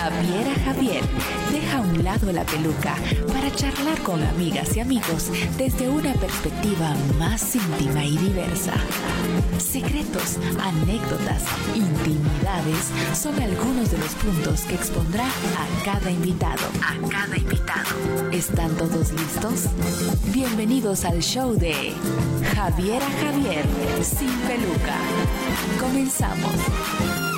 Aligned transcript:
Javiera 0.00 0.54
Javier 0.64 1.02
deja 1.52 1.76
a 1.76 1.80
un 1.82 2.02
lado 2.02 2.32
la 2.32 2.42
peluca 2.44 2.94
para 3.28 3.54
charlar 3.54 4.00
con 4.00 4.22
amigas 4.22 4.74
y 4.74 4.80
amigos 4.80 5.30
desde 5.58 5.90
una 5.90 6.14
perspectiva 6.14 6.96
más 7.18 7.54
íntima 7.54 8.02
y 8.02 8.16
diversa. 8.16 8.72
Secretos, 9.58 10.38
anécdotas, 10.58 11.42
intimidades 11.74 12.90
son 13.12 13.38
algunos 13.42 13.90
de 13.90 13.98
los 13.98 14.14
puntos 14.14 14.62
que 14.62 14.74
expondrá 14.76 15.26
a 15.26 15.84
cada 15.84 16.10
invitado. 16.10 16.62
A 16.82 17.08
cada 17.10 17.36
invitado. 17.36 18.30
¿Están 18.32 18.74
todos 18.78 19.12
listos? 19.12 19.66
Bienvenidos 20.32 21.04
al 21.04 21.20
show 21.20 21.52
de 21.52 21.92
Javiera 22.54 23.06
Javier 23.20 23.66
sin 24.02 24.32
peluca. 24.48 24.96
Comenzamos. 25.78 27.29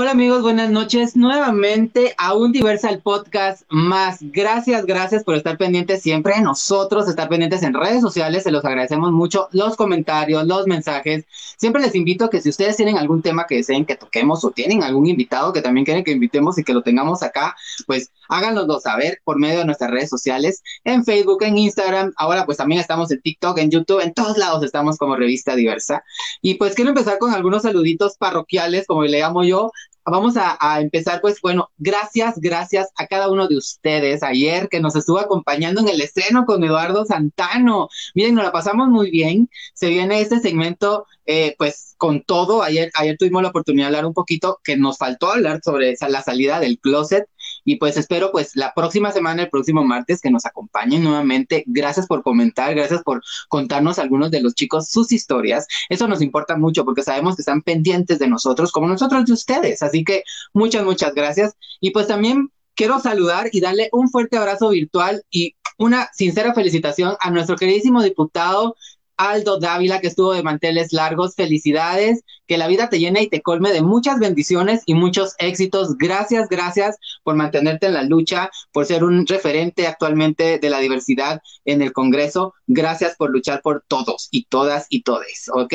Hola 0.00 0.12
amigos, 0.12 0.42
buenas 0.42 0.70
noches. 0.70 1.16
Nuevamente 1.16 2.14
a 2.18 2.32
un 2.32 2.52
Diversal 2.52 3.00
Podcast 3.02 3.62
más. 3.68 4.18
Gracias, 4.20 4.86
gracias 4.86 5.24
por 5.24 5.34
estar 5.34 5.58
pendientes 5.58 6.02
siempre 6.02 6.40
nosotros, 6.40 7.08
estar 7.08 7.28
pendientes 7.28 7.64
en 7.64 7.74
redes 7.74 8.00
sociales. 8.00 8.44
Se 8.44 8.52
los 8.52 8.64
agradecemos 8.64 9.10
mucho. 9.10 9.48
Los 9.50 9.74
comentarios, 9.74 10.46
los 10.46 10.68
mensajes. 10.68 11.24
Siempre 11.56 11.82
les 11.82 11.96
invito 11.96 12.30
que 12.30 12.40
si 12.40 12.48
ustedes 12.48 12.76
tienen 12.76 12.96
algún 12.96 13.22
tema 13.22 13.48
que 13.48 13.56
deseen 13.56 13.84
que 13.86 13.96
toquemos 13.96 14.44
o 14.44 14.52
tienen 14.52 14.84
algún 14.84 15.08
invitado 15.08 15.52
que 15.52 15.62
también 15.62 15.84
quieren 15.84 16.04
que 16.04 16.12
invitemos 16.12 16.56
y 16.58 16.62
que 16.62 16.74
lo 16.74 16.82
tengamos 16.82 17.24
acá, 17.24 17.56
pues 17.88 18.12
háganoslo 18.28 18.78
saber 18.78 19.20
por 19.24 19.36
medio 19.36 19.58
de 19.58 19.64
nuestras 19.64 19.90
redes 19.90 20.10
sociales, 20.10 20.62
en 20.84 21.04
Facebook, 21.04 21.42
en 21.42 21.58
Instagram. 21.58 22.12
Ahora 22.16 22.46
pues 22.46 22.58
también 22.58 22.80
estamos 22.80 23.10
en 23.10 23.20
TikTok, 23.20 23.58
en 23.58 23.72
YouTube, 23.72 23.98
en 24.00 24.14
todos 24.14 24.38
lados 24.38 24.62
estamos 24.62 24.96
como 24.96 25.16
revista 25.16 25.56
diversa. 25.56 26.04
Y 26.40 26.54
pues 26.54 26.76
quiero 26.76 26.90
empezar 26.90 27.18
con 27.18 27.34
algunos 27.34 27.62
saluditos 27.62 28.16
parroquiales, 28.16 28.86
como 28.86 29.02
le 29.02 29.18
llamo 29.18 29.42
yo 29.42 29.72
vamos 30.10 30.34
a, 30.36 30.80
empezar, 30.80 31.20
pues 31.20 31.40
bueno, 31.40 31.70
gracias, 31.78 32.38
gracias 32.38 32.88
a 32.96 33.06
cada 33.06 33.30
uno 33.30 33.48
de 33.48 33.56
ustedes 33.56 34.22
ayer 34.22 34.68
que 34.68 34.80
nos 34.80 34.96
estuvo 34.96 35.18
acompañando 35.18 35.80
en 35.80 35.88
el 35.88 36.00
estreno 36.00 36.44
con 36.44 36.62
Eduardo 36.64 37.04
Santano. 37.04 37.88
Miren, 38.14 38.34
nos 38.34 38.44
la 38.44 38.52
pasamos 38.52 38.88
muy 38.88 39.10
bien. 39.10 39.48
Se 39.74 39.88
viene 39.88 40.20
este 40.20 40.40
segmento, 40.40 41.06
eh, 41.26 41.54
pues 41.58 41.94
con 41.98 42.22
todo. 42.22 42.62
Ayer, 42.62 42.90
ayer 42.94 43.16
tuvimos 43.18 43.42
la 43.42 43.48
oportunidad 43.48 43.86
de 43.86 43.88
hablar 43.88 44.06
un 44.06 44.14
poquito, 44.14 44.60
que 44.62 44.76
nos 44.76 44.98
faltó 44.98 45.32
hablar 45.32 45.60
sobre 45.64 45.90
esa, 45.90 46.08
la 46.08 46.22
salida 46.22 46.60
del 46.60 46.78
closet 46.78 47.26
y 47.68 47.76
pues 47.76 47.98
espero 47.98 48.32
pues 48.32 48.52
la 48.56 48.72
próxima 48.72 49.12
semana, 49.12 49.42
el 49.42 49.50
próximo 49.50 49.84
martes, 49.84 50.22
que 50.22 50.30
nos 50.30 50.46
acompañen 50.46 51.04
nuevamente. 51.04 51.64
Gracias 51.66 52.06
por 52.06 52.22
comentar, 52.22 52.74
gracias 52.74 53.02
por 53.02 53.22
contarnos 53.48 53.98
algunos 53.98 54.30
de 54.30 54.40
los 54.40 54.54
chicos 54.54 54.88
sus 54.88 55.12
historias. 55.12 55.66
Eso 55.90 56.08
nos 56.08 56.22
importa 56.22 56.56
mucho 56.56 56.86
porque 56.86 57.02
sabemos 57.02 57.36
que 57.36 57.42
están 57.42 57.60
pendientes 57.60 58.18
de 58.18 58.26
nosotros 58.26 58.72
como 58.72 58.88
nosotros 58.88 59.26
de 59.26 59.34
ustedes. 59.34 59.82
Así 59.82 60.02
que 60.02 60.22
muchas, 60.54 60.82
muchas 60.82 61.12
gracias. 61.14 61.56
Y 61.78 61.90
pues 61.90 62.06
también 62.06 62.50
quiero 62.74 63.00
saludar 63.00 63.50
y 63.52 63.60
darle 63.60 63.90
un 63.92 64.08
fuerte 64.08 64.38
abrazo 64.38 64.70
virtual 64.70 65.22
y 65.30 65.54
una 65.76 66.08
sincera 66.14 66.54
felicitación 66.54 67.16
a 67.20 67.30
nuestro 67.30 67.56
queridísimo 67.56 68.02
diputado 68.02 68.76
Aldo 69.18 69.58
Dávila, 69.58 70.00
que 70.00 70.06
estuvo 70.06 70.32
de 70.32 70.42
manteles 70.42 70.92
largos. 70.92 71.34
Felicidades, 71.34 72.22
que 72.46 72.56
la 72.56 72.66
vida 72.66 72.88
te 72.88 72.98
llene 72.98 73.22
y 73.22 73.28
te 73.28 73.42
colme 73.42 73.72
de 73.72 73.82
muchas 73.82 74.18
bendiciones 74.18 74.82
y 74.86 74.94
muchos 74.94 75.34
éxitos. 75.38 75.98
Gracias, 75.98 76.48
gracias 76.48 76.96
por 77.22 77.36
mantenerte 77.36 77.86
en 77.86 77.94
la 77.94 78.02
lucha, 78.02 78.50
por 78.72 78.86
ser 78.86 79.04
un 79.04 79.26
referente 79.26 79.86
actualmente 79.86 80.58
de 80.58 80.70
la 80.70 80.80
diversidad 80.80 81.42
en 81.66 81.82
el 81.82 81.92
Congreso. 81.92 82.54
Gracias 82.66 83.16
por 83.16 83.30
luchar 83.30 83.60
por 83.60 83.84
todos 83.86 84.28
y 84.30 84.46
todas 84.46 84.86
y 84.88 85.02
todes, 85.02 85.50
¿ok? 85.52 85.74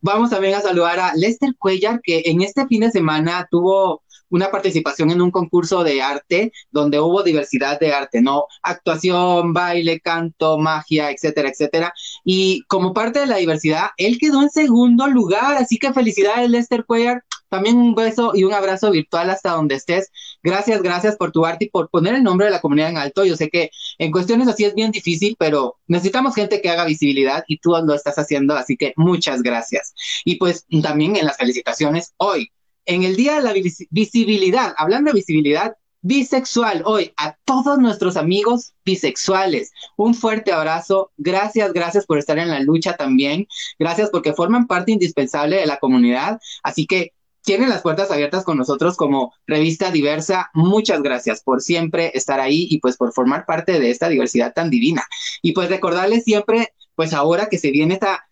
Vamos 0.00 0.30
también 0.30 0.54
a 0.54 0.60
saludar 0.60 0.98
a 0.98 1.14
Lester 1.14 1.54
Cuellar, 1.56 2.00
que 2.02 2.22
en 2.26 2.42
este 2.42 2.66
fin 2.66 2.80
de 2.80 2.90
semana 2.90 3.46
tuvo 3.50 4.02
una 4.30 4.50
participación 4.50 5.10
en 5.10 5.20
un 5.20 5.30
concurso 5.30 5.84
de 5.84 6.02
arte 6.02 6.52
donde 6.70 7.00
hubo 7.00 7.22
diversidad 7.22 7.78
de 7.80 7.92
arte, 7.92 8.20
¿no? 8.20 8.46
Actuación, 8.62 9.52
baile, 9.52 10.00
canto, 10.00 10.58
magia, 10.58 11.10
etcétera, 11.10 11.50
etcétera. 11.50 11.92
Y 12.24 12.62
como 12.68 12.92
parte 12.94 13.20
de 13.20 13.26
la 13.26 13.36
diversidad, 13.36 13.88
él 13.96 14.18
quedó 14.18 14.42
en 14.42 14.50
segundo 14.50 15.06
lugar, 15.06 15.56
así 15.56 15.78
que 15.78 15.92
felicidades, 15.92 16.50
Lester 16.50 16.84
Cuellar. 16.84 17.24
También 17.48 17.78
un 17.78 17.94
beso 17.94 18.32
y 18.34 18.44
un 18.44 18.52
abrazo 18.52 18.90
virtual 18.90 19.30
hasta 19.30 19.52
donde 19.52 19.76
estés. 19.76 20.10
Gracias, 20.42 20.82
gracias 20.82 21.16
por 21.16 21.32
tu 21.32 21.46
arte 21.46 21.64
y 21.66 21.70
por 21.70 21.88
poner 21.88 22.14
el 22.14 22.22
nombre 22.22 22.46
de 22.46 22.52
la 22.52 22.60
comunidad 22.60 22.90
en 22.90 22.98
alto. 22.98 23.24
Yo 23.24 23.36
sé 23.36 23.48
que 23.48 23.70
en 23.98 24.12
cuestiones 24.12 24.48
así 24.48 24.64
es 24.64 24.74
bien 24.74 24.90
difícil, 24.90 25.34
pero 25.38 25.76
necesitamos 25.86 26.34
gente 26.34 26.60
que 26.60 26.68
haga 26.68 26.84
visibilidad 26.84 27.44
y 27.48 27.58
tú 27.58 27.70
lo 27.70 27.94
estás 27.94 28.18
haciendo, 28.18 28.54
así 28.54 28.76
que 28.76 28.92
muchas 28.96 29.42
gracias. 29.42 29.94
Y 30.24 30.36
pues 30.36 30.66
también 30.82 31.16
en 31.16 31.24
las 31.24 31.38
felicitaciones 31.38 32.12
hoy, 32.18 32.50
en 32.88 33.04
el 33.04 33.16
Día 33.16 33.36
de 33.36 33.42
la 33.42 33.54
Visibilidad, 33.90 34.74
hablando 34.78 35.10
de 35.10 35.18
visibilidad 35.18 35.76
bisexual, 36.00 36.82
hoy 36.86 37.12
a 37.18 37.36
todos 37.44 37.78
nuestros 37.78 38.16
amigos 38.16 38.72
bisexuales, 38.82 39.72
un 39.96 40.14
fuerte 40.14 40.52
abrazo, 40.52 41.12
gracias, 41.18 41.72
gracias 41.74 42.06
por 42.06 42.18
estar 42.18 42.38
en 42.38 42.48
la 42.48 42.60
lucha 42.60 42.96
también, 42.96 43.46
gracias 43.78 44.08
porque 44.08 44.32
forman 44.32 44.66
parte 44.66 44.92
indispensable 44.92 45.56
de 45.56 45.66
la 45.66 45.78
comunidad, 45.78 46.40
así 46.62 46.86
que 46.86 47.12
tienen 47.42 47.68
las 47.68 47.82
puertas 47.82 48.10
abiertas 48.10 48.44
con 48.44 48.56
nosotros 48.56 48.96
como 48.96 49.34
revista 49.46 49.90
diversa. 49.90 50.50
Muchas 50.52 51.02
gracias 51.02 51.42
por 51.42 51.62
siempre 51.62 52.10
estar 52.14 52.40
ahí 52.40 52.66
y 52.70 52.78
pues 52.78 52.96
por 52.96 53.12
formar 53.12 53.46
parte 53.46 53.78
de 53.78 53.90
esta 53.90 54.08
diversidad 54.08 54.52
tan 54.52 54.68
divina. 54.68 55.06
Y 55.40 55.52
pues 55.52 55.70
recordarles 55.70 56.24
siempre, 56.24 56.74
pues 56.94 57.14
ahora 57.14 57.48
que 57.48 57.56
se 57.56 57.70
viene 57.70 57.94
esta 57.94 58.27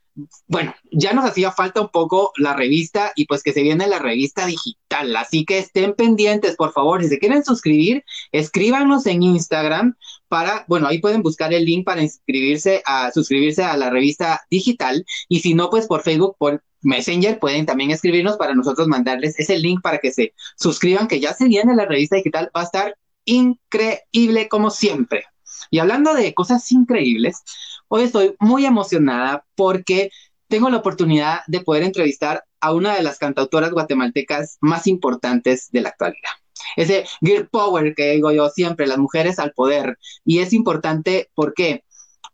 bueno, 0.46 0.74
ya 0.90 1.12
nos 1.12 1.24
hacía 1.24 1.52
falta 1.52 1.80
un 1.80 1.88
poco 1.88 2.32
la 2.36 2.54
revista 2.54 3.12
y 3.16 3.26
pues 3.26 3.42
que 3.42 3.52
se 3.52 3.62
viene 3.62 3.86
la 3.86 3.98
revista 3.98 4.46
digital, 4.46 5.14
así 5.16 5.44
que 5.44 5.58
estén 5.58 5.94
pendientes, 5.94 6.56
por 6.56 6.72
favor, 6.72 7.02
si 7.02 7.08
se 7.08 7.18
quieren 7.18 7.44
suscribir, 7.44 8.04
escríbanos 8.32 9.06
en 9.06 9.22
Instagram 9.22 9.96
para, 10.28 10.64
bueno, 10.68 10.88
ahí 10.88 10.98
pueden 11.00 11.22
buscar 11.22 11.52
el 11.52 11.64
link 11.64 11.84
para 11.84 12.02
inscribirse 12.02 12.82
a 12.86 13.12
suscribirse 13.12 13.62
a 13.62 13.76
la 13.76 13.90
revista 13.90 14.42
digital. 14.50 15.04
Y 15.28 15.40
si 15.40 15.54
no, 15.54 15.70
pues 15.70 15.86
por 15.86 16.02
Facebook, 16.02 16.36
por 16.38 16.62
Messenger 16.82 17.38
pueden 17.38 17.66
también 17.66 17.90
escribirnos 17.90 18.36
para 18.36 18.54
nosotros 18.54 18.88
mandarles 18.88 19.38
ese 19.38 19.58
link 19.58 19.80
para 19.82 19.98
que 19.98 20.12
se 20.12 20.34
suscriban, 20.56 21.08
que 21.08 21.20
ya 21.20 21.34
se 21.34 21.46
viene 21.46 21.74
la 21.74 21.86
revista 21.86 22.16
digital, 22.16 22.50
va 22.56 22.62
a 22.62 22.64
estar 22.64 22.96
increíble 23.24 24.48
como 24.48 24.70
siempre. 24.70 25.24
Y 25.70 25.78
hablando 25.78 26.14
de 26.14 26.34
cosas 26.34 26.70
increíbles, 26.72 27.42
Hoy 27.88 28.02
estoy 28.02 28.34
muy 28.40 28.66
emocionada 28.66 29.46
porque 29.54 30.10
tengo 30.48 30.68
la 30.70 30.78
oportunidad 30.78 31.40
de 31.46 31.60
poder 31.60 31.84
entrevistar 31.84 32.42
a 32.60 32.72
una 32.72 32.96
de 32.96 33.02
las 33.02 33.18
cantautoras 33.18 33.70
guatemaltecas 33.70 34.58
más 34.60 34.88
importantes 34.88 35.70
de 35.70 35.82
la 35.82 35.90
actualidad. 35.90 36.30
Ese 36.74 37.04
Girl 37.20 37.48
Power 37.48 37.94
que 37.94 38.12
digo 38.12 38.32
yo 38.32 38.48
siempre, 38.48 38.88
las 38.88 38.98
mujeres 38.98 39.38
al 39.38 39.52
poder. 39.52 39.98
Y 40.24 40.40
es 40.40 40.52
importante, 40.52 41.30
¿por 41.34 41.54
qué? 41.54 41.84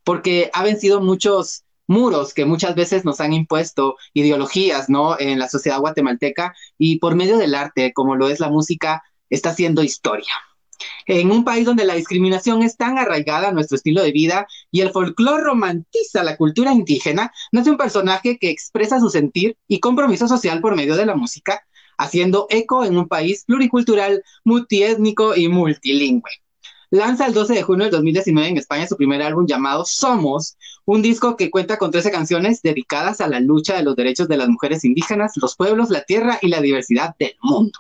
Porque 0.04 0.50
ha 0.54 0.62
vencido 0.62 1.02
muchos 1.02 1.64
muros 1.86 2.32
que 2.32 2.46
muchas 2.46 2.74
veces 2.74 3.04
nos 3.04 3.20
han 3.20 3.34
impuesto 3.34 3.96
ideologías, 4.14 4.88
¿no? 4.88 5.18
En 5.20 5.38
la 5.38 5.50
sociedad 5.50 5.80
guatemalteca 5.80 6.54
y 6.78 6.98
por 6.98 7.14
medio 7.14 7.36
del 7.36 7.54
arte, 7.54 7.92
como 7.92 8.16
lo 8.16 8.28
es 8.28 8.40
la 8.40 8.48
música, 8.48 9.02
está 9.28 9.50
haciendo 9.50 9.82
historia. 9.82 10.32
En 11.06 11.30
un 11.30 11.44
país 11.44 11.64
donde 11.64 11.84
la 11.84 11.94
discriminación 11.94 12.62
es 12.62 12.76
tan 12.76 12.98
arraigada 12.98 13.48
a 13.48 13.52
nuestro 13.52 13.76
estilo 13.76 14.02
de 14.02 14.12
vida 14.12 14.46
y 14.70 14.80
el 14.80 14.90
folclore 14.90 15.42
romantiza 15.42 16.22
la 16.22 16.36
cultura 16.36 16.72
indígena, 16.72 17.32
nace 17.50 17.70
un 17.70 17.76
personaje 17.76 18.38
que 18.38 18.50
expresa 18.50 19.00
su 19.00 19.10
sentir 19.10 19.56
y 19.68 19.80
compromiso 19.80 20.28
social 20.28 20.60
por 20.60 20.76
medio 20.76 20.96
de 20.96 21.06
la 21.06 21.16
música, 21.16 21.62
haciendo 21.98 22.46
eco 22.50 22.84
en 22.84 22.96
un 22.96 23.08
país 23.08 23.44
pluricultural, 23.46 24.22
multiétnico 24.44 25.36
y 25.36 25.48
multilingüe. 25.48 26.30
Lanza 26.90 27.26
el 27.26 27.32
12 27.32 27.54
de 27.54 27.62
junio 27.62 27.84
del 27.84 27.92
2019 27.92 28.48
en 28.50 28.58
España 28.58 28.86
su 28.86 28.98
primer 28.98 29.22
álbum 29.22 29.46
llamado 29.46 29.86
Somos, 29.86 30.58
un 30.84 31.00
disco 31.00 31.38
que 31.38 31.50
cuenta 31.50 31.78
con 31.78 31.90
13 31.90 32.10
canciones 32.10 32.60
dedicadas 32.60 33.22
a 33.22 33.28
la 33.28 33.40
lucha 33.40 33.76
de 33.76 33.82
los 33.82 33.96
derechos 33.96 34.28
de 34.28 34.36
las 34.36 34.48
mujeres 34.48 34.84
indígenas, 34.84 35.32
los 35.36 35.56
pueblos, 35.56 35.88
la 35.88 36.04
tierra 36.04 36.38
y 36.42 36.48
la 36.48 36.60
diversidad 36.60 37.14
del 37.18 37.34
mundo. 37.40 37.78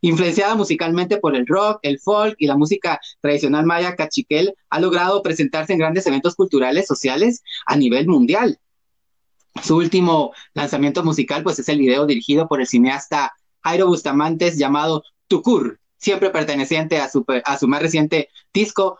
Influenciada 0.00 0.54
musicalmente 0.54 1.18
por 1.18 1.34
el 1.36 1.46
rock, 1.46 1.80
el 1.82 1.98
folk 1.98 2.36
y 2.38 2.46
la 2.46 2.56
música 2.56 3.00
tradicional 3.20 3.66
maya 3.66 3.96
cachiquel, 3.96 4.54
ha 4.70 4.80
logrado 4.80 5.22
presentarse 5.22 5.72
en 5.72 5.78
grandes 5.78 6.06
eventos 6.06 6.34
culturales, 6.34 6.86
sociales 6.86 7.42
a 7.66 7.76
nivel 7.76 8.06
mundial. 8.06 8.58
Su 9.62 9.76
último 9.76 10.32
lanzamiento 10.54 11.02
musical 11.02 11.42
pues 11.42 11.58
es 11.58 11.68
el 11.68 11.78
video 11.78 12.06
dirigido 12.06 12.46
por 12.46 12.60
el 12.60 12.66
cineasta 12.66 13.34
Jairo 13.62 13.86
Bustamantes 13.86 14.58
llamado 14.58 15.02
Tucur, 15.28 15.80
siempre 15.96 16.30
perteneciente 16.30 16.98
a 16.98 17.08
su, 17.08 17.24
más 17.66 17.82
reciente 17.82 18.28
disco 18.52 18.98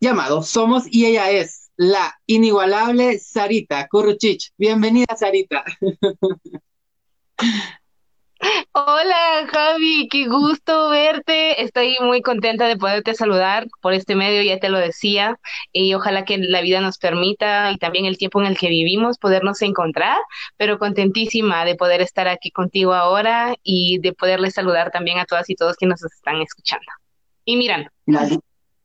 llamado 0.00 0.42
Somos 0.42 0.84
y 0.86 1.06
ella 1.06 1.30
es 1.30 1.70
la 1.76 2.18
inigualable 2.26 3.18
Sarita 3.18 3.88
Kuruchich. 3.88 4.52
Bienvenida 4.56 5.16
Sarita. 5.16 5.64
Hola 8.72 9.46
Javi, 9.50 10.08
qué 10.10 10.26
gusto 10.28 10.90
verte. 10.90 11.62
Estoy 11.62 11.96
muy 12.02 12.20
contenta 12.20 12.68
de 12.68 12.76
poderte 12.76 13.14
saludar 13.14 13.66
por 13.80 13.94
este 13.94 14.14
medio, 14.14 14.42
ya 14.42 14.58
te 14.58 14.68
lo 14.68 14.78
decía, 14.78 15.38
y 15.72 15.94
ojalá 15.94 16.24
que 16.24 16.36
la 16.38 16.60
vida 16.60 16.80
nos 16.80 16.98
permita 16.98 17.72
y 17.72 17.78
también 17.78 18.04
el 18.04 18.18
tiempo 18.18 18.40
en 18.40 18.46
el 18.46 18.58
que 18.58 18.68
vivimos 18.68 19.18
podernos 19.18 19.62
encontrar, 19.62 20.18
pero 20.56 20.78
contentísima 20.78 21.64
de 21.64 21.74
poder 21.74 22.00
estar 22.00 22.28
aquí 22.28 22.50
contigo 22.50 22.92
ahora 22.92 23.54
y 23.62 23.98
de 24.00 24.12
poderles 24.12 24.54
saludar 24.54 24.90
también 24.90 25.18
a 25.18 25.24
todas 25.24 25.48
y 25.48 25.54
todos 25.54 25.76
que 25.76 25.86
nos 25.86 26.02
están 26.04 26.40
escuchando 26.42 26.86
y 27.44 27.56
mirando. 27.56 27.88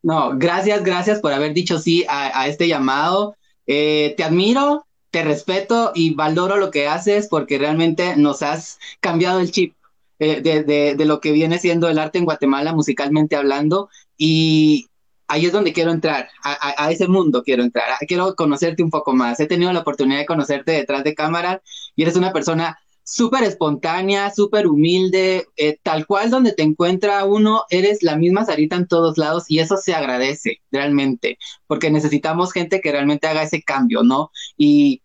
No, 0.03 0.31
gracias, 0.35 0.83
gracias 0.83 1.19
por 1.19 1.33
haber 1.33 1.53
dicho 1.53 1.77
sí 1.77 2.05
a, 2.07 2.47
este 2.47 2.67
llamado. 2.67 3.35
Eh, 3.67 4.13
te 4.17 4.23
admiro, 4.23 4.85
te 5.11 5.23
respeto 5.23 5.91
y 5.93 6.15
valoro 6.15 6.57
lo 6.57 6.71
que 6.71 6.87
haces 6.87 7.27
porque 7.27 7.57
realmente 7.57 8.15
nos 8.15 8.41
has 8.41 8.79
cambiado 9.01 9.39
el 9.41 9.51
chip 9.51 9.75
eh, 10.19 10.41
de, 10.41 11.05
lo 11.05 11.19
que 11.19 11.31
viene 11.31 11.59
siendo 11.59 11.89
el 11.89 11.99
arte 11.99 12.17
en 12.17 12.25
Guatemala 12.25 12.73
musicalmente 12.73 13.35
hablando 13.35 13.89
y 14.17 14.87
ahí 15.27 15.45
es 15.45 15.51
donde 15.51 15.73
quiero 15.73 15.91
entrar, 15.91 16.29
a, 16.43 16.85
a 16.85 16.91
ese 16.91 17.07
mundo 17.07 17.43
quiero 17.43 17.63
entrar, 17.63 17.87
quiero 18.07 18.35
conocerte 18.35 18.83
un 18.83 18.89
poco 18.89 19.13
más. 19.13 19.39
He 19.39 19.47
tenido 19.47 19.71
la 19.73 19.79
oportunidad 19.79 20.19
de 20.19 20.25
conocerte 20.25 20.71
detrás 20.71 21.03
de 21.03 21.15
cámara 21.15 21.61
y 21.95 22.03
eres 22.03 22.15
una 22.15 22.33
persona 22.33 22.77
súper 23.11 23.43
espontánea, 23.43 24.33
súper 24.33 24.67
humilde, 24.67 25.45
eh, 25.57 25.77
tal 25.83 26.05
cual 26.07 26.29
donde 26.29 26.53
te 26.53 26.63
encuentra 26.63 27.25
uno, 27.25 27.65
eres 27.69 28.03
la 28.03 28.15
misma 28.15 28.45
Sarita 28.45 28.77
en 28.77 28.87
todos 28.87 29.17
lados 29.17 29.43
y 29.49 29.59
eso 29.59 29.75
se 29.75 29.93
agradece 29.93 30.61
realmente, 30.71 31.37
porque 31.67 31.91
necesitamos 31.91 32.53
gente 32.53 32.79
que 32.79 32.89
realmente 32.93 33.27
haga 33.27 33.43
ese 33.43 33.63
cambio, 33.63 34.03
¿no? 34.03 34.31
Y 34.55 35.01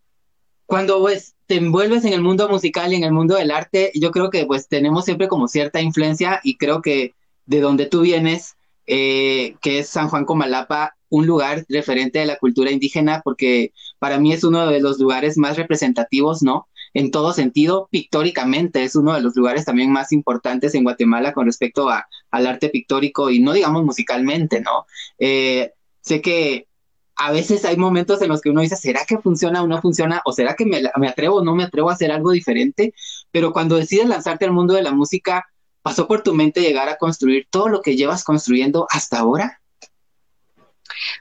cuando 0.66 1.00
pues 1.00 1.34
te 1.46 1.56
envuelves 1.56 2.04
en 2.04 2.12
el 2.12 2.22
mundo 2.22 2.48
musical 2.48 2.92
y 2.92 2.96
en 2.96 3.02
el 3.02 3.10
mundo 3.10 3.34
del 3.34 3.50
arte, 3.50 3.90
yo 3.94 4.12
creo 4.12 4.30
que 4.30 4.46
pues 4.46 4.68
tenemos 4.68 5.04
siempre 5.04 5.26
como 5.26 5.48
cierta 5.48 5.80
influencia 5.80 6.40
y 6.44 6.58
creo 6.58 6.82
que 6.82 7.14
de 7.44 7.60
donde 7.60 7.86
tú 7.86 8.02
vienes, 8.02 8.54
eh, 8.86 9.56
que 9.60 9.80
es 9.80 9.88
San 9.88 10.08
Juan 10.08 10.24
Comalapa, 10.24 10.94
un 11.08 11.26
lugar 11.26 11.64
referente 11.68 12.20
de 12.20 12.26
la 12.26 12.38
cultura 12.38 12.70
indígena, 12.70 13.20
porque 13.24 13.72
para 13.98 14.20
mí 14.20 14.32
es 14.32 14.44
uno 14.44 14.68
de 14.68 14.80
los 14.80 15.00
lugares 15.00 15.36
más 15.38 15.56
representativos, 15.56 16.42
¿no? 16.44 16.68
En 16.96 17.10
todo 17.10 17.34
sentido, 17.34 17.88
pictóricamente 17.90 18.82
es 18.82 18.96
uno 18.96 19.12
de 19.12 19.20
los 19.20 19.36
lugares 19.36 19.66
también 19.66 19.92
más 19.92 20.12
importantes 20.12 20.74
en 20.74 20.82
Guatemala 20.82 21.34
con 21.34 21.44
respecto 21.44 21.90
a, 21.90 22.06
al 22.30 22.46
arte 22.46 22.70
pictórico 22.70 23.28
y 23.28 23.38
no 23.38 23.52
digamos 23.52 23.84
musicalmente, 23.84 24.62
¿no? 24.62 24.86
Eh, 25.18 25.72
sé 26.00 26.22
que 26.22 26.68
a 27.14 27.32
veces 27.32 27.66
hay 27.66 27.76
momentos 27.76 28.22
en 28.22 28.30
los 28.30 28.40
que 28.40 28.48
uno 28.48 28.62
dice, 28.62 28.76
¿será 28.76 29.04
que 29.04 29.18
funciona 29.18 29.62
o 29.62 29.66
no 29.66 29.82
funciona? 29.82 30.22
¿O 30.24 30.32
será 30.32 30.54
que 30.54 30.64
me, 30.64 30.80
me 30.96 31.08
atrevo 31.08 31.36
o 31.36 31.44
no 31.44 31.54
me 31.54 31.64
atrevo 31.64 31.90
a 31.90 31.92
hacer 31.92 32.10
algo 32.10 32.30
diferente? 32.30 32.94
Pero 33.30 33.52
cuando 33.52 33.76
decides 33.76 34.08
lanzarte 34.08 34.46
al 34.46 34.52
mundo 34.52 34.72
de 34.72 34.82
la 34.82 34.92
música, 34.92 35.44
¿pasó 35.82 36.08
por 36.08 36.22
tu 36.22 36.32
mente 36.32 36.62
llegar 36.62 36.88
a 36.88 36.96
construir 36.96 37.46
todo 37.50 37.68
lo 37.68 37.82
que 37.82 37.94
llevas 37.94 38.24
construyendo 38.24 38.86
hasta 38.88 39.18
ahora? 39.18 39.60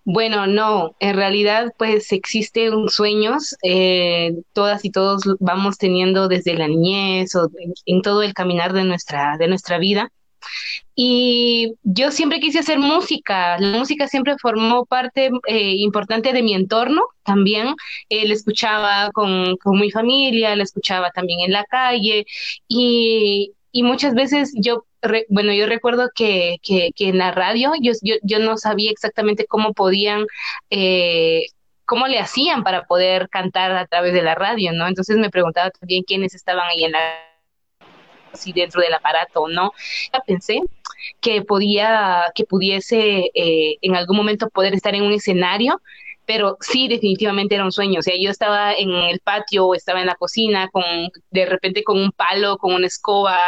Bueno, 0.04 0.48
no, 0.48 0.96
en 1.00 1.16
realidad 1.16 1.74
pues 1.78 2.12
existen 2.12 2.90
sueños, 2.90 3.56
eh, 3.64 4.34
todas 4.54 4.86
y 4.86 4.92
todos 4.92 5.24
vamos 5.40 5.78
teniendo 5.78 6.28
desde 6.28 6.54
la 6.56 6.68
niñez 6.68 7.36
o 7.36 7.50
en, 7.86 8.02
todo 8.02 8.24
el 8.24 8.34
caminar 8.34 8.74
de 8.74 8.84
nuestra, 8.84 9.38
de 9.38 9.48
nuestra 9.48 9.78
vida. 9.78 10.12
Y 10.96 11.74
yo 11.84 12.12
siempre 12.12 12.40
quise 12.40 12.60
hacer 12.60 12.80
música, 12.80 13.58
la 13.60 13.78
música 13.80 14.08
siempre 14.08 14.36
formó 14.40 14.86
parte 14.86 15.32
eh, 15.48 15.76
importante 15.78 16.34
de 16.34 16.44
mi 16.44 16.54
entorno 16.54 17.02
también. 17.24 17.76
Eh, 18.10 18.28
la 18.28 18.34
escuchaba 18.34 19.12
con, 19.12 19.58
con, 19.58 19.80
mi 19.80 19.92
familia, 19.92 20.56
la 20.56 20.64
escuchaba 20.64 21.12
también 21.12 21.42
en 21.42 21.52
la 21.52 21.66
calle 21.66 22.26
y, 22.68 23.54
y 23.72 23.84
muchas 23.84 24.14
veces 24.14 24.54
yo 24.56 24.86
bueno, 25.30 25.54
yo 25.54 25.66
recuerdo 25.66 26.10
que, 26.14 26.58
que, 26.64 26.92
en 26.98 27.18
la 27.18 27.32
radio 27.32 27.72
yo, 27.82 27.94
yo, 28.02 28.40
no 28.40 28.58
sabía 28.58 28.92
exactamente 28.92 29.46
cómo 29.46 29.74
podían, 29.74 30.26
eh, 30.70 31.48
cómo 31.86 32.08
le 32.08 32.20
hacían 32.20 32.64
para 32.64 32.86
poder 32.86 33.30
cantar 33.30 33.72
a 33.72 33.88
través 33.88 34.14
de 34.14 34.22
la 34.22 34.36
radio, 34.36 34.72
¿no? 34.74 34.88
Entonces 34.88 35.18
me 35.18 35.30
preguntaba 35.30 35.72
también 35.72 36.04
quiénes 36.04 36.34
estaban 36.36 36.68
ahí 36.70 36.84
en 36.84 36.94
la 36.94 37.00
si 38.34 38.54
dentro 38.54 38.82
del 38.82 38.94
aparato 38.94 39.42
o 39.44 39.48
no. 39.48 39.72
Pensé 40.28 40.62
que 41.22 41.42
podía, 41.42 42.32
que 42.36 42.46
pudiese 42.46 43.32
eh, 43.34 43.78
en 43.82 43.96
algún 43.96 44.18
momento 44.18 44.50
poder 44.50 44.74
estar 44.74 44.96
en 44.96 45.04
un 45.04 45.14
escenario 45.14 45.82
pero 46.26 46.58
sí, 46.60 46.88
definitivamente 46.88 47.56
era 47.56 47.66
un 47.66 47.72
sueño. 47.72 48.00
O 48.00 48.04
sea, 48.04 48.16
yo 48.20 48.30
estaba 48.30 48.74
en 48.74 48.92
el 48.92 49.20
patio 49.20 49.68
o 49.68 49.76
estaba 49.76 50.02
en 50.02 50.08
la 50.08 50.16
cocina 50.16 50.70
con, 50.70 50.84
de 51.32 51.46
repente 51.46 51.84
con 51.84 52.00
un 52.00 52.12
palo, 52.12 52.58
con 52.58 52.74
una 52.74 52.88
escoba, 52.88 53.40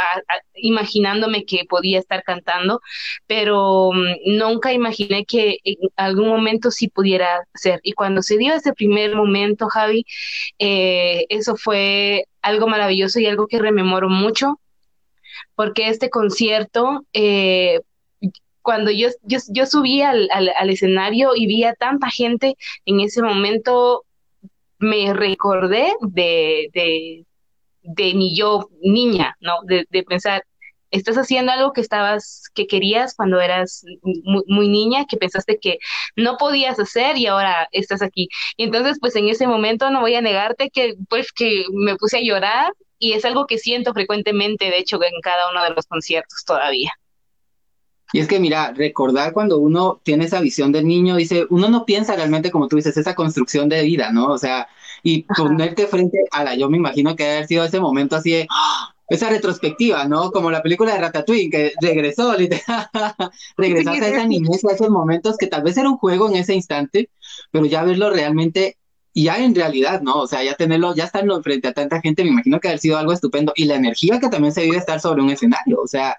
imaginándome 0.56 1.46
que 1.46 1.66
podía 1.70 2.00
estar 2.00 2.24
cantando, 2.24 2.82
pero 3.28 3.92
mm, 3.94 4.38
nunca 4.38 4.74
imaginé 4.74 5.26
que 5.26 5.58
en 5.64 5.90
algún 5.96 6.30
momento 6.30 6.72
sí 6.72 6.90
pudiera 6.90 7.46
ser. 7.54 7.80
Y 7.84 7.94
cuando 7.94 8.22
se 8.22 8.38
dio 8.38 8.54
ese 8.54 8.74
primer 8.74 9.16
momento, 9.16 9.68
Javi, 9.68 10.06
eh, 10.60 11.26
eso 11.30 11.56
fue 11.56 12.26
algo 12.42 12.68
maravilloso 12.68 13.20
y 13.20 13.26
algo 13.26 13.48
que 13.48 13.60
rememoro 13.60 14.10
mucho, 14.10 14.60
porque 15.56 15.90
este 15.90 16.10
concierto 16.10 17.06
eh, 17.14 17.82
cuando 18.68 18.92
yo, 18.92 19.08
yo, 19.24 19.40
yo 19.48 19.66
subí 19.66 20.02
al, 20.02 20.30
al, 20.34 20.70
escenario 20.70 21.38
y 21.38 21.48
vi 21.48 21.64
a 21.64 21.74
tanta 21.74 22.10
gente, 22.10 22.58
en 22.86 23.00
ese 23.00 23.22
momento 23.22 24.04
me 24.78 25.14
recordé 25.14 25.94
de, 26.02 26.68
de, 26.74 27.26
de 27.82 28.14
mi 28.14 28.36
yo 28.36 28.68
niña, 28.82 29.38
¿no? 29.40 29.60
De, 29.64 29.86
de, 29.90 30.04
pensar, 30.04 30.44
estás 30.92 31.16
haciendo 31.16 31.54
algo 31.54 31.72
que 31.72 31.80
estabas, 31.80 32.50
que 32.54 32.68
querías 32.68 33.16
cuando 33.16 33.40
eras 33.40 33.86
muy, 34.04 34.44
muy, 34.48 34.68
niña, 34.68 35.06
que 35.06 35.16
pensaste 35.16 35.60
que 35.62 35.78
no 36.18 36.36
podías 36.36 36.78
hacer 36.78 37.16
y 37.16 37.28
ahora 37.28 37.70
estás 37.72 38.02
aquí. 38.02 38.28
Y 38.58 38.66
entonces, 38.66 38.98
pues 39.00 39.16
en 39.16 39.30
ese 39.30 39.48
momento 39.48 39.90
no 39.92 40.02
voy 40.02 40.16
a 40.16 40.22
negarte 40.22 40.70
que, 40.72 40.96
pues 41.08 41.32
que 41.32 41.64
me 41.72 41.96
puse 41.96 42.18
a 42.18 42.22
llorar 42.22 42.74
y 43.00 43.14
es 43.14 43.24
algo 43.24 43.48
que 43.48 43.60
siento 43.60 43.94
frecuentemente, 43.94 44.66
de 44.66 44.80
hecho, 44.80 45.02
en 45.02 45.22
cada 45.22 45.52
uno 45.52 45.64
de 45.64 45.70
los 45.70 45.86
conciertos 45.86 46.44
todavía. 46.46 46.92
Y 48.14 48.20
es 48.20 48.28
que, 48.28 48.40
mira, 48.40 48.72
recordar 48.72 49.34
cuando 49.34 49.58
uno 49.60 50.00
tiene 50.04 50.26
esa 50.26 50.40
visión 50.40 50.72
del 50.72 50.88
niño, 50.88 51.16
dice, 51.18 51.46
uno 51.50 51.70
no 51.70 51.86
piensa 51.86 52.16
realmente, 52.16 52.52
como 52.52 52.68
tú 52.68 52.78
dices, 52.78 52.96
esa 52.96 53.16
construcción 53.16 53.68
de 53.70 53.84
vida, 53.84 54.12
¿no? 54.12 54.28
O 54.28 54.38
sea, 54.38 54.68
y 55.04 55.24
ponerte 55.24 55.88
frente 55.88 56.18
a 56.32 56.44
la, 56.44 56.56
yo 56.56 56.70
me 56.70 56.78
imagino 56.78 57.16
que 57.16 57.26
haber 57.26 57.48
sido 57.48 57.66
ese 57.66 57.80
momento 57.80 58.16
así 58.16 58.32
de, 58.32 58.48
¡ah! 58.50 58.94
esa 59.10 59.30
retrospectiva, 59.30 60.06
¿no? 60.06 60.32
Como 60.32 60.52
la 60.52 60.62
película 60.62 60.94
de 60.94 61.00
Ratatouille, 61.00 61.50
que 61.50 61.74
regresó, 61.82 62.34
literal, 62.38 62.90
regresaste 63.58 64.06
a 64.06 64.10
esa 64.10 64.26
niñez, 64.26 64.64
a 64.66 64.74
esos 64.74 64.90
momentos 64.90 65.38
que 65.38 65.48
tal 65.48 65.64
vez 65.64 65.78
era 65.78 65.90
un 65.90 65.98
juego 65.98 66.30
en 66.30 66.38
ese 66.38 66.54
instante, 66.54 67.10
pero 67.52 67.66
ya 67.66 67.84
verlo 67.84 68.10
realmente 68.10 68.78
ya 69.14 69.44
en 69.44 69.56
realidad, 69.56 70.02
¿no? 70.02 70.20
O 70.20 70.28
sea, 70.28 70.44
ya 70.44 70.54
tenerlo, 70.54 70.94
ya 70.94 71.06
estarlo 71.06 71.42
frente 71.42 71.68
a 71.68 71.74
tanta 71.74 72.00
gente, 72.02 72.24
me 72.24 72.30
imagino 72.30 72.60
que 72.60 72.68
haber 72.68 72.80
sido 72.80 72.98
algo 72.98 73.14
estupendo. 73.14 73.52
Y 73.56 73.66
la 73.66 73.76
energía 73.76 74.20
que 74.20 74.30
también 74.30 74.54
se 74.54 74.62
vive 74.62 74.78
estar 74.78 75.00
sobre 75.00 75.24
un 75.24 75.30
escenario, 75.32 75.80
o 75.82 75.88
sea, 75.88 76.16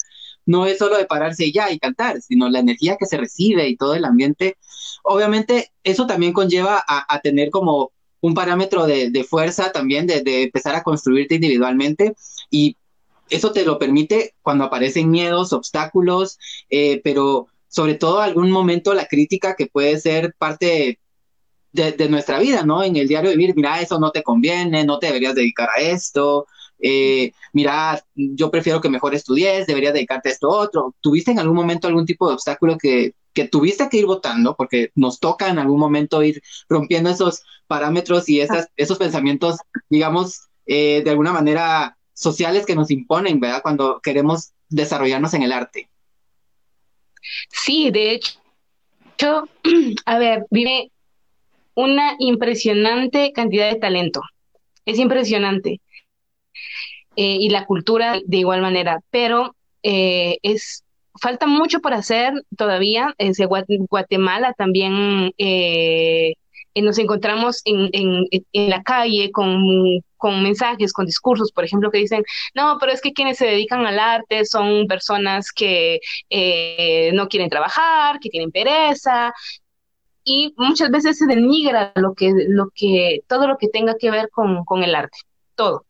no 0.49 0.65
es 0.65 0.79
solo 0.79 0.97
de 0.97 1.05
pararse 1.05 1.53
ya 1.53 1.71
y 1.71 1.79
cantar, 1.79 2.23
sino 2.23 2.49
la 2.49 2.61
energía 2.61 2.97
que 2.97 3.05
se 3.05 3.19
recibe 3.19 3.69
y 3.69 3.77
todo 3.77 3.95
el 3.95 4.07
ambiente. 4.07 4.57
Obviamente, 5.03 5.73
eso 5.85 6.07
también 6.07 6.33
conlleva 6.33 6.83
a, 6.89 7.21
tener 7.21 7.51
como 7.51 7.93
un 8.23 8.33
parámetro 8.33 8.87
de, 8.87 9.27
fuerza 9.29 9.73
también, 9.73 10.07
de, 10.07 10.43
empezar 10.45 10.75
a 10.75 10.83
construirte 10.83 11.35
individualmente 11.35 12.15
y 12.51 12.79
eso 13.29 13.53
te 13.53 13.67
lo 13.67 13.79
permite 13.79 14.35
cuando 14.41 14.65
aparecen 14.65 15.11
miedos, 15.11 15.53
obstáculos, 15.53 16.39
eh, 16.71 17.03
pero 17.05 17.49
sobre 17.69 17.95
todo 17.95 18.23
algún 18.23 18.51
momento 18.51 18.95
la 18.95 19.05
crítica 19.05 19.55
que 19.55 19.67
puede 19.67 20.01
ser 20.01 20.35
parte 20.39 20.99
de, 21.73 21.93
de, 21.93 22.09
nuestra 22.09 22.39
vida, 22.39 22.63
¿no? 22.63 22.83
En 22.83 22.97
el 22.97 23.07
diario 23.07 23.31
vivir, 23.33 23.55
mira, 23.55 23.83
eso 23.83 24.01
no 24.01 24.13
te 24.13 24.23
conviene, 24.23 24.87
no 24.87 24.99
te 24.99 25.09
deberías 25.09 25.35
dedicar 25.35 25.69
a 25.69 25.83
esto, 25.83 26.47
eh, 26.81 27.33
mira, 27.53 28.03
yo 28.15 28.51
prefiero 28.51 28.81
que 28.81 28.89
mejor 28.89 29.15
estudies, 29.15 29.67
deberías 29.67 29.95
dedicarte 29.95 30.29
a 30.29 30.33
esto 30.33 30.49
otro. 30.49 30.95
¿Tuviste 31.01 31.31
en 31.31 31.39
algún 31.39 31.57
momento 31.57 31.89
algún 31.89 32.07
tipo 32.07 32.29
de 32.29 32.35
obstáculo 32.35 32.79
que, 32.79 33.15
que 33.33 33.49
tuviste 33.49 33.89
que 33.89 33.99
ir 33.99 34.07
votando? 34.07 34.55
Porque 34.57 34.91
nos 34.95 35.21
toca 35.21 35.49
en 35.49 35.59
algún 35.59 35.81
momento 35.81 36.23
ir 36.23 36.43
rompiendo 36.69 37.11
esos 37.11 37.43
parámetros 37.67 38.29
y 38.29 38.41
esas, 38.41 38.69
esos 38.77 38.99
pensamientos, 38.99 39.59
digamos, 39.89 40.49
eh, 40.67 41.03
de 41.05 41.11
alguna 41.11 41.33
manera 41.33 41.97
sociales 42.15 42.67
que 42.67 42.75
nos 42.75 42.91
imponen, 42.91 43.41
¿verdad? 43.41 43.63
Cuando 43.63 44.01
queremos 44.01 44.53
desarrollarnos 44.69 45.35
en 45.35 45.43
el 45.43 45.53
arte. 45.53 45.89
Sí, 47.51 47.91
de 47.91 48.13
hecho, 48.13 49.49
a 50.07 50.19
ver, 50.19 50.47
vive 50.51 50.91
una 51.75 52.15
impresionante 52.19 53.33
cantidad 53.33 53.71
de 53.71 53.79
talento. 53.79 54.21
Es 54.85 54.99
impresionante. 54.99 55.81
Eh, 57.17 57.37
y 57.41 57.51
la 57.51 57.67
cultura 57.67 58.21
de 58.25 58.37
igual 58.37 58.63
manera, 58.63 59.01
pero 59.11 59.57
eh, 59.83 60.39
es 60.43 60.85
falta 61.21 61.47
mucho 61.47 61.81
por 61.81 61.95
hacer 61.95 62.33
todavía. 62.57 63.15
En 63.19 63.33
Guatemala 63.89 64.53
también 64.57 65.33
eh, 65.39 66.35
eh, 66.75 66.83
nos 66.83 66.99
encontramos 66.99 67.61
en, 67.65 67.91
en, 67.93 68.71
la 68.71 68.83
calle 68.83 69.31
con, 69.33 69.63
con 70.17 70.43
mensajes, 70.43 70.93
con 70.93 71.07
discursos, 71.07 71.53
por 71.53 71.65
ejemplo, 71.65 71.91
que 71.91 71.99
dicen, 71.99 72.23
no, 72.55 72.77
pero 72.79 72.93
es 72.93 73.01
que 73.01 73.13
quienes 73.13 73.39
se 73.39 73.47
dedican 73.47 73.87
al 73.87 73.99
arte 73.99 74.45
son 74.45 74.87
personas 74.87 75.51
que 75.53 76.01
eh, 76.31 77.11
no 77.15 77.29
quieren 77.29 77.51
trabajar, 77.51 78.21
que 78.21 78.31
tienen 78.31 78.53
pereza, 78.53 79.33
y 80.25 80.55
muchas 80.57 80.91
veces 80.91 81.19
se 81.19 81.27
denigra 81.27 81.93
lo 81.97 82.15
que, 82.15 82.33
lo 82.49 82.71
que, 82.75 83.21
todo 83.27 83.49
lo 83.49 83.57
que 83.57 83.69
tenga 83.69 83.97
que 83.99 84.11
ver 84.11 84.29
con, 84.31 84.65
con 84.65 84.85
el 84.85 84.95
arte, 84.95 85.19
todo. 85.55 85.85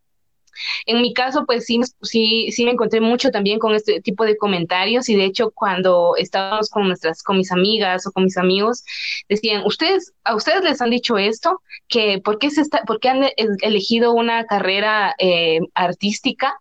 En 0.86 1.02
mi 1.02 1.12
caso, 1.12 1.44
pues 1.46 1.66
sí, 1.66 1.80
sí, 2.02 2.50
sí 2.52 2.64
me 2.64 2.72
encontré 2.72 3.00
mucho 3.00 3.30
también 3.30 3.58
con 3.58 3.74
este 3.74 4.00
tipo 4.00 4.24
de 4.24 4.36
comentarios 4.36 5.08
y 5.08 5.16
de 5.16 5.24
hecho 5.24 5.50
cuando 5.50 6.14
estábamos 6.16 6.70
con 6.70 6.86
nuestras, 6.88 7.22
con 7.22 7.36
mis 7.36 7.52
amigas 7.52 8.06
o 8.06 8.12
con 8.12 8.24
mis 8.24 8.36
amigos, 8.36 8.84
decían, 9.28 9.62
ustedes, 9.64 10.12
a 10.24 10.34
ustedes 10.34 10.62
les 10.62 10.80
han 10.80 10.90
dicho 10.90 11.18
esto, 11.18 11.60
que 11.88 12.20
por 12.22 12.38
qué 12.38 12.50
se 12.50 12.62
está, 12.62 12.82
por 12.84 13.00
qué 13.00 13.08
han 13.08 13.24
elegido 13.62 14.12
una 14.12 14.44
carrera 14.46 15.14
eh, 15.18 15.60
artística 15.74 16.58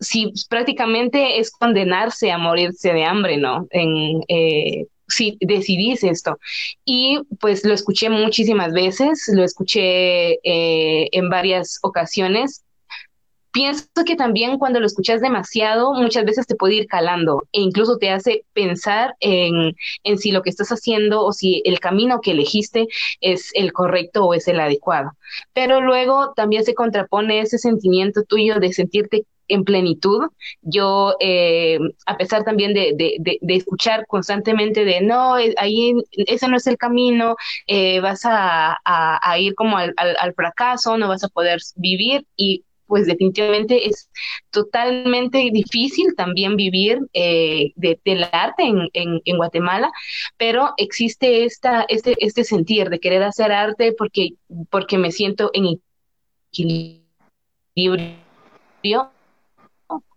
si 0.00 0.32
prácticamente 0.48 1.38
es 1.38 1.50
condenarse 1.52 2.32
a 2.32 2.38
morirse 2.38 2.92
de 2.92 3.04
hambre, 3.04 3.36
¿no? 3.36 3.68
En, 3.70 4.22
eh, 4.28 4.86
si 5.12 5.36
decidís 5.40 6.02
esto. 6.04 6.38
Y 6.84 7.20
pues 7.40 7.64
lo 7.64 7.74
escuché 7.74 8.10
muchísimas 8.10 8.72
veces, 8.72 9.30
lo 9.32 9.44
escuché 9.44 10.34
eh, 10.42 11.08
en 11.12 11.28
varias 11.28 11.78
ocasiones 11.82 12.64
pienso 13.52 13.86
que 14.06 14.16
también 14.16 14.58
cuando 14.58 14.80
lo 14.80 14.86
escuchas 14.86 15.20
demasiado, 15.20 15.92
muchas 15.94 16.24
veces 16.24 16.46
te 16.46 16.56
puede 16.56 16.74
ir 16.74 16.86
calando 16.86 17.44
e 17.52 17.60
incluso 17.60 17.98
te 17.98 18.10
hace 18.10 18.44
pensar 18.52 19.14
en, 19.20 19.76
en, 20.04 20.18
si 20.18 20.32
lo 20.32 20.42
que 20.42 20.50
estás 20.50 20.70
haciendo 20.70 21.24
o 21.24 21.32
si 21.32 21.62
el 21.64 21.78
camino 21.78 22.20
que 22.20 22.32
elegiste 22.32 22.88
es 23.20 23.50
el 23.54 23.72
correcto 23.72 24.24
o 24.24 24.34
es 24.34 24.48
el 24.48 24.58
adecuado. 24.60 25.12
Pero 25.52 25.80
luego 25.80 26.32
también 26.34 26.64
se 26.64 26.74
contrapone 26.74 27.40
ese 27.40 27.58
sentimiento 27.58 28.22
tuyo 28.24 28.58
de 28.58 28.72
sentirte 28.72 29.26
en 29.48 29.64
plenitud. 29.64 30.30
Yo, 30.62 31.14
eh, 31.20 31.78
a 32.06 32.16
pesar 32.16 32.44
también 32.44 32.72
de, 32.72 32.94
de, 32.96 33.38
de, 33.40 33.54
escuchar 33.54 34.06
constantemente 34.06 34.84
de, 34.84 35.00
no, 35.02 35.38
eh, 35.38 35.54
ahí 35.58 35.94
ese 36.12 36.48
no 36.48 36.56
es 36.56 36.66
el 36.66 36.78
camino, 36.78 37.36
eh, 37.66 38.00
vas 38.00 38.22
a, 38.24 38.78
a, 38.84 39.38
ir 39.38 39.54
como 39.54 39.76
al, 39.76 39.92
al, 39.96 40.16
al 40.18 40.34
fracaso, 40.34 40.96
no 40.96 41.08
vas 41.08 41.24
a 41.24 41.28
poder 41.28 41.60
vivir 41.76 42.26
y 42.36 42.64
pues 42.92 43.06
definitivamente 43.06 43.88
es 43.88 44.10
totalmente 44.50 45.48
difícil 45.50 46.14
también 46.14 46.56
vivir 46.56 46.98
eh, 47.14 47.72
del 47.74 48.26
arte 48.30 48.64
en, 48.64 48.90
en, 49.24 49.36
Guatemala, 49.38 49.90
pero 50.36 50.74
existe 50.76 51.46
esta, 51.46 51.86
este, 51.88 52.14
este 52.18 52.44
sentir 52.44 52.90
de 52.90 53.00
querer 53.00 53.22
hacer 53.22 53.50
arte 53.50 53.94
porque, 53.96 54.34
porque 54.68 54.98
me 54.98 55.10
siento 55.10 55.50
en 55.54 55.80
equilibrio 56.52 57.00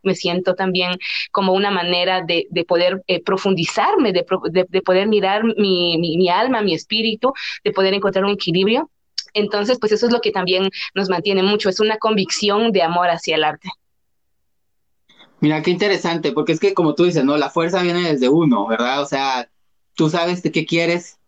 me 0.03 0.13
siento 0.13 0.53
también 0.53 0.97
como 1.31 1.53
una 1.53 1.71
manera 1.71 2.23
de, 2.23 2.45
de 2.49 2.65
poder 2.65 3.03
eh, 3.07 3.23
profundizarme, 3.23 4.11
de, 4.11 4.25
de, 4.51 4.81
poder 4.81 5.07
mirar 5.07 5.45
mi, 5.45 5.97
mi, 5.97 6.17
mi, 6.17 6.27
alma, 6.27 6.61
mi 6.61 6.73
espíritu, 6.73 7.31
de 7.63 7.71
poder 7.71 7.93
encontrar 7.93 8.25
un 8.25 8.31
equilibrio. 8.31 8.91
Entonces, 9.35 9.77
pues 9.79 9.91
eso 9.91 10.07
es 10.07 10.13
lo 10.13 10.21
que 10.21 10.31
también 10.31 10.71
nos 10.95 11.09
mantiene 11.09 11.43
mucho, 11.43 11.69
es 11.69 11.79
una 11.79 11.97
convicción 11.97 12.71
de 12.71 12.81
amor 12.81 13.09
hacia 13.09 13.35
el 13.35 13.43
arte. 13.43 13.69
Mira, 15.41 15.61
qué 15.61 15.69
interesante, 15.69 16.31
porque 16.31 16.53
es 16.53 16.59
que 16.59 16.73
como 16.73 16.95
tú 16.95 17.03
dices, 17.03 17.23
¿no? 17.23 17.37
La 17.37 17.49
fuerza 17.51 17.83
viene 17.83 18.11
desde 18.11 18.29
uno, 18.29 18.65
¿verdad? 18.67 19.01
O 19.03 19.05
sea, 19.05 19.49
tú 19.93 20.09
sabes 20.09 20.41
de 20.41 20.51
qué 20.51 20.65
quieres, 20.65 21.19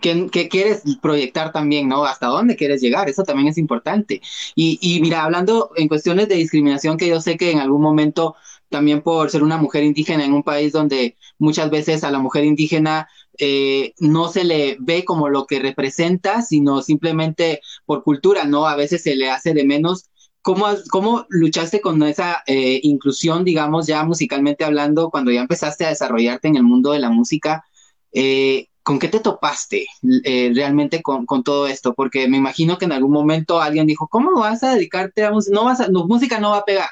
qué, 0.00 0.28
qué 0.32 0.48
quieres 0.48 0.82
proyectar 1.02 1.52
también, 1.52 1.88
¿no? 1.88 2.04
Hasta 2.04 2.26
dónde 2.28 2.56
quieres 2.56 2.80
llegar, 2.80 3.08
eso 3.08 3.24
también 3.24 3.48
es 3.48 3.58
importante. 3.58 4.22
Y, 4.54 4.78
y 4.80 5.00
mira, 5.00 5.24
hablando 5.24 5.70
en 5.76 5.88
cuestiones 5.88 6.28
de 6.28 6.36
discriminación, 6.36 6.96
que 6.96 7.08
yo 7.08 7.20
sé 7.20 7.36
que 7.36 7.50
en 7.52 7.60
algún 7.60 7.82
momento 7.82 8.36
también 8.70 9.02
por 9.02 9.30
ser 9.30 9.42
una 9.44 9.58
mujer 9.58 9.84
indígena 9.84 10.24
en 10.24 10.32
un 10.32 10.42
país 10.42 10.72
donde 10.72 11.16
muchas 11.38 11.70
veces 11.70 12.04
a 12.04 12.10
la 12.10 12.18
mujer 12.18 12.44
indígena 12.44 13.08
eh, 13.38 13.94
no 13.98 14.28
se 14.28 14.44
le 14.44 14.76
ve 14.80 15.04
como 15.04 15.28
lo 15.28 15.46
que 15.46 15.58
representa, 15.60 16.42
sino 16.42 16.82
simplemente 16.82 17.60
por 17.86 18.02
cultura, 18.04 18.44
¿no? 18.44 18.66
A 18.66 18.76
veces 18.76 19.02
se 19.02 19.16
le 19.16 19.30
hace 19.30 19.54
de 19.54 19.64
menos. 19.64 20.10
¿Cómo, 20.42 20.66
cómo 20.90 21.26
luchaste 21.28 21.80
con 21.80 22.02
esa 22.02 22.42
eh, 22.46 22.80
inclusión, 22.82 23.44
digamos, 23.44 23.86
ya 23.86 24.04
musicalmente 24.04 24.64
hablando, 24.64 25.10
cuando 25.10 25.30
ya 25.30 25.42
empezaste 25.42 25.84
a 25.86 25.90
desarrollarte 25.90 26.48
en 26.48 26.56
el 26.56 26.64
mundo 26.64 26.92
de 26.92 26.98
la 26.98 27.10
música? 27.10 27.64
Eh, 28.12 28.68
¿Con 28.82 28.98
qué 28.98 29.08
te 29.08 29.20
topaste 29.20 29.86
realmente 30.02 31.02
con, 31.02 31.26
todo 31.44 31.68
esto? 31.68 31.94
Porque 31.94 32.26
me 32.28 32.36
imagino 32.36 32.78
que 32.78 32.86
en 32.86 32.92
algún 32.92 33.12
momento 33.12 33.60
alguien 33.60 33.86
dijo, 33.86 34.08
¿cómo 34.08 34.40
vas 34.40 34.64
a 34.64 34.74
dedicarte 34.74 35.24
a 35.24 35.30
música? 35.30 35.54
No 35.54 35.64
vas 35.64 35.80
a, 35.80 35.88
música 35.88 36.40
no 36.40 36.50
va 36.50 36.58
a 36.58 36.64
pegar, 36.64 36.90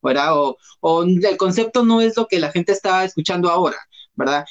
¿verdad? 0.00 0.38
O, 0.38 0.56
o 0.80 1.02
el 1.02 1.36
concepto 1.36 1.84
no 1.84 2.00
es 2.00 2.16
lo 2.16 2.28
que 2.28 2.38
la 2.38 2.52
gente 2.52 2.70
está 2.70 3.04
escuchando 3.04 3.50
ahora, 3.50 3.76
¿verdad? 4.14 4.44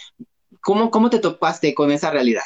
¿Cómo, 0.62 0.92
cómo 0.92 1.10
te 1.10 1.20
topaste 1.20 1.74
con 1.74 1.92
esa 1.92 2.12
realidad? 2.12 2.44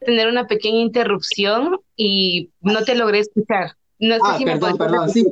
Tener 0.00 0.28
una 0.28 0.46
pequeña 0.46 0.80
interrupción 0.80 1.80
y 1.96 2.50
no 2.60 2.82
te 2.82 2.94
logré 2.94 3.20
escuchar. 3.20 3.72
No 3.98 4.16
sé 4.16 4.20
ah, 4.24 4.38
si 4.38 4.44
perdón, 4.44 4.76
perdón, 4.76 5.10
sí. 5.10 5.26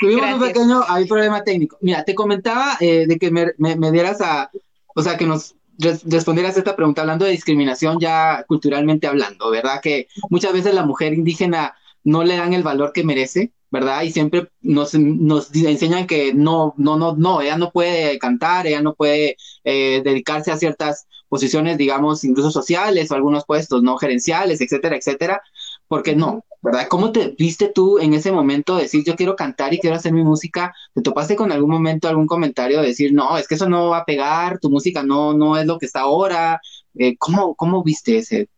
Tuvimos 0.00 0.32
un 0.34 0.40
pequeño 0.40 0.82
hay 0.88 1.06
problema 1.06 1.44
técnico. 1.44 1.76
Mira, 1.80 2.04
te 2.04 2.14
comentaba 2.14 2.76
eh, 2.80 3.06
de 3.06 3.18
que 3.18 3.30
me, 3.30 3.52
me, 3.58 3.92
dieras 3.92 4.20
a, 4.20 4.50
o 4.94 5.02
sea, 5.02 5.16
que 5.16 5.26
nos 5.26 5.54
respondieras 5.78 6.56
a 6.56 6.60
esta 6.60 6.76
pregunta 6.76 7.02
hablando 7.02 7.24
de 7.24 7.32
discriminación 7.32 7.98
ya 8.00 8.44
culturalmente 8.46 9.06
hablando, 9.06 9.50
¿verdad? 9.50 9.80
Que 9.82 10.08
muchas 10.30 10.52
veces 10.52 10.74
la 10.74 10.84
mujer 10.84 11.12
indígena 11.12 11.74
no 12.04 12.24
le 12.24 12.36
dan 12.36 12.52
el 12.52 12.62
valor 12.62 12.92
que 12.92 13.04
merece, 13.04 13.52
¿verdad? 13.72 14.02
Y 14.02 14.12
siempre 14.12 14.48
nos, 14.60 14.94
nos 14.94 15.54
enseñan 15.54 16.06
que 16.06 16.34
no, 16.34 16.74
no, 16.76 16.98
no, 16.98 17.16
no, 17.16 17.40
ella 17.40 17.56
no 17.56 17.72
puede 17.72 18.18
cantar, 18.18 18.66
ella 18.66 18.82
no 18.82 18.94
puede 18.94 19.36
eh, 19.64 20.02
dedicarse 20.04 20.52
a 20.52 20.58
ciertas 20.58 21.06
posiciones, 21.30 21.78
digamos, 21.78 22.22
incluso 22.24 22.50
sociales 22.50 23.10
o 23.10 23.14
algunos 23.14 23.46
puestos, 23.46 23.82
¿no? 23.82 23.96
Gerenciales, 23.96 24.60
etcétera, 24.60 24.96
etcétera, 24.96 25.40
porque 25.88 26.14
no, 26.14 26.44
¿verdad? 26.60 26.86
¿Cómo 26.90 27.12
te 27.12 27.28
viste 27.38 27.70
tú 27.74 27.98
en 27.98 28.12
ese 28.12 28.30
momento 28.30 28.76
decir, 28.76 29.04
yo 29.06 29.16
quiero 29.16 29.36
cantar 29.36 29.72
y 29.72 29.78
quiero 29.78 29.96
hacer 29.96 30.12
mi 30.12 30.22
música? 30.22 30.74
¿Te 30.92 31.00
topaste 31.00 31.34
con 31.34 31.50
algún 31.50 31.70
momento 31.70 32.08
algún 32.08 32.26
comentario 32.26 32.82
de 32.82 32.88
decir, 32.88 33.14
no, 33.14 33.38
es 33.38 33.48
que 33.48 33.54
eso 33.54 33.70
no 33.70 33.88
va 33.88 33.98
a 33.98 34.04
pegar, 34.04 34.58
tu 34.60 34.68
música 34.68 35.02
no, 35.02 35.32
no 35.32 35.56
es 35.56 35.64
lo 35.64 35.78
que 35.78 35.86
está 35.86 36.00
ahora? 36.00 36.60
Eh, 36.94 37.16
¿cómo, 37.16 37.54
¿Cómo 37.54 37.82
viste 37.82 38.18
ese, 38.18 38.50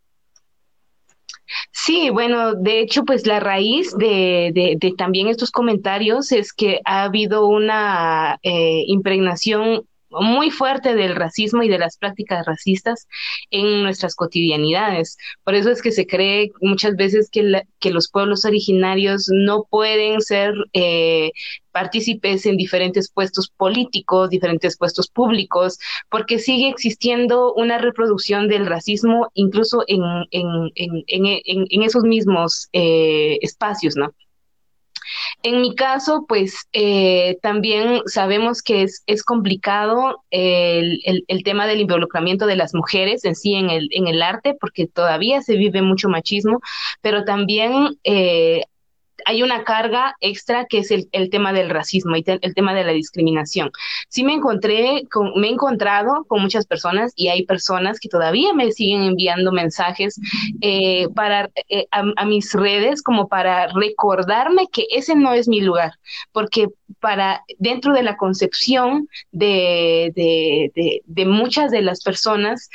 Sí, 1.72 2.10
bueno, 2.10 2.54
de 2.54 2.80
hecho, 2.80 3.04
pues 3.04 3.26
la 3.26 3.40
raíz 3.40 3.94
de, 3.96 4.50
de, 4.80 4.94
también 4.96 5.28
estos 5.28 5.50
comentarios 5.50 6.32
es 6.32 6.52
que 6.52 6.80
ha 6.84 7.04
habido 7.04 7.46
una 7.46 8.38
eh, 8.42 8.84
impregnación 8.86 9.86
muy 10.20 10.50
fuerte 10.50 10.94
del 10.94 11.16
racismo 11.16 11.62
y 11.62 11.68
de 11.68 11.78
las 11.78 11.96
prácticas 11.96 12.46
racistas 12.46 13.06
en 13.50 13.82
nuestras 13.82 14.14
cotidianidades. 14.14 15.16
Por 15.44 15.54
eso 15.54 15.70
es 15.70 15.82
que 15.82 15.92
se 15.92 16.06
cree 16.06 16.52
muchas 16.60 16.96
veces 16.96 17.28
que, 17.30 17.62
que 17.80 17.90
los 17.90 18.10
pueblos 18.10 18.44
originarios 18.44 19.28
no 19.32 19.64
pueden 19.70 20.20
ser 20.20 20.54
eh, 20.72 21.32
partícipes 21.72 22.46
en 22.46 22.56
diferentes 22.56 23.10
puestos 23.10 23.50
políticos, 23.50 24.30
diferentes 24.30 24.76
puestos 24.78 25.08
públicos, 25.08 25.78
porque 26.10 26.38
sigue 26.38 26.68
existiendo 26.68 27.52
una 27.54 27.78
reproducción 27.78 28.48
del 28.48 28.66
racismo 28.66 29.30
incluso 29.34 29.82
en, 29.88 30.02
en, 30.30 30.70
en, 30.74 31.04
en 31.68 31.82
esos 31.82 32.04
mismos 32.04 32.68
eh, 32.72 33.38
espacios, 33.42 33.96
¿no? 33.96 34.14
En 35.42 35.60
mi 35.60 35.74
caso, 35.74 36.24
pues 36.28 36.68
eh, 36.72 37.36
también 37.42 38.02
sabemos 38.06 38.62
que 38.62 38.82
es, 38.82 39.02
es 39.06 39.22
complicado 39.22 40.22
el, 40.30 41.00
el, 41.04 41.24
el, 41.28 41.42
tema 41.42 41.66
del 41.66 41.80
involucramiento 41.80 42.46
de 42.46 42.56
las 42.56 42.74
mujeres 42.74 43.24
en 43.24 43.34
sí 43.34 43.54
en 43.54 43.70
el, 43.70 43.88
en 43.92 44.06
el 44.06 44.22
arte, 44.22 44.56
porque 44.60 44.86
todavía 44.86 45.42
se 45.42 45.56
vive 45.56 45.82
mucho 45.82 46.08
machismo, 46.08 46.60
pero 47.00 47.24
también 47.24 47.98
eh, 48.04 48.62
hay 49.24 49.42
una 49.42 49.64
carga 49.64 50.16
extra 50.20 50.66
que 50.66 50.78
es 50.78 50.90
el, 50.90 51.08
el 51.12 51.30
tema 51.30 51.52
del 51.52 51.70
racismo 51.70 52.16
y 52.16 52.24
el 52.26 52.54
tema 52.54 52.74
de 52.74 52.84
la 52.84 52.92
discriminación. 52.92 53.70
Sí 54.08 54.24
me 54.24 54.34
encontré, 54.34 55.04
con, 55.10 55.32
me 55.36 55.48
he 55.48 55.50
encontrado 55.50 56.24
con 56.26 56.42
muchas 56.42 56.66
personas 56.66 57.12
y 57.16 57.28
hay 57.28 57.44
personas 57.44 58.00
que 58.00 58.08
todavía 58.08 58.52
me 58.54 58.72
siguen 58.72 59.02
enviando 59.02 59.52
mensajes 59.52 60.20
eh, 60.60 61.08
para, 61.14 61.50
eh, 61.68 61.86
a, 61.90 62.24
mis 62.24 62.52
redes 62.52 63.02
como 63.02 63.28
para 63.28 63.68
recordarme 63.68 64.68
que 64.72 64.86
ese 64.90 65.14
no 65.14 65.34
es 65.34 65.48
mi 65.48 65.60
lugar, 65.60 65.92
porque 66.32 66.68
para 67.00 67.42
dentro 67.58 67.92
de 67.92 68.02
la 68.02 68.16
concepción 68.16 69.08
de, 69.32 70.12
de, 70.14 70.72
de, 70.74 71.02
de 71.04 71.26
muchas 71.26 71.70
de 71.70 71.82
las 71.82 72.02
personas, 72.02 72.68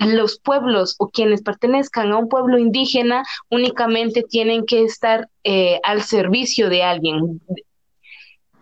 los 0.00 0.38
pueblos 0.38 0.96
o 0.98 1.10
quienes 1.10 1.42
pertenezcan 1.42 2.10
a 2.12 2.16
un 2.16 2.28
pueblo 2.28 2.58
indígena 2.58 3.24
únicamente 3.50 4.22
tienen 4.22 4.64
que 4.64 4.82
estar 4.82 5.28
eh, 5.44 5.78
al 5.84 6.02
servicio 6.02 6.68
de 6.68 6.82
alguien. 6.82 7.40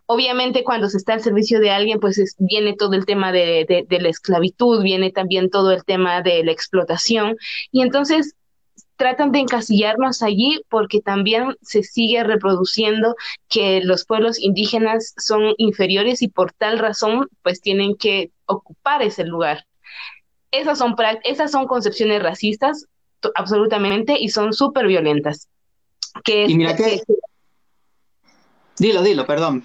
Obviamente 0.07 0.64
cuando 0.64 0.88
se 0.88 0.97
está 0.97 1.14
al 1.14 1.21
servicio 1.21 1.61
de 1.61 1.71
alguien, 1.71 2.00
pues 2.00 2.18
es, 2.18 2.35
viene 2.38 2.75
todo 2.75 2.95
el 2.95 3.07
tema 3.07 3.30
de, 3.30 3.66
de, 3.68 3.85
de, 3.87 4.00
la 4.00 4.09
esclavitud, 4.09 4.83
viene 4.83 5.12
también 5.12 5.50
todo 5.50 5.71
el 5.71 5.85
tema 5.85 6.23
de 6.23 6.42
la 6.45 6.52
explotación. 6.52 7.37
Y 7.71 7.83
entonces 7.83 8.35
tratan 8.97 9.30
de 9.30 9.38
encasillarnos 9.38 10.23
allí 10.23 10.61
porque 10.68 11.00
también 11.00 11.57
se 11.62 11.83
sigue 11.83 12.25
reproduciendo 12.25 13.14
que 13.49 13.80
los 13.83 14.04
pueblos 14.04 14.40
indígenas 14.40 15.14
son 15.18 15.54
inferiores 15.57 16.21
y 16.21 16.28
por 16.28 16.52
tal 16.52 16.78
razón 16.78 17.28
pues 17.42 17.61
tienen 17.61 17.97
que 17.97 18.33
ocupar 18.47 19.02
ese 19.02 19.25
lugar. 19.25 19.67
Esas 20.50 20.78
son, 20.78 20.96
esas 21.24 21.50
son 21.50 21.66
concepciones 21.66 22.22
racistas 22.22 22.86
absolutamente 23.34 24.16
y 24.18 24.28
son 24.28 24.52
súper 24.52 24.86
violentas. 24.86 25.48
Que, 26.24 26.46
y 26.46 26.56
mira 26.56 26.74
que, 26.74 27.02
Dilo, 28.78 29.02
dilo, 29.02 29.26
perdón. 29.26 29.64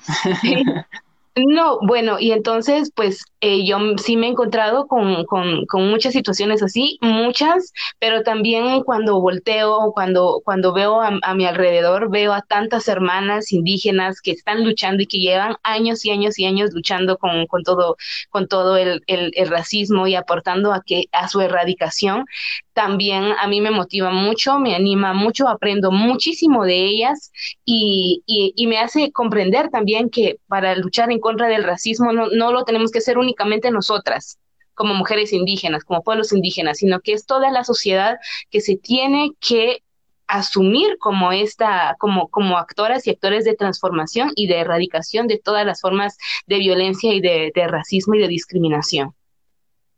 No, 1.36 1.80
bueno, 1.82 2.20
y 2.20 2.32
entonces, 2.32 2.92
pues 2.96 3.24
eh, 3.46 3.66
yo 3.66 3.78
sí 3.98 4.16
me 4.16 4.28
he 4.28 4.30
encontrado 4.30 4.88
con, 4.88 5.26
con, 5.26 5.66
con, 5.66 5.90
muchas 5.90 6.14
situaciones 6.14 6.64
así, 6.64 6.98
muchas, 7.02 7.74
pero 8.00 8.24
también 8.24 8.84
cuando 8.84 9.20
volteo, 9.20 9.92
cuando, 9.94 10.42
cuando 10.46 10.72
veo 10.72 11.02
a, 11.02 11.36
mi 11.36 11.46
alrededor, 11.46 12.10
veo 12.10 12.32
a 12.32 12.42
tantas 12.42 12.88
hermanas 12.88 13.52
indígenas 13.52 14.22
que 14.22 14.32
están 14.32 14.64
luchando 14.64 15.04
y 15.04 15.08
que 15.08 15.18
llevan 15.20 15.58
años 15.62 16.06
y 16.06 16.12
años 16.12 16.40
y 16.40 16.46
años 16.46 16.72
luchando 16.74 17.18
con, 17.18 17.46
con 17.48 17.64
todo, 17.64 17.98
con 18.30 18.48
todo 18.48 18.78
el, 18.78 19.02
el, 19.08 19.34
el 19.36 19.50
racismo 19.50 20.08
y 20.08 20.16
aportando 20.16 20.72
a, 20.72 20.82
que, 20.82 21.08
a 21.12 21.28
su 21.28 21.42
erradicación. 21.42 22.24
También 22.72 23.34
a 23.40 23.48
mí 23.48 23.60
me 23.60 23.72
motiva 23.72 24.10
mucho, 24.10 24.58
me 24.58 24.74
anima 24.74 25.14
mucho, 25.14 25.50
aprendo 25.50 25.92
muchísimo 25.92 26.64
de 26.64 26.86
ellas 26.86 27.32
y, 27.66 28.24
y, 28.26 28.68
me 28.68 28.80
hace 28.80 29.12
comprender 29.12 29.70
también 29.70 30.10
que 30.10 30.38
para 30.48 30.76
luchar 30.76 31.12
en 31.12 31.20
contra 31.20 31.48
del 31.50 31.64
racismo 31.66 32.14
no, 32.14 32.30
no 32.30 32.52
lo 32.52 32.64
tenemos 32.64 32.90
que 32.90 32.98
hacer 32.98 33.18
únicamente 33.18 33.33
nosotras 33.72 34.40
como 34.74 34.94
mujeres 34.94 35.34
indígenas, 35.34 35.84
como 35.84 36.04
pueblos 36.04 36.34
indígenas, 36.34 36.80
sino 36.80 37.00
que 37.00 37.14
es 37.14 37.26
toda 37.26 37.52
la 37.52 37.64
sociedad 37.64 38.18
que 38.50 38.62
se 38.62 38.76
tiene 38.76 39.32
que 39.40 39.84
asumir 40.28 40.98
como 41.00 41.32
esta, 41.32 41.96
como, 42.00 42.28
como 42.30 42.58
actoras 42.58 43.06
y 43.06 43.12
actores 43.12 43.46
de 43.46 43.56
transformación 43.56 44.32
y 44.36 44.48
de 44.48 44.60
erradicación 44.60 45.28
de 45.28 45.38
todas 45.38 45.66
las 45.66 45.82
formas 45.82 46.18
de 46.48 46.60
violencia 46.60 47.14
y 47.14 47.22
de, 47.22 47.52
de 47.54 47.68
racismo 47.68 48.16
y 48.16 48.20
de 48.20 48.28
discriminación. 48.28 49.14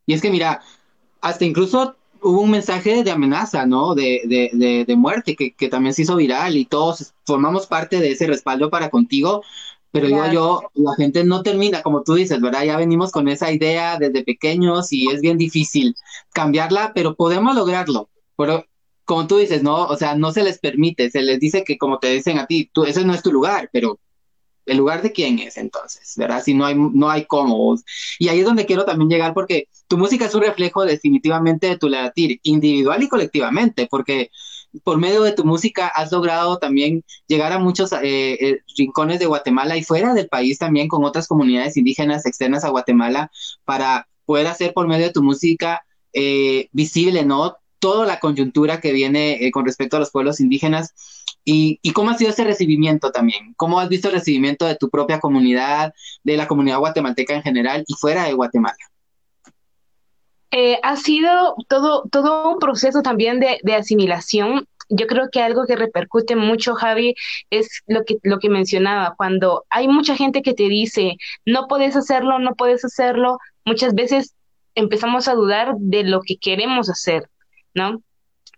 Y 0.06 0.14
es 0.14 0.22
que 0.22 0.30
mira, 0.30 0.62
hasta 1.22 1.46
incluso 1.46 1.96
hubo 2.22 2.42
un 2.42 2.52
mensaje 2.52 3.04
de 3.04 3.12
amenaza, 3.12 3.66
¿no? 3.66 3.96
De, 3.96 4.22
de, 4.26 4.84
de, 4.86 4.96
muerte 4.96 5.36
que, 5.36 5.54
que, 5.54 5.70
también 5.70 5.94
se 5.94 6.02
hizo 6.02 6.16
viral 6.16 6.58
y 6.58 6.66
todos 6.66 7.14
formamos 7.24 7.68
parte 7.68 8.00
de 8.00 8.12
ese 8.12 8.28
respaldo 8.28 8.70
para 8.70 8.90
contigo. 8.90 9.44
Pero 9.96 10.08
digo 10.08 10.28
yo, 10.30 10.62
la 10.74 10.94
gente 10.98 11.24
no 11.24 11.42
termina, 11.42 11.82
como 11.82 12.04
tú 12.04 12.16
dices, 12.16 12.42
¿verdad? 12.42 12.66
Ya 12.66 12.76
venimos 12.76 13.14
con 13.14 13.30
esa 13.30 13.50
idea 13.54 13.98
desde 13.98 14.26
pequeños 14.26 14.92
y 14.92 15.10
es 15.10 15.22
bien 15.22 15.38
difícil 15.38 15.96
cambiarla, 16.34 16.92
pero 16.94 17.16
podemos 17.16 17.56
lograrlo. 17.56 18.10
Pero 18.36 18.66
como 19.06 19.26
tú 19.26 19.38
dices, 19.38 19.64
¿no? 19.64 19.86
O 19.86 19.96
sea, 19.96 20.16
no 20.16 20.34
se 20.34 20.44
les 20.44 20.60
permite, 20.60 21.10
se 21.10 21.22
les 21.22 21.40
dice 21.40 21.64
que 21.64 21.78
como 21.78 22.00
te 22.00 22.10
dicen 22.10 22.40
a 22.40 22.46
ti, 22.46 22.70
tú, 22.74 22.84
ese 22.84 23.06
no 23.06 23.14
es 23.14 23.24
tu 23.24 23.32
lugar, 23.32 23.70
pero 23.72 23.98
¿El 24.66 24.78
lugar 24.78 25.04
de 25.04 25.12
quién 25.12 25.38
es 25.40 25.58
entonces? 25.58 26.14
¿Verdad? 26.18 26.42
Si 26.44 26.54
no 26.54 26.66
hay, 26.66 26.76
no 26.76 27.10
hay 27.10 27.26
cómo. 27.26 27.76
Y 28.18 28.30
ahí 28.30 28.40
es 28.40 28.46
donde 28.46 28.66
quiero 28.66 28.84
también 28.84 29.10
llegar 29.10 29.34
porque 29.34 29.70
tu 29.88 29.98
música 29.98 30.26
es 30.26 30.34
un 30.34 30.42
reflejo 30.42 30.84
definitivamente 30.86 31.68
de 31.68 31.78
tu 31.78 31.88
latir, 31.88 32.40
individual 32.44 33.04
y 33.04 33.08
colectivamente, 33.08 33.88
porque 33.90 34.32
por 34.84 34.98
medio 34.98 35.24
de 35.24 35.32
tu 35.32 35.46
música 35.46 35.88
has 35.88 36.12
logrado 36.12 36.58
también 36.58 37.04
llegar 37.28 37.52
a 37.52 37.60
muchos 37.60 37.92
eh, 37.94 38.00
eh, 38.04 38.60
rincones 38.78 39.20
de 39.20 39.26
Guatemala 39.26 39.78
y 39.78 39.84
fuera 39.84 40.14
del 40.14 40.28
país 40.28 40.58
también 40.58 40.88
con 40.88 41.04
otras 41.04 41.28
comunidades 41.28 41.78
indígenas 41.78 42.26
externas 42.26 42.64
a 42.64 42.70
Guatemala 42.70 43.32
para 43.64 44.08
poder 44.26 44.48
hacer 44.48 44.74
por 44.74 44.88
medio 44.88 45.06
de 45.06 45.14
tu 45.14 45.24
música 45.24 45.86
eh, 46.14 46.70
visible, 46.72 47.26
¿no? 47.26 47.58
Toda 47.80 48.06
la 48.06 48.20
coyuntura 48.20 48.80
que 48.82 48.94
viene 48.94 49.50
con 49.52 49.66
respecto 49.66 49.98
a 49.98 50.00
los 50.00 50.12
pueblos 50.12 50.40
indígenas 50.40 50.94
¿Y, 51.48 51.80
cómo 51.94 52.10
ha 52.10 52.18
sido 52.18 52.32
ese 52.32 52.44
recibimiento 52.44 53.12
también? 53.12 53.54
¿Cómo 53.56 53.80
has 53.80 53.88
visto 53.88 54.08
el 54.08 54.16
recibimiento 54.16 54.66
de 54.66 54.76
tu 54.76 54.90
propia 54.90 55.20
comunidad, 55.20 55.94
de 56.24 56.38
la 56.38 56.48
comunidad 56.48 56.80
guatemalteca 56.80 57.36
en 57.36 57.44
general 57.44 57.84
y 57.88 57.94
fuera 57.94 58.24
de 58.26 58.34
Guatemala? 58.34 58.76
Eh, 60.58 60.80
ha 60.84 60.96
sido 60.96 61.58
todo, 61.68 62.04
todo 62.10 62.54
un 62.54 62.60
proceso 62.60 63.02
también 63.02 63.42
de, 63.42 63.74
asimilación. 63.74 64.66
Yo 64.88 65.06
creo 65.06 65.28
que 65.30 65.42
algo 65.42 65.66
que 65.66 65.76
repercute 65.76 66.38
mucho, 66.38 66.76
Javi, 66.76 67.14
es 67.50 67.82
lo 67.88 68.06
que, 68.06 68.20
lo 68.24 68.40
que 68.40 68.50
mencionaba, 68.50 69.16
cuando 69.18 69.66
hay 69.70 69.90
mucha 69.90 70.16
gente 70.16 70.42
que 70.42 70.54
te 70.54 70.70
dice, 70.70 71.18
no 71.46 71.68
puedes 71.68 71.98
hacerlo, 71.98 72.40
no 72.40 72.56
puedes 72.56 72.86
hacerlo, 72.86 73.38
muchas 73.66 73.96
veces 73.96 74.34
empezamos 74.76 75.28
a 75.28 75.36
dudar 75.36 75.76
de 75.78 76.06
lo 76.06 76.22
que 76.22 76.38
queremos 76.38 76.90
hacer, 76.90 77.30
¿no? 77.74 78.02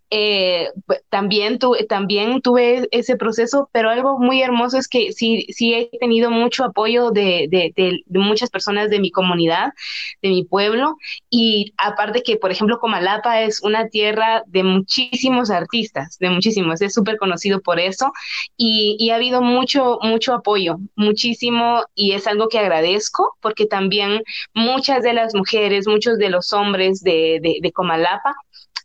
Eh, 0.09 0.69
también, 1.09 1.59
tu, 1.59 1.75
también 1.89 2.41
tuve 2.41 2.87
ese 2.91 3.17
proceso, 3.17 3.69
pero 3.73 3.89
algo 3.89 4.17
muy 4.19 4.41
hermoso 4.41 4.77
es 4.77 4.87
que 4.87 5.11
sí, 5.11 5.45
sí 5.49 5.73
he 5.73 5.89
tenido 5.99 6.31
mucho 6.31 6.63
apoyo 6.63 7.11
de, 7.11 7.47
de, 7.49 7.73
de, 7.75 8.19
muchas 8.19 8.49
personas 8.49 8.89
de 8.89 8.99
mi 8.99 9.11
comunidad, 9.11 9.73
de 10.21 10.29
mi 10.29 10.43
pueblo, 10.45 10.95
y 11.29 11.73
aparte 11.77 12.23
que, 12.23 12.37
por 12.37 12.51
ejemplo, 12.51 12.79
Comalapa 12.79 13.41
es 13.41 13.61
una 13.61 13.89
tierra 13.89 14.43
de 14.47 14.63
muchísimos 14.63 15.49
artistas, 15.51 16.17
de 16.19 16.29
muchísimos, 16.29 16.81
es 16.81 16.93
súper 16.93 17.17
conocido 17.17 17.61
por 17.61 17.79
eso, 17.79 18.11
y, 18.55 18.95
y 18.99 19.09
ha 19.09 19.15
habido 19.15 19.41
mucho, 19.41 19.99
mucho 20.01 20.33
apoyo, 20.33 20.77
muchísimo, 20.95 21.83
y 21.95 22.13
es 22.13 22.27
algo 22.27 22.47
que 22.47 22.59
agradezco, 22.59 23.35
porque 23.41 23.65
también 23.65 24.23
muchas 24.53 25.03
de 25.03 25.13
las 25.13 25.35
mujeres, 25.35 25.87
muchos 25.87 26.17
de 26.17 26.29
los 26.29 26.53
hombres 26.53 27.01
de, 27.01 27.39
de, 27.41 27.57
de 27.61 27.71
Comalapa, 27.71 28.35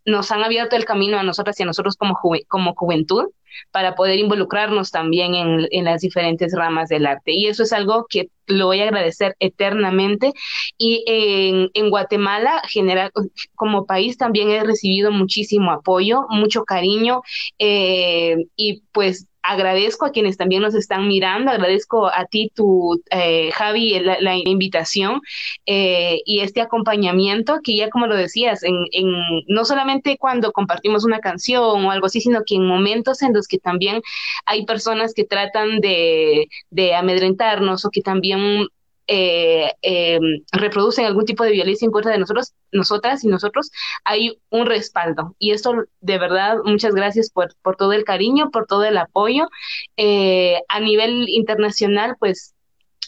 nos 0.04 0.30
han 0.32 0.42
abierto 0.42 0.76
el 0.76 0.84
camino 0.84 1.18
a 1.18 1.22
nosotras 1.22 1.58
y 1.58 1.62
a 1.62 1.66
nosotros 1.66 1.96
como, 1.96 2.18
como 2.48 2.74
juventud 2.74 3.26
para 3.70 3.94
poder 3.94 4.18
involucrarnos 4.18 4.90
también 4.90 5.34
en, 5.34 5.68
en, 5.70 5.84
las 5.84 6.00
diferentes 6.00 6.54
ramas 6.56 6.88
del 6.88 7.06
arte. 7.06 7.32
Y 7.32 7.46
eso 7.46 7.62
es 7.62 7.72
algo 7.72 8.06
que 8.08 8.28
lo 8.46 8.66
voy 8.66 8.80
a 8.80 8.84
agradecer 8.84 9.36
eternamente. 9.40 10.32
Y 10.78 11.04
en, 11.06 11.70
en 11.74 11.90
Guatemala, 11.90 12.62
general, 12.68 13.10
como 13.54 13.86
país, 13.86 14.16
también 14.16 14.50
he 14.50 14.64
recibido 14.64 15.10
muchísimo 15.10 15.70
apoyo, 15.70 16.22
mucho 16.30 16.64
cariño 16.64 17.22
eh, 17.58 18.46
y 18.56 18.82
pues 18.92 19.26
agradezco 19.42 20.06
a 20.06 20.12
quienes 20.12 20.36
también 20.36 20.62
nos 20.62 20.74
están 20.74 21.08
mirando, 21.08 21.50
agradezco 21.50 22.06
a 22.06 22.24
ti, 22.26 22.50
tu 22.54 23.02
eh, 23.10 23.50
Javi, 23.52 23.98
la, 24.00 24.36
invitación 24.36 25.20
eh, 25.66 26.20
y 26.24 26.40
este 26.40 26.60
acompañamiento 26.60 27.60
que 27.62 27.76
ya 27.76 27.90
como 27.90 28.06
lo 28.06 28.16
decías, 28.16 28.62
en, 28.62 28.74
en, 28.92 29.12
no 29.48 29.64
solamente 29.64 30.16
cuando 30.18 30.52
compartimos 30.52 31.04
una 31.04 31.20
canción 31.20 31.84
o 31.84 31.90
algo 31.90 32.06
así, 32.06 32.20
sino 32.20 32.42
que 32.46 32.56
en 32.56 32.66
momentos 32.66 33.22
en 33.22 33.32
los 33.32 33.46
que 33.48 33.58
también 33.58 34.00
hay 34.46 34.64
personas 34.64 35.14
que 35.14 35.24
tratan 35.24 35.80
de, 35.80 36.48
de 36.70 36.94
amedrentarnos 36.94 37.84
o 37.84 37.90
que 37.90 38.02
también 38.02 38.66
eh, 39.06 39.72
eh, 39.82 40.20
reproducen 40.52 41.04
algún 41.04 41.24
tipo 41.24 41.44
de 41.44 41.52
violencia 41.52 41.86
en 41.86 41.92
contra 41.92 42.12
de 42.12 42.18
nosotros, 42.18 42.54
nosotras 42.70 43.24
y 43.24 43.28
nosotros, 43.28 43.70
hay 44.04 44.38
un 44.50 44.66
respaldo. 44.66 45.34
Y 45.38 45.50
esto, 45.50 45.74
de 46.00 46.18
verdad, 46.18 46.58
muchas 46.64 46.94
gracias 46.94 47.30
por, 47.30 47.54
por 47.62 47.76
todo 47.76 47.92
el 47.92 48.04
cariño, 48.04 48.50
por 48.50 48.66
todo 48.66 48.84
el 48.84 48.96
apoyo. 48.98 49.48
Eh, 49.96 50.60
a 50.68 50.80
nivel 50.80 51.28
internacional, 51.28 52.16
pues 52.18 52.54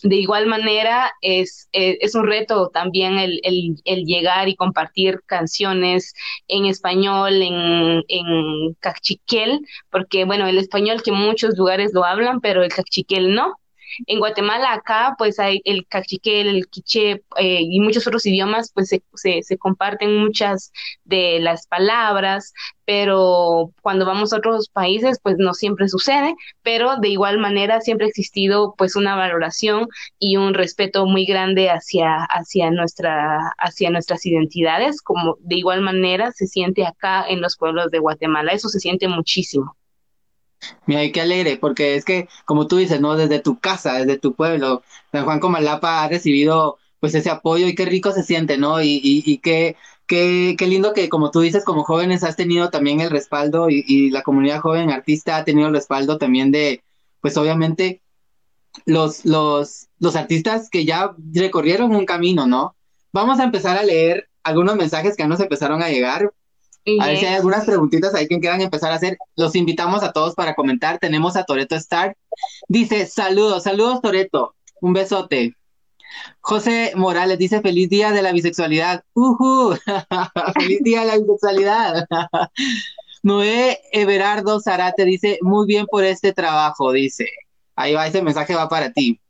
de 0.02 0.16
igual 0.16 0.46
manera 0.46 1.12
es, 1.22 1.68
es, 1.72 2.14
un 2.14 2.26
reto 2.26 2.68
también 2.68 3.18
el, 3.18 3.40
el, 3.42 3.76
el, 3.84 4.04
llegar 4.04 4.48
y 4.48 4.54
compartir 4.54 5.22
canciones 5.24 6.12
en 6.46 6.66
español, 6.66 7.40
en, 7.40 8.02
en 8.08 8.74
cachiquel, 8.80 9.60
porque 9.90 10.26
bueno, 10.26 10.46
el 10.46 10.58
español 10.58 11.02
que 11.02 11.12
muchos 11.12 11.56
lugares 11.56 11.92
lo 11.94 12.04
hablan, 12.04 12.40
pero 12.40 12.62
el 12.62 12.70
cachiquel 12.70 13.34
no. 13.34 13.54
En 14.06 14.18
Guatemala 14.18 14.72
acá 14.72 15.14
pues 15.18 15.38
hay 15.38 15.60
el 15.64 15.86
cachiquel, 15.86 16.48
el 16.48 16.68
quiché 16.68 17.22
eh, 17.36 17.60
y 17.60 17.80
muchos 17.80 18.06
otros 18.06 18.26
idiomas 18.26 18.72
pues 18.72 18.88
se, 18.88 19.02
se, 19.14 19.42
se, 19.42 19.58
comparten 19.58 20.16
muchas 20.18 20.72
de 21.04 21.38
las 21.40 21.66
palabras, 21.66 22.52
pero 22.84 23.72
cuando 23.82 24.06
vamos 24.06 24.32
a 24.32 24.38
otros 24.38 24.68
países 24.68 25.18
pues 25.22 25.36
no 25.38 25.54
siempre 25.54 25.88
sucede, 25.88 26.34
pero 26.62 26.96
de 26.96 27.08
igual 27.08 27.38
manera 27.38 27.80
siempre 27.80 28.06
ha 28.06 28.08
existido 28.08 28.74
pues 28.76 28.96
una 28.96 29.16
valoración 29.16 29.88
y 30.18 30.36
un 30.36 30.54
respeto 30.54 31.06
muy 31.06 31.24
grande 31.24 31.70
hacia, 31.70 32.16
hacia, 32.24 32.70
nuestra, 32.70 33.52
hacia 33.58 33.90
nuestras 33.90 34.24
identidades, 34.26 35.02
como 35.02 35.36
de 35.40 35.56
igual 35.56 35.80
manera 35.82 36.32
se 36.32 36.46
siente 36.46 36.86
acá 36.86 37.24
en 37.28 37.40
los 37.40 37.56
pueblos 37.56 37.90
de 37.90 37.98
Guatemala, 37.98 38.52
eso 38.52 38.68
se 38.68 38.80
siente 38.80 39.08
muchísimo. 39.08 39.76
Mira, 40.86 41.02
qué 41.12 41.20
alegre, 41.20 41.56
porque 41.56 41.96
es 41.96 42.04
que, 42.04 42.28
como 42.44 42.66
tú 42.66 42.76
dices, 42.76 43.00
¿no? 43.00 43.16
Desde 43.16 43.40
tu 43.40 43.58
casa, 43.58 43.94
desde 43.94 44.18
tu 44.18 44.34
pueblo, 44.34 44.82
San 45.12 45.24
Juan 45.24 45.40
Comalapa 45.40 46.02
ha 46.02 46.08
recibido 46.08 46.78
pues 47.00 47.14
ese 47.14 47.30
apoyo 47.30 47.66
y 47.66 47.74
qué 47.74 47.84
rico 47.84 48.12
se 48.12 48.22
siente, 48.22 48.56
¿no? 48.58 48.82
Y, 48.82 49.00
y, 49.02 49.22
y 49.26 49.38
qué, 49.38 49.76
qué, 50.06 50.54
qué 50.58 50.66
lindo 50.66 50.94
que, 50.94 51.08
como 51.08 51.30
tú 51.30 51.40
dices, 51.40 51.64
como 51.64 51.84
jóvenes 51.84 52.24
has 52.24 52.36
tenido 52.36 52.70
también 52.70 53.00
el 53.00 53.10
respaldo 53.10 53.68
y, 53.68 53.84
y 53.86 54.10
la 54.10 54.22
comunidad 54.22 54.60
joven 54.60 54.90
artista 54.90 55.36
ha 55.36 55.44
tenido 55.44 55.68
el 55.68 55.74
respaldo 55.74 56.18
también 56.18 56.50
de, 56.50 56.82
pues 57.20 57.36
obviamente, 57.36 58.02
los, 58.86 59.24
los, 59.24 59.88
los 59.98 60.16
artistas 60.16 60.68
que 60.70 60.84
ya 60.84 61.14
recorrieron 61.32 61.94
un 61.94 62.06
camino, 62.06 62.46
¿no? 62.46 62.76
Vamos 63.12 63.38
a 63.40 63.44
empezar 63.44 63.76
a 63.78 63.84
leer 63.84 64.28
algunos 64.42 64.76
mensajes 64.76 65.16
que 65.16 65.26
nos 65.26 65.40
empezaron 65.40 65.82
a 65.82 65.88
llegar 65.88 66.32
A 67.00 67.06
ver 67.06 67.16
si 67.18 67.26
hay 67.26 67.34
algunas 67.34 67.64
preguntitas 67.64 68.14
ahí 68.14 68.28
que 68.28 68.40
quieran 68.40 68.60
empezar 68.60 68.92
a 68.92 68.96
hacer. 68.96 69.16
Los 69.36 69.56
invitamos 69.56 70.02
a 70.02 70.12
todos 70.12 70.34
para 70.34 70.54
comentar. 70.54 70.98
Tenemos 70.98 71.36
a 71.36 71.44
Toreto 71.44 71.76
Star. 71.76 72.16
Dice, 72.68 73.06
saludos, 73.06 73.62
saludos 73.62 74.02
Toreto. 74.02 74.54
Un 74.80 74.92
besote. 74.92 75.56
José 76.40 76.92
Morales 76.94 77.38
dice, 77.38 77.60
feliz 77.60 77.88
día 77.88 78.12
de 78.12 78.22
la 78.22 78.32
bisexualidad. 78.32 79.02
Uh 79.14 79.74
feliz 80.54 80.80
día 80.82 81.00
de 81.00 81.06
la 81.06 81.18
bisexualidad. 81.18 82.06
Noé 83.22 83.80
Everardo 83.92 84.60
Zarate 84.60 85.06
dice, 85.06 85.38
muy 85.40 85.66
bien 85.66 85.86
por 85.86 86.04
este 86.04 86.34
trabajo, 86.34 86.92
dice. 86.92 87.26
Ahí 87.74 87.94
va, 87.94 88.06
ese 88.06 88.22
mensaje 88.22 88.54
va 88.54 88.68
para 88.68 88.92
ti. 88.92 89.20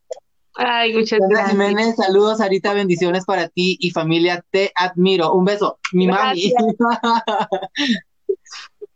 Ay, 0.56 0.92
muchas 0.94 1.18
gracias. 1.28 1.50
Jiménez, 1.50 1.96
saludos, 1.96 2.38
Sarita, 2.38 2.72
bendiciones 2.74 3.24
para 3.24 3.48
ti 3.48 3.76
y 3.80 3.90
familia, 3.90 4.44
te 4.50 4.72
admiro. 4.74 5.32
Un 5.32 5.44
beso, 5.44 5.78
mi 5.92 6.06
mami. 6.06 6.52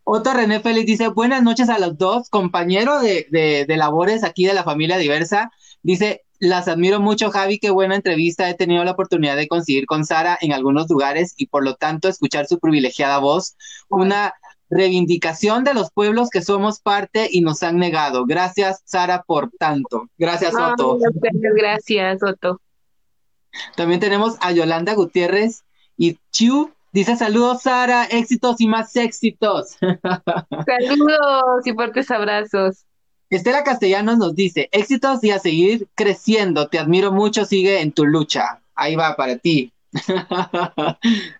Otro 0.05 0.33
René 0.33 0.61
Félix 0.61 0.87
dice, 0.87 1.09
buenas 1.09 1.43
noches 1.43 1.69
a 1.69 1.79
los 1.79 1.99
dos, 1.99 2.31
compañero 2.31 3.01
de, 3.01 3.27
de, 3.31 3.67
de, 3.67 3.77
labores 3.77 4.25
aquí 4.25 4.47
de 4.47 4.55
la 4.55 4.65
familia 4.65 4.97
diversa. 4.97 5.51
Dice, 5.83 6.25
las 6.39 6.69
admiro 6.69 7.01
mucho, 7.01 7.31
Javi, 7.31 7.59
qué 7.59 7.71
buena 7.71 7.97
entrevista. 7.97 8.49
He 8.49 8.55
tenido 8.55 8.85
la 8.85 8.93
oportunidad 8.93 9.37
de 9.37 9.49
coincidir 9.49 9.87
con 9.87 10.07
Sara 10.07 10.39
en 10.41 10.53
algunos 10.53 10.89
lugares 10.89 11.35
y 11.37 11.47
por 11.47 11.65
lo 11.65 11.75
tanto 11.75 12.09
escuchar 12.09 12.47
su 12.47 12.59
privilegiada 12.59 13.19
voz. 13.19 13.57
Una 13.89 14.33
reivindicación 14.71 15.65
de 15.65 15.75
los 15.75 15.91
pueblos 15.91 16.31
que 16.31 16.43
somos 16.43 16.81
parte 16.81 17.29
y 17.31 17.41
nos 17.41 17.63
han 17.63 17.79
negado. 17.79 18.27
Gracias, 18.27 18.83
Sara, 18.85 19.23
por 19.23 19.51
tanto. 19.59 20.09
Gracias, 20.19 20.55
Otto. 20.55 20.99
gracias, 21.33 22.23
Otto. 22.23 22.61
También 23.77 24.01
tenemos 24.01 24.37
a 24.41 24.53
Yolanda 24.53 24.95
Gutiérrez 24.95 25.65
y 25.97 26.19
Chiu. 26.31 26.73
Dice 26.93 27.17
saludos, 27.17 27.63
Sara, 27.63 28.05
éxitos 28.05 28.61
y 28.61 28.67
más 28.67 28.95
éxitos. 28.97 29.77
Saludos 29.81 31.67
y 31.67 31.73
fuertes 31.73 32.11
abrazos. 32.11 32.85
Estela 33.31 33.63
Castellanos 33.63 34.17
nos 34.17 34.35
dice, 34.35 34.71
éxitos 34.73 35.23
y 35.23 35.31
a 35.31 35.39
seguir 35.39 35.87
creciendo. 35.95 36.69
Te 36.69 36.79
admiro 36.79 37.13
mucho, 37.13 37.45
sigue 37.45 37.83
en 37.83 37.93
tu 37.93 38.07
lucha. 38.07 38.63
Ahí 38.75 38.97
va 38.97 39.17
para 39.17 39.37
ti. 39.37 39.73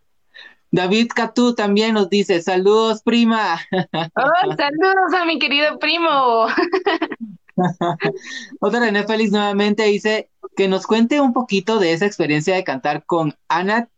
David 0.71 1.09
Catú 1.15 1.55
también 1.55 1.95
nos 1.95 2.11
dice, 2.11 2.43
saludos, 2.43 3.03
prima. 3.03 3.61
Oh, 3.73 4.57
saludos 4.57 5.15
a 5.19 5.25
mi 5.25 5.39
querido 5.39 5.79
primo. 5.79 6.47
Otra 8.61 8.81
René 8.81 9.05
Félix 9.05 9.33
nuevamente 9.33 9.85
dice 9.85 10.31
que 10.57 10.69
nos 10.69 10.87
cuente 10.87 11.21
un 11.21 11.33
poquito 11.33 11.79
de 11.79 11.93
esa 11.93 12.07
experiencia 12.07 12.55
de 12.55 12.65
cantar 12.65 13.05
con 13.05 13.35
Ana 13.49 13.89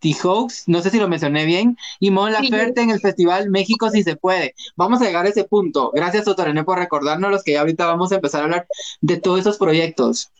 T-Hoax, 0.00 0.64
no 0.66 0.80
sé 0.80 0.90
si 0.90 0.98
lo 0.98 1.08
mencioné 1.08 1.44
bien, 1.44 1.76
y 1.98 2.10
Mon 2.10 2.32
Laferte 2.32 2.80
en 2.80 2.90
el 2.90 3.00
Festival 3.00 3.50
México 3.50 3.90
si 3.90 4.02
se 4.02 4.16
puede. 4.16 4.54
Vamos 4.76 5.00
a 5.00 5.04
llegar 5.04 5.26
a 5.26 5.28
ese 5.28 5.44
punto. 5.44 5.92
Gracias, 5.94 6.26
Otra 6.26 6.46
René, 6.46 6.64
por 6.64 6.78
recordarnos 6.78 7.30
los 7.30 7.44
que 7.44 7.52
ya 7.52 7.60
ahorita 7.60 7.86
vamos 7.86 8.10
a 8.10 8.16
empezar 8.16 8.40
a 8.40 8.44
hablar 8.44 8.66
de 9.00 9.18
todos 9.18 9.40
esos 9.40 9.58
proyectos. 9.58 10.32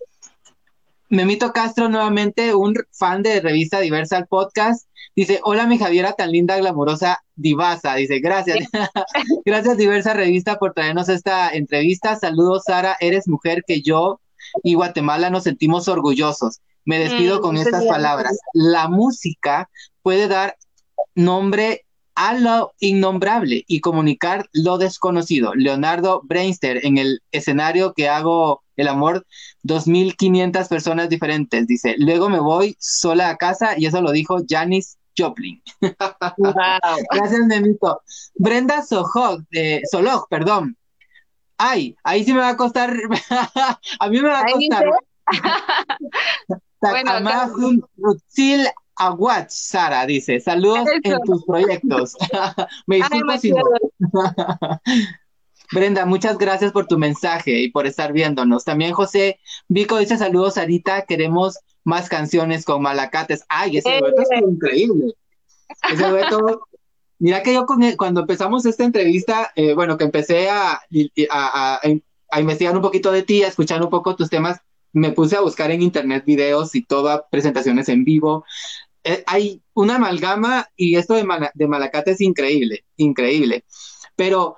Memito 1.11 1.53
Castro, 1.53 1.89
nuevamente 1.89 2.55
un 2.55 2.75
fan 2.93 3.23
de 3.23 3.41
revista 3.41 3.81
Diversa 3.81 4.17
al 4.17 4.29
podcast, 4.29 4.87
dice, 5.17 5.41
hola 5.43 5.67
mi 5.67 5.79
Javiera 5.79 6.13
tan 6.13 6.31
linda, 6.31 6.57
glamurosa, 6.57 7.19
divasa, 7.35 7.95
dice, 7.95 8.21
gracias, 8.21 8.59
gracias 9.45 9.77
Diversa 9.77 10.15
Revista 10.15 10.59
por 10.59 10.73
traernos 10.73 11.09
esta 11.09 11.51
entrevista, 11.51 12.17
saludos 12.17 12.65
Sara, 12.67 12.97
eres 13.01 13.29
mujer 13.29 13.65
que 13.67 13.83
yo 13.83 14.21
y 14.63 14.75
Guatemala 14.75 15.31
nos 15.31 15.45
sentimos 15.45 15.89
orgullosos. 15.89 16.61
Me 16.85 16.99
despido 16.99 17.39
mm, 17.39 17.43
con 17.43 17.57
estas 17.57 17.85
palabras, 17.85 18.39
la 18.55 18.89
música 18.89 19.69
puede 20.03 20.29
dar 20.29 20.57
nombre 21.15 21.85
a 22.15 22.35
lo 22.35 22.75
innombrable 22.81 23.65
y 23.67 23.81
comunicar 23.81 24.49
lo 24.53 24.79
desconocido. 24.79 25.55
Leonardo 25.55 26.21
Brainster 26.25 26.85
en 26.85 26.99
el 26.99 27.23
escenario 27.33 27.95
que 27.95 28.09
hago 28.09 28.63
el 28.77 28.89
amor, 28.89 29.27
2.500 29.65 30.69
personas 30.69 31.09
diferentes. 31.09 31.67
Dice, 31.67 31.95
luego 31.99 32.29
me 32.29 32.41
voy 32.41 32.77
sola 32.79 33.31
a 33.31 33.37
casa 33.37 33.75
y 33.77 33.87
eso 33.87 34.01
lo 34.03 34.13
dijo 34.13 34.39
Janis 34.49 34.99
Joplin. 35.17 35.63
Gracias, 37.13 37.47
Nemito. 37.47 38.03
Brenda 38.35 38.83
Sohog, 38.83 39.45
eh, 39.53 39.83
Solog, 39.91 40.29
perdón. 40.29 40.77
Ay, 41.59 41.97
ahí 42.05 42.25
sí 42.25 42.33
me 42.33 42.41
va 42.41 42.51
a 42.51 42.57
costar. 42.57 42.91
a 44.01 44.09
mí 44.09 44.21
me 44.21 44.29
va 44.29 44.41
a 44.41 44.47
costar. 44.47 44.87
bueno, 46.81 47.13
Rutzil 47.97 48.67
Aguach, 48.97 49.51
Sara, 49.51 50.07
dice, 50.07 50.41
saludos 50.41 50.87
en 51.03 51.21
tus 51.23 51.45
proyectos. 51.45 52.17
me 52.87 52.97
disculpo 52.97 53.39
si 53.39 53.53
Brenda, 55.73 56.05
muchas 56.05 56.37
gracias 56.37 56.73
por 56.73 56.87
tu 56.87 56.99
mensaje 56.99 57.61
y 57.61 57.71
por 57.71 57.87
estar 57.87 58.13
viéndonos. 58.13 58.65
También 58.65 58.93
José 58.93 59.39
Vico 59.69 59.99
dice 59.99 60.19
saludos, 60.19 60.55
Sarita, 60.55 61.03
queremos 61.07 61.59
más 61.91 62.09
canciones 62.09 62.65
con 62.65 62.81
Malacates. 62.81 63.45
Ay, 63.49 63.77
ese 63.77 63.99
dueto 63.99 64.23
es 64.23 64.31
eh. 64.31 64.43
increíble. 64.49 65.13
Ese 65.93 66.09
dueto, 66.09 66.67
mira 67.19 67.43
que 67.43 67.53
yo 67.53 67.67
cuando 67.99 68.21
empezamos 68.21 68.65
esta 68.65 68.85
entrevista, 68.85 69.53
eh, 69.57 69.75
bueno, 69.75 69.99
que 69.99 70.05
empecé 70.05 70.49
a, 70.49 70.81
a, 71.31 71.81
investigar 72.41 72.75
un 72.75 72.83
poquito 72.83 73.13
de 73.13 73.23
ti, 73.23 73.43
a 73.43 73.49
escuchar 73.49 73.83
un 73.83 73.91
poco 73.91 74.17
tus 74.17 74.31
temas, 74.31 74.61
me 74.93 75.13
puse 75.13 75.37
a 75.37 75.41
buscar 75.41 75.71
en 75.71 75.83
internet 75.83 76.25
videos 76.25 76.75
y 76.75 76.85
todas 76.85 77.23
presentaciones 77.31 77.89
en 77.89 78.05
vivo. 78.05 78.45
Eh, 79.05 79.23
hay 79.27 79.63
una 79.75 79.97
amalgama 79.97 80.69
y 80.77 80.97
esto 80.97 81.15
de, 81.15 81.27
de 81.55 81.67
Malacate 81.67 82.13
es 82.13 82.21
increíble, 82.21 82.85
increíble. 82.97 83.65
Pero 84.17 84.57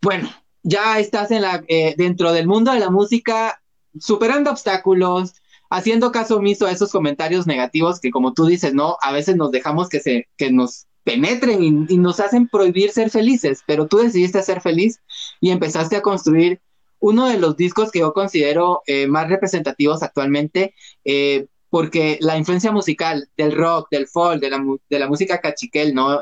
bueno, 0.00 0.30
ya 0.62 0.98
estás 0.98 1.30
en 1.30 1.42
la, 1.42 1.62
eh, 1.68 1.94
dentro 1.96 2.32
del 2.32 2.46
mundo 2.46 2.72
de 2.72 2.80
la 2.80 2.90
música, 2.90 3.62
superando 3.98 4.50
obstáculos, 4.50 5.34
haciendo 5.70 6.12
caso 6.12 6.36
omiso 6.36 6.66
a 6.66 6.72
esos 6.72 6.92
comentarios 6.92 7.46
negativos 7.46 8.00
que 8.00 8.10
como 8.10 8.34
tú 8.34 8.46
dices, 8.46 8.74
¿no? 8.74 8.96
A 9.02 9.12
veces 9.12 9.36
nos 9.36 9.50
dejamos 9.50 9.88
que, 9.88 10.00
se, 10.00 10.28
que 10.36 10.52
nos 10.52 10.86
penetren 11.04 11.86
y, 11.88 11.98
nos 11.98 12.20
hacen 12.20 12.48
prohibir 12.48 12.90
ser 12.90 13.10
felices, 13.10 13.62
pero 13.66 13.86
tú 13.86 13.98
decidiste 13.98 14.42
ser 14.42 14.60
feliz 14.60 15.00
y 15.40 15.50
empezaste 15.50 15.96
a 15.96 16.02
construir 16.02 16.60
uno 16.98 17.28
de 17.28 17.38
los 17.38 17.56
discos 17.56 17.90
que 17.90 17.98
yo 17.98 18.14
considero 18.14 18.82
eh, 18.86 19.06
más 19.06 19.28
representativos 19.28 20.02
actualmente, 20.02 20.74
eh, 21.04 21.46
porque 21.68 22.18
la 22.20 22.38
influencia 22.38 22.72
musical 22.72 23.28
del 23.36 23.52
rock, 23.52 23.88
del 23.90 24.06
folk, 24.06 24.40
de 24.40 24.50
la, 24.50 24.64
de 24.88 24.98
la 24.98 25.08
música 25.08 25.40
cachiquel, 25.40 25.94
¿no? 25.94 26.20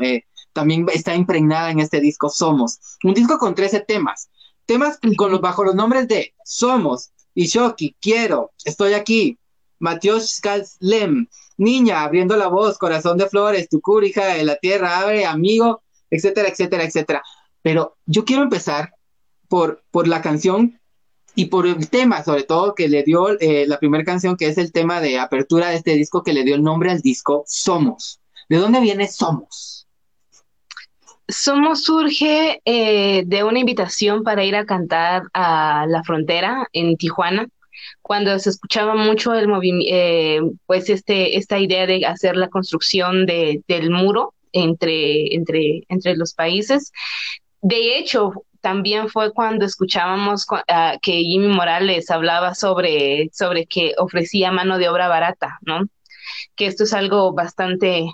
también 0.53 0.87
está 0.93 1.15
impregnada 1.15 1.71
en 1.71 1.81
este 1.81 2.01
disco 2.01 2.29
Somos. 2.29 2.79
Un 3.05 3.15
disco 3.15 3.39
con 3.39 3.55
13 3.55 3.81
temas. 3.81 4.29
Temas 4.67 4.99
con 5.17 5.31
los, 5.31 5.41
bajo 5.41 5.65
los 5.65 5.75
nombres 5.75 6.09
de 6.09 6.35
Somos, 6.45 7.13
Ishoki, 7.35 7.97
Quiero, 8.01 8.53
Estoy 8.65 8.95
aquí, 8.95 9.39
Matios 9.79 10.41
Lem, 10.81 11.27
Niña, 11.57 12.03
Abriendo 12.03 12.37
la 12.37 12.49
Voz, 12.49 12.79
Corazón 12.79 13.19
de 13.19 13.29
Flores, 13.29 13.69
Tu 13.69 13.81
hija 14.03 14.27
de 14.35 14.45
la 14.45 14.57
Tierra, 14.57 15.01
Abre, 15.01 15.27
Amigo, 15.27 15.83
etcétera, 16.11 16.49
etcétera, 16.49 16.85
etcétera. 16.85 17.23
Pero 17.63 17.97
yo 18.07 18.25
quiero 18.25 18.43
empezar 18.43 18.93
por, 19.49 19.83
por 19.91 20.09
la 20.09 20.23
canción 20.23 20.81
y 21.35 21.47
por 21.47 21.67
el 21.67 21.89
tema, 21.89 22.23
sobre 22.23 22.45
todo, 22.45 22.75
que 22.75 22.89
le 22.89 23.03
dio 23.03 23.39
eh, 23.41 23.67
la 23.67 23.79
primera 23.79 24.05
canción, 24.05 24.37
que 24.37 24.49
es 24.49 24.59
el 24.59 24.73
tema 24.73 25.01
de 25.01 25.19
apertura 25.19 25.71
de 25.71 25.77
este 25.77 25.95
disco, 25.95 26.23
que 26.23 26.33
le 26.33 26.45
dio 26.45 26.55
el 26.55 26.63
nombre 26.63 26.91
al 26.91 27.01
disco 27.01 27.45
Somos. 27.47 28.21
¿De 28.49 28.57
dónde 28.57 28.81
viene 28.81 29.09
Somos? 29.09 29.72
Somos 31.29 31.85
surge 31.85 32.61
eh, 32.65 33.23
de 33.27 33.45
una 33.45 33.59
invitación 33.59 34.23
para 34.23 34.45
ir 34.45 34.57
a 34.57 34.67
cantar 34.67 35.23
a 35.33 35.87
la 35.89 36.03
frontera 36.03 36.69
en 36.73 36.97
Tijuana, 36.97 37.49
cuando 38.03 38.39
se 38.39 38.51
escuchaba 38.51 38.95
mucho 38.95 39.35
el 39.35 39.49
eh, 39.87 40.41
pues 40.67 40.91
este, 40.91 41.37
esta 41.37 41.59
idea 41.59 41.87
de 41.87 42.05
hacer 42.07 42.37
la 42.37 42.49
construcción 42.49 43.27
de, 43.27 43.63
del 43.69 43.91
muro 43.91 44.35
entre, 44.53 45.35
entre, 45.35 45.85
entre 45.89 46.17
los 46.17 46.35
países. 46.35 46.93
De 47.61 47.99
hecho, 47.99 48.33
también 48.61 49.09
fue 49.09 49.33
cuando 49.33 49.65
escuchábamos 49.65 50.47
ah, 50.69 50.97
que 51.03 51.13
Jimmy 51.13 51.49
Morales 51.49 52.11
hablaba 52.11 52.55
sobre, 52.55 53.29
sobre 53.33 53.67
que 53.67 53.95
ofrecía 53.99 54.53
mano 54.53 54.79
de 54.79 54.89
obra 54.89 55.09
barata, 55.09 55.59
¿no? 55.63 55.87
Que 56.55 56.67
esto 56.67 56.85
es 56.85 56.93
algo 56.93 57.33
bastante 57.33 58.07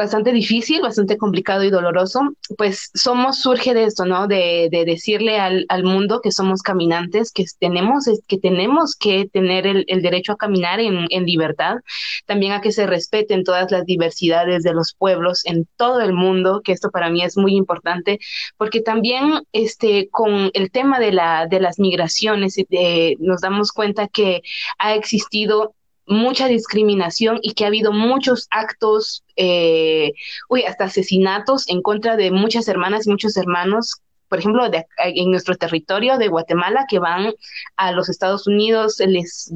bastante 0.00 0.32
difícil, 0.32 0.80
bastante 0.80 1.18
complicado 1.18 1.62
y 1.62 1.68
doloroso, 1.68 2.20
pues 2.56 2.90
somos, 2.94 3.38
surge 3.38 3.74
de 3.74 3.84
esto, 3.84 4.06
¿no? 4.06 4.28
De, 4.28 4.68
de 4.70 4.86
decirle 4.86 5.38
al, 5.38 5.66
mundo 5.84 6.22
que 6.22 6.32
somos 6.32 6.62
caminantes, 6.62 7.32
que 7.32 7.44
tenemos, 7.58 8.06
que 8.26 8.38
tenemos 8.38 8.96
que 8.96 9.28
tener 9.30 9.66
el, 9.66 9.84
derecho 10.00 10.32
a 10.32 10.38
caminar 10.38 10.80
en, 10.80 11.06
en, 11.10 11.26
libertad, 11.26 11.76
también 12.24 12.52
a 12.52 12.62
que 12.62 12.72
se 12.72 12.86
respeten 12.86 13.44
todas 13.44 13.70
las 13.70 13.84
diversidades 13.84 14.62
de 14.62 14.72
los 14.72 14.94
pueblos 14.94 15.44
en 15.44 15.68
todo 15.76 16.00
el 16.00 16.14
mundo, 16.14 16.62
que 16.64 16.72
esto 16.72 16.90
para 16.90 17.10
mí 17.10 17.22
es 17.22 17.36
muy 17.36 17.54
importante, 17.54 18.20
porque 18.56 18.80
también 18.80 19.42
este, 19.52 20.08
con 20.08 20.50
el 20.54 20.70
tema 20.70 20.98
de, 20.98 21.12
la, 21.12 21.46
de 21.46 21.60
las 21.60 21.78
migraciones, 21.78 22.56
eh, 22.56 23.16
nos 23.18 23.42
damos 23.42 23.70
cuenta 23.70 24.08
que 24.08 24.40
ha 24.78 24.94
existido 24.94 25.74
mucha 26.10 26.48
discriminación 26.48 27.38
y 27.42 27.54
que 27.54 27.64
ha 27.64 27.68
habido 27.68 27.92
muchos 27.92 28.48
actos, 28.50 29.24
eh, 29.36 30.12
uy, 30.48 30.64
hasta 30.64 30.84
asesinatos 30.84 31.68
en 31.68 31.82
contra 31.82 32.16
de 32.16 32.30
muchas 32.30 32.68
hermanas 32.68 33.06
y 33.06 33.10
muchos 33.10 33.36
hermanos 33.36 34.02
por 34.30 34.38
ejemplo, 34.38 34.62
en 34.98 35.30
nuestro 35.32 35.56
territorio 35.56 36.16
de 36.16 36.28
Guatemala 36.28 36.86
que 36.88 37.00
van 37.00 37.34
a 37.76 37.90
los 37.90 38.08
Estados 38.08 38.46
Unidos, 38.46 39.02
les, 39.04 39.52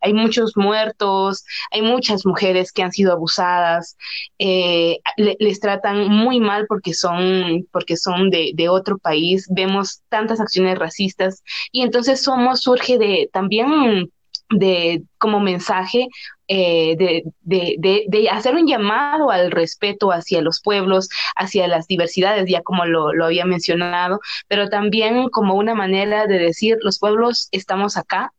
hay 0.00 0.14
muchos 0.14 0.56
muertos, 0.56 1.44
hay 1.72 1.82
muchas 1.82 2.24
mujeres 2.24 2.70
que 2.70 2.84
han 2.84 2.92
sido 2.92 3.12
abusadas, 3.12 3.96
eh, 4.38 4.98
les 5.16 5.58
tratan 5.58 6.06
muy 6.06 6.38
mal 6.38 6.66
porque 6.68 6.94
son, 6.94 7.66
porque 7.72 7.96
son 7.96 8.30
de, 8.30 8.52
de, 8.54 8.68
otro 8.68 8.98
país, 8.98 9.48
vemos 9.50 10.02
tantas 10.08 10.38
acciones 10.38 10.78
racistas 10.78 11.42
y 11.72 11.82
entonces 11.82 12.22
somos, 12.22 12.60
surge 12.60 12.98
de 12.98 13.28
también 13.32 14.12
de 14.58 15.02
como 15.18 15.40
mensaje 15.40 16.08
eh, 16.48 16.96
de, 16.98 17.22
de, 17.42 18.04
de, 18.08 18.28
hacer 18.28 18.54
un 18.54 18.66
llamado 18.66 19.30
al 19.30 19.50
respeto 19.50 20.12
hacia 20.12 20.42
los 20.42 20.60
pueblos, 20.60 21.08
hacia 21.36 21.66
las 21.68 21.86
diversidades, 21.86 22.44
ya 22.48 22.62
como 22.62 22.84
lo, 22.84 23.14
lo 23.14 23.24
había 23.24 23.46
mencionado, 23.46 24.20
pero 24.46 24.68
también 24.68 25.28
como 25.30 25.54
una 25.54 25.74
manera 25.74 26.26
de 26.26 26.38
decir, 26.38 26.76
los 26.82 26.98
pueblos 26.98 27.48
estamos 27.50 27.96
acá, 27.96 28.32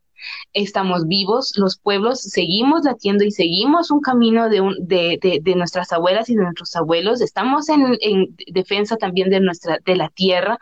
estamos 0.53 1.07
vivos, 1.07 1.53
los 1.57 1.77
pueblos 1.77 2.21
seguimos 2.21 2.83
latiendo 2.83 3.23
y 3.23 3.31
seguimos 3.31 3.91
un 3.91 4.01
camino 4.01 4.49
de, 4.49 4.61
un, 4.61 4.75
de, 4.79 5.19
de, 5.41 5.55
nuestras 5.55 5.91
abuelas 5.91 6.29
y 6.29 6.35
de 6.35 6.43
nuestros 6.43 6.75
abuelos, 6.75 7.21
estamos 7.21 7.69
en, 7.69 7.97
en 8.01 8.35
defensa 8.47 8.97
también 8.97 9.29
de, 9.29 9.39
nuestra, 9.39 9.79
de 9.83 9.95
la 9.95 10.09
tierra, 10.09 10.57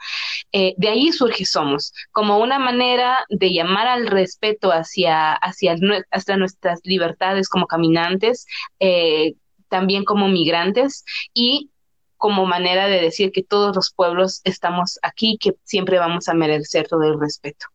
eh, 0.52 0.74
de 0.78 0.90
ahí 0.90 1.12
surge 1.12 1.46
Somos, 1.46 1.94
como 2.12 2.40
una 2.40 2.60
manera 2.60 3.20
de 3.30 3.54
llamar 3.54 3.88
al 3.88 4.08
respeto 4.08 4.72
hacia, 4.72 5.34
hacia, 5.34 5.76
hacia 6.12 6.38
nuestras 6.38 6.80
libertades 6.84 7.50
como 7.50 7.68
caminantes, 7.68 8.46
eh, 8.80 9.34
también 9.70 10.04
como 10.04 10.28
migrantes 10.28 11.04
y 11.34 11.72
como 12.18 12.46
manera 12.46 12.88
de 12.88 13.02
decir 13.02 13.32
que 13.32 13.44
todos 13.44 13.76
los 13.76 13.92
pueblos 13.92 14.40
estamos 14.46 14.98
aquí, 15.02 15.38
que 15.38 15.56
siempre 15.64 16.00
vamos 16.00 16.30
a 16.30 16.34
merecer 16.34 16.88
todo 16.88 17.04
el 17.04 17.20
respeto. 17.20 17.66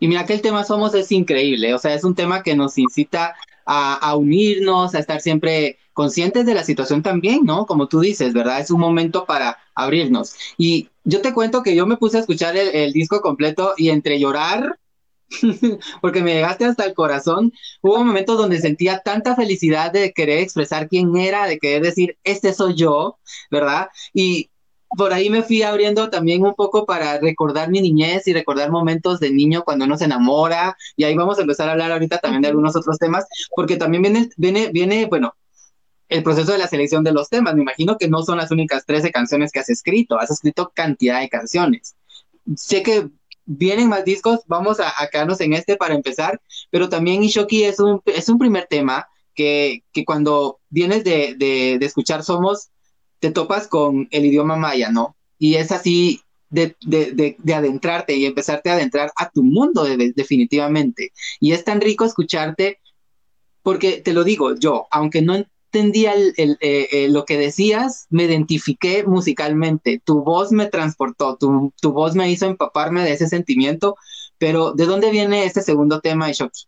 Y 0.00 0.08
mira 0.08 0.26
que 0.26 0.34
el 0.34 0.42
tema 0.42 0.64
Somos 0.64 0.94
es 0.94 1.10
increíble, 1.12 1.74
o 1.74 1.78
sea, 1.78 1.94
es 1.94 2.04
un 2.04 2.14
tema 2.14 2.42
que 2.42 2.56
nos 2.56 2.78
incita 2.78 3.34
a, 3.70 4.16
unirnos, 4.16 4.94
a 4.94 4.98
estar 4.98 5.20
siempre 5.20 5.78
conscientes 5.92 6.46
de 6.46 6.54
la 6.54 6.64
situación 6.64 7.02
también, 7.02 7.40
¿no? 7.44 7.66
Como 7.66 7.86
tú 7.86 8.00
dices, 8.00 8.32
¿verdad? 8.32 8.60
Es 8.60 8.70
un 8.70 8.80
momento 8.80 9.26
para 9.26 9.58
abrirnos. 9.74 10.34
Y 10.56 10.88
yo 11.04 11.20
te 11.20 11.34
cuento 11.34 11.62
que 11.62 11.76
yo 11.76 11.86
me 11.86 11.98
puse 11.98 12.16
a 12.16 12.20
escuchar 12.20 12.56
el, 12.56 12.92
disco 12.92 13.20
completo 13.20 13.74
y 13.76 13.90
entre 13.90 14.18
llorar, 14.18 14.78
porque 16.00 16.22
me 16.22 16.32
llegaste 16.32 16.64
hasta 16.64 16.86
el 16.86 16.94
corazón, 16.94 17.52
hubo 17.82 18.02
momentos 18.02 18.38
donde 18.38 18.58
sentía 18.58 19.00
tanta 19.00 19.36
felicidad 19.36 19.92
de 19.92 20.12
querer 20.14 20.38
expresar 20.38 20.88
quién 20.88 21.14
era, 21.18 21.46
de 21.46 21.58
querer 21.58 21.82
decir, 21.82 22.16
este 22.24 22.54
soy 22.54 22.74
yo, 22.74 23.18
¿verdad? 23.50 23.88
Y 24.14 24.48
por 24.96 25.12
ahí 25.12 25.28
me 25.30 25.42
fui 25.42 25.62
abriendo 25.62 26.08
también 26.10 26.44
un 26.44 26.54
poco 26.54 26.86
para 26.86 27.18
recordar 27.18 27.70
mi 27.70 27.80
niñez 27.80 28.26
y 28.26 28.32
recordar 28.32 28.70
momentos 28.70 29.20
de 29.20 29.30
niño 29.30 29.62
cuando 29.64 29.84
uno 29.84 29.98
se 29.98 30.06
enamora. 30.06 30.76
Y 30.96 31.04
ahí 31.04 31.14
vamos 31.14 31.38
a 31.38 31.42
empezar 31.42 31.68
a 31.68 31.72
hablar 31.72 31.92
ahorita 31.92 32.18
también 32.18 32.42
de 32.42 32.48
algunos 32.48 32.74
otros 32.74 32.98
temas, 32.98 33.26
porque 33.54 33.76
también 33.76 34.02
viene, 34.02 34.30
viene, 34.36 34.70
viene, 34.72 35.06
bueno, 35.06 35.34
el 36.08 36.22
proceso 36.22 36.52
de 36.52 36.58
la 36.58 36.68
selección 36.68 37.04
de 37.04 37.12
los 37.12 37.28
temas. 37.28 37.54
Me 37.54 37.62
imagino 37.62 37.98
que 37.98 38.08
no 38.08 38.22
son 38.22 38.38
las 38.38 38.50
únicas 38.50 38.86
13 38.86 39.10
canciones 39.10 39.52
que 39.52 39.60
has 39.60 39.68
escrito, 39.68 40.18
has 40.18 40.30
escrito 40.30 40.72
cantidad 40.74 41.20
de 41.20 41.28
canciones. 41.28 41.94
Sé 42.56 42.82
que 42.82 43.08
vienen 43.44 43.88
más 43.88 44.04
discos, 44.04 44.40
vamos 44.46 44.78
a, 44.80 44.92
quedarnos 45.10 45.40
en 45.40 45.54
este 45.54 45.76
para 45.76 45.94
empezar, 45.94 46.40
pero 46.70 46.88
también 46.88 47.22
Ishoki 47.22 47.64
es 47.64 47.80
un, 47.80 48.02
es 48.06 48.28
un 48.28 48.38
primer 48.38 48.66
tema 48.66 49.08
que, 49.34 49.84
que 49.92 50.04
cuando 50.04 50.60
vienes 50.68 51.04
de, 51.04 51.34
de, 51.36 51.78
de 51.78 51.86
escuchar 51.86 52.22
Somos, 52.24 52.68
te 53.20 53.30
topas 53.30 53.68
con 53.68 54.08
el 54.10 54.26
idioma 54.26 54.56
maya, 54.56 54.90
¿no? 54.90 55.16
Y 55.38 55.56
es 55.56 55.72
así 55.72 56.22
de, 56.50 56.76
de, 56.80 57.36
de, 57.38 57.54
adentrarte 57.54 58.16
y 58.16 58.24
empezarte 58.24 58.70
a 58.70 58.74
adentrar 58.74 59.12
a 59.16 59.30
tu 59.30 59.42
mundo 59.42 59.84
definitivamente. 59.84 61.12
Y 61.40 61.52
es 61.52 61.64
tan 61.64 61.80
rico 61.80 62.04
escucharte, 62.04 62.80
porque 63.62 64.00
te 64.00 64.12
lo 64.12 64.24
digo 64.24 64.54
yo, 64.56 64.86
aunque 64.90 65.22
no 65.22 65.34
entendía 65.34 66.14
eh, 66.16 66.56
eh, 66.60 67.08
lo 67.10 67.24
que 67.24 67.36
decías, 67.36 68.06
me 68.08 68.24
identifiqué 68.24 69.04
musicalmente, 69.04 70.00
tu 70.02 70.22
voz 70.24 70.50
me 70.50 70.66
transportó, 70.66 71.36
tu, 71.36 71.72
tu, 71.80 71.92
voz 71.92 72.14
me 72.14 72.30
hizo 72.30 72.46
empaparme 72.46 73.02
de 73.02 73.12
ese 73.12 73.28
sentimiento, 73.28 73.96
pero 74.38 74.72
¿de 74.72 74.86
dónde 74.86 75.10
viene 75.10 75.44
este 75.44 75.60
segundo 75.60 76.00
tema, 76.00 76.30
Ishoki? 76.30 76.64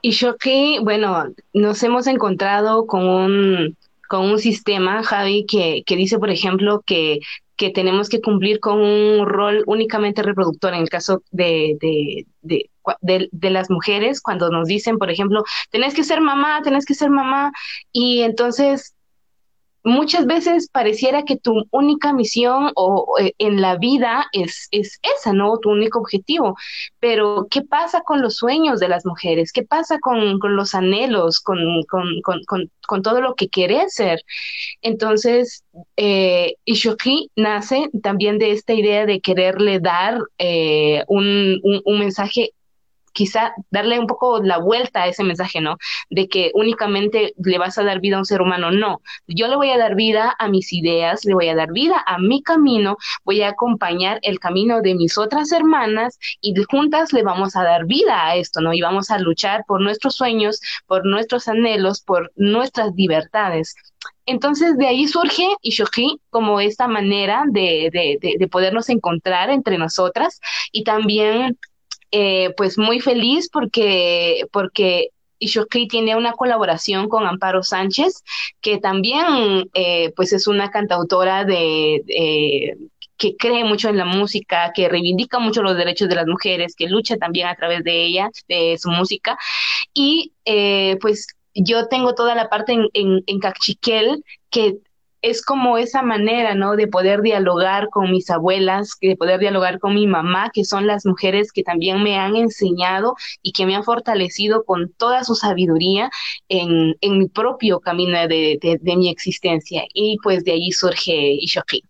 Ishoki, 0.00 0.78
bueno, 0.82 1.26
nos 1.52 1.82
hemos 1.82 2.06
encontrado 2.06 2.86
con 2.86 3.06
un 3.06 3.76
con 4.12 4.30
un 4.30 4.38
sistema, 4.38 5.02
Javi, 5.02 5.46
que, 5.46 5.84
que 5.86 5.96
dice, 5.96 6.18
por 6.18 6.28
ejemplo, 6.28 6.82
que, 6.84 7.20
que 7.56 7.70
tenemos 7.70 8.10
que 8.10 8.20
cumplir 8.20 8.60
con 8.60 8.78
un 8.78 9.26
rol 9.26 9.64
únicamente 9.66 10.22
reproductor 10.22 10.74
en 10.74 10.82
el 10.82 10.90
caso 10.90 11.22
de, 11.30 11.78
de, 11.80 12.26
de, 12.42 13.30
de, 13.32 13.50
las 13.50 13.70
mujeres, 13.70 14.20
cuando 14.20 14.50
nos 14.50 14.68
dicen, 14.68 14.98
por 14.98 15.10
ejemplo, 15.10 15.44
tenés 15.70 15.94
que 15.94 16.04
ser 16.04 16.20
mamá, 16.20 16.60
tenés 16.62 16.84
que 16.84 16.92
ser 16.92 17.08
mamá, 17.08 17.52
y 17.90 18.20
entonces 18.20 18.94
muchas 19.84 20.26
veces 20.26 20.68
pareciera 20.68 21.24
que 21.24 21.36
tu 21.36 21.64
única 21.70 22.12
misión 22.12 22.70
o, 22.76 23.16
eh, 23.20 23.34
en 23.38 23.60
la 23.60 23.76
vida 23.76 24.26
es, 24.32 24.68
es 24.70 24.98
esa, 25.18 25.32
¿no? 25.32 25.58
Tu 25.58 25.70
único 25.70 25.98
objetivo. 25.98 26.56
Pero, 27.00 27.46
¿qué 27.50 27.62
pasa 27.62 28.02
con 28.02 28.22
los 28.22 28.36
sueños 28.36 28.80
de 28.80 28.88
las 28.88 29.04
mujeres? 29.06 29.52
¿Qué 29.52 29.64
pasa 29.64 29.98
con, 30.00 30.38
con 30.38 30.56
los 30.56 30.74
anhelos, 30.74 31.40
con, 31.40 31.58
con, 31.88 32.06
con, 32.86 33.02
todo 33.02 33.20
lo 33.20 33.34
que 33.34 33.48
querés 33.48 33.94
ser? 33.94 34.20
Entonces, 34.82 35.64
eh, 35.96 36.54
Ishoki 36.64 37.30
nace 37.36 37.88
también 38.02 38.38
de 38.38 38.52
esta 38.52 38.74
idea 38.74 39.06
de 39.06 39.20
quererle 39.20 39.80
dar 39.80 40.18
eh, 40.38 41.04
un, 41.08 41.60
un, 41.62 41.82
un 41.84 41.98
mensaje 41.98 42.52
quizá 43.12 43.54
darle 43.70 43.98
un 43.98 44.06
poco 44.06 44.42
la 44.42 44.58
vuelta 44.58 45.02
a 45.02 45.06
ese 45.08 45.24
mensaje, 45.24 45.60
¿no? 45.60 45.76
De 46.10 46.28
que 46.28 46.50
únicamente 46.54 47.34
le 47.36 47.58
vas 47.58 47.78
a 47.78 47.84
dar 47.84 48.00
vida 48.00 48.16
a 48.16 48.20
un 48.20 48.24
ser 48.24 48.42
humano, 48.42 48.70
no. 48.70 49.00
Yo 49.26 49.48
le 49.48 49.56
voy 49.56 49.70
a 49.70 49.78
dar 49.78 49.94
vida 49.94 50.34
a 50.38 50.48
mis 50.48 50.72
ideas, 50.72 51.24
le 51.24 51.34
voy 51.34 51.48
a 51.48 51.54
dar 51.54 51.72
vida 51.72 52.02
a 52.06 52.18
mi 52.18 52.42
camino, 52.42 52.96
voy 53.24 53.42
a 53.42 53.48
acompañar 53.48 54.18
el 54.22 54.38
camino 54.38 54.80
de 54.80 54.94
mis 54.94 55.18
otras 55.18 55.52
hermanas 55.52 56.18
y 56.40 56.54
juntas 56.64 57.12
le 57.12 57.22
vamos 57.22 57.56
a 57.56 57.62
dar 57.62 57.86
vida 57.86 58.26
a 58.26 58.36
esto, 58.36 58.60
¿no? 58.60 58.72
Y 58.72 58.80
vamos 58.80 59.10
a 59.10 59.18
luchar 59.18 59.64
por 59.66 59.80
nuestros 59.80 60.14
sueños, 60.14 60.60
por 60.86 61.04
nuestros 61.06 61.48
anhelos, 61.48 62.00
por 62.00 62.32
nuestras 62.36 62.92
libertades. 62.96 63.74
Entonces 64.26 64.76
de 64.78 64.86
ahí 64.86 65.06
surge 65.08 65.46
Ishoki 65.62 66.20
como 66.30 66.60
esta 66.60 66.86
manera 66.88 67.44
de, 67.48 67.90
de, 67.92 68.36
de, 68.38 68.48
podernos 68.48 68.88
encontrar 68.88 69.50
entre 69.50 69.78
nosotras 69.78 70.40
y 70.70 70.84
también 70.84 71.58
eh, 72.12 72.54
pues 72.56 72.78
muy 72.78 73.00
feliz 73.00 73.48
porque, 73.50 74.46
porque 74.52 75.08
Ishoki 75.38 75.88
tiene 75.88 76.14
una 76.14 76.32
colaboración 76.32 77.08
con 77.08 77.26
Amparo 77.26 77.62
Sánchez, 77.62 78.22
que 78.60 78.78
también 78.78 79.68
eh, 79.74 80.12
pues 80.14 80.32
es 80.32 80.46
una 80.46 80.70
cantautora 80.70 81.44
de, 81.44 82.76
que 83.22 83.36
cree 83.36 83.64
mucho 83.64 83.88
en 83.88 83.96
la 83.96 84.04
música, 84.04 84.72
que 84.74 84.88
reivindica 84.88 85.38
mucho 85.38 85.62
los 85.62 85.76
derechos 85.76 86.08
de 86.08 86.16
las 86.16 86.26
mujeres, 86.26 86.74
que 86.76 86.88
lucha 86.88 87.16
también 87.16 87.46
a 87.46 87.54
través 87.54 87.84
de 87.84 88.04
ella, 88.04 88.30
de 88.48 88.76
su 88.78 88.90
música. 88.90 89.38
Y 89.94 90.32
eh, 90.44 90.98
pues 91.00 91.28
yo 91.54 91.88
tengo 91.88 92.14
toda 92.14 92.34
la 92.34 92.48
parte 92.48 92.72
en, 92.72 92.88
en, 92.94 93.22
en 93.26 93.38
Cachiquel 93.38 94.24
que 94.50 94.76
es 95.22 95.44
como 95.44 95.78
esa 95.78 96.02
manera, 96.02 96.54
¿no? 96.54 96.74
De 96.76 96.88
poder 96.88 97.22
dialogar 97.22 97.88
con 97.90 98.10
mis 98.10 98.28
abuelas, 98.28 98.96
de 99.00 99.16
poder 99.16 99.38
dialogar 99.38 99.78
con 99.78 99.94
mi 99.94 100.06
mamá, 100.06 100.50
que 100.52 100.64
son 100.64 100.86
las 100.86 101.06
mujeres 101.06 101.52
que 101.52 101.62
también 101.62 102.02
me 102.02 102.18
han 102.18 102.34
enseñado 102.34 103.14
y 103.40 103.52
que 103.52 103.64
me 103.64 103.76
han 103.76 103.84
fortalecido 103.84 104.64
con 104.64 104.92
toda 104.92 105.22
su 105.22 105.36
sabiduría 105.36 106.10
en, 106.48 106.96
en 107.00 107.18
mi 107.18 107.28
propio 107.28 107.78
camino 107.80 108.26
de, 108.26 108.58
de, 108.60 108.96
mi 108.96 109.08
existencia. 109.08 109.84
Y 109.94 110.18
pues 110.22 110.44
de 110.44 110.52
ahí 110.52 110.72
surge 110.72 111.14
Ishoki. 111.40 111.84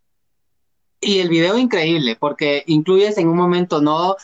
Y 1.01 1.19
el 1.19 1.31
video 1.31 1.59
increíble, 1.59 2.17
porque 2.21 2.63
incluyes 2.67 3.19
en 3.19 3.29
un 3.29 3.37
momento, 3.37 3.81
¿no? 3.81 4.15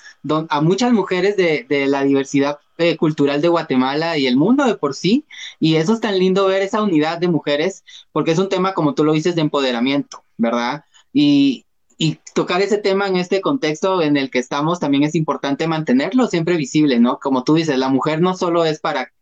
a 0.48 0.60
muchas 0.60 0.92
mujeres 0.92 1.36
de, 1.36 1.66
de 1.68 1.86
la 1.86 2.04
diversidad 2.04 2.58
eh, 2.78 2.96
cultural 2.96 3.42
de 3.42 3.48
Guatemala 3.48 4.16
y 4.16 4.26
el 4.26 4.36
mundo 4.36 4.64
de 4.64 4.76
por 4.76 4.94
sí. 4.94 5.26
Y 5.58 5.76
eso 5.76 5.92
es 5.92 6.00
tan 6.00 6.18
lindo 6.18 6.46
ver 6.46 6.62
esa 6.62 6.82
unidad 6.82 7.18
de 7.18 7.28
mujeres, 7.28 7.84
porque 8.12 8.30
es 8.30 8.38
un 8.38 8.48
tema, 8.48 8.72
como 8.72 8.94
tú 8.94 9.04
lo 9.04 9.12
dices, 9.12 9.34
de 9.34 9.42
empoderamiento, 9.42 10.22
¿verdad? 10.36 10.84
Y, 11.12 11.66
y 11.98 12.20
tocar 12.34 12.62
ese 12.62 12.78
tema 12.78 13.08
en 13.08 13.16
este 13.16 13.40
contexto 13.40 14.00
en 14.00 14.16
el 14.16 14.30
que 14.30 14.38
estamos 14.38 14.78
también 14.78 15.02
es 15.02 15.16
importante 15.16 15.66
mantenerlo 15.66 16.28
siempre 16.28 16.56
visible, 16.56 17.00
¿no? 17.00 17.18
Como 17.18 17.42
tú 17.42 17.54
dices, 17.54 17.76
la 17.76 17.88
mujer 17.88 18.20
no 18.20 18.36
solo 18.36 18.64
es 18.64 18.78
para 18.78 19.12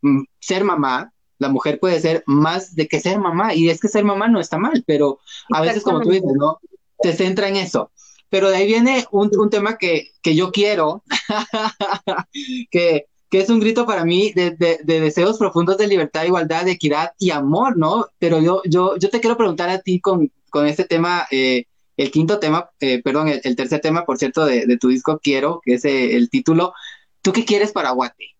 mm, 0.00 0.22
ser 0.40 0.64
mamá, 0.64 1.12
la 1.38 1.50
mujer 1.50 1.78
puede 1.78 2.00
ser 2.00 2.24
más 2.26 2.74
de 2.74 2.88
que 2.88 3.00
ser 3.00 3.18
mamá, 3.18 3.54
y 3.54 3.68
es 3.68 3.80
que 3.80 3.88
ser 3.88 4.04
mamá 4.04 4.28
no 4.28 4.40
está 4.40 4.56
mal, 4.56 4.82
pero 4.86 5.18
a 5.50 5.60
veces, 5.60 5.82
como 5.82 6.00
tú 6.00 6.10
dices, 6.10 6.32
¿no? 6.34 6.58
Se 7.02 7.12
centra 7.12 7.48
en 7.48 7.56
eso. 7.56 7.90
Pero 8.32 8.48
de 8.48 8.56
ahí 8.56 8.66
viene 8.66 9.04
un, 9.10 9.30
un 9.36 9.50
tema 9.50 9.76
que, 9.76 10.12
que 10.22 10.34
yo 10.34 10.52
quiero, 10.52 11.04
que, 12.70 13.04
que 13.28 13.40
es 13.40 13.50
un 13.50 13.60
grito 13.60 13.84
para 13.84 14.06
mí 14.06 14.32
de, 14.32 14.56
deseos 14.82 15.36
profundos 15.36 15.76
de 15.76 15.86
libertad, 15.86 16.24
igualdad, 16.24 16.66
equidad 16.66 17.12
y 17.18 17.28
amor, 17.30 17.76
¿no? 17.76 18.06
Pero 18.18 18.40
yo, 18.40 18.62
yo, 18.64 18.96
yo 18.96 19.10
te 19.10 19.20
quiero 19.20 19.36
preguntar 19.36 19.68
a 19.68 19.80
ti 19.80 20.00
con, 20.00 20.32
con 20.48 20.66
este 20.66 20.84
tema, 20.84 21.26
eh, 21.30 21.66
el 21.98 22.10
quinto 22.10 22.38
tema, 22.38 22.70
eh, 22.80 23.02
perdón, 23.02 23.28
el, 23.28 23.54
tercer 23.54 23.82
tema, 23.82 24.06
por 24.06 24.16
cierto, 24.16 24.46
de, 24.46 24.78
tu 24.78 24.88
disco 24.88 25.20
Quiero, 25.22 25.60
que 25.62 25.74
es 25.74 25.84
eh, 25.84 26.16
el 26.16 26.30
título. 26.30 26.72
¿Tú 27.20 27.34
qué 27.34 27.44
quieres 27.44 27.70
para 27.72 27.90
Guate? 27.90 28.30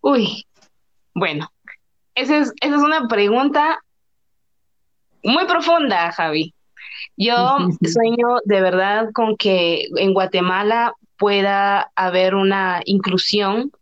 Uy, 0.00 0.44
bueno, 1.14 1.52
esa 2.16 2.38
es, 2.38 2.52
esa 2.60 2.74
es 2.74 2.82
una 2.82 3.06
pregunta 3.06 3.78
muy 5.22 5.46
profunda, 5.46 6.10
Javi. 6.10 6.52
Yo 7.16 7.56
sueño 7.82 8.38
de 8.44 8.60
verdad 8.60 9.10
con 9.12 9.36
que 9.36 9.88
en 9.96 10.14
Guatemala 10.14 10.94
pueda 11.18 11.90
haber 11.96 12.34
una 12.34 12.82
inclusión 12.84 13.72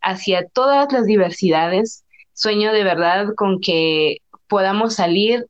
hacia 0.00 0.46
todas 0.48 0.92
las 0.92 1.06
diversidades. 1.06 2.04
Sueño 2.32 2.72
de 2.72 2.84
verdad 2.84 3.28
con 3.36 3.60
que 3.60 4.18
podamos 4.48 4.94
salir 4.94 5.46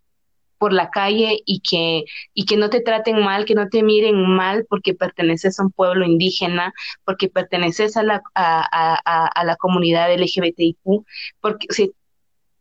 por 0.63 0.73
la 0.73 0.91
calle 0.91 1.41
y 1.45 1.59
que, 1.59 2.05
y 2.35 2.45
que 2.45 2.57
no 2.57 2.71
te 2.71 2.81
traten 2.81 3.19
mal, 3.19 3.47
que 3.47 3.57
no 3.57 3.69
te 3.69 3.83
miren 3.83 4.15
mal 4.15 4.65
porque 4.69 4.95
perteneces 4.95 5.59
a 5.59 5.65
un 5.65 5.73
pueblo 5.73 6.07
indígena, 6.07 6.73
porque 7.05 7.29
perteneces 7.29 7.97
a 7.97 8.05
la, 8.05 8.23
a, 8.37 9.43
la 9.45 9.57
comunidad 9.57 10.15
LGBTIQ, 10.15 11.05
porque 11.41 11.67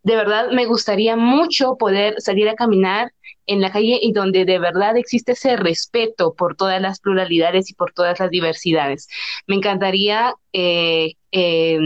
de 0.03 0.15
verdad 0.15 0.51
me 0.51 0.65
gustaría 0.65 1.15
mucho 1.15 1.77
poder 1.77 2.15
salir 2.19 2.49
a 2.49 2.55
caminar 2.55 3.11
en 3.45 3.61
la 3.61 3.71
calle 3.71 3.99
y 4.01 4.13
donde 4.13 4.45
de 4.45 4.59
verdad 4.59 4.97
existe 4.97 5.33
ese 5.33 5.57
respeto 5.57 6.33
por 6.33 6.55
todas 6.55 6.81
las 6.81 6.99
pluralidades 6.99 7.69
y 7.69 7.73
por 7.73 7.91
todas 7.91 8.19
las 8.19 8.29
diversidades. 8.29 9.07
Me 9.47 9.55
encantaría 9.55 10.33
eh, 10.53 11.13
eh, 11.31 11.79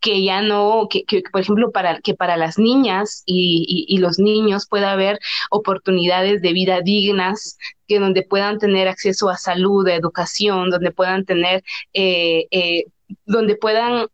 que 0.00 0.24
ya 0.24 0.40
no, 0.42 0.88
que, 0.90 1.04
por 1.30 1.42
ejemplo, 1.42 1.70
para, 1.72 2.00
que 2.00 2.14
para 2.14 2.36
las 2.36 2.58
niñas 2.58 3.22
y, 3.26 3.98
los 3.98 4.18
niños 4.18 4.66
pueda 4.68 4.92
haber 4.92 5.20
oportunidades 5.50 6.40
de 6.40 6.52
vida 6.52 6.80
dignas, 6.80 7.58
que 7.86 7.98
donde 7.98 8.22
puedan 8.22 8.58
tener 8.58 8.88
acceso 8.88 9.28
a 9.28 9.36
salud, 9.36 9.86
a 9.86 9.94
educación, 9.94 10.70
donde 10.70 10.90
puedan 10.90 11.26
tener, 11.26 11.62
eh, 11.92 12.46
eh, 12.50 12.84
donde 13.26 13.56
puedan 13.56 14.06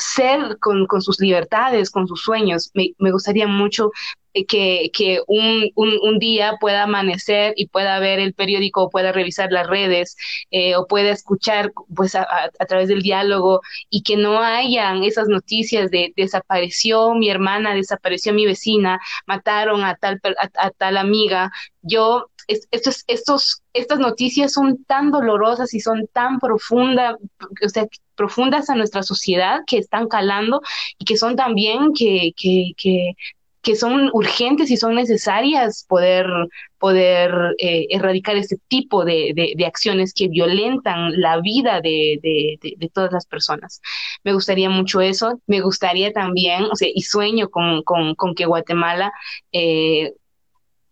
ser 0.00 0.58
con, 0.58 0.86
con, 0.86 1.02
sus 1.02 1.20
libertades, 1.20 1.90
con 1.90 2.06
sus 2.06 2.22
sueños. 2.22 2.70
Me, 2.74 2.94
me 2.98 3.12
gustaría 3.12 3.46
mucho 3.46 3.90
que, 4.48 4.90
que 4.92 5.20
un, 5.26 5.70
un, 5.74 6.18
día 6.18 6.54
pueda 6.60 6.84
amanecer 6.84 7.54
y 7.56 7.68
pueda 7.68 7.98
ver 7.98 8.18
el 8.18 8.34
periódico 8.34 8.84
o 8.84 8.90
pueda 8.90 9.12
revisar 9.12 9.50
las 9.52 9.66
redes 9.66 10.16
eh, 10.50 10.76
o 10.76 10.86
pueda 10.86 11.10
escuchar 11.10 11.72
pues 11.94 12.14
a, 12.14 12.26
a, 12.58 12.66
través 12.66 12.88
del 12.88 13.02
diálogo 13.02 13.60
y 13.88 14.02
que 14.02 14.16
no 14.16 14.40
hayan 14.40 15.02
esas 15.04 15.28
noticias 15.28 15.90
de 15.90 16.12
desapareció 16.16 17.14
mi 17.14 17.28
hermana, 17.30 17.74
desapareció 17.74 18.32
mi 18.34 18.46
vecina, 18.46 19.00
mataron 19.26 19.84
a 19.84 19.94
tal, 19.96 20.20
a, 20.56 20.70
tal 20.70 20.96
amiga. 20.96 21.50
Yo, 21.82 22.26
estos, 22.46 23.04
estos, 23.06 23.62
estas 23.72 23.98
noticias 23.98 24.52
son 24.52 24.84
tan 24.84 25.10
dolorosas 25.10 25.72
y 25.74 25.80
son 25.80 26.08
tan 26.12 26.38
profundas, 26.38 27.16
o 27.64 27.68
sea, 27.68 27.86
profundas 28.16 28.68
a 28.70 28.74
nuestra 28.74 29.02
sociedad 29.02 29.60
que 29.66 29.78
están 29.78 30.08
calando 30.08 30.60
y 30.98 31.04
que 31.04 31.16
son 31.16 31.36
también 31.36 31.92
que, 31.94 32.32
que, 32.36 32.72
que 32.76 33.14
que 33.62 33.76
son 33.76 34.10
urgentes 34.12 34.70
y 34.70 34.76
son 34.76 34.94
necesarias 34.94 35.84
poder, 35.88 36.26
poder 36.78 37.54
eh, 37.58 37.86
erradicar 37.90 38.36
este 38.36 38.56
tipo 38.68 39.04
de, 39.04 39.32
de, 39.34 39.66
acciones 39.66 40.14
que 40.14 40.28
violentan 40.28 41.20
la 41.20 41.40
vida 41.40 41.80
de, 41.80 42.18
de, 42.22 42.90
todas 42.92 43.12
las 43.12 43.26
personas. 43.26 43.82
Me 44.24 44.32
gustaría 44.32 44.70
mucho 44.70 45.00
eso. 45.00 45.40
Me 45.46 45.60
gustaría 45.60 46.12
también, 46.12 46.64
o 46.64 46.76
sea, 46.76 46.88
y 46.92 47.02
sueño 47.02 47.50
con, 47.50 47.82
con, 47.82 48.14
con 48.14 48.34
que 48.34 48.46
Guatemala, 48.46 49.12
eh, 49.52 50.14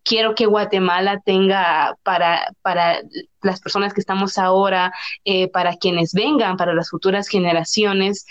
quiero 0.04 0.34
que 0.34 0.46
Guatemala 0.46 1.20
tenga 1.24 1.96
para, 2.02 2.52
para 2.62 3.00
las 3.42 3.60
personas 3.60 3.94
que 3.94 4.00
estamos 4.00 4.36
ahora, 4.36 4.92
eh, 5.24 5.48
para 5.48 5.76
quienes 5.76 6.12
vengan, 6.12 6.56
para 6.56 6.74
las 6.74 6.90
futuras 6.90 7.28
generaciones, 7.28 8.26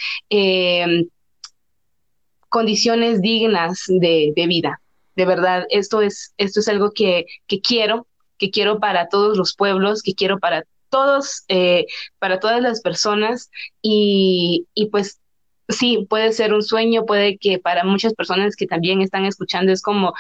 condiciones 2.58 3.22
dignas 3.22 3.84
de, 3.88 4.34
vida. 4.48 4.82
De 5.16 5.26
verdad, 5.26 5.68
esto 5.70 6.02
es, 6.02 6.34
esto 6.38 6.60
es 6.60 6.68
algo 6.68 6.90
que, 6.90 7.28
que, 7.46 7.62
quiero, 7.62 8.08
que 8.40 8.50
quiero 8.50 8.80
para 8.80 9.10
todos 9.10 9.38
los 9.38 9.56
pueblos, 9.56 10.02
que 10.02 10.16
quiero 10.16 10.40
para 10.40 10.64
todos, 10.90 11.44
eh, 11.50 11.86
para 12.18 12.40
todas 12.40 12.60
las 12.64 12.82
personas 12.82 13.52
y, 13.84 14.66
y 14.74 14.88
pues 14.88 15.20
sí, 15.68 16.06
puede 16.10 16.32
ser 16.32 16.54
un 16.54 16.64
sueño, 16.64 17.06
puede 17.06 17.38
que 17.38 17.60
para 17.60 17.84
muchas 17.84 18.14
personas 18.14 18.56
que 18.56 18.68
también 18.68 19.02
están 19.02 19.26
escuchando 19.26 19.72
es 19.72 19.82
como 19.82 20.14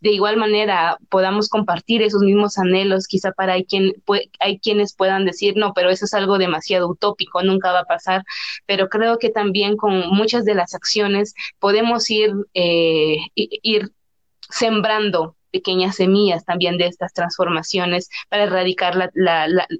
de 0.00 0.10
igual 0.10 0.36
manera 0.36 0.98
podamos 1.10 1.48
compartir 1.48 2.02
esos 2.02 2.22
mismos 2.22 2.58
anhelos, 2.58 3.06
quizá 3.06 3.32
para 3.32 3.54
hay, 3.54 3.64
quien, 3.64 3.92
hay 4.40 4.58
quienes 4.58 4.94
puedan 4.94 5.24
decir, 5.24 5.54
no, 5.56 5.74
pero 5.74 5.90
eso 5.90 6.04
es 6.06 6.14
algo 6.14 6.38
demasiado 6.38 6.88
utópico, 6.88 7.42
nunca 7.42 7.72
va 7.72 7.80
a 7.80 7.84
pasar, 7.84 8.24
pero 8.66 8.88
creo 8.88 9.18
que 9.18 9.30
también 9.30 9.76
con 9.76 10.08
muchas 10.10 10.44
de 10.44 10.54
las 10.54 10.74
acciones 10.74 11.34
podemos 11.58 12.10
ir, 12.10 12.32
eh, 12.54 13.18
ir 13.34 13.92
sembrando 14.48 15.36
pequeñas 15.52 15.96
semillas 15.96 16.44
también 16.44 16.78
de 16.78 16.86
estas 16.86 17.12
transformaciones 17.12 18.08
para 18.28 18.44
erradicar 18.44 19.12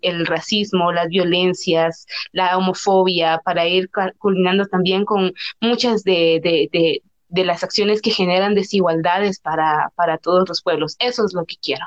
el 0.02 0.26
racismo, 0.26 0.92
las 0.92 1.08
violencias, 1.08 2.06
la 2.30 2.56
homofobia, 2.56 3.40
para 3.44 3.66
ir 3.66 3.90
culminando 4.18 4.66
también 4.66 5.04
con 5.04 5.32
muchas 5.60 6.04
de, 6.04 7.02
las 7.28 7.64
acciones 7.64 8.02
que 8.02 8.10
generan 8.10 8.54
desigualdades 8.54 9.40
para, 9.40 9.90
para 9.96 10.18
todos 10.18 10.48
los 10.48 10.62
pueblos. 10.62 10.96
Eso 10.98 11.24
es 11.24 11.32
lo 11.32 11.44
que 11.44 11.56
quiero. 11.60 11.86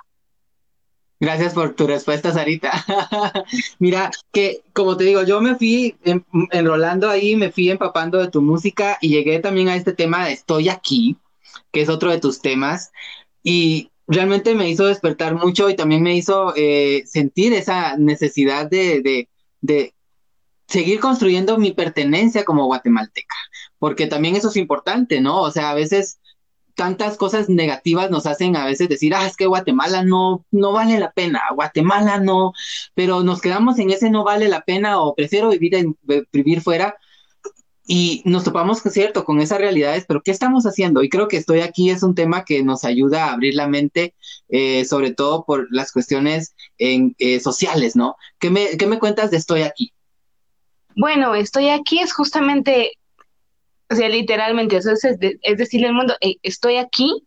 Gracias 1.20 1.54
por 1.54 1.74
tu 1.76 1.88
respuesta, 1.88 2.34
Sarita. 2.34 2.72
Mira, 3.80 4.12
que 4.34 4.62
como 4.74 4.98
te 4.98 5.06
digo, 5.06 5.24
yo 5.24 5.40
me 5.40 5.56
fui 5.56 5.96
enrolando 6.52 7.10
ahí, 7.10 7.36
me 7.38 7.52
fui 7.52 7.70
empapando 7.70 8.18
de 8.18 8.30
tu 8.30 8.42
música 8.42 8.98
y 9.00 9.10
llegué 9.10 9.40
también 9.40 9.70
a 9.70 9.76
este 9.76 9.94
tema 9.94 10.26
de 10.26 10.34
Estoy 10.34 10.68
aquí, 10.68 11.18
que 11.72 11.82
es 11.82 11.90
otro 11.90 12.12
de 12.12 12.20
tus 12.20 12.42
temas 12.42 12.92
y 13.46 13.92
realmente 14.08 14.56
me 14.56 14.68
hizo 14.68 14.88
despertar 14.88 15.36
mucho 15.36 15.70
y 15.70 15.76
también 15.76 16.02
me 16.02 16.16
hizo 16.16 16.52
eh, 16.56 17.04
sentir 17.06 17.54
esa 17.54 17.96
necesidad 17.96 18.68
de, 18.68 19.28
de, 19.62 19.94
seguir 20.68 21.00
construyendo 21.00 21.60
mi 21.60 21.72
pertenencia 21.72 22.44
como 22.44 22.66
guatemalteca, 22.66 23.36
porque 23.78 24.08
también 24.08 24.36
eso 24.36 24.50
es 24.50 24.58
importante, 24.58 25.22
¿no? 25.22 25.44
O 25.44 25.52
sea, 25.52 25.70
a 25.70 25.76
veces 25.76 26.20
tantas 26.74 27.18
cosas 27.18 27.48
negativas 27.48 28.10
nos 28.10 28.26
hacen 28.26 28.56
a 28.56 28.66
veces 28.66 28.90
decir, 28.90 29.14
ah, 29.14 29.28
es 29.28 29.38
que 29.38 29.46
Guatemala 29.46 30.04
no, 30.04 30.44
no 30.50 30.72
vale 30.74 30.98
la 31.00 31.12
pena, 31.12 31.42
Guatemala 31.54 32.20
no, 32.20 32.52
pero 32.96 33.22
nos 33.22 33.42
quedamos 33.42 33.78
en 33.78 33.92
ese 33.92 34.10
no 34.10 34.24
vale 34.24 34.50
la 34.50 34.62
pena 34.62 35.00
o 35.02 35.14
prefiero 35.14 35.50
vivir, 35.50 35.76
en, 35.76 35.96
vivir 36.34 36.62
fuera 36.62 36.96
y 37.88 38.24
nos 38.26 38.44
topamos, 38.44 38.82
cierto, 38.82 39.26
con 39.26 39.40
esas 39.40 39.60
realidades, 39.60 40.06
pero 40.08 40.22
¿qué 40.22 40.32
estamos 40.32 40.66
haciendo? 40.66 41.04
Y 41.04 41.10
creo 41.10 41.28
que 41.28 41.38
estoy 41.38 41.62
aquí 41.62 41.92
es 41.92 42.02
un 42.02 42.16
tema 42.16 42.44
que 42.44 42.64
nos 42.64 42.84
ayuda 42.84 43.26
a 43.26 43.34
abrir 43.34 43.54
la 43.54 43.68
mente, 43.68 44.16
eh, 44.50 44.86
sobre 44.86 45.14
todo 45.14 45.46
por 45.46 45.68
las 45.72 45.92
cuestiones 45.92 46.56
en, 46.80 47.16
eh, 47.20 47.40
sociales, 47.40 47.96
¿no? 47.96 48.16
¿Qué 48.40 48.50
me, 48.50 48.78
¿Qué 48.78 48.88
me 48.88 48.98
cuentas 48.98 49.30
de 49.30 49.38
estoy 49.38 49.62
aquí? 49.62 49.94
Bueno, 50.96 51.36
estoy 51.36 51.70
aquí 51.70 52.00
es 52.00 52.12
justamente, 52.14 52.94
o 53.90 53.96
sea, 53.96 54.10
literalmente, 54.10 54.78
eso 54.78 54.92
es, 54.92 55.04
es 55.04 55.58
decirle 55.58 55.88
al 55.88 55.94
mundo, 55.94 56.16
estoy 56.42 56.78
aquí, 56.78 57.24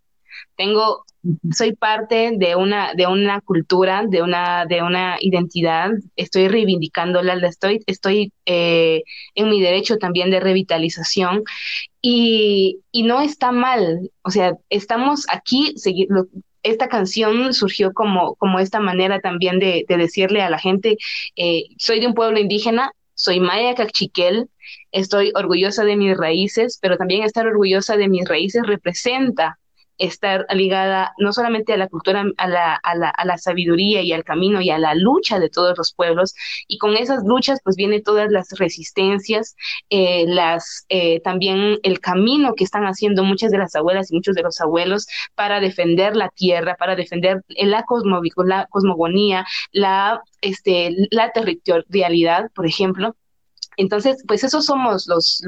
tengo 0.57 1.05
soy 1.53 1.75
parte 1.75 2.33
de 2.37 2.57
una, 2.57 2.95
de 2.95 3.07
una 3.07 3.41
cultura, 3.41 4.05
de 4.07 4.23
una, 4.23 4.67
de 4.67 4.83
una 4.83 5.17
identidad, 5.21 5.91
estoy 6.17 6.49
reivindicándola, 6.49 7.35
estoy, 7.47 7.83
estoy 7.87 8.33
eh, 8.47 9.03
en 9.35 9.51
mi 9.51 9.61
derecho 9.61 9.99
también 9.99 10.31
de 10.31 10.41
revitalización. 10.41 11.43
Y, 12.01 12.81
y, 12.93 13.03
no 13.03 13.21
está 13.21 13.51
mal, 13.51 14.11
o 14.23 14.31
sea, 14.31 14.55
estamos 14.71 15.27
aquí, 15.33 15.75
esta 16.63 16.89
canción 16.89 17.53
surgió 17.53 17.93
como, 17.93 18.37
como 18.37 18.61
esta 18.61 18.79
manera 18.79 19.21
también 19.21 19.59
de, 19.59 19.85
de 19.89 19.97
decirle 19.97 20.43
a 20.43 20.51
la 20.51 20.59
gente, 20.59 20.97
eh, 21.37 21.65
soy 21.77 21.99
de 21.99 22.07
un 22.07 22.15
pueblo 22.15 22.39
indígena, 22.39 22.93
soy 23.15 23.41
maya 23.41 23.75
cachiquel, 23.75 24.49
estoy 24.93 25.33
orgullosa 25.35 25.85
de 25.85 25.97
mis 25.97 26.17
raíces, 26.17 26.79
pero 26.81 26.97
también 26.97 27.25
estar 27.25 27.47
orgullosa 27.47 27.97
de 27.97 28.09
mis 28.09 28.29
raíces 28.29 28.63
representa 28.65 29.59
estar 29.99 30.47
ligada 30.55 31.13
no 31.19 31.33
solamente 31.33 31.73
a 31.73 31.77
la 31.77 31.89
cultura, 31.89 32.25
a 32.37 32.49
la, 32.49 32.75
a, 32.75 32.95
la, 32.95 33.11
a 33.11 33.25
la, 33.25 33.39
sabiduría 33.39 34.03
y 34.03 34.13
al 34.13 34.25
camino 34.25 34.61
y 34.61 34.71
a 34.71 34.79
la 34.79 34.95
lucha 34.95 35.39
de 35.39 35.51
todos 35.51 35.77
los 35.77 35.93
pueblos. 35.93 36.35
Y 36.67 36.79
con 36.79 36.97
esas 36.97 37.25
luchas 37.25 37.61
pues 37.63 37.77
vienen 37.77 38.03
todas 38.03 38.31
las 38.31 38.51
resistencias, 38.59 39.57
eh, 39.91 40.25
las, 40.27 40.87
eh, 40.89 41.21
también 41.21 41.79
el 41.83 42.01
camino 42.01 42.55
que 42.55 42.65
están 42.65 42.85
haciendo 42.85 43.25
muchas 43.25 43.51
de 43.51 43.59
las 43.59 43.75
abuelas 43.75 44.11
y 44.11 44.15
muchos 44.15 44.35
de 44.35 44.43
los 44.43 44.61
abuelos 44.61 45.07
para 45.35 45.61
defender 45.61 46.17
la 46.17 46.29
tierra, 46.31 46.77
para 46.77 46.97
defender 46.97 47.43
la, 47.49 47.85
la 48.45 48.67
cosmogonía, 48.71 49.45
la, 49.73 50.23
este, 50.41 50.95
la 51.11 51.33
territorialidad, 51.33 52.51
por 52.55 52.67
ejemplo. 52.67 53.15
Entonces, 53.79 54.23
pues 54.27 54.45
esos 54.45 54.67
somos 54.67 55.07
los, 55.07 55.41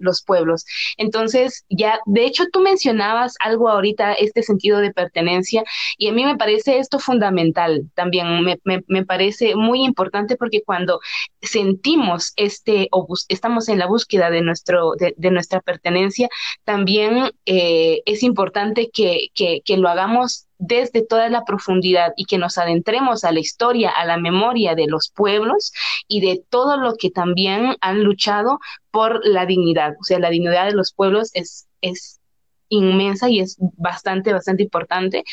los, 0.00 0.22
pueblos. 0.22 0.64
Entonces, 0.98 1.64
ya, 1.70 1.98
de 2.06 2.26
hecho, 2.26 2.44
tú 2.52 2.60
mencionabas 2.60 3.34
algo 3.40 3.68
ahorita, 3.70 4.12
este 4.12 4.42
sentido 4.42 4.78
de 4.78 4.92
pertenencia, 4.92 5.64
y 5.96 6.08
a 6.08 6.12
mí 6.12 6.24
me 6.24 6.36
parece 6.36 6.78
esto 6.78 6.98
fundamental 6.98 7.90
también, 7.94 8.44
me, 8.44 8.58
me, 8.86 9.04
parece 9.06 9.56
muy 9.56 9.82
importante 9.84 10.36
porque 10.36 10.62
cuando 10.62 11.00
sentimos 11.40 12.32
este, 12.36 12.88
o 12.92 13.06
estamos 13.28 13.68
en 13.68 13.78
la 13.78 13.86
búsqueda 13.86 14.30
de, 14.30 14.42
nuestro, 14.42 14.92
de, 14.98 15.30
nuestra 15.30 15.60
pertenencia, 15.60 16.28
también 16.64 17.30
eh, 17.46 18.02
es 18.04 18.22
importante 18.22 18.90
que, 18.92 19.28
que, 19.34 19.62
que 19.64 19.76
lo 19.78 19.88
hagamos 19.88 20.46
desde 20.60 21.04
toda 21.04 21.28
la 21.30 21.44
profundidad 21.44 22.12
y 22.16 22.26
que 22.26 22.38
nos 22.38 22.58
adentremos 22.58 23.24
a 23.24 23.32
la 23.32 23.40
historia, 23.40 23.90
a 23.90 24.04
la 24.04 24.18
memoria 24.18 24.74
de 24.74 24.86
los 24.86 25.10
pueblos 25.10 25.72
y 26.06 26.20
de 26.20 26.42
todo 26.48 26.76
lo 26.76 26.94
que 26.94 27.10
también 27.10 27.76
han 27.80 28.04
luchado 28.04 28.60
por 28.90 29.26
la 29.26 29.46
dignidad. 29.46 29.94
O 30.00 30.04
sea, 30.04 30.18
la 30.18 30.30
dignidad 30.30 30.66
de 30.66 30.74
los 30.74 30.92
pueblos 30.92 31.30
es, 31.32 31.66
es 31.80 32.20
inmensa 32.68 33.28
y 33.28 33.40
es 33.40 33.56
bastante, 33.58 34.32
bastante 34.32 34.62
importante. 34.62 35.24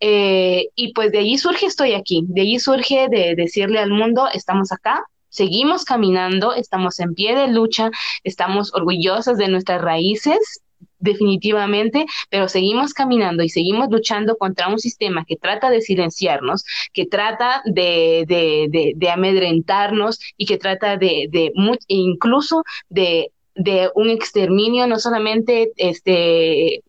Eh, 0.00 0.68
y 0.74 0.92
pues 0.92 1.12
de 1.12 1.18
allí 1.18 1.38
surge 1.38 1.66
estoy 1.66 1.94
aquí, 1.94 2.24
de 2.28 2.42
allí 2.42 2.58
surge 2.58 3.06
de 3.08 3.34
decirle 3.36 3.78
al 3.78 3.90
mundo, 3.90 4.28
estamos 4.34 4.72
acá, 4.72 5.04
seguimos 5.28 5.84
caminando, 5.84 6.54
estamos 6.54 6.98
en 6.98 7.14
pie 7.14 7.36
de 7.36 7.48
lucha, 7.48 7.90
estamos 8.24 8.74
orgullosas 8.74 9.38
de 9.38 9.48
nuestras 9.48 9.80
raíces 9.80 10.60
definitivamente, 11.02 12.06
pero 12.30 12.48
seguimos 12.48 12.94
caminando 12.94 13.42
y 13.42 13.48
seguimos 13.48 13.88
luchando 13.90 14.36
contra 14.36 14.68
un 14.68 14.78
sistema 14.78 15.24
que 15.26 15.36
trata 15.36 15.68
de 15.68 15.82
silenciarnos, 15.82 16.64
que 16.92 17.06
trata 17.06 17.62
de, 17.66 18.24
de, 18.26 18.94
de, 18.96 19.10
amedrentarnos 19.10 20.18
y 20.36 20.46
que 20.46 20.56
trata 20.56 20.96
de, 20.96 21.26
de 21.30 21.52
incluso 21.88 22.62
de, 22.88 23.32
de 23.54 23.90
un 23.94 24.08
exterminio, 24.10 24.86
no 24.86 24.98
solamente 24.98 25.72
este 25.76 26.82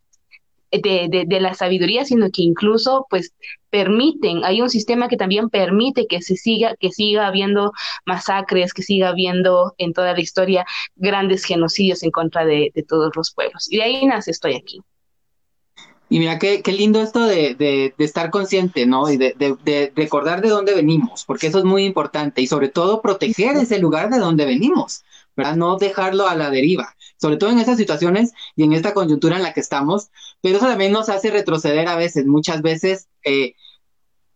de, 0.81 1.25
de, 1.27 1.39
la 1.39 1.53
sabiduría, 1.53 2.05
sino 2.05 2.29
que 2.31 2.41
incluso 2.41 3.05
pues 3.09 3.33
permiten, 3.69 4.43
hay 4.43 4.61
un 4.61 4.69
sistema 4.69 5.07
que 5.07 5.17
también 5.17 5.49
permite 5.49 6.07
que 6.07 6.21
se 6.21 6.35
siga, 6.35 6.75
que 6.79 6.91
siga 6.91 7.27
habiendo 7.27 7.71
masacres, 8.05 8.73
que 8.73 8.83
siga 8.83 9.09
habiendo 9.09 9.73
en 9.77 9.93
toda 9.93 10.13
la 10.13 10.21
historia 10.21 10.65
grandes 10.95 11.43
genocidios 11.43 12.03
en 12.03 12.11
contra 12.11 12.45
de, 12.45 12.71
todos 12.87 13.11
los 13.15 13.31
pueblos. 13.33 13.71
Y 13.71 13.77
de 13.77 13.83
ahí 13.83 14.05
nace 14.05 14.31
Estoy 14.31 14.55
aquí. 14.55 14.81
Y 16.09 16.19
mira, 16.19 16.37
qué, 16.37 16.61
qué 16.61 16.71
lindo 16.71 17.01
esto 17.01 17.25
de, 17.25 17.55
de, 17.55 17.93
estar 17.97 18.29
consciente, 18.29 18.85
¿no? 18.85 19.11
Y 19.11 19.17
de, 19.17 19.35
de, 19.37 19.91
recordar 19.95 20.41
de 20.41 20.49
dónde 20.49 20.75
venimos, 20.75 21.23
porque 21.25 21.47
eso 21.47 21.59
es 21.59 21.65
muy 21.65 21.85
importante. 21.85 22.41
Y 22.41 22.47
sobre 22.47 22.69
todo 22.69 23.01
proteger 23.01 23.55
ese 23.57 23.79
lugar 23.79 24.09
de 24.09 24.19
donde 24.19 24.45
venimos, 24.45 25.03
¿verdad? 25.35 25.55
No 25.55 25.77
dejarlo 25.77 26.27
a 26.27 26.35
la 26.35 26.49
deriva 26.49 26.95
sobre 27.23 27.37
todo 27.37 27.51
en 27.51 27.59
estas 27.59 27.77
situaciones 27.77 28.33
y 28.57 28.63
en 28.63 28.73
esta 28.73 28.93
coyuntura 28.93 29.37
en 29.37 29.43
la 29.43 29.53
que 29.53 29.61
estamos, 29.61 30.09
pero 30.41 30.57
eso 30.57 30.67
también 30.67 30.91
nos 30.91 31.07
hace 31.07 31.31
retroceder 31.31 31.87
a 31.87 31.95
veces, 31.95 32.25
muchas 32.25 32.61
veces, 32.61 33.07
eh, 33.23 33.55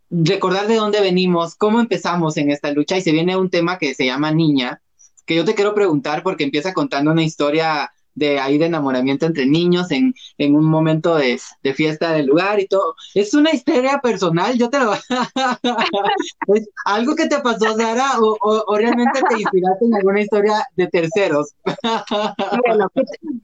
recordar 0.10 0.70
de 0.70 0.76
dónde 0.76 1.02
venimos, 1.02 1.56
cómo 1.56 1.82
empezamos 1.82 2.38
en 2.38 2.50
esta 2.50 2.72
lucha 2.72 2.98
y 2.98 3.02
se 3.02 3.12
viene 3.12 3.36
un 3.36 3.50
tema 3.50 3.78
que 3.78 3.94
se 3.94 4.06
llama 4.06 4.32
niña, 4.32 4.82
que 5.26 5.36
yo 5.36 5.44
te 5.44 5.54
quiero 5.54 5.76
preguntar 5.76 6.24
porque 6.24 6.46
empieza 6.46 6.74
contando 6.74 7.12
una 7.12 7.24
historia 7.24 7.92
de 8.18 8.40
ahí 8.40 8.58
de 8.58 8.66
enamoramiento 8.66 9.28
entre 9.28 9.46
niños 9.46 9.92
en, 9.92 10.14
en 10.40 10.56
un 10.56 10.66
momento 10.66 11.16
de, 11.16 11.40
de, 11.62 11.74
fiesta 11.76 12.14
del 12.14 12.26
lugar 12.26 12.60
y 12.60 12.68
todo. 12.68 12.96
Es 13.14 13.36
una 13.36 13.52
historia 13.52 14.00
personal, 14.00 14.58
yo 14.58 14.72
te 14.72 14.80
lo... 14.80 14.94
¿Es 16.56 16.70
algo 16.86 17.16
que 17.16 17.28
te 17.28 17.40
pasó, 17.42 17.78
Sara, 17.78 18.20
o, 18.20 18.38
o, 18.42 18.78
realmente 18.78 19.22
te 19.30 19.40
inspiraste 19.40 19.86
en 19.86 19.96
alguna 19.96 20.22
historia 20.22 20.66
de 20.76 20.88
terceros? 20.88 21.54
bueno, 22.66 22.92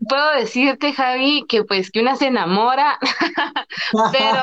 puedo 0.10 0.32
decirte, 0.40 0.92
Javi, 0.94 1.46
que 1.48 1.64
pues 1.64 1.92
que 1.92 2.02
una 2.02 2.16
se 2.16 2.28
enamora, 2.28 2.98
pero... 4.12 4.42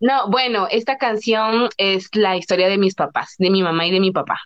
No, 0.00 0.30
bueno, 0.30 0.66
esta 0.70 0.96
canción 0.96 1.68
es 1.76 2.08
la 2.14 2.38
historia 2.38 2.68
de 2.68 2.78
mis 2.78 2.94
papás, 2.94 3.34
de 3.38 3.50
mi 3.50 3.62
mamá 3.62 3.86
y 3.86 3.90
de 3.92 4.00
mi 4.00 4.12
papá. 4.12 4.40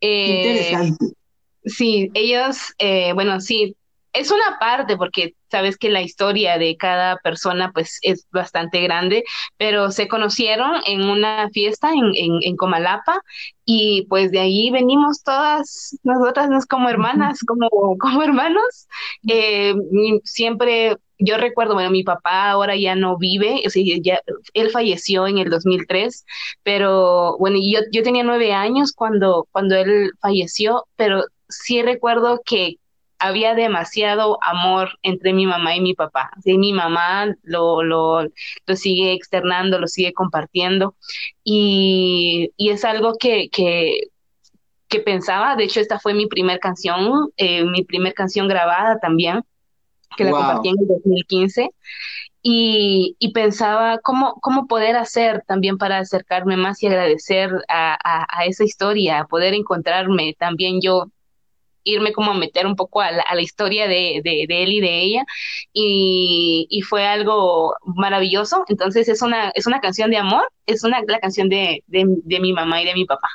Eh, 0.00 0.36
interesante. 0.36 1.19
Sí, 1.64 2.10
ellos, 2.14 2.72
eh, 2.78 3.12
bueno, 3.12 3.38
sí, 3.40 3.76
es 4.12 4.30
una 4.30 4.58
parte 4.58 4.96
porque 4.96 5.34
sabes 5.50 5.76
que 5.76 5.90
la 5.90 6.00
historia 6.02 6.58
de 6.58 6.76
cada 6.76 7.16
persona 7.18 7.70
pues 7.72 7.98
es 8.02 8.26
bastante 8.32 8.80
grande, 8.82 9.24
pero 9.58 9.90
se 9.90 10.08
conocieron 10.08 10.72
en 10.86 11.02
una 11.08 11.48
fiesta 11.50 11.92
en, 11.92 12.06
en, 12.16 12.38
en 12.42 12.56
Comalapa 12.56 13.20
y 13.64 14.06
pues 14.08 14.30
de 14.32 14.40
ahí 14.40 14.70
venimos 14.70 15.22
todas, 15.22 15.98
nosotras 16.02 16.48
nos 16.48 16.66
como 16.66 16.88
hermanas, 16.88 17.40
como, 17.46 17.68
como 17.98 18.22
hermanos. 18.22 18.88
Eh, 19.28 19.74
siempre, 20.24 20.96
yo 21.18 21.36
recuerdo, 21.36 21.74
bueno, 21.74 21.90
mi 21.90 22.02
papá 22.02 22.50
ahora 22.50 22.74
ya 22.76 22.94
no 22.94 23.16
vive, 23.18 23.62
o 23.66 23.70
sea, 23.70 23.82
ya, 24.02 24.20
él 24.54 24.70
falleció 24.70 25.26
en 25.26 25.38
el 25.38 25.50
2003, 25.50 26.24
pero 26.62 27.36
bueno, 27.38 27.58
yo, 27.62 27.80
yo 27.92 28.02
tenía 28.02 28.24
nueve 28.24 28.52
años 28.52 28.92
cuando, 28.92 29.46
cuando 29.52 29.76
él 29.76 30.10
falleció, 30.20 30.86
pero 30.96 31.24
sí 31.50 31.82
recuerdo 31.82 32.40
que 32.44 32.78
había 33.20 33.54
demasiado 33.54 34.38
amor 34.42 34.98
entre 35.02 35.34
mi 35.34 35.46
mamá 35.46 35.76
y 35.76 35.80
mi 35.80 35.94
papá. 35.94 36.30
Sí, 36.42 36.56
mi 36.56 36.72
mamá 36.72 37.34
lo, 37.42 37.82
lo, 37.82 38.22
lo 38.22 38.76
sigue 38.76 39.12
externando, 39.12 39.78
lo 39.78 39.86
sigue 39.86 40.14
compartiendo 40.14 40.96
y, 41.44 42.50
y 42.56 42.70
es 42.70 42.84
algo 42.84 43.16
que, 43.18 43.50
que, 43.50 44.08
que, 44.88 45.00
pensaba, 45.00 45.54
de 45.54 45.64
hecho 45.64 45.80
esta 45.80 46.00
fue 46.00 46.14
mi 46.14 46.26
primera 46.26 46.58
canción, 46.58 47.30
eh, 47.36 47.64
mi 47.64 47.84
primera 47.84 48.14
canción 48.14 48.48
grabada 48.48 48.98
también, 48.98 49.42
que 50.16 50.24
la 50.24 50.30
compartí 50.32 50.70
en 50.70 50.76
el 50.80 50.86
2015. 50.88 51.70
Y, 52.42 53.16
y, 53.18 53.32
pensaba 53.34 53.98
cómo, 53.98 54.32
cómo 54.40 54.66
poder 54.66 54.96
hacer 54.96 55.44
también 55.46 55.76
para 55.76 55.98
acercarme 55.98 56.56
más 56.56 56.82
y 56.82 56.86
agradecer 56.86 57.50
a, 57.68 57.98
a, 58.02 58.26
a, 58.30 58.46
esa 58.46 58.64
historia, 58.64 59.26
poder 59.28 59.52
encontrarme 59.52 60.34
también 60.38 60.80
yo 60.80 61.10
irme 61.84 62.12
como 62.12 62.32
a 62.32 62.34
meter 62.34 62.66
un 62.66 62.76
poco 62.76 63.00
a 63.00 63.10
la, 63.10 63.40
historia 63.40 63.88
de, 63.88 64.18
él 64.24 64.72
y 64.72 64.80
de 64.80 65.00
ella 65.00 65.24
y, 65.72 66.66
y, 66.70 66.82
fue 66.82 67.06
algo 67.06 67.74
maravilloso. 67.84 68.64
Entonces 68.68 69.08
es 69.08 69.22
una, 69.22 69.50
es 69.50 69.66
una 69.66 69.80
canción 69.80 70.10
de 70.10 70.18
amor, 70.18 70.42
es 70.66 70.84
una, 70.84 71.00
la 71.06 71.20
canción 71.20 71.48
de, 71.48 71.82
de, 71.86 72.40
mi 72.40 72.52
mamá 72.52 72.82
y 72.82 72.86
de 72.86 72.94
mi 72.94 73.04
papá. 73.04 73.28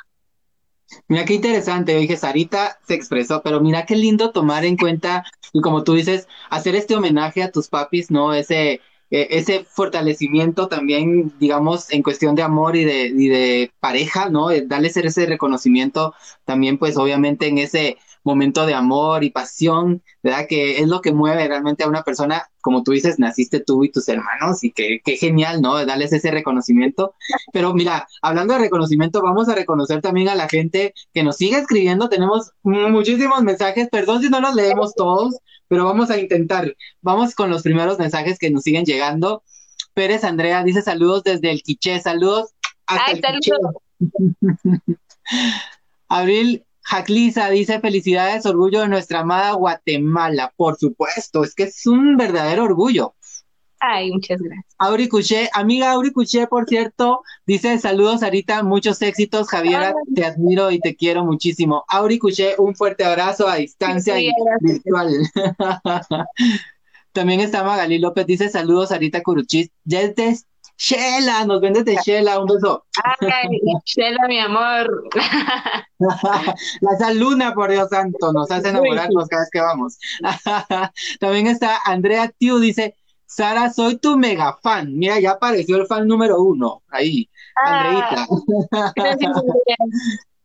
Mira 1.08 1.24
qué 1.24 1.34
interesante, 1.34 1.96
dije, 1.96 2.16
Sarita 2.16 2.78
se 2.86 2.94
expresó, 2.94 3.42
pero 3.42 3.60
mira 3.60 3.84
qué 3.86 3.96
lindo 3.96 4.30
tomar 4.30 4.64
en 4.64 4.76
cuenta 4.76 5.24
y 5.52 5.60
como 5.60 5.82
tú 5.82 5.94
dices, 5.94 6.28
hacer 6.48 6.76
este 6.76 6.94
homenaje 6.94 7.42
a 7.42 7.50
tus 7.50 7.68
papis, 7.68 8.10
¿no? 8.10 8.32
Ese, 8.32 8.80
e, 9.10 9.28
ese 9.30 9.64
fortalecimiento 9.64 10.68
también, 10.68 11.32
digamos, 11.38 11.92
en 11.92 12.02
cuestión 12.02 12.36
de 12.36 12.42
amor 12.42 12.76
y 12.76 12.84
de, 12.84 13.06
y 13.06 13.28
de 13.28 13.72
pareja, 13.80 14.30
¿no? 14.30 14.48
Darles 14.66 14.96
ese 14.96 15.26
reconocimiento 15.26 16.14
también, 16.44 16.78
pues 16.78 16.96
obviamente 16.96 17.48
en 17.48 17.58
ese 17.58 17.98
momento 18.26 18.66
de 18.66 18.74
amor 18.74 19.22
y 19.22 19.30
pasión, 19.30 20.02
¿verdad? 20.20 20.46
Que 20.48 20.80
es 20.80 20.88
lo 20.88 21.00
que 21.00 21.12
mueve 21.12 21.46
realmente 21.46 21.84
a 21.84 21.88
una 21.88 22.02
persona, 22.02 22.48
como 22.60 22.82
tú 22.82 22.90
dices, 22.90 23.20
naciste 23.20 23.60
tú 23.60 23.84
y 23.84 23.92
tus 23.92 24.08
hermanos 24.08 24.64
y 24.64 24.72
que, 24.72 25.00
qué 25.04 25.16
genial, 25.16 25.62
¿no? 25.62 25.86
Darles 25.86 26.12
ese 26.12 26.32
reconocimiento. 26.32 27.14
Pero 27.52 27.72
mira, 27.72 28.08
hablando 28.20 28.54
de 28.54 28.60
reconocimiento, 28.60 29.22
vamos 29.22 29.48
a 29.48 29.54
reconocer 29.54 30.02
también 30.02 30.28
a 30.28 30.34
la 30.34 30.48
gente 30.48 30.92
que 31.14 31.22
nos 31.22 31.36
sigue 31.36 31.56
escribiendo. 31.58 32.08
Tenemos 32.08 32.50
muchísimos 32.64 33.44
mensajes, 33.44 33.88
perdón 33.90 34.22
si 34.22 34.28
no 34.28 34.40
los 34.40 34.56
leemos 34.56 34.94
todos, 34.94 35.36
pero 35.68 35.84
vamos 35.84 36.10
a 36.10 36.18
intentar. 36.18 36.76
Vamos 37.02 37.36
con 37.36 37.48
los 37.48 37.62
primeros 37.62 37.96
mensajes 37.96 38.40
que 38.40 38.50
nos 38.50 38.64
siguen 38.64 38.84
llegando. 38.84 39.44
Pérez 39.94 40.24
Andrea 40.24 40.64
dice 40.64 40.82
saludos 40.82 41.22
desde 41.22 41.52
el 41.52 41.62
Quiché, 41.62 42.00
saludos 42.00 42.50
hasta 42.86 43.12
el 43.12 43.20
Quiché. 43.38 43.52
Abril 46.08 46.65
Jaclisa 46.88 47.50
dice 47.50 47.80
felicidades, 47.80 48.46
orgullo 48.46 48.80
de 48.80 48.88
nuestra 48.88 49.20
amada 49.20 49.52
Guatemala. 49.54 50.52
Por 50.56 50.76
supuesto, 50.76 51.42
es 51.42 51.54
que 51.54 51.64
es 51.64 51.84
un 51.86 52.16
verdadero 52.16 52.62
orgullo. 52.62 53.14
Ay, 53.80 54.12
muchas 54.12 54.40
gracias. 54.40 54.74
Auri 54.78 55.08
Cuché, 55.08 55.50
amiga 55.52 55.90
Auri 55.90 56.12
Cuché, 56.12 56.46
por 56.46 56.66
cierto, 56.66 57.22
dice 57.44 57.78
saludos 57.78 58.20
Sarita, 58.20 58.62
muchos 58.62 59.02
éxitos, 59.02 59.48
Javiera, 59.48 59.94
te 60.14 60.24
admiro 60.24 60.70
y 60.70 60.78
te 60.78 60.94
quiero 60.94 61.24
muchísimo. 61.24 61.84
Auri 61.88 62.18
Cuché, 62.18 62.54
un 62.56 62.76
fuerte 62.76 63.04
abrazo 63.04 63.48
a 63.48 63.56
distancia 63.56 64.20
y 64.20 64.30
virtual. 64.60 65.12
También 67.12 67.40
está 67.40 67.64
Magali 67.64 67.98
López, 67.98 68.26
dice 68.26 68.48
saludos 68.48 68.90
Sarita 68.90 69.22
Curuchis, 69.22 69.70
desde 69.84 70.38
Shela, 70.78 71.44
nos 71.46 71.60
vendes 71.60 71.84
de 71.84 71.96
Shela, 72.04 72.38
un 72.38 72.46
beso. 72.46 72.84
Ay, 73.20 73.60
Shela, 73.84 74.28
mi 74.28 74.38
amor. 74.38 75.04
La 75.98 76.98
sal 76.98 77.18
luna, 77.18 77.54
por 77.54 77.70
Dios 77.70 77.88
santo, 77.88 78.32
nos 78.32 78.50
hace 78.50 78.68
enamorarnos 78.68 79.28
cada 79.28 79.42
vez 79.42 79.50
que 79.50 79.60
vamos. 79.60 79.98
También 81.20 81.46
está 81.46 81.80
Andrea 81.84 82.28
Tiu, 82.38 82.58
dice, 82.58 82.94
Sara, 83.24 83.72
soy 83.72 83.96
tu 83.96 84.16
mega 84.16 84.56
fan. 84.62 84.96
Mira, 84.96 85.18
ya 85.18 85.32
apareció 85.32 85.76
el 85.76 85.86
fan 85.86 86.06
número 86.06 86.40
uno, 86.42 86.82
ahí, 86.90 87.28
ah, 87.64 87.80
Andreita. 87.80 88.26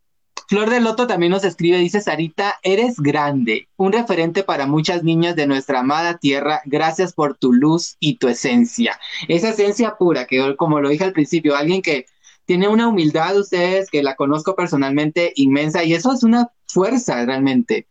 Flor 0.52 0.70
de 0.70 0.82
Loto 0.82 1.08
también 1.08 1.32
nos 1.32 1.46
escribe, 1.46 1.78
dice 1.78 2.02
Sarita, 2.02 2.60
eres 2.62 2.98
grande, 2.98 3.70
un 3.78 3.94
referente 3.94 4.44
para 4.44 4.68
muchas 4.68 5.02
niñas 5.02 5.38
de 5.38 5.48
nuestra 5.48 5.80
amada 5.80 6.18
tierra, 6.18 6.60
gracias 6.66 7.14
por 7.14 7.38
tu 7.38 7.54
luz 7.54 7.96
y 8.02 8.18
tu 8.18 8.28
esencia. 8.28 9.00
Esa 9.30 9.52
esencia 9.52 9.96
pura, 9.96 10.28
que 10.28 10.58
como 10.58 10.82
lo 10.82 10.90
dije 10.90 11.06
al 11.06 11.14
principio, 11.14 11.56
alguien 11.56 11.82
que 11.82 12.06
tiene 12.44 12.68
una 12.68 12.90
humildad, 12.90 13.40
ustedes, 13.40 13.90
que 13.90 14.04
la 14.04 14.18
conozco 14.18 14.54
personalmente 14.54 15.32
inmensa, 15.38 15.86
y 15.86 15.94
eso 15.94 16.12
es 16.12 16.22
una 16.22 16.50
fuerza 16.66 17.26
realmente. 17.26 17.88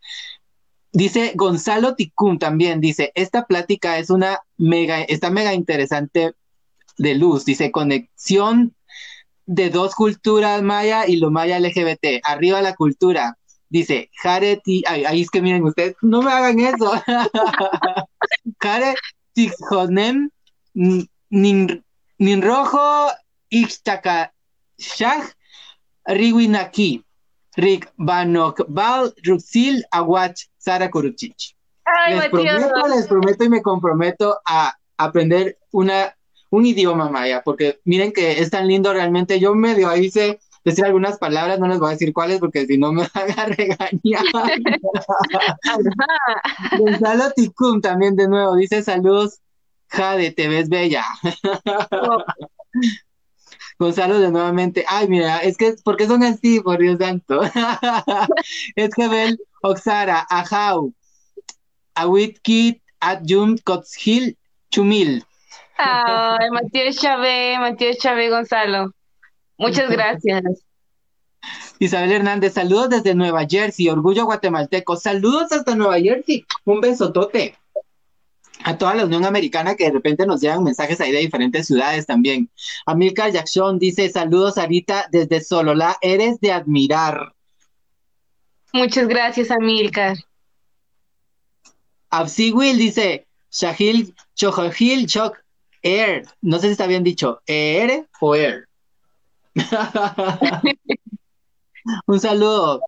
Dice 0.91 1.31
Gonzalo 1.33 1.95
Ticún 1.95 2.37
también, 2.37 2.79
dice, 2.79 3.11
esta 3.15 3.47
plática 3.47 3.97
es 3.97 4.11
una 4.11 4.41
mega, 4.57 5.01
está 5.01 5.31
mega 5.31 5.55
interesante 5.55 6.33
de 6.99 7.15
luz, 7.15 7.43
dice, 7.43 7.71
conexión 7.71 8.75
de 9.45 9.69
dos 9.69 9.95
culturas 9.95 10.61
maya 10.61 11.07
y 11.07 11.17
lo 11.17 11.31
maya 11.31 11.59
LGBT. 11.59 12.21
Arriba 12.23 12.61
la 12.61 12.75
cultura. 12.75 13.37
Dice, 13.69 14.09
Jare, 14.21 14.61
ahí 14.85 15.21
es 15.21 15.29
que 15.29 15.41
miren 15.41 15.63
ustedes, 15.63 15.95
no 16.01 16.21
me 16.21 16.31
hagan 16.31 16.59
eso. 16.59 16.91
Jare 18.59 18.95
Tijonem 19.33 20.29
Ninrojo 22.19 23.11
Ixtaka 23.49 24.33
Shah 24.77 25.23
Riwinaki 26.05 27.03
Rik 27.55 27.91
Banok 27.97 28.65
Bal 28.67 29.13
Ruxil 29.23 29.83
Awach 29.91 30.49
Sara 30.57 30.89
Kuruchich. 30.89 31.55
Les 32.09 32.29
prometo, 32.29 32.87
les 32.87 33.07
prometo 33.07 33.43
y 33.43 33.49
me 33.49 33.61
comprometo 33.61 34.39
a 34.45 34.75
aprender 34.97 35.57
una 35.71 36.15
un 36.51 36.65
idioma 36.65 37.09
maya, 37.09 37.41
porque 37.43 37.79
miren 37.85 38.11
que 38.11 38.39
es 38.39 38.51
tan 38.51 38.67
lindo 38.67 38.93
realmente. 38.93 39.39
Yo 39.39 39.55
medio 39.55 39.89
ahí 39.89 40.11
sé 40.11 40.39
decir 40.63 40.85
algunas 40.85 41.17
palabras, 41.17 41.59
no 41.59 41.67
les 41.67 41.79
voy 41.79 41.89
a 41.89 41.93
decir 41.93 42.13
cuáles 42.13 42.39
porque 42.39 42.67
si 42.67 42.77
no 42.77 42.93
me 42.93 43.03
van 43.15 43.39
a 43.39 43.45
regañar. 43.45 43.89
Gonzalo 46.77 47.31
Ticum 47.31 47.81
también 47.81 48.15
de 48.15 48.27
nuevo 48.27 48.55
dice 48.55 48.83
saludos, 48.83 49.39
Jade, 49.87 50.29
te 50.31 50.47
ves 50.47 50.69
bella. 50.69 51.03
Gonzalo 53.79 54.19
de 54.19 54.29
nuevamente, 54.29 54.85
ay 54.87 55.07
mira, 55.07 55.39
es 55.39 55.57
que, 55.57 55.73
¿por 55.83 55.97
qué 55.97 56.05
son 56.05 56.23
así? 56.23 56.59
Por 56.59 56.79
Dios 56.79 56.99
santo. 56.99 57.41
es 58.75 58.93
que 58.93 59.07
ven 59.07 59.39
Oxara, 59.63 60.27
Ajau, 60.29 60.93
Awitkit, 61.95 62.83
Adjum, 62.99 63.57
Kotshil, 63.63 64.37
Chumil. 64.69 65.25
Ay, 65.83 66.49
Matías 66.51 66.97
Chávez, 66.97 67.59
Matías 67.59 67.97
Chávez 67.97 68.29
Gonzalo. 68.29 68.93
Muchas 69.57 69.89
gracias. 69.89 70.43
Isabel 71.79 72.11
Hernández, 72.11 72.53
saludos 72.53 72.89
desde 72.89 73.15
Nueva 73.15 73.45
Jersey, 73.49 73.89
orgullo 73.89 74.25
guatemalteco. 74.25 74.95
Saludos 74.95 75.51
hasta 75.51 75.75
Nueva 75.75 75.99
Jersey. 75.99 76.45
Un 76.65 76.81
besotote. 76.81 77.57
A 78.63 78.77
toda 78.77 78.93
la 78.93 79.05
Unión 79.05 79.25
Americana 79.25 79.75
que 79.75 79.85
de 79.85 79.91
repente 79.91 80.27
nos 80.27 80.41
llegan 80.41 80.63
mensajes 80.63 81.01
ahí 81.01 81.11
de 81.11 81.17
diferentes 81.17 81.65
ciudades 81.65 82.05
también. 82.05 82.51
Amilcar 82.85 83.31
Jackson 83.31 83.79
dice, 83.79 84.07
saludos 84.09 84.59
Arita 84.59 85.07
desde 85.11 85.41
Sololá, 85.41 85.97
eres 86.01 86.39
de 86.39 86.51
admirar. 86.51 87.33
Muchas 88.71 89.07
gracias, 89.07 89.49
Amilcar. 89.49 90.17
Absi 92.11 92.51
Will 92.51 92.77
dice, 92.77 93.25
Shahil 93.51 94.13
Chojohil 94.35 95.07
Chok 95.07 95.41
Air, 95.81 96.25
no 96.41 96.59
sé 96.59 96.67
si 96.67 96.71
está 96.73 96.87
bien 96.87 97.03
dicho, 97.03 97.41
Air 97.45 98.07
o 98.19 98.35
Air. 98.35 98.67
Un 102.05 102.19
saludo. 102.19 102.81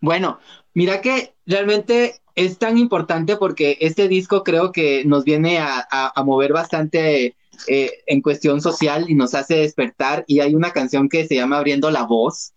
Bueno, 0.00 0.40
mira 0.74 1.00
que 1.00 1.34
realmente 1.46 2.20
es 2.34 2.58
tan 2.58 2.78
importante 2.78 3.36
porque 3.36 3.78
este 3.80 4.08
disco 4.08 4.42
creo 4.42 4.72
que 4.72 5.04
nos 5.04 5.24
viene 5.24 5.58
a, 5.58 6.12
mover 6.24 6.52
bastante 6.52 7.36
eh, 7.68 7.90
en 8.06 8.22
cuestión 8.22 8.60
social 8.60 9.06
y 9.08 9.14
nos 9.14 9.34
hace 9.34 9.56
despertar. 9.56 10.24
Y 10.26 10.40
hay 10.40 10.54
una 10.54 10.72
canción 10.72 11.08
que 11.08 11.26
se 11.26 11.36
llama 11.36 11.58
Abriendo 11.58 11.90
la 11.90 12.04
Voz, 12.04 12.52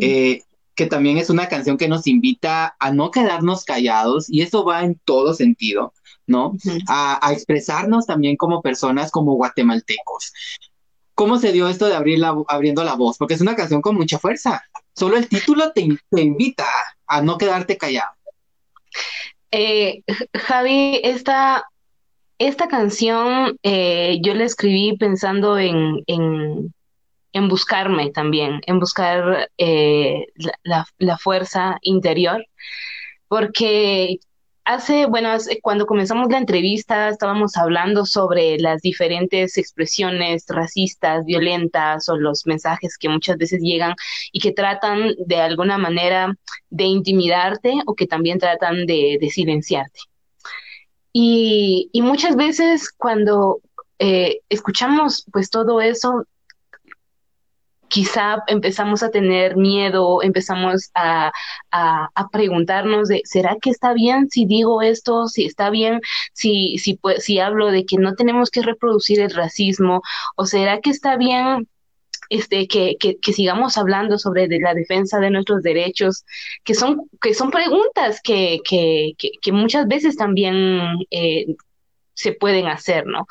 eh, 0.00 0.42
que 0.74 0.86
también 0.86 1.18
es 1.18 1.30
una 1.30 1.48
canción 1.48 1.76
que 1.76 1.88
nos 1.88 2.06
invita 2.06 2.76
a 2.78 2.92
no 2.92 3.10
quedarnos 3.10 3.64
callados 3.64 4.28
y 4.28 4.42
eso 4.42 4.64
va 4.64 4.84
en 4.84 5.00
todo 5.04 5.34
sentido. 5.34 5.92
¿No? 6.30 6.56
a, 6.88 7.32
expresarnos 7.32 8.06
también 8.06 8.36
como 8.36 8.62
personas, 8.62 9.10
como 9.10 9.34
guatemaltecos. 9.34 10.32
¿Cómo 11.14 11.38
se 11.38 11.52
dio 11.52 11.68
esto 11.68 11.86
de 11.86 11.96
abrir 11.96 12.18
la, 12.18 12.34
abriendo 12.48 12.82
la 12.84 12.94
voz? 12.94 13.18
Porque 13.18 13.34
es 13.34 13.40
una 13.40 13.56
canción 13.56 13.82
con 13.82 13.96
mucha 13.96 14.18
fuerza. 14.18 14.62
Solo 14.94 15.16
el 15.16 15.28
título 15.28 15.72
te, 15.72 15.86
invita 16.12 16.66
a 17.06 17.20
no 17.20 17.36
quedarte 17.36 17.76
callado. 17.76 18.12
Eh, 19.50 20.02
Javi, 20.34 21.00
esta, 21.02 21.64
esta 22.38 22.68
canción 22.68 23.58
eh, 23.62 24.18
yo 24.22 24.34
la 24.34 24.44
escribí 24.44 24.96
pensando 24.96 25.58
en, 25.58 26.04
en, 26.06 27.48
buscarme 27.48 28.10
también, 28.12 28.60
en 28.66 28.78
buscar 28.78 29.50
eh, 29.58 30.26
la, 30.62 30.86
la, 30.98 31.18
fuerza 31.18 31.78
interior, 31.82 32.46
porque 33.28 34.20
hace, 34.74 35.06
bueno, 35.06 35.30
cuando 35.62 35.86
comenzamos 35.86 36.28
la 36.30 36.38
entrevista 36.38 37.08
estábamos 37.08 37.56
hablando 37.56 38.06
sobre 38.06 38.58
las 38.58 38.80
diferentes 38.82 39.58
expresiones 39.58 40.44
racistas, 40.48 41.24
violentas 41.24 42.08
o 42.08 42.16
los 42.16 42.46
mensajes 42.46 42.96
que 42.96 43.08
muchas 43.08 43.36
veces 43.36 43.60
llegan 43.62 43.94
y 44.32 44.40
que 44.40 44.52
tratan 44.52 45.14
de 45.26 45.40
alguna 45.40 45.76
manera 45.78 46.34
de 46.70 46.84
intimidarte 46.84 47.74
o 47.86 47.94
que 47.94 48.06
también 48.06 48.38
tratan 48.38 48.86
de, 48.86 49.18
silenciarte. 49.32 50.00
Y, 51.12 51.90
muchas 51.94 52.36
veces 52.36 52.90
cuando 52.92 53.60
eh, 53.98 54.40
escuchamos 54.48 55.26
pues 55.32 55.50
todo 55.50 55.80
eso, 55.80 56.24
quizá 57.90 58.42
empezamos 58.46 59.02
a 59.02 59.10
tener 59.10 59.56
miedo, 59.56 60.22
empezamos 60.22 60.90
a, 60.94 61.32
preguntarnos 62.32 63.08
de, 63.08 63.22
¿será 63.24 63.56
que 63.60 63.70
está 63.70 63.92
bien 63.92 64.30
si 64.30 64.46
digo 64.46 64.82
esto? 64.82 65.26
¿Si 65.28 65.44
está 65.44 65.70
bien 65.70 66.00
si, 66.32 66.78
si, 66.78 66.98
si 67.18 67.38
hablo 67.40 67.70
de 67.70 67.84
que 67.84 67.98
no 67.98 68.14
tenemos 68.14 68.50
que 68.50 68.62
reproducir 68.62 69.20
el 69.20 69.34
racismo? 69.34 70.02
¿O 70.36 70.46
será 70.46 70.80
que 70.80 70.90
está 70.90 71.16
bien 71.16 71.68
este, 72.30 72.68
que, 72.68 72.96
que, 72.96 73.32
sigamos 73.32 73.76
hablando 73.76 74.16
sobre 74.18 74.46
la 74.60 74.72
defensa 74.72 75.18
de 75.18 75.30
nuestros 75.30 75.62
derechos, 75.62 76.24
que 76.62 76.74
son, 76.74 77.10
que 77.20 77.34
son 77.34 77.50
preguntas 77.50 78.20
que, 78.22 78.60
que 78.64 79.52
muchas 79.52 79.88
veces 79.88 80.16
también 80.16 80.80
eh, 81.10 81.46
se 82.14 82.32
pueden 82.32 82.68
hacer, 82.68 83.06
¿no? 83.06 83.26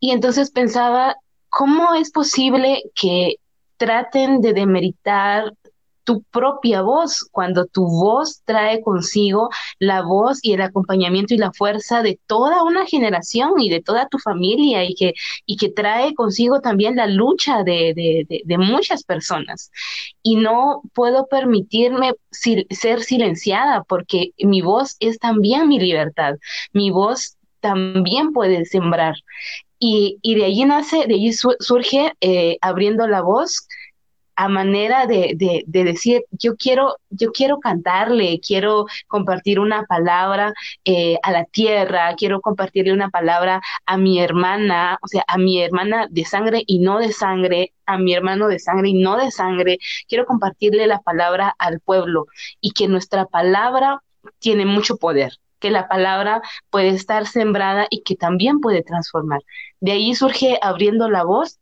Y 0.00 0.12
entonces 0.12 0.50
pensaba, 0.50 1.16
¿cómo 1.50 1.94
es 1.94 2.10
posible 2.10 2.82
que 2.94 3.36
traten 3.76 4.40
de 4.40 4.52
demeritar 4.52 5.52
tu 6.06 6.22
propia 6.30 6.82
voz, 6.82 7.28
cuando 7.32 7.66
tu 7.66 7.84
voz 7.84 8.40
trae 8.44 8.80
consigo 8.80 9.50
la 9.80 10.02
voz 10.02 10.38
y 10.40 10.52
el 10.52 10.62
acompañamiento 10.62 11.34
y 11.34 11.38
la 11.38 11.52
fuerza 11.52 12.00
de 12.02 12.20
toda 12.28 12.62
una 12.62 12.86
generación 12.86 13.60
y 13.60 13.68
de 13.68 13.82
toda 13.82 14.06
tu 14.06 14.18
familia 14.20 14.84
y 14.84 14.94
que, 14.94 15.14
y 15.46 15.56
que 15.56 15.68
trae 15.68 16.14
consigo 16.14 16.60
también 16.60 16.94
la 16.94 17.08
lucha 17.08 17.64
de, 17.64 17.92
de, 18.44 18.58
muchas 18.58 19.02
personas. 19.02 19.72
Y 20.22 20.36
no 20.36 20.82
puedo 20.94 21.26
permitirme 21.26 22.12
ser 22.30 23.02
silenciada 23.02 23.82
porque 23.82 24.30
mi 24.38 24.62
voz 24.62 24.94
es 25.00 25.18
también 25.18 25.66
mi 25.66 25.80
libertad, 25.80 26.36
mi 26.72 26.90
voz 26.90 27.36
también 27.58 28.32
puede 28.32 28.64
sembrar. 28.64 29.16
Y, 29.78 30.18
de 30.22 30.44
allí 30.44 30.64
nace, 30.64 31.06
de 31.06 31.14
allí 31.14 31.32
surge 31.32 32.12
eh, 32.20 32.58
abriendo 32.60 33.06
la 33.06 33.22
voz 33.22 33.68
a 34.36 34.48
manera 34.48 35.06
de, 35.06 35.34
de, 35.66 35.84
decir, 35.84 36.22
yo 36.30 36.56
quiero, 36.56 36.96
yo 37.10 37.32
quiero 37.32 37.58
cantarle, 37.58 38.38
quiero 38.46 38.84
compartir 39.08 39.58
una 39.58 39.84
palabra 39.84 40.52
eh, 40.84 41.16
a 41.22 41.32
la 41.32 41.44
tierra, 41.46 42.14
quiero 42.16 42.40
compartirle 42.42 42.92
una 42.92 43.08
palabra 43.08 43.62
a 43.86 43.96
mi 43.96 44.20
hermana, 44.20 44.98
o 45.02 45.08
sea, 45.08 45.24
a 45.26 45.38
mi 45.38 45.62
hermana 45.62 46.06
de 46.10 46.24
sangre 46.26 46.62
y 46.66 46.80
no 46.80 46.98
de 46.98 47.12
sangre, 47.12 47.72
a 47.86 47.96
mi 47.98 48.12
hermano 48.14 48.48
de 48.48 48.58
sangre 48.58 48.90
y 48.90 48.94
no 48.94 49.16
de 49.16 49.30
sangre, 49.30 49.78
quiero 50.06 50.26
compartirle 50.26 50.86
la 50.86 51.00
palabra 51.00 51.54
al 51.58 51.80
pueblo 51.80 52.26
y 52.60 52.72
que 52.72 52.88
nuestra 52.88 53.24
palabra 53.26 54.02
tiene 54.38 54.66
mucho 54.66 54.98
poder 54.98 55.32
que 55.58 55.70
la 55.70 55.88
palabra 55.88 56.42
puede 56.70 56.90
estar 56.90 57.26
sembrada 57.26 57.86
y 57.90 58.02
que 58.02 58.14
también 58.14 58.60
puede 58.60 58.82
transformar. 58.82 59.40
De 59.80 59.92
ahí 59.92 60.14
surge 60.14 60.58
abriendo 60.62 61.08
la 61.08 61.24
voz 61.24 61.58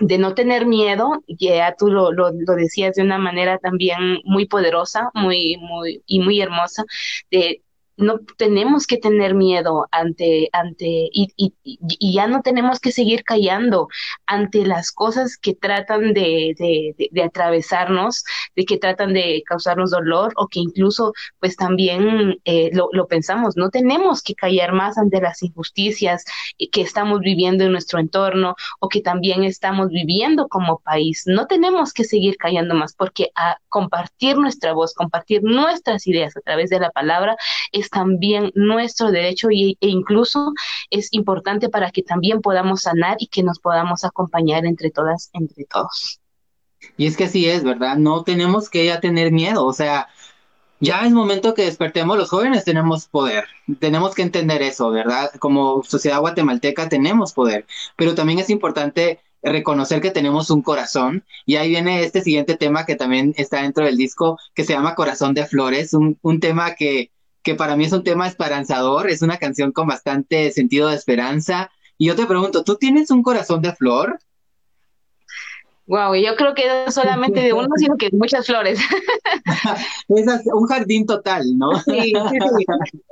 de 0.00 0.18
no 0.18 0.34
tener 0.34 0.66
miedo, 0.66 1.22
ya 1.28 1.74
tú 1.78 1.88
lo, 1.88 2.12
lo, 2.12 2.32
decías 2.32 2.96
de 2.96 3.02
una 3.02 3.18
manera 3.18 3.58
también 3.58 4.18
muy 4.24 4.46
poderosa, 4.46 5.10
muy, 5.14 5.56
muy, 5.58 6.02
y 6.06 6.20
muy 6.20 6.40
hermosa, 6.40 6.84
de 7.30 7.62
no 7.96 8.18
tenemos 8.36 8.86
que 8.86 8.96
tener 8.96 9.34
miedo 9.34 9.86
ante, 9.90 10.48
ante, 10.52 10.86
y, 11.12 11.28
y, 11.36 11.54
y, 11.62 12.14
ya 12.14 12.26
no 12.26 12.42
tenemos 12.42 12.80
que 12.80 12.92
seguir 12.92 13.24
callando 13.24 13.88
ante 14.26 14.66
las 14.66 14.90
cosas 14.90 15.36
que 15.36 15.54
tratan 15.54 16.12
de, 16.12 16.54
de, 16.58 17.08
de, 17.10 17.22
atravesarnos, 17.22 18.24
de 18.56 18.64
que 18.64 18.78
tratan 18.78 19.12
de 19.12 19.42
causarnos 19.46 19.90
dolor 19.90 20.32
o 20.36 20.48
que 20.48 20.60
incluso 20.60 21.12
pues 21.40 21.56
también 21.56 22.38
eh, 22.44 22.70
lo, 22.72 22.88
lo, 22.92 23.06
pensamos, 23.06 23.56
no 23.56 23.70
tenemos 23.70 24.22
que 24.22 24.34
callar 24.34 24.72
más 24.72 24.98
ante 24.98 25.20
las 25.20 25.42
injusticias 25.42 26.24
que 26.72 26.80
estamos 26.80 27.20
viviendo 27.20 27.64
en 27.64 27.72
nuestro 27.72 27.98
entorno 27.98 28.56
o 28.80 28.88
que 28.88 29.00
también 29.00 29.44
estamos 29.44 29.88
viviendo 29.88 30.48
como 30.48 30.80
país. 30.80 31.24
No 31.26 31.46
tenemos 31.46 31.92
que 31.92 32.04
seguir 32.04 32.36
callando 32.36 32.74
más 32.74 32.94
porque 32.94 33.30
a 33.36 33.58
compartir 33.68 34.36
nuestra 34.36 34.72
voz, 34.72 34.94
compartir 34.94 35.42
nuestras 35.42 36.06
ideas 36.06 36.36
a 36.36 36.40
través 36.40 36.70
de 36.70 36.80
la 36.80 36.90
palabra, 36.90 37.36
es 37.72 37.83
también 37.90 38.50
nuestro 38.54 39.10
derecho 39.10 39.48
y, 39.50 39.76
e 39.80 39.88
incluso 39.88 40.52
es 40.90 41.08
importante 41.12 41.68
para 41.68 41.90
que 41.90 42.02
también 42.02 42.40
podamos 42.40 42.82
sanar 42.82 43.16
y 43.18 43.28
que 43.28 43.42
nos 43.42 43.58
podamos 43.58 44.04
acompañar 44.04 44.66
entre 44.66 44.90
todas, 44.90 45.30
entre 45.32 45.64
todos. 45.64 46.20
Y 46.96 47.06
es 47.06 47.16
que 47.16 47.24
así 47.24 47.48
es, 47.48 47.64
¿verdad? 47.64 47.96
No 47.96 48.24
tenemos 48.24 48.68
que 48.68 48.84
ya 48.86 49.00
tener 49.00 49.32
miedo, 49.32 49.64
o 49.64 49.72
sea, 49.72 50.08
ya 50.80 51.06
es 51.06 51.12
momento 51.12 51.54
que 51.54 51.64
despertemos, 51.64 52.18
los 52.18 52.30
jóvenes 52.30 52.64
tenemos 52.64 53.06
poder, 53.06 53.44
tenemos 53.78 54.14
que 54.14 54.22
entender 54.22 54.60
eso, 54.62 54.90
¿verdad? 54.90 55.30
Como 55.38 55.82
sociedad 55.82 56.20
guatemalteca 56.20 56.88
tenemos 56.88 57.32
poder, 57.32 57.66
pero 57.96 58.14
también 58.14 58.38
es 58.38 58.50
importante 58.50 59.20
reconocer 59.42 60.00
que 60.00 60.10
tenemos 60.10 60.50
un 60.50 60.62
corazón 60.62 61.24
y 61.46 61.56
ahí 61.56 61.68
viene 61.68 62.02
este 62.02 62.22
siguiente 62.22 62.56
tema 62.56 62.86
que 62.86 62.96
también 62.96 63.34
está 63.36 63.62
dentro 63.62 63.84
del 63.84 63.96
disco 63.96 64.38
que 64.54 64.64
se 64.64 64.72
llama 64.72 64.94
Corazón 64.94 65.34
de 65.34 65.46
Flores, 65.46 65.92
un, 65.94 66.18
un 66.22 66.40
tema 66.40 66.74
que 66.74 67.10
que 67.44 67.54
para 67.54 67.76
mí 67.76 67.84
es 67.84 67.92
un 67.92 68.02
tema 68.02 68.26
esperanzador, 68.26 69.08
es 69.08 69.22
una 69.22 69.36
canción 69.36 69.70
con 69.70 69.86
bastante 69.86 70.50
sentido 70.50 70.88
de 70.88 70.96
esperanza. 70.96 71.70
Y 71.98 72.06
yo 72.06 72.16
te 72.16 72.26
pregunto, 72.26 72.64
¿tú 72.64 72.76
tienes 72.76 73.10
un 73.10 73.22
corazón 73.22 73.60
de 73.62 73.74
flor? 73.74 74.18
Wow, 75.86 76.14
yo 76.14 76.34
creo 76.36 76.54
que 76.54 76.66
no 76.66 76.90
solamente 76.90 77.40
de 77.40 77.52
uno, 77.52 77.68
sino 77.76 77.96
que 77.98 78.08
muchas 78.12 78.46
flores. 78.46 78.78
es 80.08 80.26
un 80.46 80.66
jardín 80.66 81.04
total, 81.04 81.42
¿no? 81.58 81.78
sí, 81.80 82.12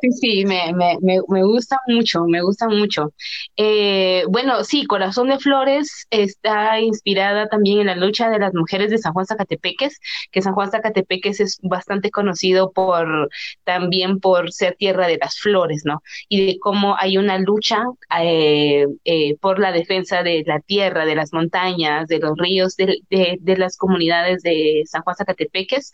sí, 0.01 0.13
sí, 0.13 0.45
me, 0.47 0.73
me, 0.73 0.97
me, 1.29 1.43
gusta 1.45 1.79
mucho, 1.87 2.25
me 2.25 2.41
gusta 2.41 2.69
mucho. 2.69 3.13
Eh, 3.59 4.25
bueno, 4.31 4.65
sí, 4.65 4.87
Corazón 4.87 5.29
de 5.29 5.39
Flores 5.39 6.07
está 6.09 6.81
inspirada 6.81 7.49
también 7.49 7.81
en 7.81 7.87
la 7.89 7.97
lucha 7.97 8.31
de 8.31 8.39
las 8.39 8.55
mujeres 8.55 8.91
de 8.91 8.97
San 8.97 9.13
Juan 9.13 9.27
Zacatepeques, 9.27 10.01
que 10.31 10.41
San 10.41 10.55
Juan 10.55 10.71
Zacatepeques 10.71 11.41
es 11.41 11.59
bastante 11.63 12.11
conocido 12.11 12.73
por 12.73 13.29
también 13.65 14.19
por 14.19 14.51
ser 14.51 14.77
tierra 14.77 15.09
de 15.09 15.19
las 15.19 15.39
flores, 15.39 15.83
¿no? 15.85 16.03
Y 16.31 16.47
de 16.47 16.59
cómo 16.59 16.97
hay 16.99 17.19
una 17.19 17.37
lucha 17.37 17.85
eh, 18.19 18.87
eh, 19.05 19.37
por 19.41 19.59
la 19.59 19.73
defensa 19.73 20.23
de 20.23 20.43
la 20.47 20.61
tierra, 20.61 21.05
de 21.05 21.17
las 21.17 21.35
montañas, 21.35 22.09
de 22.09 22.19
los 22.19 22.39
ríos 22.39 22.62
de, 22.77 23.39
las 23.57 23.77
comunidades 23.77 24.43
de 24.43 24.83
San 24.87 25.03
Juan 25.03 25.17
Zacatepeques 25.17 25.93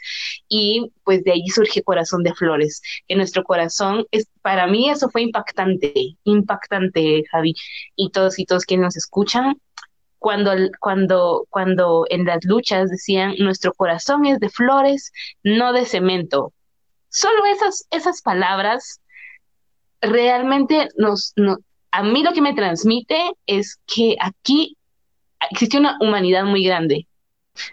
y 0.49 0.93
pues 1.05 1.25
de 1.25 1.33
ahí 1.33 1.49
surge 1.49 1.83
Corazón 1.83 2.23
de 2.23 2.35
Flores, 2.35 2.83
que 3.07 3.17
nuestro 3.17 3.45
corazón 3.45 4.07
es, 4.11 4.29
para 4.43 4.67
mí 4.67 4.91
eso 4.91 5.09
fue 5.11 5.23
impactante, 5.23 5.93
impactante 6.25 7.25
Javi 7.31 7.55
y 7.97 8.11
todos 8.11 8.39
y 8.39 8.47
todos 8.47 8.65
quienes 8.65 8.85
nos 8.85 8.97
escuchan, 8.97 9.57
cuando, 10.19 10.53
cuando, 10.81 11.47
cuando 11.51 12.05
en 12.11 12.25
las 12.25 12.45
luchas 12.45 12.91
decían 12.91 13.35
nuestro 13.39 13.73
corazón 13.73 14.27
es 14.27 14.41
de 14.41 14.49
flores, 14.49 15.13
no 15.43 15.73
de 15.73 15.85
cemento. 15.85 16.53
Solo 17.09 17.47
esas, 17.47 17.87
esas 17.91 18.21
palabras 18.23 19.01
realmente 20.01 20.89
nos, 20.97 21.33
no, 21.37 21.59
a 21.91 22.03
mí 22.03 22.23
lo 22.23 22.33
que 22.33 22.43
me 22.43 22.55
transmite 22.55 23.33
es 23.47 23.79
que 23.87 24.17
aquí 24.21 24.77
existe 25.51 25.79
una 25.79 25.97
humanidad 26.01 26.45
muy 26.45 26.65
grande. 26.65 27.07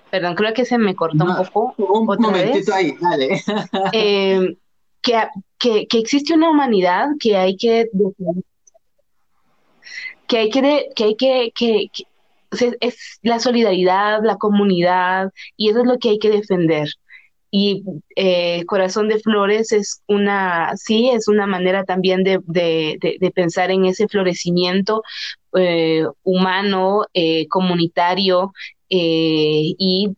Perdón, 0.10 0.36
creo 0.36 0.54
que 0.54 0.66
se 0.66 0.78
me 0.78 0.96
cortó 0.96 1.26
un 1.26 1.36
poco. 1.36 1.76
Un 1.78 2.06
momentito 2.06 2.74
ahí, 2.74 2.96
dale. 3.00 3.42
Eh, 3.94 4.58
que, 5.02 5.28
que, 5.60 5.88
que, 5.88 6.00
existe 6.00 6.34
una 6.34 6.50
humanidad 6.50 7.10
que 7.20 7.38
hay 7.38 7.56
que 7.56 7.88
que 10.28 10.38
hay 10.38 10.50
que, 10.50 10.90
que 10.96 11.04
hay 11.04 11.16
que, 11.16 11.52
que, 11.54 11.90
es 12.80 13.20
la 13.22 13.40
solidaridad, 13.40 14.24
la 14.24 14.38
comunidad, 14.38 15.32
y 15.58 15.70
eso 15.70 15.82
es 15.82 15.86
lo 15.86 16.00
que 16.00 16.10
hay 16.10 16.20
que 16.20 16.30
defender. 16.30 16.90
Y 17.52 17.84
eh, 18.16 18.66
Corazón 18.66 19.08
de 19.08 19.20
Flores 19.20 19.72
es 19.72 20.02
una, 20.08 20.76
sí, 20.76 21.10
es 21.10 21.28
una 21.28 21.48
manera 21.48 21.86
también 21.86 22.24
de, 22.24 22.40
de, 22.46 22.98
de, 23.20 23.32
pensar 23.32 23.72
en 23.72 23.86
ese 23.86 24.08
florecimiento 24.08 25.04
eh, 25.56 26.06
humano, 26.24 27.06
eh, 27.14 27.48
comunitario 27.48 28.54
y 28.90 30.10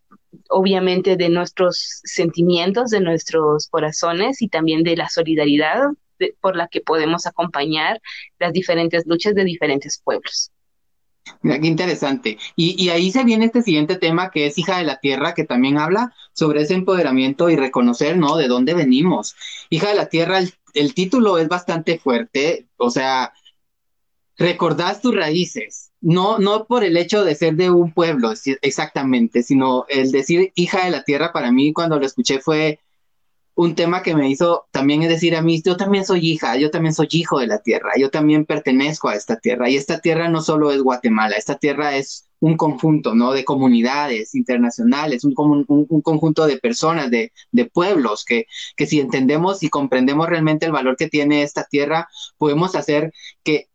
obviamente 0.49 1.15
de 1.15 1.29
nuestros 1.29 2.01
sentimientos, 2.03 2.89
de 2.91 3.01
nuestros 3.01 3.67
corazones 3.67 4.41
y 4.41 4.49
también 4.49 4.83
de 4.83 4.95
la 4.97 5.09
solidaridad 5.09 5.81
por 6.41 6.55
la 6.55 6.67
que 6.67 6.81
podemos 6.81 7.27
acompañar 7.27 8.01
las 8.39 8.53
diferentes 8.53 9.05
luchas 9.05 9.35
de 9.35 9.43
diferentes 9.43 10.01
pueblos. 10.03 10.51
Mira, 11.41 11.59
qué 11.59 11.67
interesante. 11.67 12.37
Y, 12.55 12.81
y, 12.81 12.89
ahí 12.89 13.11
se 13.11 13.23
viene 13.23 13.45
este 13.45 13.61
siguiente 13.61 13.95
tema 13.95 14.31
que 14.31 14.47
es 14.47 14.57
Hija 14.57 14.77
de 14.77 14.83
la 14.83 14.99
Tierra, 14.99 15.33
que 15.33 15.43
también 15.43 15.77
habla 15.77 16.13
sobre 16.33 16.61
ese 16.61 16.73
empoderamiento 16.73 17.49
y 17.49 17.55
reconocer, 17.55 18.17
¿no? 18.17 18.37
De 18.37 18.47
dónde 18.47 18.73
venimos. 18.73 19.35
Hija 19.69 19.89
de 19.89 19.95
la 19.95 20.09
Tierra, 20.09 20.39
el, 20.73 20.93
título 20.93 21.37
es 21.37 21.47
bastante 21.47 21.99
fuerte, 21.99 22.67
o 22.77 22.89
sea, 22.89 23.33
recordás 24.37 25.01
tus 25.01 25.15
raíces, 25.15 25.91
no, 26.01 26.37
no 26.39 26.65
por 26.65 26.83
el 26.83 26.97
hecho 26.97 27.23
de 27.23 27.35
ser 27.35 27.55
de 27.55 27.71
un 27.71 27.91
pueblo 27.91 28.31
exactamente, 28.61 29.41
sino 29.43 29.85
el 29.89 30.11
decir 30.11 30.51
hija 30.55 30.85
de 30.85 30.91
la 30.91 31.03
tierra 31.03 31.33
para 31.33 31.51
mí 31.51 31.73
cuando 31.73 31.99
lo 31.99 32.05
escuché 32.05 32.39
fue 32.39 32.79
un 33.57 33.73
tema 33.73 34.03
que 34.03 34.15
me 34.15 34.29
hizo 34.29 34.67
también 34.71 35.01
es 35.01 35.09
decir 35.09 35.35
a 35.35 35.41
mí, 35.41 35.59
yo 35.65 35.77
también 35.77 36.05
soy 36.05 36.19
hija, 36.29 36.57
yo 36.57 36.69
también 36.69 36.93
soy 36.93 37.07
hijo 37.09 37.39
de 37.39 37.47
la 37.47 37.57
tierra, 37.57 37.93
yo 37.97 38.11
también 38.11 38.45
pertenezco 38.45 39.09
a 39.09 39.15
esta 39.15 39.39
tierra 39.39 39.67
y 39.67 39.75
esta 39.75 39.99
tierra 39.99 40.29
no 40.29 40.43
solo 40.43 40.71
es 40.71 40.83
Guatemala, 40.83 41.35
esta 41.35 41.55
tierra 41.57 41.95
es 41.97 42.29
un 42.39 42.55
conjunto, 42.55 43.15
¿no? 43.15 43.31
De 43.31 43.43
comunidades 43.43 44.35
internacionales, 44.35 45.23
un, 45.23 45.33
un, 45.35 45.65
un 45.89 46.01
conjunto 46.03 46.45
de 46.45 46.59
personas, 46.59 47.09
de, 47.09 47.31
de 47.51 47.65
pueblos, 47.65 48.25
que, 48.25 48.45
que 48.75 48.85
si 48.85 48.99
entendemos 48.99 49.63
y 49.63 49.69
comprendemos 49.69 50.29
realmente 50.29 50.67
el 50.67 50.71
valor 50.71 50.95
que 50.95 51.09
tiene 51.09 51.41
esta 51.41 51.63
tierra, 51.63 52.07
podemos 52.37 52.75
hacer 52.75 53.11
que 53.43 53.69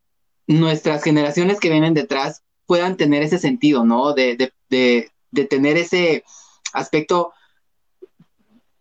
nuestras 0.46 1.02
generaciones 1.02 1.58
que 1.58 1.70
vienen 1.70 1.94
detrás 1.94 2.44
puedan 2.66 2.96
tener 2.96 3.24
ese 3.24 3.38
sentido, 3.40 3.84
¿no? 3.84 4.12
De, 4.12 4.36
de, 4.36 4.52
de, 4.70 5.10
de 5.32 5.44
tener 5.44 5.76
ese 5.76 6.22
aspecto 6.72 7.32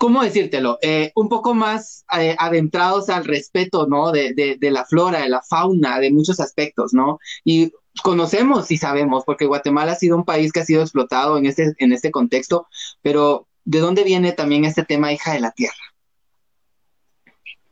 ¿cómo 0.01 0.23
decírtelo? 0.23 0.79
Eh, 0.81 1.11
un 1.13 1.29
poco 1.29 1.53
más 1.53 2.05
eh, 2.19 2.35
adentrados 2.39 3.07
al 3.09 3.23
respeto, 3.23 3.85
¿no? 3.85 4.11
De, 4.11 4.33
de, 4.33 4.57
de, 4.59 4.71
la 4.71 4.83
flora, 4.83 5.21
de 5.21 5.29
la 5.29 5.43
fauna, 5.43 5.99
de 5.99 6.11
muchos 6.11 6.39
aspectos, 6.39 6.91
¿no? 6.91 7.19
Y 7.45 7.71
conocemos 8.01 8.71
y 8.71 8.77
sabemos, 8.77 9.23
porque 9.25 9.45
Guatemala 9.45 9.91
ha 9.91 9.95
sido 9.95 10.17
un 10.17 10.25
país 10.25 10.51
que 10.51 10.61
ha 10.61 10.65
sido 10.65 10.81
explotado 10.81 11.37
en 11.37 11.45
este, 11.45 11.75
en 11.77 11.93
este 11.93 12.09
contexto, 12.09 12.65
pero 13.03 13.47
¿de 13.63 13.77
dónde 13.77 14.03
viene 14.03 14.31
también 14.31 14.65
este 14.65 14.83
tema 14.83 15.13
hija 15.13 15.33
de 15.33 15.39
la 15.39 15.51
tierra? 15.51 15.93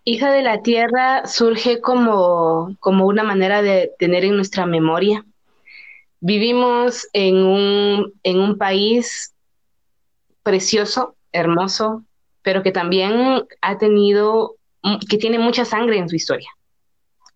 Hija 0.04 0.32
de 0.32 0.44
la 0.44 0.62
tierra 0.62 1.26
surge 1.26 1.82
como, 1.82 2.76
como 2.80 3.08
una 3.08 3.24
manera 3.24 3.64
de 3.64 3.90
tener 3.98 4.24
en 4.24 4.36
nuestra 4.36 4.68
memoria. 4.68 5.26
Vivimos 6.20 7.08
en 7.14 7.38
un, 7.38 8.14
en 8.22 8.40
un 8.40 8.60
país 8.60 9.34
precioso, 10.44 11.16
hermoso, 11.32 12.06
pero 12.50 12.64
que 12.64 12.72
también 12.72 13.46
ha 13.62 13.78
tenido, 13.78 14.56
que 15.08 15.20
tiene 15.20 15.38
mucha 15.38 15.66
sangre 15.66 16.00
en 16.00 16.10
su 16.10 16.16
historia, 16.16 16.50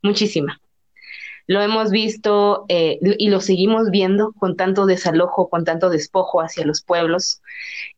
muchísima. 0.02 0.60
Lo 1.46 1.62
hemos 1.62 1.92
visto 1.92 2.66
eh, 2.68 2.98
y 3.20 3.30
lo 3.30 3.40
seguimos 3.40 3.92
viendo 3.92 4.32
con 4.32 4.56
tanto 4.56 4.88
desalojo, 4.88 5.50
con 5.50 5.66
tanto 5.66 5.92
despojo 5.92 6.42
hacia 6.42 6.66
los 6.66 6.82
pueblos. 6.82 7.44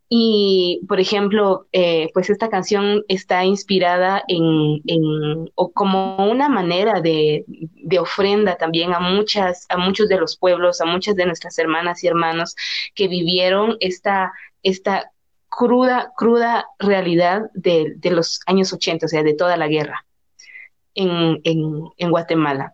Y, 0.09 0.82
por 0.89 0.99
ejemplo, 0.99 1.68
eh, 1.72 2.09
pues 2.13 2.30
esta 2.30 2.49
canción 2.49 3.05
está 3.07 3.45
inspirada 3.45 4.22
en, 4.28 4.82
en 4.86 5.49
o 5.55 5.72
como 5.72 6.18
una 6.30 6.49
manera 6.49 6.99
de, 6.99 7.45
de, 7.47 7.97
ofrenda 7.97 8.57
también 8.57 8.93
a 8.93 8.99
muchas, 8.99 9.68
a 9.70 9.78
muchos 9.78 10.09
de 10.09 10.18
los 10.18 10.36
pueblos, 10.36 10.82
a 10.82 10.86
muchas 10.86 11.16
de 11.16 11.28
nuestras 11.28 11.57
hermanas 11.59 12.03
y 12.03 12.07
hermanos 12.07 12.57
que 12.93 13.07
vivieron 13.07 13.78
esta, 13.80 14.34
esta 14.63 15.13
cruda, 15.57 16.11
cruda 16.15 16.65
realidad 16.79 17.49
de, 17.53 17.93
de, 17.97 18.11
los 18.11 18.41
años 18.45 18.73
80, 18.73 19.05
o 19.05 19.09
sea, 19.09 19.23
de 19.23 19.33
toda 19.33 19.57
la 19.57 19.67
guerra 19.67 20.05
en, 20.93 21.41
en, 21.43 22.09
Guatemala. 22.09 22.73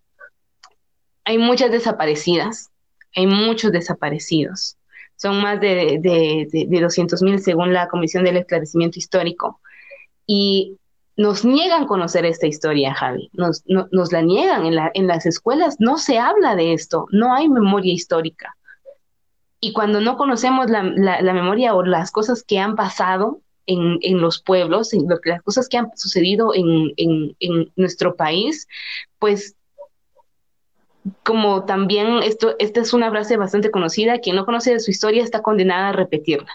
Hay 1.23 1.37
muchas 1.37 1.71
desaparecidas, 1.71 2.69
hay 3.15 3.27
muchos 3.27 3.71
desaparecidos. 3.71 4.77
Son 5.15 5.41
más 5.41 5.59
de, 5.61 5.99
de, 6.01 6.47
de, 6.51 6.65
de 6.67 6.81
200 6.81 7.21
mil 7.21 7.39
según 7.39 7.73
la 7.73 7.87
Comisión 7.87 8.23
del 8.23 8.37
Esclarecimiento 8.37 8.97
Histórico. 8.97 9.61
Y 10.25 10.77
nos 11.17 11.45
niegan 11.45 11.85
conocer 11.85 12.25
esta 12.25 12.47
historia, 12.47 12.93
Javi, 12.93 13.29
nos, 13.33 13.63
nos 13.67 14.11
la 14.11 14.21
niegan. 14.21 14.65
En, 14.65 14.75
la, 14.75 14.91
en 14.93 15.07
las 15.07 15.25
escuelas 15.25 15.75
no 15.79 15.97
se 15.97 16.17
habla 16.17 16.55
de 16.55 16.73
esto, 16.73 17.05
no 17.11 17.33
hay 17.33 17.47
memoria 17.49 17.93
histórica. 17.93 18.55
Y 19.61 19.73
cuando 19.73 20.01
no 20.01 20.17
conocemos 20.17 20.69
la, 20.69 20.83
la, 20.83 21.33
memoria 21.33 21.75
o 21.75 21.83
las 21.83 22.11
cosas 22.11 22.43
que 22.43 22.57
han 22.57 22.75
pasado 22.75 23.41
en, 23.67 23.99
en 24.01 24.19
los 24.19 24.41
pueblos, 24.41 24.91
las 25.23 25.41
cosas 25.43 25.69
que 25.69 25.77
han 25.77 25.95
sucedido 25.95 26.53
en, 26.55 26.93
en, 26.97 27.71
nuestro 27.75 28.15
país, 28.15 28.67
pues 29.19 29.55
como 31.23 31.65
también 31.65 32.23
esto, 32.23 32.55
esta 32.57 32.81
es 32.81 32.91
una 32.93 33.11
frase 33.11 33.37
bastante 33.37 33.69
conocida, 33.69 34.19
quien 34.19 34.35
no 34.35 34.45
conoce 34.45 34.73
de 34.73 34.79
su 34.79 34.89
historia 34.89 35.23
está 35.23 35.43
condenada 35.43 35.89
a 35.89 35.93
repetirla. 35.93 36.51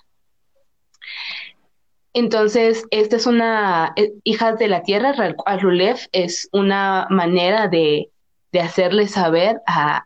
Entonces, 2.13 2.87
esta 2.91 3.17
es 3.17 3.27
una, 3.27 3.93
eh, 3.95 4.15
Hijas 4.25 4.59
de 4.59 4.69
la 4.69 4.83
Tierra, 4.83 5.15
Rulef, 5.61 6.07
es 6.11 6.49
una 6.51 7.07
manera 7.11 7.69
de, 7.69 8.11
de 8.53 8.61
hacerle 8.61 9.07
saber 9.07 9.61
a, 9.67 10.05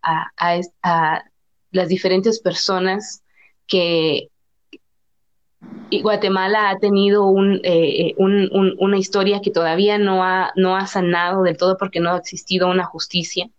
a, 0.82 1.22
las 1.70 1.88
diferentes 1.88 2.40
personas 2.40 3.22
que 3.66 4.28
Guatemala 6.02 6.70
ha 6.70 6.78
tenido 6.78 7.32
eh, 7.62 8.14
un, 8.16 8.76
una 8.78 8.98
historia 8.98 9.40
que 9.40 9.50
todavía 9.50 9.98
no 9.98 10.24
ha, 10.24 10.52
no 10.56 10.76
ha 10.76 10.86
sanado 10.86 11.42
del 11.42 11.56
todo 11.56 11.76
porque 11.76 12.00
no 12.00 12.12
ha 12.12 12.18
existido 12.18 12.68
una 12.68 12.84
justicia, 12.84 13.50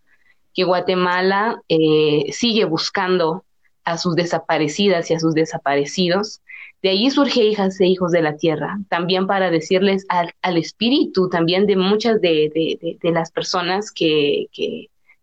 que 0.53 0.63
Guatemala 0.63 1.61
eh, 1.69 2.31
sigue 2.31 2.65
buscando 2.65 3.43
a 3.83 3.97
sus 3.97 4.15
desaparecidas 4.15 5.09
y 5.09 5.13
a 5.13 5.19
sus 5.19 5.33
desaparecidos. 5.33 6.41
De 6.81 6.89
ahí 6.89 7.11
surge 7.11 7.43
hijas 7.43 7.79
e 7.79 7.85
hijos 7.85 8.11
de 8.11 8.21
la 8.21 8.37
tierra, 8.37 8.79
también 8.89 9.27
para 9.27 9.51
decirles 9.51 10.05
al, 10.09 10.33
al 10.41 10.57
espíritu 10.57 11.29
también 11.29 11.67
de 11.67 11.75
muchas 11.75 12.19
de, 12.21 12.97
de, 12.99 13.11
las 13.11 13.31
personas 13.31 13.91
que, 13.91 14.47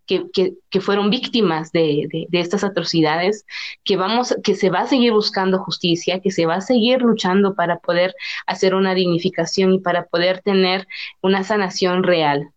que, 0.09 0.55
que, 0.71 0.81
fueron 0.81 1.11
víctimas 1.11 1.71
de, 1.71 2.09
de, 2.11 2.41
estas 2.41 2.65
atrocidades, 2.65 3.45
que 3.85 3.97
vamos, 3.97 4.35
que 4.43 4.55
se 4.57 4.71
va 4.71 4.81
a 4.81 4.87
seguir 4.87 5.13
buscando 5.13 5.59
justicia, 5.59 6.21
que 6.21 6.31
se 6.31 6.47
va 6.47 6.57
a 6.57 6.61
seguir 6.63 7.03
luchando 7.03 7.55
para 7.55 7.79
poder 7.79 8.15
hacer 8.47 8.75
una 8.75 8.95
dignificación 8.95 9.75
y 9.75 9.79
para 9.81 10.07
poder 10.07 10.41
tener 10.41 10.89
una 11.21 11.45
sanación 11.45 12.03
real. 12.03 12.51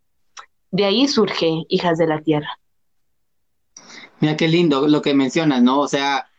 De 0.71 0.85
ahí 0.85 1.07
surge 1.07 1.65
Hijas 1.67 1.97
de 1.97 2.07
la 2.07 2.21
Tierra. 2.21 2.57
Mira 4.21 4.37
qué 4.37 4.47
lindo 4.47 4.87
lo 4.87 5.01
que 5.01 5.13
mencionas, 5.13 5.61
¿no? 5.61 5.79
O 5.79 5.87
sea, 5.87 6.29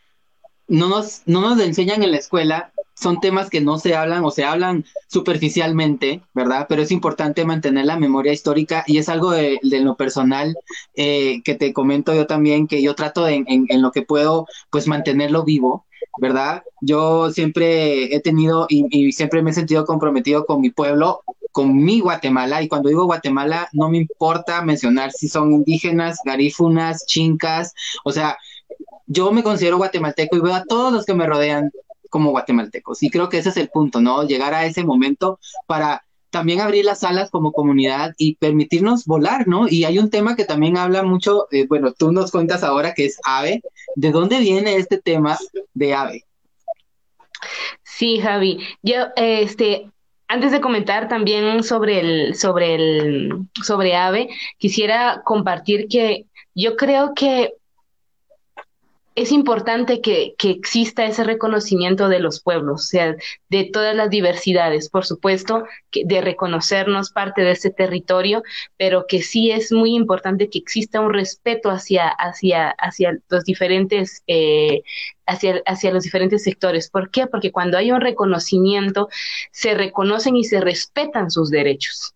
no 0.67 0.89
nos, 0.89 1.23
no 1.27 1.43
nos 1.43 1.61
enseñan 1.61 2.03
en 2.03 2.13
la 2.13 2.19
escuela, 2.19 2.73
son 2.95 3.21
temas 3.21 3.51
que 3.51 3.61
no 3.61 3.79
se 3.79 3.95
hablan 3.95 4.25
o 4.25 4.31
se 4.31 4.45
hablan 4.45 4.85
superficialmente, 5.09 6.23
¿verdad? 6.35 6.67
Pero 6.69 6.83
es 6.83 6.91
importante 6.91 7.45
mantener 7.45 7.87
la 7.87 7.99
memoria 7.99 8.33
histórica 8.33 8.85
y 8.87 8.99
es 8.99 9.09
algo 9.09 9.31
de, 9.31 9.59
lo 9.63 9.97
personal 9.97 10.57
eh, 10.95 11.43
que 11.45 11.55
te 11.55 11.73
comento 11.73 12.15
yo 12.15 12.27
también, 12.27 12.67
que 12.67 12.83
yo 12.83 12.95
trato 12.95 13.27
en, 13.29 13.45
en, 13.49 13.83
lo 13.83 13.91
que 13.91 14.03
puedo, 14.03 14.47
pues 14.71 14.87
mantenerlo 14.87 15.45
vivo, 15.45 15.87
¿verdad? 16.19 16.63
Yo 16.81 17.31
siempre 17.31 18.15
he 18.15 18.21
tenido 18.21 18.67
y, 18.69 18.87
y 18.91 19.13
siempre 19.13 19.43
me 19.43 19.51
he 19.51 19.55
sentido 19.55 19.85
comprometido 19.85 20.45
con 20.45 20.61
mi 20.61 20.71
pueblo, 20.71 21.23
con 21.51 21.77
mi 21.77 22.01
Guatemala, 22.01 22.63
y 22.63 22.69
cuando 22.69 22.89
digo 22.89 23.05
Guatemala 23.05 23.69
no 23.73 23.89
me 23.89 23.99
importa 23.99 24.63
mencionar 24.63 25.13
si 25.13 25.29
son 25.29 25.53
indígenas, 25.53 26.21
garífunas, 26.25 27.07
chincas, 27.07 27.75
o 28.05 28.13
sea, 28.13 28.39
yo 29.07 29.31
me 29.33 29.43
considero 29.43 29.77
guatemalteco 29.77 30.37
y 30.37 30.41
veo 30.41 30.55
a 30.55 30.65
todos 30.65 30.93
los 30.93 31.05
que 31.05 31.15
me 31.15 31.27
rodean 31.27 31.71
como 32.13 32.31
guatemaltecos. 32.31 33.03
Y 33.03 33.09
creo 33.09 33.31
que 33.31 33.39
ese 33.39 33.49
es 33.49 33.57
el 33.57 33.71
punto, 33.71 34.03
¿no? 34.03 34.23
Llegar 34.25 34.53
a 34.53 34.67
ese 34.67 34.85
momento 34.85 35.41
para 35.67 36.05
también 36.29 36.61
abrir 36.61 36.85
las 36.85 37.05
alas 37.05 37.31
como 37.31 37.53
comunidad 37.53 38.15
y 38.19 38.37
permitirnos 38.37 39.07
volar, 39.07 39.49
¿no? 39.49 39.67
Y 39.67 39.85
hay 39.85 39.99
un 39.99 40.11
tema 40.11 40.37
que 40.37 40.45
también 40.45 40.77
habla 40.77 41.03
mucho, 41.03 41.47
eh, 41.51 41.67
bueno, 41.67 41.93
tú 41.93 42.13
nos 42.13 42.31
cuentas 42.31 42.63
ahora 42.63 42.93
que 42.93 43.07
es 43.07 43.19
AVE. 43.25 43.63
¿De 43.97 44.11
dónde 44.11 44.41
viene 44.41 44.77
este 44.77 44.99
tema 44.99 45.39
de 45.73 45.95
AVE? 45.95 46.25
Sí, 47.83 48.19
Javi. 48.21 48.59
Yo, 48.83 49.07
este, 49.17 49.91
antes 50.29 50.53
de 50.53 50.61
comentar 50.61 51.09
también 51.09 51.63
sobre 51.63 52.01
el, 52.01 52.35
sobre 52.35 52.75
el, 52.75 53.49
sobre 53.63 53.97
AVE, 53.97 54.29
quisiera 54.59 55.23
compartir 55.25 55.89
que 55.89 56.27
yo 56.55 56.77
creo 56.77 57.15
que 57.15 57.55
es 59.15 59.33
importante 59.33 60.01
que, 60.01 60.35
que, 60.39 60.51
exista 60.51 61.05
ese 61.05 61.25
reconocimiento 61.25 62.09
de 62.09 62.21
los 62.21 62.41
pueblos, 62.43 62.83
o 62.83 62.87
sea, 62.87 63.17
de 63.49 63.65
todas 63.65 63.95
las 63.95 64.11
diversidades, 64.11 64.89
por 64.89 65.05
supuesto, 65.05 65.65
que 65.91 66.05
de 66.05 66.21
reconocernos 66.21 67.11
parte 67.11 67.43
de 67.43 67.53
ese 67.53 67.71
territorio, 67.71 68.43
pero 68.77 69.07
que 69.07 69.23
sí 69.23 69.51
es 69.51 69.73
muy 69.73 69.95
importante 69.95 70.49
que 70.49 70.59
exista 70.59 71.01
un 71.01 71.13
respeto 71.13 71.71
hacia, 71.71 72.09
hacia, 72.09 72.71
hacia 72.79 73.19
los 73.29 73.45
diferentes 73.45 74.23
eh, 74.27 74.83
Hacia, 75.25 75.63
hacia, 75.67 75.93
los 75.93 76.03
diferentes 76.03 76.43
sectores. 76.43 76.91
¿Por 76.91 77.11
qué? 77.11 77.29
Porque 77.29 77.53
cuando 77.53 77.79
hay 77.79 77.93
un 77.93 78.01
reconocimiento, 78.01 79.09
se 79.53 79.73
reconocen 79.73 80.37
y 80.37 80.45
se 80.45 80.61
respetan 80.61 81.31
sus 81.31 81.49
derechos. 81.49 82.13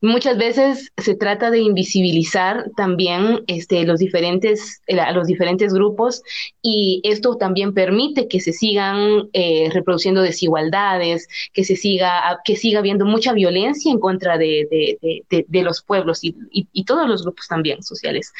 Muchas 0.00 0.36
veces 0.36 0.92
se 0.96 1.14
trata 1.14 1.50
de 1.50 1.60
invisibilizar 1.60 2.70
también 2.76 3.44
este, 3.46 3.84
los 3.84 3.98
diferentes, 3.98 4.82
a 4.88 5.12
los 5.12 5.26
diferentes 5.26 5.72
grupos 5.72 6.22
y 6.62 7.00
esto 7.04 7.36
también 7.36 7.74
permite 7.74 8.28
que 8.28 8.40
se 8.40 8.52
sigan 8.52 9.28
eh, 9.32 9.68
reproduciendo 9.72 10.22
desigualdades, 10.22 11.28
que 11.52 11.64
se 11.64 11.76
siga, 11.76 12.40
que 12.44 12.56
siga 12.56 12.80
habiendo 12.80 13.04
mucha 13.04 13.32
violencia 13.32 13.90
en 13.90 14.00
contra 14.00 14.38
de, 14.38 14.66
de, 14.70 15.44
de, 15.48 15.62
los 15.62 15.82
pueblos 15.82 16.22
y, 16.22 16.36
y, 16.50 16.84
todos 16.84 17.08
los 17.08 17.22
grupos 17.22 17.48
también 17.48 17.82
sociales. 17.82 18.32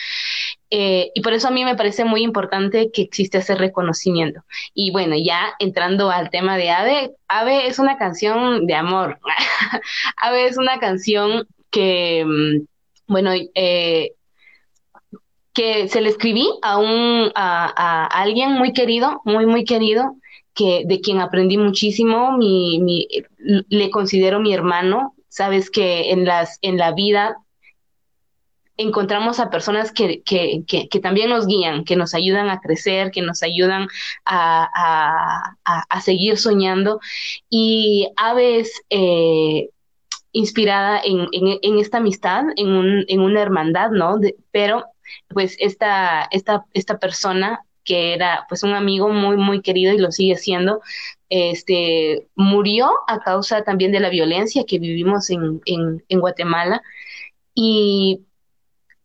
Eh, 0.71 1.13
y 1.15 1.21
por 1.21 1.33
eso 1.33 1.49
a 1.49 1.53
mí 1.53 1.65
me 1.65 1.77
parece 1.77 2.05
muy 2.05 2.23
importante 2.23 2.91
que 2.93 3.03
existe 3.03 3.39
ese 3.39 3.55
reconocimiento. 3.55 4.43
Y 4.75 4.91
bueno, 4.91 5.15
ya 5.17 5.55
entrando 5.59 6.11
al 6.11 6.31
tema 6.31 6.57
de 6.57 6.71
Ave, 6.71 7.13
Ave 7.29 7.69
es 7.69 7.79
una 7.79 7.97
canción 7.99 8.67
de 8.67 8.75
amor. 8.75 9.19
Ave 10.17 10.47
es 10.47 10.57
una 10.59 10.79
canción 10.79 11.47
que, 11.71 12.25
mm, 12.27 13.13
bueno, 13.13 13.31
eh, 13.55 14.13
que 15.53 15.89
se 15.89 16.01
le 16.03 16.11
escribí 16.11 16.49
a 16.63 16.79
un 16.79 17.31
a, 17.35 18.07
alguien 18.07 18.53
muy 18.53 18.73
querido, 18.73 19.23
muy 19.25 19.47
muy 19.47 19.65
querido, 19.65 20.17
que 20.55 20.83
de 20.87 21.01
quien 21.01 21.21
aprendí 21.21 21.57
muchísimo, 21.57 22.37
mi, 22.37 22.79
mi, 22.81 23.09
le 23.39 23.91
considero 23.91 24.41
mi 24.41 24.53
hermano. 24.53 25.15
Sabes 25.29 25.71
que 25.71 26.11
en 26.11 26.25
las 26.27 26.59
en 26.63 26.77
la 26.77 26.93
vida 26.93 27.37
encontramos 28.77 29.41
a 29.41 29.51
personas 29.51 29.93
que, 29.93 30.23
que, 30.23 30.65
que, 30.67 31.01
también 31.01 31.31
nos 31.31 31.47
guían, 31.47 31.85
que 31.85 31.97
nos 31.97 32.15
ayudan 32.15 32.51
a 32.51 32.61
crecer, 32.61 33.11
que 33.11 33.23
nos 33.23 33.43
ayudan 33.43 33.89
a, 34.25 34.69
a, 35.65 35.81
a 35.89 36.01
seguir 36.01 36.37
soñando. 36.37 37.01
Y 37.49 38.09
Aves, 38.17 38.83
eh, 38.91 39.71
inspirada 40.33 41.01
en, 41.03 41.29
en, 41.33 41.79
esta 41.79 41.99
amistad, 41.99 42.45
en, 42.57 42.69
un, 42.69 43.05
en 43.09 43.21
una 43.21 43.41
hermandad, 43.41 43.91
¿no? 43.91 44.21
pero, 44.51 44.85
pues, 45.29 45.57
esta, 45.59 46.29
esta, 46.31 46.65
esta 46.75 46.99
persona 46.99 47.61
que 47.85 48.15
era 48.15 48.45
pues 48.49 48.65
un 48.65 48.75
amigo 48.75 49.09
muy 49.11 49.37
muy 49.37 49.63
querido 49.63 49.95
y 49.95 49.99
lo 49.99 50.11
sigue 50.11 50.35
siendo 50.35 50.81
este 51.29 52.27
murió 52.35 52.91
a 53.07 53.21
causa 53.21 53.63
también 53.63 53.93
de 53.93 54.01
la 54.01 54.11
violencia 54.11 54.65
que 54.67 54.81
vivimos 54.81 55.31
en, 55.31 55.63
en 55.65 56.19
Guatemala 56.19 56.83
y 57.55 58.26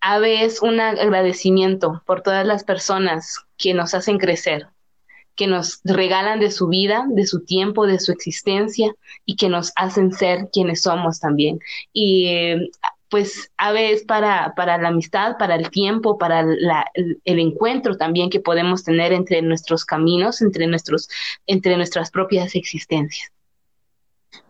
a 0.02 0.20
veces 0.20 0.62
un 0.62 0.80
agradecimiento 0.80 2.02
por 2.06 2.22
todas 2.22 2.46
las 2.46 2.64
personas 2.64 3.38
que 3.58 3.74
nos 3.74 3.94
hacen 3.94 4.18
crecer, 4.18 4.68
que 5.36 5.48
nos 5.48 5.80
regalan 5.84 6.40
de 6.40 6.52
su 6.52 6.68
vida, 6.68 7.06
de 7.08 7.26
su 7.26 7.46
tiempo, 7.46 7.88
de 7.88 8.00
su 8.00 8.12
existencia 8.12 8.94
y 9.26 9.36
que 9.36 9.48
nos 9.48 9.72
hacen 9.76 10.12
ser 10.12 10.50
quienes 10.52 10.82
somos 10.82 11.20
también. 11.20 11.60
Y 11.94 12.70
pues 13.10 13.52
a 13.58 13.72
veces 13.74 14.04
para, 14.06 14.54
para 14.56 14.78
la 14.78 14.88
amistad, 14.88 15.38
para 15.38 15.56
el 15.56 15.70
tiempo, 15.70 16.18
para 16.18 16.44
la, 16.44 16.90
el, 16.94 17.22
el, 17.26 17.40
encuentro 17.40 17.98
también 17.98 18.30
que 18.30 18.40
podemos 18.40 18.84
tener 18.84 19.12
entre 19.12 19.42
nuestros 19.42 19.84
caminos, 19.84 20.42
entre, 20.42 20.66
nuestros, 20.66 21.10
entre 21.46 21.76
nuestras 21.76 22.10
propias 22.10 22.56
existencias. 22.56 23.32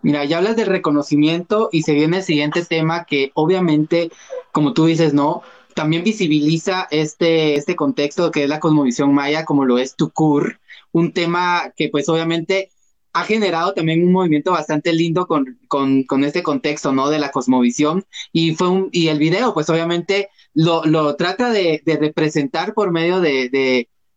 Mira, 0.02 0.26
ya 0.26 0.38
hablas 0.38 0.56
de 0.56 0.66
reconocimiento 0.66 1.70
y 1.72 1.84
se 1.84 1.94
viene 1.94 2.18
el 2.18 2.24
siguiente 2.24 2.66
tema 2.66 3.06
que 3.06 3.32
obviamente, 3.34 4.12
como 4.52 4.74
tú 4.74 4.86
dices, 4.86 5.14
¿no? 5.14 5.42
También 5.76 6.04
visibiliza 6.04 6.88
este, 6.92 7.56
este 7.56 7.76
contexto 7.76 8.32
que 8.32 8.44
es 8.44 8.50
la 8.50 8.60
cosmovisión 8.60 9.14
maya, 9.14 9.46
como 9.46 9.66
lo 9.66 9.78
es 9.80 9.96
Tucur, 9.96 10.60
un 10.92 11.14
tema 11.14 11.74
que 11.76 11.90
pues 11.90 12.10
obviamente 12.10 12.70
ha 13.14 13.24
generado 13.24 13.74
también 13.74 14.04
un 14.06 14.12
movimiento 14.12 14.52
bastante 14.52 14.94
lindo 14.94 15.28
con, 15.28 15.60
con, 15.68 16.04
con 16.04 16.24
este 16.24 16.44
contexto, 16.44 16.94
¿no? 16.94 17.10
De 17.10 17.20
la 17.20 17.32
cosmovisión. 17.32 18.06
Y 18.32 18.56
fue 18.56 18.70
un, 18.70 18.90
y 18.92 19.10
el 19.10 19.20
video, 19.20 19.54
pues 19.54 19.70
obviamente 19.70 20.30
lo, 20.54 20.86
lo 20.86 21.16
trata 21.16 21.52
de, 21.52 21.82
representar 21.86 22.74
por 22.74 22.92
medio 22.92 23.20
de, 23.20 23.50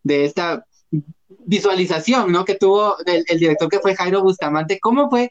de, 0.03 0.25
esta 0.25 0.65
visualización, 1.45 2.31
¿no? 2.31 2.45
Que 2.45 2.55
tuvo 2.55 2.95
el, 3.05 3.25
director 3.37 3.69
que 3.69 3.79
fue 3.79 3.95
Jairo 3.95 4.21
Bustamante. 4.21 4.79
¿Cómo 4.79 5.09
fue 5.09 5.29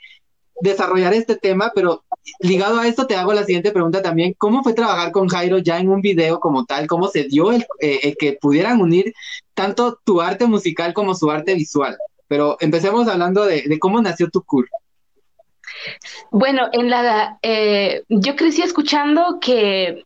desarrollar 0.61 1.14
este 1.14 1.36
tema, 1.36 1.72
pero 1.74 2.05
ligado 2.40 2.78
a 2.78 2.86
esto 2.86 3.07
te 3.07 3.16
hago 3.16 3.32
la 3.32 3.44
siguiente 3.44 3.72
pregunta 3.72 4.02
también. 4.02 4.34
¿Cómo 4.38 4.62
fue 4.62 4.72
trabajar 4.72 5.12
con 5.12 5.28
Jairo 5.28 5.59
ya 5.59 5.78
en 5.78 5.88
un 5.88 6.00
video 6.00 6.40
como 6.40 6.64
tal? 6.64 6.86
¿Cómo 6.86 7.09
se 7.09 7.24
dio 7.24 7.52
el, 7.52 7.66
eh, 7.80 8.14
que 8.18 8.38
pudieran 8.40 8.80
unir 8.80 9.12
tanto 9.55 9.98
tu 10.05 10.20
arte 10.20 10.46
musical 10.46 10.94
como 10.94 11.14
su 11.14 11.30
arte 11.30 11.55
visual? 11.55 11.96
Pero 12.28 12.57
empecemos 12.61 13.09
hablando 13.09 13.44
de, 13.44 13.78
cómo 13.78 14.00
nació 14.00 14.30
tu 14.30 14.42
cool. 14.42 14.68
Bueno, 16.30 16.68
en 16.72 16.88
la, 16.88 17.38
eh, 17.42 18.05
yo 18.09 18.36
crecí 18.36 18.62
escuchando 18.62 19.38
que 19.40 20.05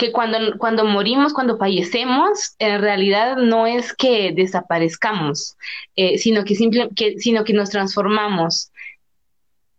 que 0.00 0.12
cuando, 0.12 0.38
cuando 0.56 0.86
morimos, 0.86 1.34
cuando 1.34 1.58
fallecemos, 1.58 2.54
en 2.58 2.80
realidad 2.80 3.36
no 3.36 3.66
es 3.66 3.92
que 3.92 4.32
desaparezcamos, 4.34 5.58
eh, 5.94 6.16
sino, 6.16 6.42
que 6.44 6.54
simple, 6.54 6.88
que, 6.96 7.18
sino 7.18 7.44
que 7.44 7.52
nos 7.52 7.68
transformamos. 7.68 8.72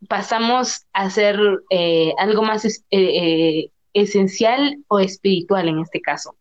Pasamos 0.08 0.86
a 0.94 1.10
ser 1.10 1.40
eh, 1.70 2.14
algo 2.18 2.42
más 2.44 2.84
eh, 2.92 3.70
esencial 3.94 4.78
o 4.88 5.00
espiritual 5.00 5.68
en 5.68 5.80
este 5.80 6.02
caso. 6.02 6.36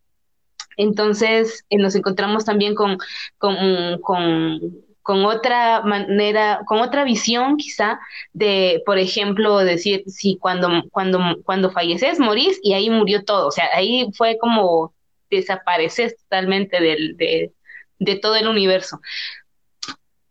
Entonces 0.77 1.65
nos 1.69 1.95
encontramos 1.95 2.45
también 2.45 2.75
con, 2.75 2.97
con, 3.37 3.99
con 4.01 4.59
con 5.03 5.25
otra 5.25 5.81
manera, 5.81 6.61
con 6.65 6.79
otra 6.79 7.03
visión 7.03 7.57
quizá 7.57 7.99
de, 8.33 8.81
por 8.85 8.97
ejemplo, 8.99 9.57
decir, 9.57 10.03
si 10.07 10.37
cuando, 10.37 10.69
cuando, 10.91 11.19
cuando 11.43 11.71
falleces, 11.71 12.19
morís 12.19 12.59
y 12.61 12.73
ahí 12.73 12.89
murió 12.89 13.23
todo, 13.23 13.47
o 13.47 13.51
sea, 13.51 13.67
ahí 13.73 14.07
fue 14.15 14.37
como 14.37 14.93
desapareces 15.29 16.17
totalmente 16.17 16.79
del, 16.79 17.17
de, 17.17 17.51
de 17.99 18.15
todo 18.17 18.35
el 18.35 18.47
universo. 18.47 19.01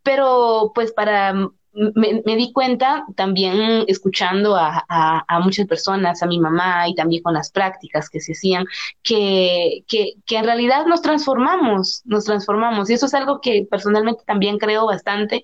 Pero 0.03 0.71
pues 0.73 0.91
para 0.93 1.33
me, 1.73 2.35
di 2.35 2.51
cuenta 2.51 3.05
también 3.15 3.85
escuchando 3.87 4.55
a, 4.57 5.25
muchas 5.43 5.67
personas, 5.67 6.21
a 6.21 6.27
mi 6.27 6.39
mamá 6.39 6.87
y 6.87 6.95
también 6.95 7.23
con 7.23 7.33
las 7.33 7.51
prácticas 7.51 8.09
que 8.09 8.19
se 8.19 8.33
hacían, 8.33 8.65
que, 9.03 9.83
en 10.29 10.43
realidad 10.43 10.85
nos 10.85 11.01
transformamos, 11.01 12.01
nos 12.05 12.25
transformamos. 12.25 12.89
Y 12.89 12.93
eso 12.93 13.05
es 13.05 13.13
algo 13.13 13.41
que 13.41 13.67
personalmente 13.69 14.23
también 14.25 14.57
creo 14.57 14.85
bastante. 14.85 15.43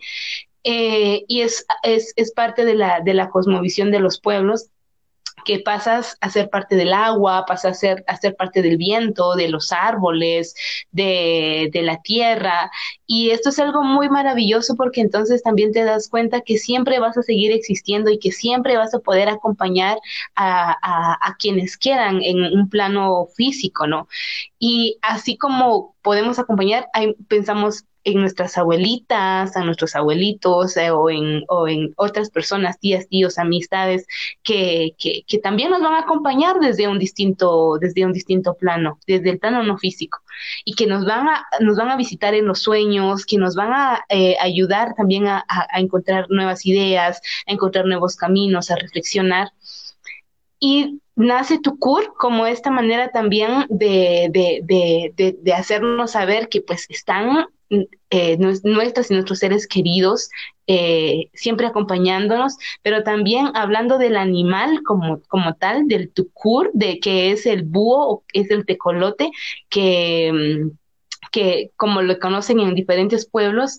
Eh, 0.63 1.23
y 1.27 1.41
es, 1.41 1.65
parte 2.35 2.65
de 2.65 2.75
la 2.75 3.29
cosmovisión 3.29 3.91
de 3.91 3.99
los 3.99 4.19
pueblos 4.19 4.69
que 5.47 5.59
pasas 5.59 6.17
a 6.19 6.29
ser 6.29 6.49
parte 6.49 6.75
del 6.75 6.93
agua, 6.93 7.45
pasas 7.47 7.71
a 7.71 7.79
ser, 7.79 8.03
a 8.05 8.17
ser 8.17 8.35
parte 8.35 8.61
del 8.61 8.75
viento, 8.75 9.33
de 9.35 9.47
los 9.47 9.71
árboles, 9.71 10.53
de, 10.91 11.69
de, 11.71 11.81
la 11.83 12.01
tierra. 12.01 12.69
Y 13.05 13.29
esto 13.29 13.49
es 13.49 13.57
algo 13.59 13.81
muy 13.81 14.09
maravilloso 14.09 14.75
porque 14.75 14.99
entonces 14.99 15.41
también 15.41 15.71
te 15.71 15.85
das 15.85 16.09
cuenta 16.09 16.41
que 16.41 16.57
siempre 16.57 16.99
vas 16.99 17.17
a 17.17 17.23
seguir 17.23 17.53
existiendo 17.53 18.11
y 18.11 18.19
que 18.19 18.33
siempre 18.33 18.75
vas 18.75 18.93
a 18.93 18.99
poder 18.99 19.29
acompañar 19.29 19.97
a, 20.35 20.75
a, 20.81 21.35
quienes 21.39 21.77
quedan 21.77 22.21
en 22.21 22.43
un 22.43 22.69
plano 22.69 23.27
físico, 23.33 23.87
¿no? 23.87 24.09
Y 24.59 24.97
así 25.01 25.37
como 25.37 25.95
podemos 26.01 26.39
acompañar, 26.39 26.89
pensamos 27.29 27.85
en 28.07 28.21
nuestras 28.21 28.57
abuelitas, 28.57 29.57
a 29.57 29.63
nuestros 29.65 29.93
abuelitos 29.93 30.77
eh, 30.77 30.91
o, 30.91 31.09
en, 31.09 31.43
o 31.49 31.67
en 31.67 31.93
otras 31.97 32.29
personas, 32.29 32.79
tías, 32.79 33.05
tíos, 33.09 33.37
amistades, 33.37 34.07
que, 34.43 34.95
que, 34.97 35.23
que, 35.27 35.39
también 35.39 35.71
nos 35.71 35.81
van 35.81 35.93
a 35.93 35.99
acompañar 35.99 36.57
desde 36.61 36.87
un 36.87 36.99
distinto, 36.99 37.77
desde 37.81 38.05
un 38.05 38.13
distinto 38.13 38.55
plano, 38.55 38.97
desde 39.05 39.31
el 39.31 39.39
plano 39.39 39.61
no 39.63 39.77
físico, 39.77 40.19
y 40.63 40.75
que 40.75 40.87
nos 40.87 41.05
van 41.05 41.27
a, 41.27 41.45
nos 41.59 41.75
van 41.75 41.89
a 41.89 41.97
visitar 41.97 42.33
en 42.33 42.45
los 42.47 42.59
sueños, 42.59 43.25
que 43.25 43.37
nos 43.37 43.55
van 43.55 43.73
a 43.73 44.05
eh, 44.07 44.37
ayudar 44.39 44.95
también 44.95 45.27
a, 45.27 45.43
a, 45.49 45.77
encontrar 45.77 46.27
nuevas 46.29 46.65
ideas, 46.65 47.21
a 47.45 47.51
encontrar 47.51 47.85
nuevos 47.85 48.15
caminos, 48.15 48.71
a 48.71 48.77
reflexionar. 48.77 49.51
Y 50.61 51.01
nace 51.17 51.59
Tucur 51.59 52.13
como 52.17 52.47
esta 52.47 52.71
manera 52.71 53.09
también 53.09 53.65
de, 53.69 54.29
de, 54.31 54.61
de, 54.63 55.35
de, 55.41 55.53
hacernos 55.53 56.11
saber 56.11 56.47
que 56.47 56.61
pues 56.61 56.85
están 56.89 57.47
eh, 57.69 58.37
nuestras 58.37 59.11
y 59.11 59.13
nuestros 59.13 59.39
seres 59.39 59.67
queridos 59.67 60.29
eh, 60.67 61.29
siempre 61.33 61.67
acompañándonos, 61.67 62.57
pero 62.81 63.03
también 63.03 63.51
hablando 63.55 63.97
del 63.97 64.17
animal 64.17 64.81
como, 64.83 65.21
como 65.27 65.55
tal, 65.55 65.87
del 65.87 66.11
tucur, 66.11 66.69
de 66.73 66.99
que 66.99 67.31
es 67.31 67.45
el 67.45 67.63
búho 67.63 68.09
o 68.09 68.23
es 68.33 68.51
el 68.51 68.65
tecolote, 68.65 69.31
que... 69.69 70.69
Que 71.31 71.71
como 71.75 72.01
lo 72.01 72.19
conocen 72.19 72.59
en 72.59 72.75
diferentes 72.75 73.29
pueblos, 73.29 73.77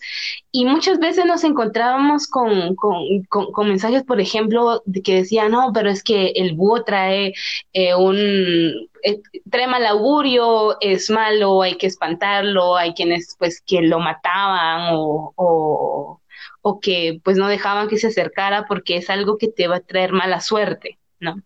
y 0.53 0.65
muchas 0.65 0.99
veces 0.99 1.27
nos 1.27 1.45
encontrábamos 1.45 2.27
con, 2.27 2.75
con, 2.77 3.23
con, 3.29 3.69
mensajes, 3.69 4.03
por 4.05 4.21
ejemplo, 4.21 4.83
que 5.05 5.17
decían, 5.17 5.53
no, 5.53 5.73
pero 5.73 5.91
es 5.91 6.03
que 6.03 6.33
el 6.37 6.55
búho 6.55 6.85
trae 6.85 7.35
eh, 7.73 7.95
un, 7.95 8.89
eh, 9.03 9.21
trae 9.51 9.67
mal 9.67 9.87
augurio, 9.87 10.77
es 10.81 11.11
malo, 11.11 11.63
hay 11.63 11.77
que 11.77 11.87
espantarlo, 11.87 12.77
hay 12.77 12.95
quienes 12.95 13.37
pues 13.39 13.61
que 13.61 13.83
lo 13.83 14.01
mataban 14.01 14.95
o, 14.95 15.33
o, 15.37 16.21
o 16.63 16.81
que 16.81 17.21
pues 17.25 17.37
no 17.37 17.49
dejaban 17.49 17.89
que 17.89 17.99
se 17.99 18.09
acercara 18.09 18.67
porque 18.67 18.97
es 18.97 19.11
algo 19.11 19.39
que 19.39 19.49
te 19.49 19.69
va 19.69 19.77
a 19.77 19.81
traer 19.81 20.13
mala 20.13 20.41
suerte, 20.41 20.99
¿no? 21.21 21.43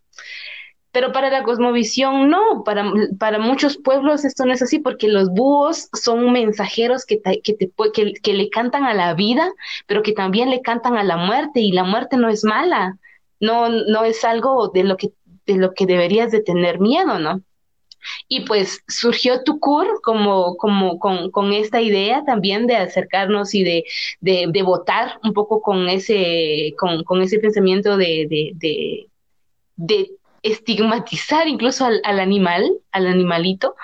Pero 0.93 1.11
para 1.11 1.31
la 1.31 1.41
cosmovisión 1.41 2.29
no, 2.29 2.63
para, 2.63 2.85
para 3.17 3.39
muchos 3.39 3.77
pueblos 3.77 4.23
esto 4.25 4.45
no 4.45 4.53
es 4.53 4.61
así, 4.61 4.77
porque 4.77 5.07
los 5.07 5.29
búhos 5.31 5.89
son 5.99 6.31
mensajeros 6.31 7.03
que, 7.05 7.17
te, 7.17 7.41
que, 7.41 7.57
que 8.13 8.33
le 8.33 8.49
cantan 8.51 8.83
a 8.83 8.93
la 8.93 9.15
vida, 9.15 9.51
pero 9.87 10.03
que 10.03 10.13
también 10.13 10.51
le 10.51 10.61
cantan 10.61 10.95
a 10.95 11.03
la 11.03 11.17
muerte, 11.17 11.61
y 11.61 11.71
la 11.71 11.83
muerte 11.83 12.15
no 12.15 12.29
es 12.29 12.43
mala, 12.43 12.99
no, 13.39 13.69
no 13.69 14.03
es 14.03 14.23
algo 14.23 14.67
de 14.69 14.83
lo 14.83 14.95
que, 14.95 15.09
de 15.47 15.55
lo 15.55 15.73
que 15.73 15.87
deberías 15.87 16.31
de 16.31 16.43
tener 16.43 16.79
miedo, 16.79 17.17
¿no? 17.17 17.41
Y 18.27 18.41
pues 18.41 18.83
surgió 18.87 19.43
Tucur 19.43 19.99
como, 20.03 20.57
como 20.57 20.99
con, 20.99 21.31
con, 21.31 21.53
esta 21.53 21.81
idea 21.81 22.23
también 22.23 22.67
de 22.67 22.75
acercarnos 22.75 23.55
y 23.55 23.63
de, 23.63 23.85
de, 24.19 24.45
de 24.47 24.61
votar 24.61 25.19
un 25.23 25.33
poco 25.33 25.61
con 25.63 25.89
ese, 25.89 26.75
con, 26.77 27.03
con 27.03 27.23
ese 27.23 27.39
pensamiento 27.39 27.97
de, 27.97 28.27
de 29.75 30.11
estigmatizar 30.43 31.47
incluso 31.47 31.85
al, 31.85 32.19
animal, 32.19 32.69
al 32.91 33.07
animalito, 33.07 33.75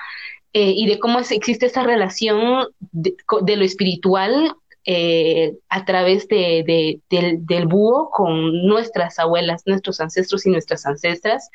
eh, 0.54 0.74
y 0.76 0.88
de 0.88 1.00
cómo 1.00 1.20
existe 1.20 1.68
esa 1.68 1.84
relación 1.84 2.68
de, 2.92 3.16
lo 3.56 3.64
espiritual 3.64 4.56
eh, 4.84 5.54
a 5.70 5.86
través 5.86 6.28
de, 6.28 7.00
del, 7.10 7.66
búho 7.68 8.10
con 8.12 8.66
nuestras 8.68 9.20
abuelas, 9.20 9.64
nuestros 9.66 10.00
ancestros 10.02 10.46
y 10.46 10.50
nuestras 10.50 10.86
ancestras. 10.86 11.50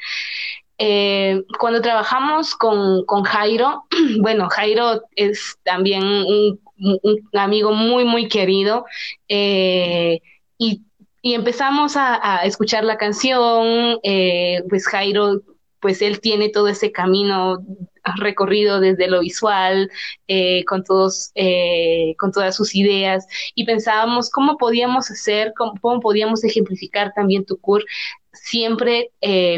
Eh, 0.79 1.43
cuando 1.61 1.81
trabajamos 1.81 2.55
con, 2.55 3.05
con, 3.05 3.25
Jairo, 3.25 3.85
bueno, 4.21 4.49
Jairo 4.49 5.03
es 5.15 5.57
también 5.65 6.03
un 6.05 6.61
amigo 7.33 7.73
muy, 7.73 8.05
muy 8.05 8.29
querido 8.29 8.85
y 9.29 10.83
y 11.25 11.33
empezamos 11.33 11.97
a, 11.97 12.41
escuchar 12.45 12.85
la 12.85 12.99
canción, 12.99 13.99
eh, 14.03 14.63
pues 14.69 14.87
Jairo, 14.87 15.41
pues 15.81 16.03
él 16.03 16.21
tiene 16.21 16.51
todo 16.51 16.69
ese 16.69 16.93
camino 16.93 17.65
recorrido 18.17 18.79
desde 18.79 19.09
lo 19.09 19.21
visual, 19.21 19.91
eh, 20.29 20.67
con, 20.67 20.85
todos, 20.85 21.33
eh, 21.35 22.15
con 22.19 22.31
todas 22.31 22.55
sus 22.55 22.75
ideas, 22.75 23.27
y 23.55 23.65
pensábamos 23.65 24.29
cómo 24.29 24.59
podíamos 24.59 25.11
hacer, 25.11 25.55
cómo, 25.57 26.01
podíamos 26.01 26.45
ejemplificar 26.45 27.15
también 27.15 27.47
Tucur, 27.47 27.87
siempre 28.35 29.11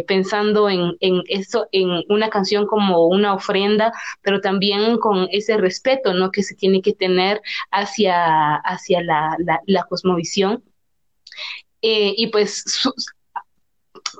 pensando 0.06 0.70
en, 0.70 0.96
en 1.00 1.22
eso, 1.26 1.66
en 1.72 2.04
una 2.08 2.30
canción 2.30 2.68
como 2.68 3.08
una 3.08 3.34
ofrenda, 3.34 3.92
pero 4.22 4.40
también 4.40 4.98
con 4.98 5.26
ese 5.32 5.56
respeto 5.56 6.14
¿no? 6.14 6.30
que 6.30 6.44
se 6.44 6.54
tiene 6.54 6.80
que 6.80 6.92
tener 6.92 7.42
hacia, 7.72 8.54
hacia 8.54 9.02
la, 9.02 9.36
la 9.66 9.82
cosmovisión 9.88 10.62
eh, 11.88 12.14
y 12.16 12.26
pues, 12.28 12.64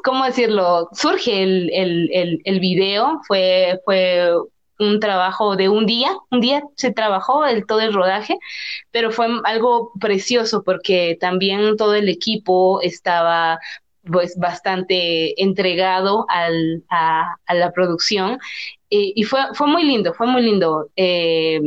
¿cómo 0.04 0.24
decirlo? 0.24 0.88
Surge 0.92 1.42
el, 1.42 1.68
el, 1.72 2.40
el, 2.44 2.60
video, 2.60 3.20
fue, 3.26 3.80
fue 3.84 4.30
un 4.78 5.00
trabajo 5.00 5.56
de 5.56 5.68
un 5.68 5.84
día, 5.84 6.16
un 6.30 6.40
día 6.40 6.62
se 6.76 6.92
trabajó 6.92 7.42
todo 7.66 7.80
el 7.80 7.92
rodaje, 7.92 8.38
pero 8.92 9.10
fue 9.10 9.26
algo 9.44 9.90
precioso 10.00 10.62
porque 10.62 11.16
también 11.20 11.76
todo 11.76 11.94
el 11.94 12.08
equipo 12.08 12.80
estaba 12.82 13.58
pues 14.04 14.36
bastante 14.38 15.42
entregado 15.42 16.26
a, 16.28 16.48
a 17.46 17.54
la 17.54 17.72
producción 17.72 18.38
eh, 18.90 19.12
y 19.16 19.24
fue, 19.24 19.40
fue 19.54 19.66
muy 19.66 19.82
lindo, 19.82 20.14
fue 20.14 20.26
muy 20.28 20.42
lindo. 20.42 20.90
Eh, 20.94 21.60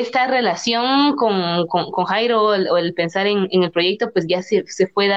esta 0.00 0.26
relación 0.26 1.14
con, 1.16 1.66
con, 1.66 2.04
Jairo 2.04 2.42
o 2.42 2.54
el, 2.54 2.94
pensar 2.94 3.26
en, 3.26 3.48
el 3.50 3.70
proyecto, 3.70 4.10
pues 4.12 4.26
ya 4.26 4.42
se, 4.42 4.64
se, 4.66 4.88
fue 4.88 5.08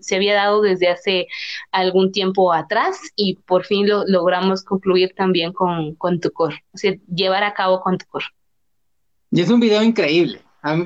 se, 0.00 0.16
había 0.16 0.34
dado 0.34 0.60
desde 0.60 0.88
hace 0.88 1.26
algún 1.72 2.12
tiempo 2.12 2.52
atrás 2.52 2.98
y 3.16 3.36
por 3.46 3.64
fin 3.64 3.88
lo 3.88 4.04
logramos 4.06 4.62
concluir 4.62 5.14
también 5.16 5.52
con, 5.52 5.94
con 5.94 6.20
Tucor, 6.20 6.54
o 6.72 6.78
sea, 6.78 6.94
llevar 7.12 7.44
a 7.44 7.54
cabo 7.54 7.80
con 7.80 7.98
Tucor. 7.98 8.24
Y 9.30 9.40
es 9.40 9.50
un 9.50 9.60
video 9.60 9.82
increíble. 9.82 10.40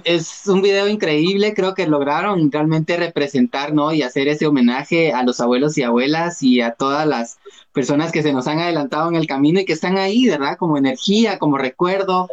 Es 0.04 0.46
un 0.46 0.60
video 0.60 0.88
increíble, 0.88 1.54
creo 1.54 1.74
que 1.74 1.86
lograron 1.86 2.52
realmente 2.52 2.98
representar, 2.98 3.72
¿no? 3.72 3.94
Y 3.94 4.02
hacer 4.02 4.28
ese 4.28 4.46
homenaje 4.46 5.12
a 5.12 5.22
los 5.22 5.40
abuelos 5.40 5.78
y 5.78 5.82
abuelas 5.82 6.42
y 6.42 6.60
a 6.60 6.72
todas 6.72 7.06
las 7.06 7.38
personas 7.72 8.12
que 8.12 8.22
se 8.22 8.34
nos 8.34 8.46
han 8.46 8.58
adelantado 8.58 9.08
en 9.08 9.14
el 9.14 9.26
camino 9.26 9.58
y 9.58 9.64
que 9.64 9.72
están 9.72 9.96
ahí, 9.96 10.28
¿verdad? 10.28 10.58
Como 10.58 10.76
energía, 10.76 11.38
como 11.38 11.56
recuerdo. 11.56 12.28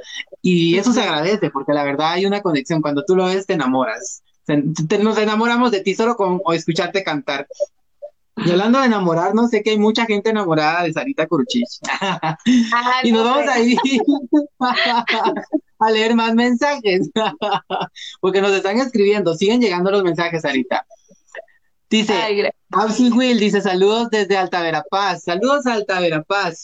Y 0.50 0.78
eso 0.78 0.94
se 0.94 1.02
agradece, 1.02 1.50
porque 1.50 1.74
la 1.74 1.84
verdad 1.84 2.14
hay 2.14 2.26
una 2.26 2.42
conexión. 2.42 2.82
Cuando 2.82 3.04
tú 3.04 3.18
lo 3.18 3.26
ves, 3.26 3.46
te 3.46 3.56
enamoras. 3.56 4.24
nos 4.48 5.18
enamoramos 5.18 5.72
de 5.72 5.82
ti 5.82 5.94
solo 5.94 6.16
con 6.16 6.40
o 6.42 6.54
escucharte 6.54 7.04
cantar. 7.04 7.46
Y 8.38 8.52
hablando 8.52 8.80
de 8.80 8.86
enamorarnos, 8.86 9.50
sé 9.50 9.62
que 9.62 9.72
hay 9.72 9.78
mucha 9.78 10.06
gente 10.06 10.30
enamorada 10.30 10.84
de 10.84 10.94
Sarita 10.94 11.28
Kurchich. 11.28 11.68
y 13.04 13.12
nos 13.12 13.26
vamos 13.26 13.46
a 13.50 13.60
ir 13.60 13.78
a 15.80 15.92
leer 15.92 16.16
más 16.16 16.34
mensajes. 16.34 17.10
Porque 18.22 18.40
nos 18.40 18.54
están 18.54 18.78
escribiendo, 18.78 19.36
siguen 19.36 19.60
llegando 19.60 19.92
los 19.92 20.02
mensajes, 20.02 20.44
Sarita. 20.44 20.88
Dice, 21.90 22.54
Absi 22.72 23.10
Will 23.10 23.38
dice 23.38 23.60
saludos 23.60 24.10
desde 24.12 24.38
Alta 24.38 24.62
Verapaz. 24.62 25.24
Saludos 25.24 25.66
a 25.66 25.74
Alta 25.74 26.00
Verapaz. 26.00 26.64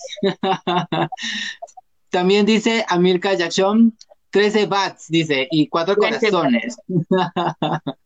También 2.13 2.45
dice 2.45 2.85
Amir 2.89 3.19
Yachón, 3.19 3.97
13 4.29 4.67
bats, 4.67 5.07
dice, 5.09 5.47
y 5.49 5.67
cuatro 5.67 5.95
corazones. 5.95 6.77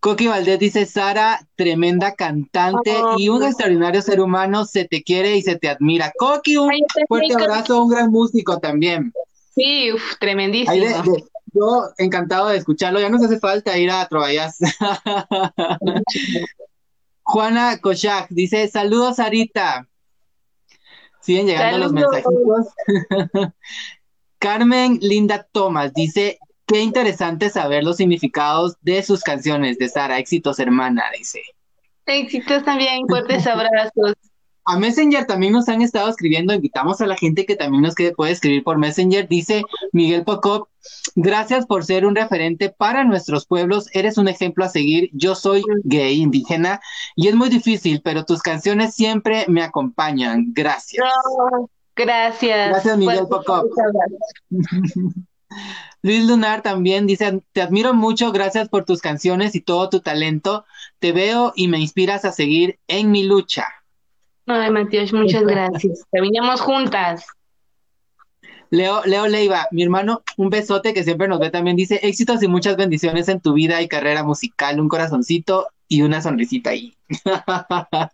Coqui 0.00 0.26
Valdés 0.26 0.58
dice, 0.58 0.84
Sara, 0.84 1.40
tremenda 1.56 2.14
cantante 2.14 2.94
y 3.16 3.30
un 3.30 3.44
extraordinario 3.44 4.02
ser 4.02 4.20
humano, 4.20 4.66
se 4.66 4.84
te 4.84 5.02
quiere 5.02 5.38
y 5.38 5.42
se 5.42 5.56
te 5.56 5.70
admira. 5.70 6.12
Coqui, 6.18 6.58
un 6.58 6.70
fuerte 7.08 7.32
abrazo, 7.32 7.82
un 7.82 7.88
gran 7.88 8.10
músico 8.10 8.58
también. 8.58 9.10
Sí, 9.54 9.88
tremendísimo. 10.18 11.14
yo 11.54 11.84
encantado 11.96 12.48
de 12.48 12.58
escucharlo, 12.58 13.00
ya 13.00 13.08
nos 13.08 13.24
hace 13.24 13.38
falta 13.38 13.78
ir 13.78 13.90
a 13.90 14.06
Trovallas. 14.06 14.58
Juana 17.22 17.78
Kochak 17.78 18.28
dice, 18.28 18.68
saludos 18.68 19.16
Sarita. 19.16 19.86
Siguen 21.20 21.46
llegando 21.46 21.78
los 21.78 21.92
mensajitos. 21.92 22.68
Carmen 24.38 24.98
Linda 25.02 25.46
Thomas 25.52 25.92
dice, 25.92 26.38
Qué 26.70 26.82
interesante 26.82 27.50
saber 27.50 27.82
los 27.82 27.96
significados 27.96 28.76
de 28.80 29.02
sus 29.02 29.22
canciones 29.22 29.76
de 29.78 29.88
Sara. 29.88 30.18
Éxitos, 30.18 30.60
hermana, 30.60 31.02
dice. 31.18 31.42
Éxitos 32.06 32.62
también, 32.62 33.08
fuertes 33.08 33.44
abrazos. 33.48 34.14
A 34.70 34.78
Messenger 34.78 35.26
también 35.26 35.52
nos 35.52 35.68
han 35.68 35.82
estado 35.82 36.08
escribiendo, 36.08 36.54
invitamos 36.54 37.00
a 37.00 37.06
la 37.06 37.16
gente 37.16 37.44
que 37.44 37.56
también 37.56 37.82
nos 37.82 37.96
puede 38.16 38.30
escribir 38.30 38.62
por 38.62 38.78
Messenger. 38.78 39.26
Dice 39.26 39.64
Miguel 39.92 40.22
Pocop, 40.22 40.68
gracias 41.16 41.66
por 41.66 41.84
ser 41.84 42.06
un 42.06 42.14
referente 42.14 42.70
para 42.70 43.02
nuestros 43.02 43.46
pueblos, 43.46 43.88
eres 43.94 44.16
un 44.16 44.28
ejemplo 44.28 44.64
a 44.64 44.68
seguir. 44.68 45.10
Yo 45.12 45.34
soy 45.34 45.64
gay, 45.82 46.20
indígena, 46.20 46.80
y 47.16 47.26
es 47.26 47.34
muy 47.34 47.48
difícil, 47.48 48.00
pero 48.04 48.24
tus 48.24 48.42
canciones 48.42 48.94
siempre 48.94 49.44
me 49.48 49.64
acompañan. 49.64 50.52
Gracias. 50.52 51.04
gracias. 51.96 52.68
Gracias, 52.68 52.96
Miguel 52.96 53.26
Pocop. 53.28 53.66
Luis 56.02 56.24
Lunar 56.28 56.62
también 56.62 57.08
dice, 57.08 57.42
te 57.52 57.60
admiro 57.60 57.92
mucho, 57.92 58.30
gracias 58.30 58.68
por 58.68 58.84
tus 58.84 59.00
canciones 59.00 59.56
y 59.56 59.62
todo 59.62 59.88
tu 59.88 59.98
talento. 59.98 60.64
Te 61.00 61.10
veo 61.10 61.52
y 61.56 61.66
me 61.66 61.80
inspiras 61.80 62.24
a 62.24 62.30
seguir 62.30 62.78
en 62.86 63.10
mi 63.10 63.24
lucha. 63.24 63.66
Ay, 64.46 64.70
Matías, 64.70 65.12
muchas 65.12 65.42
gracias. 65.42 66.04
Terminamos 66.10 66.60
juntas. 66.60 67.26
Leo, 68.70 69.02
Leo 69.04 69.26
Leiva, 69.26 69.66
mi 69.72 69.82
hermano, 69.82 70.22
un 70.36 70.48
besote 70.48 70.94
que 70.94 71.02
siempre 71.02 71.26
nos 71.28 71.40
ve 71.40 71.50
también. 71.50 71.76
Dice, 71.76 72.00
éxitos 72.02 72.42
y 72.42 72.48
muchas 72.48 72.76
bendiciones 72.76 73.28
en 73.28 73.40
tu 73.40 73.52
vida 73.52 73.82
y 73.82 73.88
carrera 73.88 74.22
musical, 74.22 74.78
un 74.80 74.88
corazoncito 74.88 75.68
y 75.88 76.02
una 76.02 76.22
sonrisita 76.22 76.70
ahí. 76.70 76.96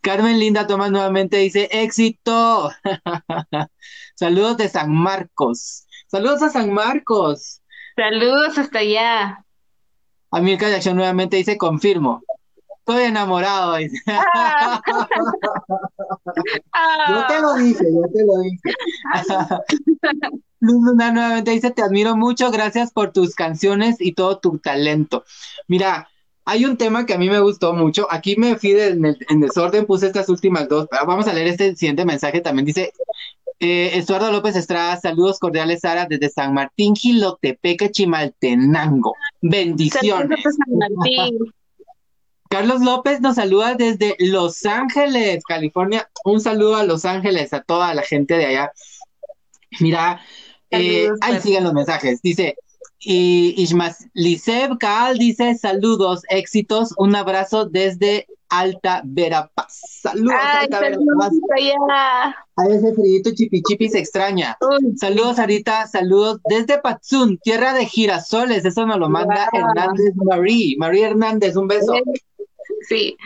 Carmen 0.00 0.40
Linda 0.40 0.66
Tomás 0.66 0.90
nuevamente 0.90 1.36
dice, 1.36 1.68
éxito. 1.70 2.70
Saludos 4.14 4.56
de 4.56 4.68
San 4.68 4.92
Marcos. 4.92 5.86
Saludos 6.08 6.42
a 6.42 6.50
San 6.50 6.72
Marcos. 6.72 7.62
Saludos 7.94 8.58
hasta 8.58 8.80
allá. 8.80 9.44
Amilcar 10.30 10.70
Jackson 10.70 10.96
nuevamente 10.96 11.36
dice, 11.36 11.56
confirmo. 11.56 12.22
Estoy 12.88 13.04
enamorado. 13.04 13.76
Ah. 16.72 17.08
yo 17.08 17.26
te 17.26 17.40
lo 17.40 17.54
dije, 17.54 17.84
yo 17.84 18.02
te 18.12 18.24
lo 18.24 18.38
dije. 18.40 18.60
Luna 20.60 21.12
nuevamente 21.12 21.50
dice, 21.50 21.70
te 21.70 21.82
admiro 21.82 22.16
mucho, 22.16 22.50
gracias 22.50 22.92
por 22.92 23.12
tus 23.12 23.34
canciones 23.34 23.96
y 23.98 24.12
todo 24.12 24.38
tu 24.38 24.58
talento. 24.58 25.24
Mira, 25.66 26.08
hay 26.44 26.64
un 26.64 26.76
tema 26.76 27.04
que 27.04 27.14
a 27.14 27.18
mí 27.18 27.28
me 27.28 27.40
gustó 27.40 27.74
mucho. 27.74 28.06
Aquí 28.10 28.36
me 28.36 28.56
fui 28.56 28.72
en 28.72 29.40
desorden, 29.40 29.86
puse 29.86 30.06
estas 30.06 30.28
últimas 30.28 30.68
dos. 30.68 30.86
Vamos 30.90 31.26
a 31.26 31.32
leer 31.32 31.48
este 31.48 31.76
siguiente 31.76 32.04
mensaje. 32.04 32.40
También 32.40 32.66
dice, 32.66 32.92
eh, 33.60 33.90
Estuardo 33.94 34.30
López 34.30 34.56
Estrada, 34.56 34.96
saludos 34.98 35.38
cordiales, 35.38 35.80
Sara, 35.80 36.06
desde 36.06 36.30
San 36.30 36.54
Martín, 36.54 36.94
Gilotepeque, 36.94 37.90
Chimaltenango. 37.90 39.14
Bendiciones. 39.42 40.40
Carlos 42.48 42.80
López 42.80 43.20
nos 43.20 43.36
saluda 43.36 43.74
desde 43.74 44.16
Los 44.18 44.64
Ángeles, 44.64 45.44
California. 45.44 46.10
Un 46.24 46.40
saludo 46.40 46.76
a 46.76 46.84
Los 46.84 47.04
Ángeles, 47.04 47.52
a 47.52 47.62
toda 47.62 47.94
la 47.94 48.02
gente 48.02 48.34
de 48.34 48.46
allá. 48.46 48.72
Mira, 49.80 50.20
eh, 50.70 51.10
ahí 51.20 51.40
siguen 51.40 51.64
los 51.64 51.74
mensajes. 51.74 52.20
Dice, 52.22 52.56
y 53.00 53.54
Lisev 54.14 54.78
Kaal 54.78 55.18
dice, 55.18 55.54
saludos, 55.56 56.22
éxitos, 56.28 56.94
un 56.96 57.14
abrazo 57.14 57.66
desde 57.66 58.26
Alta 58.48 59.02
Verapaz. 59.04 59.80
Saludos, 60.02 60.34
Alta 60.40 60.80
Verapaz. 60.80 61.32
A 62.56 62.66
ese 62.66 62.94
frío 62.94 63.22
chipi 63.34 63.62
chipi 63.62 63.88
se 63.88 63.98
extraña. 63.98 64.56
saludos, 64.96 65.36
Sarita. 65.36 65.86
Saludos 65.86 66.40
desde 66.48 66.78
Patsun, 66.78 67.38
tierra 67.38 67.74
de 67.74 67.86
girasoles. 67.86 68.64
Eso 68.64 68.86
nos 68.86 68.98
lo 68.98 69.08
manda 69.08 69.48
Hernández 69.52 70.14
Marie. 70.16 70.76
María 70.78 71.08
Hernández, 71.08 71.56
un 71.56 71.68
beso. 71.68 71.92
Sí. 72.88 73.16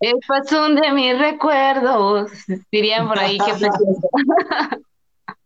El 0.00 0.16
Patsun 0.28 0.76
de 0.76 0.92
mis 0.92 1.18
recuerdos. 1.18 2.30
Dirían 2.70 3.08
por 3.08 3.18
ahí 3.18 3.38
que 3.38 3.52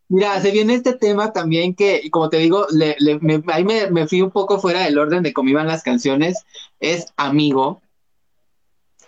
Mira, 0.09 0.41
se 0.41 0.51
viene 0.51 0.75
este 0.75 0.95
tema 0.95 1.33
también 1.33 1.75
que, 1.75 2.11
como 2.11 2.29
te 2.29 2.37
digo, 2.37 2.67
le, 2.71 2.97
me, 3.21 3.43
ahí 3.49 3.65
me, 3.65 4.07
fui 4.07 4.21
un 4.21 4.31
poco 4.31 4.61
fuera 4.61 4.85
del 4.85 4.99
orden 4.99 5.23
de 5.23 5.33
cómo 5.33 5.49
iban 5.49 5.67
las 5.67 5.83
canciones. 5.83 6.45
Es 6.79 7.07
Amigo, 7.17 7.81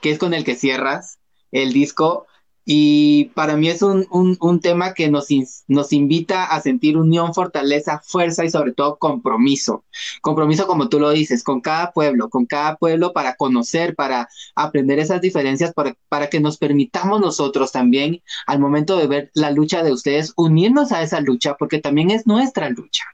que 0.00 0.10
es 0.10 0.18
con 0.18 0.34
el 0.34 0.44
que 0.44 0.54
cierras 0.54 1.18
el 1.52 1.72
disco. 1.72 2.26
Y 2.68 3.26
para 3.26 3.56
mí 3.56 3.68
es 3.68 3.80
un, 3.80 4.08
un, 4.10 4.60
tema 4.60 4.92
que 4.92 5.08
nos, 5.08 5.28
nos 5.68 5.92
invita 5.92 6.46
a 6.46 6.60
sentir 6.60 6.96
unión, 6.96 7.32
fortaleza, 7.32 8.02
fuerza 8.04 8.44
y 8.44 8.50
sobre 8.50 8.72
todo 8.72 8.98
compromiso. 8.98 9.84
Compromiso, 10.20 10.66
como 10.66 10.88
tú 10.88 10.98
lo 10.98 11.10
dices, 11.10 11.44
con 11.44 11.60
cada 11.60 11.92
pueblo, 11.92 12.28
con 12.28 12.44
cada 12.44 12.74
pueblo 12.74 13.12
para 13.12 13.36
conocer, 13.36 13.94
para 13.94 14.28
aprender 14.56 14.98
esas 14.98 15.20
diferencias, 15.20 15.72
para, 15.74 15.94
para 16.08 16.28
que 16.28 16.40
nos 16.40 16.58
permitamos 16.58 17.20
nosotros 17.20 17.70
también, 17.70 18.20
al 18.48 18.58
momento 18.58 18.96
de 18.96 19.06
ver 19.06 19.30
la 19.34 19.52
lucha 19.52 19.84
de 19.84 19.92
ustedes, 19.92 20.32
unirnos 20.36 20.90
a 20.90 21.02
esa 21.02 21.20
lucha, 21.20 21.54
porque 21.54 21.78
también 21.78 22.10
es 22.10 22.26
nuestra 22.26 22.68
lucha. 22.68 23.04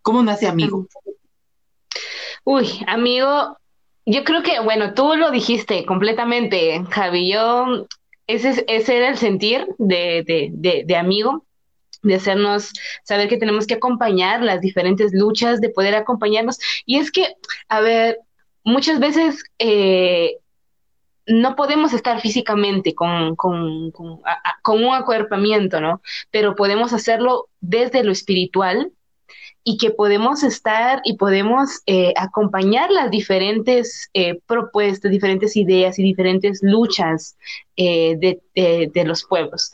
¿Cómo 0.00 0.22
nace 0.22 0.46
amigo? 0.46 0.86
Uy, 2.42 2.66
amigo, 2.86 3.58
yo 4.06 4.24
creo 4.24 4.42
que, 4.42 4.60
bueno, 4.60 4.94
tú 4.94 5.14
lo 5.14 5.30
dijiste 5.30 5.84
completamente, 5.84 6.82
Javi. 6.88 7.30
Yo 7.30 7.86
ese, 8.28 8.64
ese 8.68 8.96
era 8.96 9.08
el 9.08 9.16
sentir 9.16 9.66
de, 9.78 10.22
de, 10.54 10.84
de, 10.86 10.96
amigo, 10.96 11.44
de 12.02 12.14
hacernos 12.14 12.72
saber 13.02 13.28
que 13.28 13.38
tenemos 13.38 13.66
que 13.66 13.74
acompañar 13.74 14.42
las 14.42 14.60
diferentes 14.60 15.12
luchas, 15.12 15.60
de 15.60 15.70
poder 15.70 15.94
acompañarnos. 15.94 16.58
Y 16.86 16.98
es 16.98 17.10
que, 17.10 17.34
a 17.68 17.80
ver, 17.80 18.18
muchas 18.64 19.00
veces 19.00 19.42
eh, 19.58 20.36
no 21.26 21.56
podemos 21.56 21.94
estar 21.94 22.20
físicamente 22.20 22.94
con, 22.94 23.34
con, 23.34 23.90
con, 23.92 24.20
con, 24.62 24.84
un 24.84 24.94
acuerpamiento, 24.94 25.80
¿no? 25.80 26.02
Pero 26.30 26.54
podemos 26.54 26.92
hacerlo 26.92 27.48
desde 27.60 28.04
lo 28.04 28.12
espiritual 28.12 28.92
y 29.68 29.76
que 29.76 29.90
podemos 29.90 30.44
estar 30.44 31.02
y 31.04 31.18
podemos 31.18 31.82
eh, 31.84 32.14
acompañar 32.16 32.90
las 32.90 33.10
diferentes 33.10 34.08
eh, 34.14 34.40
propuestas, 34.46 35.10
diferentes 35.10 35.56
ideas 35.56 35.98
y 35.98 36.02
diferentes 36.02 36.60
luchas 36.62 37.36
eh, 37.76 38.16
de, 38.16 39.04
los 39.04 39.26
pueblos. 39.26 39.70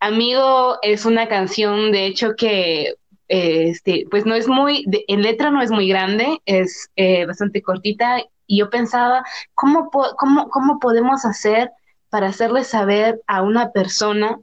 Amigo 0.00 0.78
es 0.82 1.04
una 1.04 1.28
canción, 1.28 1.92
de 1.92 2.06
hecho, 2.06 2.34
que 2.34 2.96
este, 3.28 4.06
pues 4.10 4.26
no 4.26 4.34
es 4.34 4.48
muy, 4.48 4.84
en 5.06 5.22
letra 5.22 5.52
no 5.52 5.62
es 5.62 5.70
muy 5.70 5.88
grande, 5.88 6.40
es 6.44 6.90
bastante 7.28 7.62
cortita 7.62 8.24
y 8.48 8.58
yo 8.58 8.70
pensaba, 8.70 9.24
¿cómo, 9.54 9.88
cómo, 10.18 10.48
¿cómo 10.48 10.80
podemos 10.80 11.24
hacer 11.24 11.70
para 12.10 12.26
hacerle 12.26 12.64
saber 12.64 13.20
a 13.28 13.42
una 13.42 13.70
persona 13.70 14.36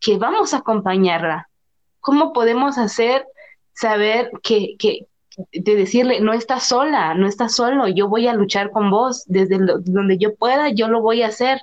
que 0.00 0.18
vamos 0.18 0.52
a 0.52 0.58
acompañarla? 0.58 1.48
¿cómo 2.06 2.32
podemos 2.32 2.78
hacer 2.78 3.26
saber 3.76 4.30
que, 4.42 4.76
que, 4.78 5.06
de 5.52 5.76
decirle, 5.76 6.20
no 6.20 6.32
estás 6.32 6.66
sola, 6.68 7.14
no 7.14 7.28
estás 7.28 7.54
solo, 7.54 7.88
yo 7.88 8.08
voy 8.08 8.26
a 8.26 8.34
luchar 8.34 8.70
con 8.70 8.90
vos, 8.90 9.24
desde 9.26 9.58
donde 9.84 10.18
yo 10.18 10.34
pueda, 10.34 10.70
yo 10.70 10.88
lo 10.88 11.02
voy 11.02 11.22
a 11.22 11.28
hacer. 11.28 11.60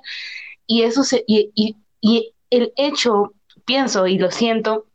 Y 0.68 0.84
eso 0.84 1.04
se, 1.04 1.24
y, 1.28 1.52
y, 1.56 1.78
y 2.02 2.34
el 2.50 2.74
hecho, 2.78 3.34
pienso 3.66 4.08
y 4.08 4.18
lo 4.20 4.32
siento, 4.32 4.86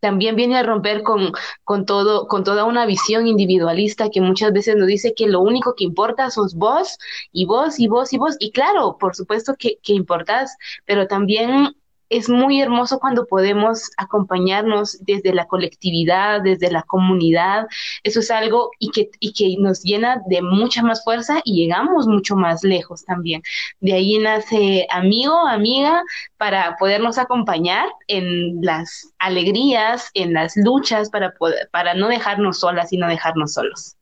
también 0.00 0.36
viene 0.36 0.56
a 0.56 0.62
romper 0.62 1.02
con, 1.02 1.32
con, 1.64 1.84
todo, 1.86 2.28
con 2.28 2.44
toda 2.44 2.64
una 2.64 2.86
visión 2.86 3.26
individualista 3.26 4.10
que 4.10 4.20
muchas 4.20 4.52
veces 4.52 4.76
nos 4.76 4.86
dice 4.86 5.14
que 5.14 5.26
lo 5.26 5.40
único 5.40 5.74
que 5.74 5.84
importa 5.84 6.30
sos 6.30 6.54
vos 6.54 6.98
y 7.32 7.46
vos 7.46 7.78
y 7.80 7.88
vos 7.88 8.12
y 8.12 8.18
vos. 8.18 8.36
Y 8.38 8.52
claro, 8.52 8.96
por 8.98 9.16
supuesto 9.16 9.54
que, 9.58 9.78
que 9.82 9.92
importás, 9.94 10.56
pero 10.86 11.06
también 11.08 11.74
es 12.10 12.28
muy 12.28 12.60
hermoso 12.60 12.98
cuando 12.98 13.26
podemos 13.26 13.90
acompañarnos 13.96 14.98
desde 15.00 15.34
la 15.34 15.46
colectividad, 15.46 16.40
desde 16.42 16.70
la 16.70 16.82
comunidad. 16.82 17.66
Eso 18.02 18.20
es 18.20 18.30
algo 18.30 18.70
y 18.78 18.90
que, 18.90 19.10
y 19.20 19.32
que 19.32 19.56
nos 19.60 19.82
llena 19.82 20.22
de 20.26 20.42
mucha 20.42 20.82
más 20.82 21.04
fuerza 21.04 21.40
y 21.44 21.56
llegamos 21.56 22.06
mucho 22.06 22.36
más 22.36 22.64
lejos 22.64 23.04
también. 23.04 23.42
De 23.80 23.92
ahí 23.92 24.18
nace 24.18 24.86
amigo, 24.90 25.36
amiga, 25.46 26.02
para 26.36 26.76
podernos 26.78 27.18
acompañar 27.18 27.86
en 28.06 28.62
las 28.62 29.12
alegrías, 29.18 30.10
en 30.14 30.32
las 30.32 30.56
luchas, 30.56 31.10
para, 31.10 31.32
poder, 31.32 31.68
para 31.72 31.94
no 31.94 32.08
dejarnos 32.08 32.60
solas 32.60 32.92
y 32.92 32.96
no 32.96 33.08
dejarnos 33.08 33.52
solos. 33.52 33.96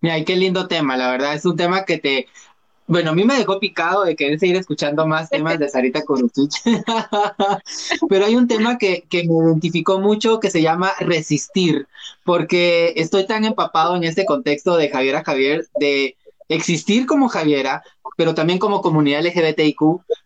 Mira, 0.00 0.22
qué 0.24 0.36
lindo 0.36 0.68
tema, 0.68 0.96
la 0.96 1.10
verdad, 1.10 1.34
es 1.34 1.44
un 1.44 1.56
tema 1.56 1.84
que 1.84 1.98
te 1.98 2.28
bueno, 2.88 3.10
a 3.10 3.14
mí 3.14 3.24
me 3.24 3.36
dejó 3.36 3.60
picado 3.60 4.04
de 4.04 4.16
querer 4.16 4.40
seguir 4.40 4.56
escuchando 4.56 5.06
más 5.06 5.30
temas 5.30 5.58
de 5.58 5.68
Sarita 5.68 6.02
Korutich. 6.02 6.54
Pero 8.08 8.24
hay 8.24 8.34
un 8.34 8.48
tema 8.48 8.78
que, 8.78 9.04
que, 9.08 9.24
me 9.24 9.34
identificó 9.34 10.00
mucho 10.00 10.40
que 10.40 10.50
se 10.50 10.62
llama 10.62 10.92
resistir, 10.98 11.86
porque 12.24 12.94
estoy 12.96 13.26
tan 13.26 13.44
empapado 13.44 13.94
en 13.94 14.04
este 14.04 14.24
contexto 14.24 14.76
de 14.76 14.88
Javiera 14.88 15.22
Javier, 15.22 15.68
de 15.78 16.16
existir 16.48 17.06
como 17.06 17.28
Javiera, 17.28 17.82
pero 18.16 18.34
también 18.34 18.58
como 18.58 18.80
comunidad 18.80 19.24
LGBTIQ, 19.24 19.80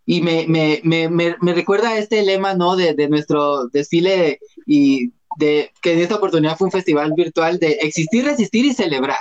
y 0.06 0.22
me, 0.22 0.46
me, 0.46 0.80
me, 0.84 1.08
me 1.08 1.54
recuerda 1.54 1.98
este 1.98 2.22
lema, 2.22 2.54
¿no? 2.54 2.76
De, 2.76 2.94
de 2.94 3.08
nuestro 3.08 3.66
desfile 3.68 4.38
y 4.66 5.10
de 5.36 5.72
que 5.82 5.94
en 5.94 5.98
esta 5.98 6.16
oportunidad 6.16 6.56
fue 6.56 6.66
un 6.66 6.72
festival 6.72 7.12
virtual 7.16 7.58
de 7.58 7.72
existir, 7.82 8.24
resistir 8.24 8.64
y 8.64 8.72
celebrar. 8.72 9.18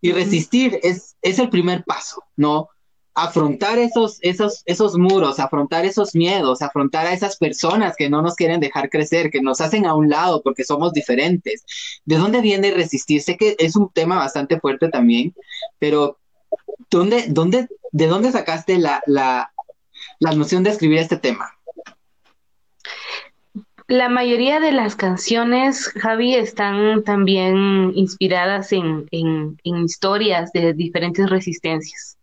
Y 0.00 0.12
resistir 0.12 0.78
es, 0.82 1.16
es 1.22 1.38
el 1.38 1.48
primer 1.50 1.84
paso, 1.84 2.22
¿no? 2.36 2.68
Afrontar 3.14 3.78
esos, 3.78 4.18
esos, 4.20 4.62
esos 4.66 4.98
muros, 4.98 5.40
afrontar 5.40 5.86
esos 5.86 6.14
miedos, 6.14 6.60
afrontar 6.60 7.06
a 7.06 7.14
esas 7.14 7.36
personas 7.38 7.96
que 7.96 8.10
no 8.10 8.20
nos 8.20 8.34
quieren 8.34 8.60
dejar 8.60 8.90
crecer, 8.90 9.30
que 9.30 9.40
nos 9.40 9.60
hacen 9.62 9.86
a 9.86 9.94
un 9.94 10.10
lado 10.10 10.42
porque 10.42 10.64
somos 10.64 10.92
diferentes. 10.92 11.64
¿De 12.04 12.16
dónde 12.16 12.42
viene 12.42 12.72
resistir? 12.72 13.22
Sé 13.22 13.36
que 13.38 13.56
es 13.58 13.74
un 13.74 13.90
tema 13.90 14.16
bastante 14.16 14.60
fuerte 14.60 14.90
también, 14.90 15.34
pero 15.78 16.18
¿dónde, 16.90 17.24
dónde, 17.28 17.68
¿de 17.92 18.06
dónde 18.06 18.32
sacaste 18.32 18.78
la, 18.78 19.02
la, 19.06 19.52
la 20.20 20.32
noción 20.32 20.62
de 20.62 20.70
escribir 20.70 20.98
este 20.98 21.16
tema? 21.16 21.56
La 23.88 24.08
mayoría 24.08 24.58
de 24.58 24.72
las 24.72 24.96
canciones, 24.96 25.86
Javi, 25.88 26.34
están 26.34 27.04
también 27.04 27.92
inspiradas 27.94 28.72
en, 28.72 29.06
en, 29.12 29.58
historias 29.62 30.50
de 30.52 30.72
diferentes 30.72 31.30
resistencias. 31.30 32.18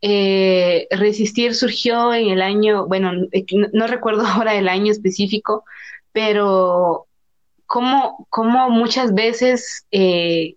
Eh, 0.00 0.88
Resistir 0.90 1.54
surgió 1.54 2.12
en 2.12 2.28
el 2.28 2.42
año, 2.42 2.86
bueno, 2.86 3.12
eh, 3.30 3.44
no, 3.72 3.86
recuerdo 3.86 4.22
ahora 4.26 4.54
el 4.56 4.68
año 4.68 4.90
específico, 4.90 5.64
pero 6.10 7.06
como, 7.66 8.26
como 8.28 8.68
muchas 8.68 9.14
veces 9.14 9.86
eh, 9.92 10.56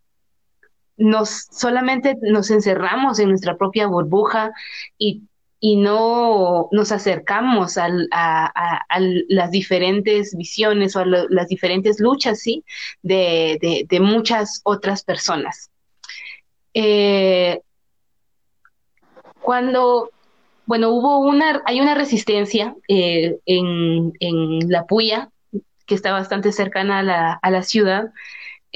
nos 0.98 1.46
solamente 1.52 2.18
nos 2.22 2.50
encerramos 2.50 3.20
en 3.20 3.30
nuestra 3.30 3.56
propia 3.56 3.86
burbuja 3.86 4.52
y 4.98 5.22
y 5.60 5.76
no 5.78 6.70
nos 6.72 6.92
acercamos 6.92 7.78
a, 7.78 7.90
las 9.28 9.52
diferentes 9.52 10.36
visiones 10.36 10.96
o 10.96 11.00
a 11.00 11.06
las 11.06 11.48
diferentes 11.48 12.00
luchas, 12.00 12.40
¿sí? 12.40 12.64
De, 13.02 13.88
muchas 14.00 14.62
otras 14.64 15.04
personas. 15.04 15.72
Eh, 16.74 17.62
cuando, 19.42 20.12
bueno, 20.66 20.90
hubo 20.90 21.20
una, 21.20 21.64
hay 21.66 21.82
una 21.82 21.96
resistencia 21.96 22.76
eh, 22.88 23.38
en, 23.46 24.14
La 24.70 24.86
Puya, 24.86 25.30
que 25.88 25.96
está 25.96 26.12
bastante 26.12 26.52
cercana 26.52 27.00
a 27.00 27.04
la, 27.04 27.40
a 27.42 27.50
la 27.50 27.64
ciudad, 27.64 28.12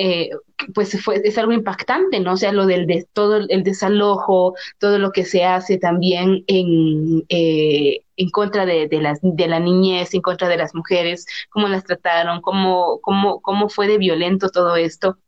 eh, 0.04 0.32
pues 0.74 1.00
fue, 1.04 1.22
es 1.24 1.38
algo 1.38 1.52
impactante, 1.52 2.20
¿no? 2.20 2.34
O 2.34 2.38
sea, 2.38 2.52
lo 2.52 2.66
del 2.66 2.88
de, 2.88 3.08
todo 3.14 3.38
el 3.38 3.64
desalojo, 3.64 4.56
todo 4.80 4.98
lo 4.98 5.12
que 5.12 5.26
se 5.26 5.44
hace 5.46 5.78
también 5.78 6.44
en, 6.48 7.24
eh, 7.30 8.02
en 8.18 8.30
contra 8.32 8.66
de, 8.66 8.88
de, 8.88 9.00
las, 9.00 9.20
de 9.22 9.48
la 9.48 9.60
niñez, 9.60 10.16
en 10.16 10.22
contra 10.22 10.48
de 10.48 10.58
las 10.58 10.74
mujeres, 10.74 11.28
cómo 11.52 11.68
las 11.68 11.84
trataron, 11.84 12.42
cómo, 12.42 13.00
cómo, 13.02 13.42
cómo 13.42 13.70
fue 13.70 13.88
de 13.88 14.00
violento 14.00 14.50
todo 14.50 14.76
esto. 14.76 15.20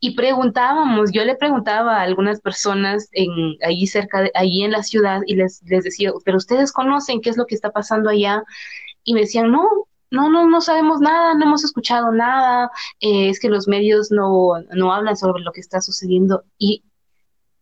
Y 0.00 0.16
preguntábamos, 0.16 1.10
yo 1.10 1.24
le 1.24 1.36
preguntaba 1.36 1.96
a 1.96 2.02
algunas 2.02 2.42
personas 2.42 3.08
en, 3.12 3.56
allí 3.66 3.86
cerca, 3.86 4.20
de, 4.20 4.32
allí 4.34 4.64
en 4.64 4.72
la 4.72 4.82
ciudad, 4.82 5.22
y 5.26 5.36
les, 5.36 5.62
les 5.62 5.84
decía, 5.84 6.12
pero 6.26 6.36
ustedes 6.36 6.72
conocen 6.72 7.22
qué 7.22 7.30
es 7.30 7.38
lo 7.38 7.46
que 7.46 7.54
está 7.54 7.70
pasando 7.70 8.10
allá, 8.10 8.42
y 9.02 9.14
me 9.14 9.20
decían, 9.20 9.50
no, 9.50 9.66
no, 10.12 10.30
no, 10.30 10.48
no 10.48 10.60
sabemos 10.60 11.00
nada, 11.00 11.34
no 11.34 11.46
hemos 11.46 11.64
escuchado 11.64 12.12
nada, 12.12 12.70
eh, 13.00 13.30
es 13.30 13.40
que 13.40 13.48
los 13.48 13.66
medios 13.66 14.10
no, 14.10 14.52
no 14.74 14.92
hablan 14.92 15.16
sobre 15.16 15.42
lo 15.42 15.52
que 15.52 15.60
está 15.60 15.80
sucediendo. 15.80 16.44
Y, 16.58 16.84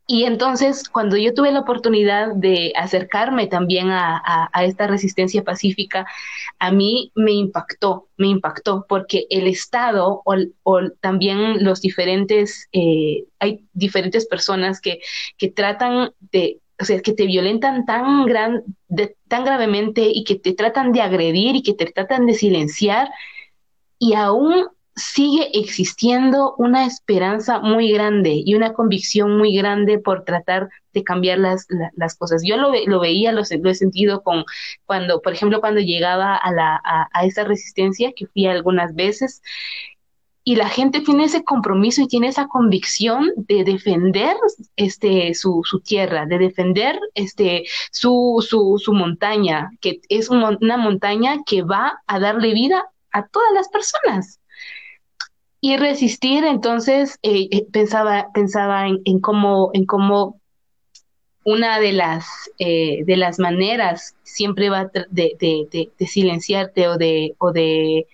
y 0.09 0.25
entonces, 0.25 0.89
cuando 0.89 1.17
yo 1.17 1.33
tuve 1.33 1.53
la 1.53 1.61
oportunidad 1.61 2.35
de 2.35 2.73
acercarme 2.77 3.47
también 3.47 3.91
a, 3.91 4.51
a, 4.53 4.65
esta 4.65 4.89
resistencia 4.89 5.45
pacífica, 5.45 6.07
a 6.59 6.73
mí 6.73 7.13
me 7.15 7.31
impactó, 7.33 8.09
me 8.17 8.27
impactó, 8.27 8.85
porque 8.89 9.27
el 9.31 9.47
Estado 9.47 10.21
o, 10.25 10.35
o 10.65 10.81
también 11.01 11.63
los 11.65 11.81
diferentes, 11.81 12.69
eh, 12.73 13.27
hay 13.39 13.65
diferentes 13.73 14.27
personas 14.27 14.81
que, 14.81 14.99
que 15.39 15.49
tratan 15.49 16.11
de 16.33 16.60
o 16.81 16.85
sea, 16.85 17.01
que 17.01 17.12
te 17.12 17.26
violentan 17.26 17.85
tan, 17.85 18.24
gran, 18.26 18.64
tan 19.28 19.45
gravemente 19.45 20.11
y 20.12 20.24
que 20.24 20.37
te 20.37 20.55
tratan 20.55 20.93
de 20.93 21.03
agredir 21.03 21.57
y 21.57 21.62
que 21.62 21.74
te 21.74 21.87
tratan 21.87 22.26
de 22.26 22.35
silenciar 22.35 23.11
y 23.99 24.14
aún 24.14 24.66
sigue 24.97 25.59
existiendo 25.59 26.55
una 26.59 26.85
esperanza 26.85 27.61
muy 27.61 27.93
grande 27.93 28.43
y 28.45 28.55
una 28.55 28.72
convicción 28.72 29.37
muy 29.39 29.57
grande 29.57 29.99
por 29.99 30.24
tratar 30.24 30.68
de 30.93 31.05
cambiar 31.05 31.39
las, 31.39 31.66
las 31.97 32.16
cosas. 32.16 32.43
Yo 32.45 32.57
lo, 32.57 32.72
lo 32.87 33.01
veía, 33.01 33.33
lo, 33.33 33.43
he 33.43 33.74
sentido 33.74 34.22
con 34.22 34.45
cuando, 34.87 35.22
por 35.22 35.33
ejemplo, 35.33 35.61
cuando 35.61 35.81
llegaba 35.81 36.37
a, 36.37 36.53
la, 36.53 36.81
a, 36.85 37.09
a 37.12 37.24
esa 37.24 37.45
resistencia, 37.45 38.12
que 38.14 38.26
fui 38.26 38.47
algunas 38.47 38.95
veces, 38.95 39.43
y 40.43 40.57
la 40.57 40.68
gente 40.68 41.01
tiene 41.01 41.24
ese 41.24 41.45
compromiso 41.45 42.03
y 42.03 42.09
tiene 42.09 42.28
esa 42.28 42.47
convicción 42.49 43.30
de 43.36 43.62
defender 43.64 44.36
este, 44.76 45.34
su, 45.34 45.62
su 45.64 45.80
tierra, 45.80 46.24
de 46.26 46.38
defender 46.38 46.99
este, 47.14 47.64
su, 47.93 48.45
su, 48.47 48.80
su 48.82 48.93
montaña, 48.95 49.70
que 49.80 50.01
es 50.09 50.30
una 50.30 50.76
montaña 50.76 51.38
que 51.45 51.62
va 51.62 52.01
a 52.07 52.18
darle 52.18 52.55
vida 52.55 52.84
a 53.12 53.26
todas 53.26 53.53
las 53.55 53.68
personas. 53.68 54.41
Y 55.61 55.76
resistir, 55.76 56.45
entonces, 56.45 57.18
eh, 57.22 57.49
eh, 57.51 57.66
pensaba, 57.70 58.28
pensaba 58.32 58.88
en, 58.88 59.20
cómo, 59.20 59.70
en 59.74 59.84
cómo 59.84 60.41
una 61.45 61.78
de 61.80 61.93
las, 61.93 62.24
eh, 62.59 63.05
de 63.05 63.16
las 63.18 63.38
maneras 63.38 64.16
siempre 64.22 64.71
va 64.71 64.87
de, 65.11 65.37
de, 65.38 65.91
de, 65.99 66.07
silenciarte 66.07 66.88
o 66.88 66.96
de 66.96 68.07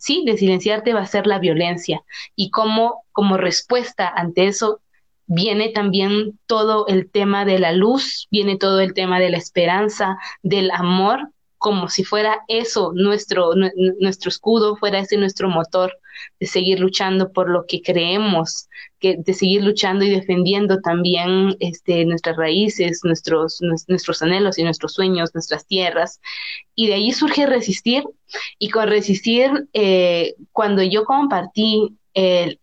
sí, 0.00 0.24
de 0.26 0.36
silenciarte 0.36 0.94
va 0.94 1.02
a 1.02 1.06
ser 1.06 1.26
la 1.26 1.38
violencia. 1.38 2.02
Y 2.34 2.50
cómo 2.50 3.04
como 3.12 3.36
respuesta 3.36 4.08
ante 4.08 4.46
eso 4.48 4.80
viene 5.26 5.68
también 5.68 6.40
todo 6.46 6.86
el 6.88 7.08
tema 7.08 7.44
de 7.44 7.60
la 7.60 7.72
luz, 7.72 8.26
viene 8.30 8.56
todo 8.56 8.80
el 8.80 8.94
tema 8.94 9.20
de 9.20 9.30
la 9.30 9.36
esperanza, 9.36 10.18
del 10.42 10.70
amor, 10.72 11.28
como 11.58 11.88
si 11.88 12.02
fuera 12.02 12.40
eso 12.48 12.92
nuestro, 12.94 13.52
nuestro 14.00 14.30
escudo, 14.30 14.76
fuera 14.76 14.98
ese 14.98 15.18
nuestro 15.18 15.48
motor 15.48 15.92
de 16.38 16.46
seguir 16.46 16.80
luchando 16.80 17.32
por 17.32 17.50
lo 17.50 17.66
que 17.66 17.82
creemos, 17.82 18.68
que, 18.98 19.16
de 19.18 19.34
seguir 19.34 19.62
luchando 19.64 20.04
y 20.04 20.10
defendiendo 20.10 20.80
también 20.80 21.56
este, 21.60 22.04
nuestras 22.04 22.36
raíces, 22.36 23.00
nuestros, 23.04 23.60
nuestros 23.88 24.22
anhelos 24.22 24.58
y 24.58 24.62
nuestros 24.62 24.94
sueños, 24.94 25.30
nuestras 25.34 25.66
tierras. 25.66 26.20
Y 26.74 26.88
de 26.88 26.94
ahí 26.94 27.12
surge 27.12 27.46
resistir. 27.46 28.04
Y 28.58 28.70
con 28.70 28.88
resistir, 28.88 29.68
eh, 29.72 30.34
cuando 30.52 30.82
yo 30.82 31.04
compartí 31.04 31.96
el, 32.14 32.60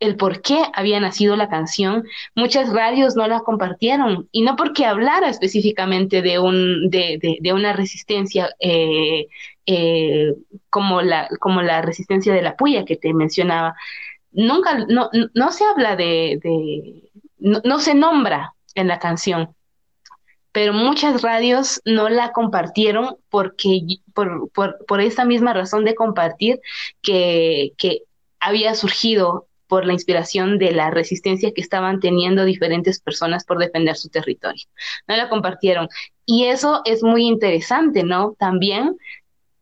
el 0.00 0.16
por 0.16 0.42
qué 0.42 0.62
había 0.74 1.00
nacido 1.00 1.36
la 1.36 1.48
canción, 1.48 2.04
muchas 2.34 2.72
radios 2.72 3.16
no 3.16 3.26
la 3.26 3.40
compartieron 3.40 4.28
y 4.32 4.42
no 4.42 4.56
porque 4.56 4.84
hablara 4.84 5.28
específicamente 5.28 6.22
de, 6.22 6.38
un, 6.38 6.90
de, 6.90 7.38
de, 7.40 7.52
una 7.52 7.72
resistencia 7.72 8.50
eh, 8.60 9.26
eh, 9.70 10.34
como, 10.70 11.02
la, 11.02 11.28
como 11.40 11.60
la 11.60 11.82
resistencia 11.82 12.32
de 12.32 12.40
la 12.40 12.56
puya 12.56 12.86
que 12.86 12.96
te 12.96 13.12
mencionaba. 13.12 13.74
Nunca, 14.32 14.86
no, 14.88 15.10
no 15.34 15.52
se 15.52 15.64
habla 15.66 15.94
de, 15.94 16.40
de 16.42 17.10
no, 17.38 17.60
no 17.64 17.78
se 17.78 17.94
nombra 17.94 18.54
en 18.74 18.88
la 18.88 18.98
canción, 18.98 19.54
pero 20.52 20.72
muchas 20.72 21.20
radios 21.20 21.82
no 21.84 22.08
la 22.08 22.32
compartieron 22.32 23.16
porque 23.28 23.82
por, 24.14 24.50
por, 24.52 24.86
por 24.86 25.02
esa 25.02 25.26
misma 25.26 25.52
razón 25.52 25.84
de 25.84 25.94
compartir 25.94 26.60
que, 27.02 27.74
que 27.76 28.04
había 28.40 28.74
surgido 28.74 29.48
por 29.66 29.84
la 29.84 29.92
inspiración 29.92 30.58
de 30.58 30.72
la 30.72 30.90
resistencia 30.90 31.52
que 31.52 31.60
estaban 31.60 32.00
teniendo 32.00 32.46
diferentes 32.46 33.00
personas 33.00 33.44
por 33.44 33.58
defender 33.58 33.96
su 33.96 34.08
territorio. 34.08 34.64
No 35.06 35.14
la 35.14 35.28
compartieron. 35.28 35.90
Y 36.24 36.46
eso 36.46 36.80
es 36.86 37.02
muy 37.02 37.26
interesante, 37.26 38.02
¿no? 38.02 38.34
También 38.38 38.96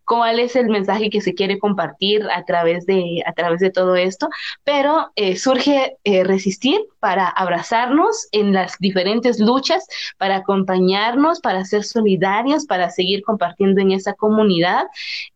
cuál 0.07 0.39
es 0.39 0.57
el 0.57 0.69
mensaje 0.69 1.11
que 1.11 1.21
se 1.21 1.35
quiere 1.35 1.59
compartir 1.59 2.27
a 2.35 2.45
través 2.45 2.87
de, 2.87 3.23
a 3.27 3.33
través 3.33 3.61
de 3.61 3.71
todo 3.71 3.97
esto, 3.97 4.29
pero 4.65 5.11
eh, 5.17 5.37
surge 5.37 5.97
eh, 6.05 6.25
resistir 6.25 6.81
para 7.01 7.29
abrazarnos 7.29 8.29
en 8.33 8.53
las 8.53 8.79
diferentes 8.79 9.41
luchas, 9.41 9.87
para 10.17 10.37
acompañarnos, 10.37 11.41
para 11.41 11.65
ser 11.65 11.85
solidarios, 11.85 12.67
para 12.67 12.91
seguir 12.91 13.23
compartiendo 13.23 13.81
en 13.81 13.91
esa 13.91 14.15
comunidad. 14.15 14.87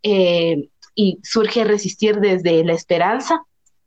Eh, 0.03 0.69
y 0.95 1.19
surge 1.23 1.65
resistir 1.65 2.21
desde 2.21 2.65
la 2.65 2.75
esperanza, 2.75 3.43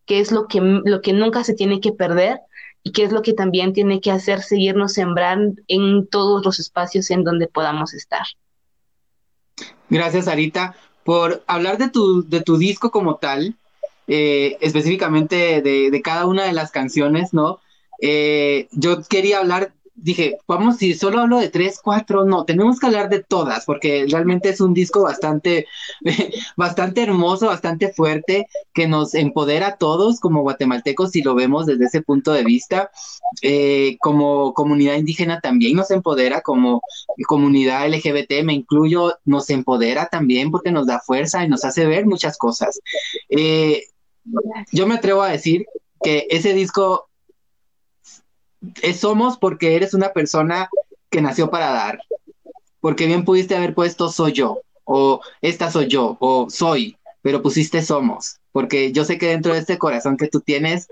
que 0.06 0.20
es 0.20 0.32
lo 0.32 0.48
que, 0.48 0.60
lo 0.62 1.02
que 1.02 1.14
nunca 1.14 1.44
se 1.44 1.54
tiene 1.54 1.80
que 1.80 1.92
perder 1.92 2.40
y 2.82 2.92
que 2.92 3.04
es 3.04 3.12
lo 3.12 3.22
que 3.22 3.34
también 3.34 3.74
tiene 3.74 4.02
que 4.02 4.12
hacer 4.12 4.42
seguirnos 4.42 4.94
sembrando 4.94 5.62
en 5.68 6.08
todos 6.08 6.44
los 6.44 6.60
espacios 6.60 7.12
en 7.12 7.24
donde 7.24 7.48
podamos 7.48 7.94
estar. 7.94 8.26
Gracias, 9.90 10.28
Arita, 10.28 10.76
por 11.04 11.44
hablar 11.48 11.78
de 11.78 11.90
tu, 11.90 12.28
de 12.28 12.42
tu 12.42 12.58
disco 12.58 12.92
como 12.92 13.18
tal, 13.18 13.56
eh, 14.08 14.58
específicamente 14.62 15.62
de, 15.62 15.92
de, 15.92 16.02
cada 16.02 16.26
una 16.26 16.46
de 16.46 16.54
las 16.54 16.72
canciones, 16.72 17.34
¿no? 17.34 17.60
Eh, 18.02 18.68
yo 18.72 19.02
quería 19.04 19.40
hablar 19.40 19.74
dije, 19.96 20.38
vamos, 20.48 20.78
si 20.78 20.94
solo 20.94 21.22
hablo 21.22 21.40
de 21.40 21.50
tres, 21.50 21.80
cuatro, 21.84 22.26
no, 22.26 22.46
tenemos 22.46 22.80
que 22.80 22.88
hablar 22.88 23.10
de 23.10 23.24
todas, 23.24 23.66
porque 23.66 24.06
realmente 24.10 24.50
es 24.50 24.60
un 24.62 24.74
disco 24.74 25.04
bastante, 25.04 25.68
bastante 26.58 27.04
hermoso, 27.04 27.48
bastante 27.48 27.94
fuerte, 27.94 28.48
que 28.74 28.88
nos 28.88 29.14
empodera 29.14 29.68
a 29.68 29.78
todos 29.78 30.20
como 30.20 30.42
guatemaltecos, 30.42 31.12
si 31.12 31.22
lo 31.22 31.36
vemos 31.36 31.66
desde 31.66 31.86
ese 31.86 32.02
punto 32.02 32.34
de 32.34 32.44
vista. 32.44 32.92
Eh, 33.42 33.98
como 34.00 34.54
comunidad 34.54 34.96
indígena 34.96 35.40
también 35.40 35.76
nos 35.76 35.92
empodera, 35.92 36.42
como 36.42 36.82
comunidad 37.28 37.88
LGBT, 37.88 38.44
me 38.44 38.54
incluyo, 38.54 39.18
nos 39.26 39.50
empodera 39.50 40.08
también 40.08 40.52
porque 40.52 40.72
nos 40.72 40.88
da 40.88 41.00
fuerza 41.00 41.44
y 41.44 41.50
nos 41.50 41.66
hace 41.66 41.86
ver 41.86 42.06
muchas 42.06 42.38
cosas. 42.38 42.80
Eh, 43.30 43.84
yo 44.72 44.88
me 44.88 44.96
atrevo 44.96 45.22
a 45.22 45.32
decir 45.32 45.66
que 46.02 46.28
ese 46.30 46.54
disco 46.54 47.10
somos 48.96 49.38
porque 49.38 49.76
eres 49.76 49.94
una 49.94 50.10
persona 50.10 50.70
que 51.10 51.22
nació 51.22 51.50
para 51.50 51.72
dar. 51.72 52.00
Porque 52.80 53.06
bien 53.06 53.24
pudiste 53.24 53.56
haber 53.56 53.74
puesto 53.74 54.10
soy 54.10 54.34
yo, 54.34 54.60
o 54.84 55.22
esta 55.42 55.72
soy 55.72 55.88
yo, 55.88 56.18
o 56.20 56.50
soy, 56.50 56.98
pero 57.22 57.42
pusiste 57.42 57.82
somos. 57.82 58.40
Porque 58.52 58.92
yo 58.92 59.06
sé 59.06 59.18
que 59.18 59.28
dentro 59.28 59.54
de 59.54 59.60
este 59.60 59.78
corazón 59.78 60.18
que 60.18 60.28
tú 60.28 60.42
tienes 60.42 60.88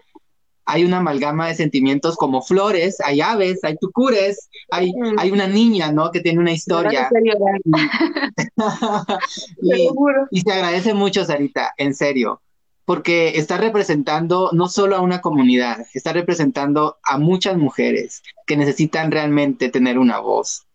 hay 0.64 0.86
una 0.86 0.98
amalgama 0.98 1.48
de 1.48 1.56
sentimientos 1.56 2.16
como 2.16 2.44
flores, 2.44 3.02
hay 3.02 3.20
aves, 3.20 3.60
hay 3.64 3.76
tucures, 3.78 4.48
hay, 4.70 4.94
mm. 4.94 5.18
hay 5.18 5.32
una 5.32 5.48
niña, 5.48 5.92
¿no? 5.92 6.12
Que 6.12 6.22
tiene 6.22 6.40
una 6.40 6.54
historia. 6.54 7.10
y, 9.62 9.90
y 10.32 10.42
se 10.42 10.52
agradece 10.52 10.94
mucho, 10.94 11.26
Sarita, 11.26 11.74
en 11.78 11.94
serio 11.94 12.42
porque 12.86 13.38
está 13.38 13.58
representando 13.58 14.50
no 14.54 14.68
solo 14.68 14.96
a 14.96 15.02
una 15.02 15.22
comunidad, 15.22 15.86
está 15.94 16.14
representando 16.14 16.98
a 17.04 17.18
muchas 17.18 17.58
mujeres 17.58 18.24
que 18.46 18.58
necesitan 18.58 19.12
realmente 19.12 19.70
tener 19.70 19.98
una 19.98 20.20
voz. 20.20 20.66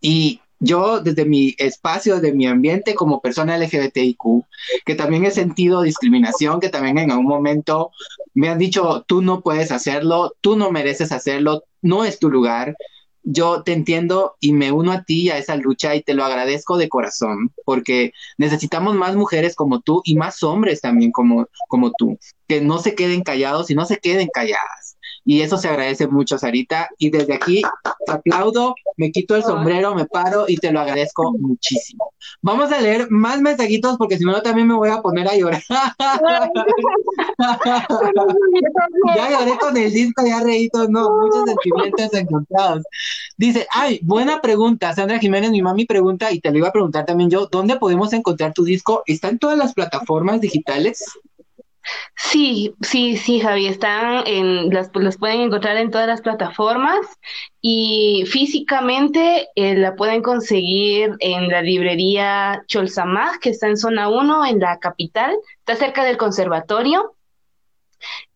Y 0.00 0.40
yo 0.60 1.00
desde 1.00 1.24
mi 1.24 1.54
espacio, 1.58 2.16
desde 2.16 2.34
mi 2.34 2.46
ambiente 2.46 2.94
como 2.94 3.20
persona 3.20 3.56
LGBTIQ, 3.56 4.44
que 4.84 4.94
también 4.94 5.24
he 5.24 5.30
sentido 5.30 5.82
discriminación, 5.82 6.60
que 6.60 6.68
también 6.68 6.98
en 6.98 7.10
algún 7.10 7.26
momento 7.26 7.90
me 8.34 8.50
han 8.50 8.58
dicho, 8.58 9.04
tú 9.08 9.22
no 9.22 9.40
puedes 9.40 9.72
hacerlo, 9.72 10.34
tú 10.42 10.56
no 10.56 10.70
mereces 10.70 11.12
hacerlo, 11.12 11.64
no 11.80 12.04
es 12.04 12.18
tu 12.18 12.30
lugar 12.30 12.76
yo 13.22 13.62
te 13.62 13.72
entiendo 13.72 14.36
y 14.40 14.52
me 14.52 14.72
uno 14.72 14.92
a 14.92 15.02
ti 15.04 15.30
a 15.30 15.38
esa 15.38 15.56
lucha 15.56 15.94
y 15.94 16.02
te 16.02 16.14
lo 16.14 16.24
agradezco 16.24 16.78
de 16.78 16.88
corazón, 16.88 17.52
porque 17.64 18.12
necesitamos 18.38 18.94
más 18.94 19.16
mujeres 19.16 19.54
como 19.54 19.80
tú 19.80 20.02
y 20.04 20.16
más 20.16 20.42
hombres 20.42 20.80
también 20.80 21.12
como, 21.12 21.46
como 21.68 21.92
tú, 21.92 22.18
que 22.48 22.60
no 22.60 22.78
se 22.78 22.94
queden 22.94 23.22
callados 23.22 23.70
y 23.70 23.74
no 23.74 23.84
se 23.86 23.98
queden 23.98 24.28
calladas 24.32 24.89
y 25.24 25.42
eso 25.42 25.58
se 25.58 25.68
agradece 25.68 26.06
mucho, 26.06 26.38
Sarita. 26.38 26.88
Y 26.98 27.10
desde 27.10 27.34
aquí 27.34 27.62
te 28.06 28.12
aplaudo, 28.12 28.74
me 28.96 29.12
quito 29.12 29.36
el 29.36 29.42
sombrero, 29.42 29.94
me 29.94 30.06
paro 30.06 30.46
y 30.48 30.56
te 30.56 30.72
lo 30.72 30.80
agradezco 30.80 31.32
muchísimo. 31.38 32.12
Vamos 32.42 32.72
a 32.72 32.80
leer 32.80 33.10
más 33.10 33.40
mensajitos 33.40 33.96
porque 33.96 34.18
si 34.18 34.24
no 34.24 34.40
también 34.42 34.68
me 34.68 34.74
voy 34.74 34.88
a 34.88 35.02
poner 35.02 35.28
a 35.28 35.36
llorar. 35.36 35.62
ya 39.16 39.30
lloré 39.30 39.58
con 39.58 39.76
el 39.76 39.92
disco, 39.92 40.24
ya 40.26 40.40
reí 40.40 40.68
no, 40.88 41.10
muchos 41.10 41.44
sentimientos 41.46 42.14
encontrados. 42.14 42.82
Dice, 43.36 43.66
ay, 43.70 44.00
buena 44.02 44.40
pregunta, 44.40 44.94
Sandra 44.94 45.18
Jiménez, 45.18 45.50
mi 45.50 45.62
mami 45.62 45.84
pregunta, 45.84 46.32
y 46.32 46.40
te 46.40 46.50
lo 46.50 46.58
iba 46.58 46.68
a 46.68 46.72
preguntar 46.72 47.06
también 47.06 47.30
yo, 47.30 47.46
¿dónde 47.46 47.76
podemos 47.76 48.12
encontrar 48.12 48.52
tu 48.52 48.64
disco? 48.64 49.02
¿Está 49.06 49.28
en 49.28 49.38
todas 49.38 49.58
las 49.58 49.74
plataformas 49.74 50.40
digitales? 50.40 51.04
Sí, 52.16 52.74
sí, 52.82 53.16
sí, 53.16 53.40
Javi, 53.40 53.66
están 53.66 54.26
en 54.26 54.70
las, 54.70 54.90
las 54.94 55.16
pueden 55.16 55.40
encontrar 55.40 55.76
en 55.78 55.90
todas 55.90 56.06
las 56.06 56.20
plataformas 56.20 57.00
y 57.60 58.24
físicamente 58.26 59.48
eh, 59.56 59.74
la 59.74 59.96
pueden 59.96 60.22
conseguir 60.22 61.16
en 61.18 61.48
la 61.48 61.62
librería 61.62 62.62
Cholsamaj, 62.68 63.38
que 63.40 63.50
está 63.50 63.68
en 63.68 63.76
zona 63.76 64.08
1, 64.08 64.46
en 64.46 64.60
la 64.60 64.78
capital, 64.78 65.34
está 65.58 65.76
cerca 65.76 66.04
del 66.04 66.18
conservatorio. 66.18 67.16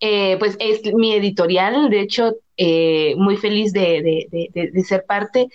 Eh, 0.01 0.37
pues 0.39 0.57
es 0.59 0.83
mi 0.95 1.15
editorial, 1.15 1.89
de 1.89 2.01
hecho, 2.01 2.35
eh, 2.57 3.15
muy 3.17 3.37
feliz 3.37 3.73
de, 3.73 4.29
de, 4.53 4.83
ser 4.83 5.05
parte. 5.07 5.49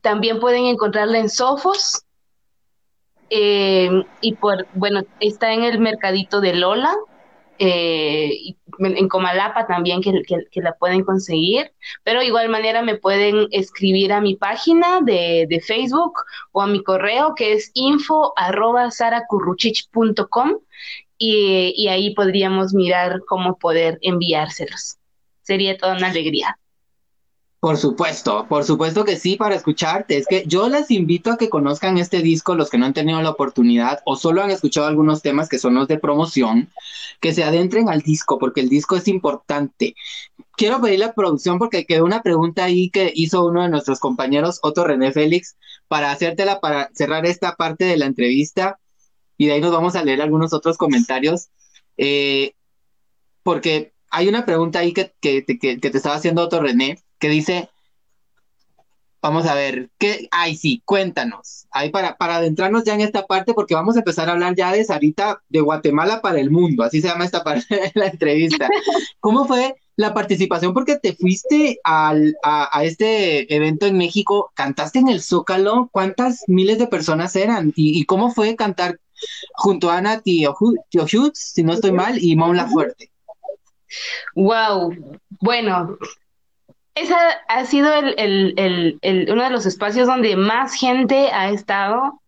También 0.00 0.40
pueden 0.40 0.66
encontrarla 0.66 1.18
en 1.18 1.28
Sofos, 1.28 2.04
y 3.30 4.34
por, 4.40 4.66
bueno, 4.74 5.02
está 5.20 5.52
en 5.52 5.64
el 5.64 5.78
mercadito 5.80 6.40
de 6.40 6.54
Lola, 6.54 6.94
eh, 7.58 8.54
en 8.78 9.08
Comalapa 9.08 9.66
también 9.66 10.00
que, 10.00 10.12
la 10.60 10.74
pueden 10.74 11.04
conseguir, 11.04 11.72
pero 12.04 12.22
igual 12.22 12.48
manera 12.48 12.82
me 12.82 12.96
pueden 12.96 13.48
escribir 13.50 14.12
a 14.12 14.20
mi 14.20 14.36
página 14.36 15.00
de, 15.00 15.62
Facebook 15.66 16.14
o 16.52 16.62
a 16.62 16.66
mi 16.66 16.82
correo 16.82 17.34
que 17.34 17.52
es 17.52 17.70
info 17.74 18.32
arroba 18.36 18.88
y, 21.20 21.74
y 21.76 21.88
ahí 21.88 22.14
podríamos 22.14 22.74
mirar 22.74 23.20
cómo 23.26 23.58
poder 23.58 23.98
enviárselos. 24.02 24.98
Sería 25.42 25.76
toda 25.76 25.96
una 25.96 26.08
alegría. 26.08 26.56
Por 27.60 27.76
supuesto, 27.76 28.46
por 28.48 28.62
supuesto 28.62 29.04
que 29.04 29.16
sí, 29.16 29.34
para 29.34 29.56
escucharte. 29.56 30.16
Es 30.16 30.26
que 30.28 30.44
yo 30.46 30.68
les 30.68 30.92
invito 30.92 31.32
a 31.32 31.36
que 31.36 31.48
conozcan 31.48 31.98
este 31.98 32.22
disco, 32.22 32.54
los 32.54 32.70
que 32.70 32.78
no 32.78 32.86
han 32.86 32.92
tenido 32.94 33.20
la 33.20 33.30
oportunidad 33.30 33.98
o 34.04 34.14
solo 34.14 34.42
han 34.42 34.52
escuchado 34.52 34.86
algunos 34.86 35.22
temas 35.22 35.48
que 35.48 35.58
son 35.58 35.74
los 35.74 35.88
de 35.88 35.98
promoción, 35.98 36.70
que 37.20 37.34
se 37.34 37.42
adentren 37.42 37.88
al 37.88 38.02
disco, 38.02 38.38
porque 38.38 38.60
el 38.60 38.68
disco 38.68 38.94
es 38.94 39.08
importante. 39.08 39.96
Quiero 40.56 40.80
pedirle 40.80 41.06
a 41.06 41.14
producción 41.14 41.58
porque 41.58 41.84
quedó 41.84 42.04
una 42.04 42.22
pregunta 42.22 42.62
ahí 42.62 42.90
que 42.90 43.12
hizo 43.12 43.44
uno 43.44 43.62
de 43.62 43.68
nuestros 43.70 43.98
compañeros, 43.98 44.60
Otto 44.62 44.84
René 44.84 45.10
Félix, 45.10 45.56
para 45.88 46.12
hacértela, 46.12 46.60
para 46.60 46.90
cerrar 46.94 47.26
esta 47.26 47.56
parte 47.56 47.86
de 47.86 47.96
la 47.96 48.06
entrevista 48.06 48.78
y 49.36 49.46
de 49.46 49.54
ahí 49.54 49.60
nos 49.60 49.72
vamos 49.72 49.96
a 49.96 50.04
leer 50.04 50.22
algunos 50.22 50.52
otros 50.52 50.76
comentarios. 50.76 51.48
Eh, 51.96 52.54
porque 53.42 53.94
hay 54.10 54.28
una 54.28 54.46
pregunta 54.46 54.78
ahí 54.78 54.92
que, 54.92 55.12
que, 55.20 55.44
que 55.44 55.76
te 55.78 55.96
estaba 55.96 56.14
haciendo 56.14 56.42
Otto 56.42 56.60
René 56.60 56.98
que 57.18 57.28
dice, 57.28 57.70
vamos 59.20 59.46
a 59.46 59.54
ver, 59.54 59.90
¿qué? 59.98 60.28
Ay, 60.30 60.56
sí, 60.56 60.82
cuéntanos. 60.84 61.66
Ahí 61.70 61.90
para, 61.90 62.16
para 62.16 62.36
adentrarnos 62.36 62.84
ya 62.84 62.94
en 62.94 63.00
esta 63.00 63.26
parte, 63.26 63.54
porque 63.54 63.74
vamos 63.74 63.96
a 63.96 64.00
empezar 64.00 64.28
a 64.28 64.32
hablar 64.32 64.54
ya 64.54 64.72
de 64.72 64.84
Sarita 64.84 65.42
de 65.48 65.60
Guatemala 65.60 66.20
para 66.20 66.40
el 66.40 66.50
mundo, 66.50 66.82
así 66.82 67.00
se 67.00 67.08
llama 67.08 67.24
esta 67.24 67.44
parte 67.44 67.74
de 67.74 67.92
la 67.94 68.06
entrevista. 68.06 68.68
¿Cómo 69.20 69.46
fue 69.46 69.74
la 69.96 70.14
participación? 70.14 70.72
Porque 70.72 70.96
te 70.96 71.14
fuiste 71.14 71.80
al, 71.84 72.36
a, 72.42 72.84
este 72.84 73.52
evento 73.54 73.86
en 73.86 73.98
México, 73.98 74.52
cantaste 74.54 75.00
en 75.00 75.08
el 75.08 75.22
Zócalo, 75.22 75.88
¿cuántas 75.92 76.44
miles 76.46 76.78
de 76.78 76.86
personas 76.86 77.34
eran? 77.36 77.72
¿Y, 77.74 78.04
cómo 78.04 78.30
fue 78.32 78.56
cantar 78.56 79.00
junto 79.54 79.90
a 79.90 79.98
Ana 79.98 80.20
Tiohutz, 80.20 81.52
si 81.52 81.64
no 81.64 81.72
estoy 81.72 81.90
mal, 81.90 82.22
y 82.22 82.36
Mon 82.36 82.56
Fuerte? 82.70 83.10
Wow, 84.36 84.94
bueno, 85.40 85.98
esa 87.00 87.16
ha 87.48 87.64
sido 87.64 87.92
el, 87.92 88.98
uno 89.30 89.44
de 89.44 89.50
los 89.50 89.66
espacios 89.66 90.06
donde 90.06 90.36
más 90.36 90.74
gente 90.74 91.30
ha 91.32 91.50
estado. 91.50 92.20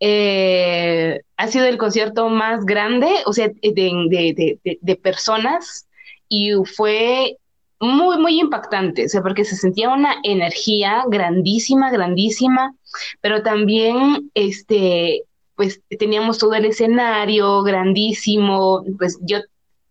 Eh, 0.00 1.20
ha 1.36 1.46
sido 1.48 1.66
el 1.66 1.76
concierto 1.76 2.28
más 2.30 2.64
grande, 2.64 3.08
o 3.26 3.32
sea, 3.32 3.48
de, 3.48 4.58
de, 4.80 4.96
personas 4.96 5.86
y 6.26 6.52
fue 6.64 7.36
muy, 7.80 8.18
muy 8.18 8.40
impactante, 8.40 9.04
o 9.04 9.08
sea, 9.08 9.20
porque 9.20 9.44
se 9.44 9.56
sentía 9.56 9.90
una 9.90 10.16
energía 10.22 11.04
grandísima, 11.08 11.90
grandísima, 11.90 12.74
pero 13.20 13.42
también, 13.42 14.30
este, 14.34 15.24
pues 15.54 15.82
teníamos 15.98 16.38
todo 16.38 16.54
el 16.54 16.64
escenario 16.64 17.62
grandísimo, 17.62 18.82
pues 18.98 19.18
yo 19.22 19.38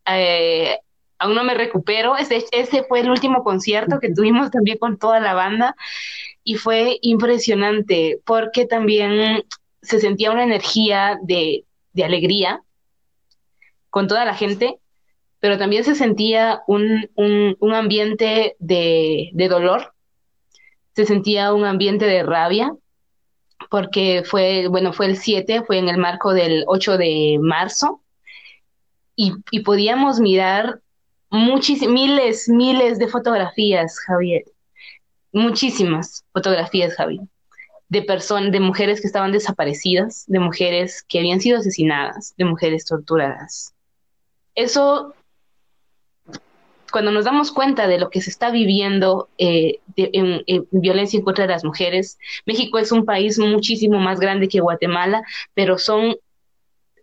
eh, 0.08 0.80
aún 1.20 1.36
no 1.36 1.44
me 1.44 1.54
recupero. 1.54 2.18
Ese, 2.18 2.46
ese 2.52 2.84
fue 2.84 3.02
el 3.02 3.10
último 3.10 3.44
concierto 3.44 4.00
que 4.00 4.14
tuvimos 4.14 4.50
también 4.50 4.78
con 4.78 4.98
toda 4.98 5.20
la 5.20 5.34
banda 5.34 5.76
y 6.44 6.56
fue 6.56 6.98
impresionante 7.02 8.20
porque 8.26 8.66
también 8.66 9.44
se 9.82 10.00
sentía 10.00 10.32
una 10.32 10.44
energía 10.44 11.20
de, 11.22 11.66
alegría 12.04 12.62
con 13.90 14.08
toda 14.08 14.24
la 14.24 14.34
gente, 14.34 14.78
pero 15.42 15.58
también 15.58 15.84
se 15.84 15.96
sentía 15.96 16.62
un, 16.66 17.10
ambiente 17.74 18.56
de, 18.60 19.30
de 19.34 19.48
dolor, 19.50 19.94
se 20.96 21.06
sentía 21.06 21.54
un 21.54 21.66
ambiente 21.66 22.06
de 22.06 22.24
rabia, 22.24 22.74
porque 23.70 24.24
fue, 24.26 24.68
bueno, 24.70 24.94
fue 24.94 25.08
el 25.08 25.18
7, 25.18 25.64
fue 25.64 25.78
en 25.78 25.90
el 25.90 25.98
marco 25.98 26.34
del 26.34 26.64
8 26.68 26.98
de 26.98 27.38
marzo, 27.42 28.02
y, 29.16 29.34
y 29.52 29.60
podíamos 29.62 30.22
mirar 30.22 30.82
muchísimas, 31.30 31.94
miles, 31.94 32.50
miles 32.50 33.00
de 33.00 33.08
fotografías, 33.08 34.00
Javier. 34.00 34.44
Muchísimas 35.32 36.26
fotografías, 36.34 36.96
Javier. 36.96 37.22
De 37.88 38.02
personas, 38.02 38.52
de 38.52 38.60
mujeres 38.60 39.02
que 39.02 39.08
estaban 39.08 39.32
desaparecidas, 39.32 40.26
de 40.28 40.40
mujeres 40.40 41.04
que 41.04 41.20
habían 41.20 41.42
sido 41.42 41.60
asesinadas, 41.60 42.34
de 42.38 42.46
mujeres 42.46 42.86
torturadas. 42.86 43.74
Eso, 44.56 45.14
cuando 46.92 47.12
nos 47.12 47.26
damos 47.26 47.52
cuenta 47.52 47.88
de 47.88 48.00
lo 48.00 48.10
que 48.10 48.22
se 48.22 48.30
está 48.30 48.52
viviendo 48.52 49.30
eh, 49.38 49.80
en, 49.96 50.44
en, 50.46 50.68
violencia 50.72 51.18
en 51.18 51.24
contra 51.24 51.46
de 51.46 51.54
las 51.54 51.64
mujeres, 51.64 52.20
México 52.46 52.78
es 52.78 52.92
un 52.92 53.06
país 53.06 53.40
muchísimo 53.40 54.00
más 54.00 54.20
grande 54.20 54.50
que 54.50 54.60
Guatemala, 54.60 55.24
pero 55.54 55.78
son 55.78 56.16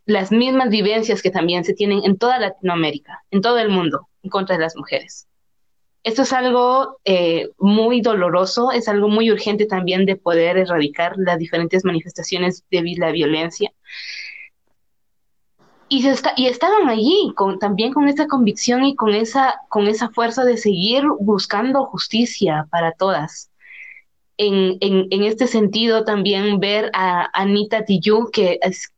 las 0.05 0.31
mismas 0.31 0.71
vivencias 0.71 1.21
que 1.21 1.31
también 1.31 1.65
se 1.65 1.75
tienen 1.75 2.05
en 2.05 2.17
toda 2.17 2.39
Latinoamérica, 2.39 3.25
en 3.33 3.41
todo 3.41 3.59
el 3.59 3.71
mundo 3.71 4.09
en 4.27 4.31
contra 4.31 4.57
de 4.57 4.63
las 4.63 4.77
mujeres. 4.77 5.29
Esto 6.03 6.23
es 6.23 6.33
algo 6.33 6.99
eh, 7.05 7.49
muy 7.59 8.01
doloroso, 8.01 8.71
es 8.71 8.89
algo 8.89 9.09
muy 9.09 9.31
urgente 9.31 9.67
también 9.67 10.05
de 10.05 10.17
poder 10.17 10.57
erradicar 10.57 11.15
las 11.17 11.39
diferentes 11.39 11.85
manifestaciones 11.85 12.65
de 12.71 12.95
la 12.99 13.11
violencia. 13.11 13.73
Y, 15.89 16.03
se 16.03 16.11
está, 16.11 16.33
y 16.37 16.47
estaban 16.47 16.89
allí 16.89 17.33
también 17.61 17.93
con 17.93 18.09
esa 18.09 18.27
convicción 18.27 18.85
y 18.85 18.97
con 18.97 19.15
esa, 19.15 19.61
con 19.69 19.87
esa 19.87 20.09
fuerza 20.11 20.45
de 20.45 20.57
seguir 20.57 21.05
buscando 21.21 21.87
justicia 21.87 22.67
para 22.71 22.93
todas 22.93 23.51
en, 24.39 24.77
en, 24.81 25.23
este 25.23 25.47
sentido 25.47 26.05
también 26.05 26.61
ver 26.61 26.91
a 26.93 27.31
Anita 27.33 27.85
Tijoux, 27.85 28.31
que 28.31 28.59
es, 28.61 28.93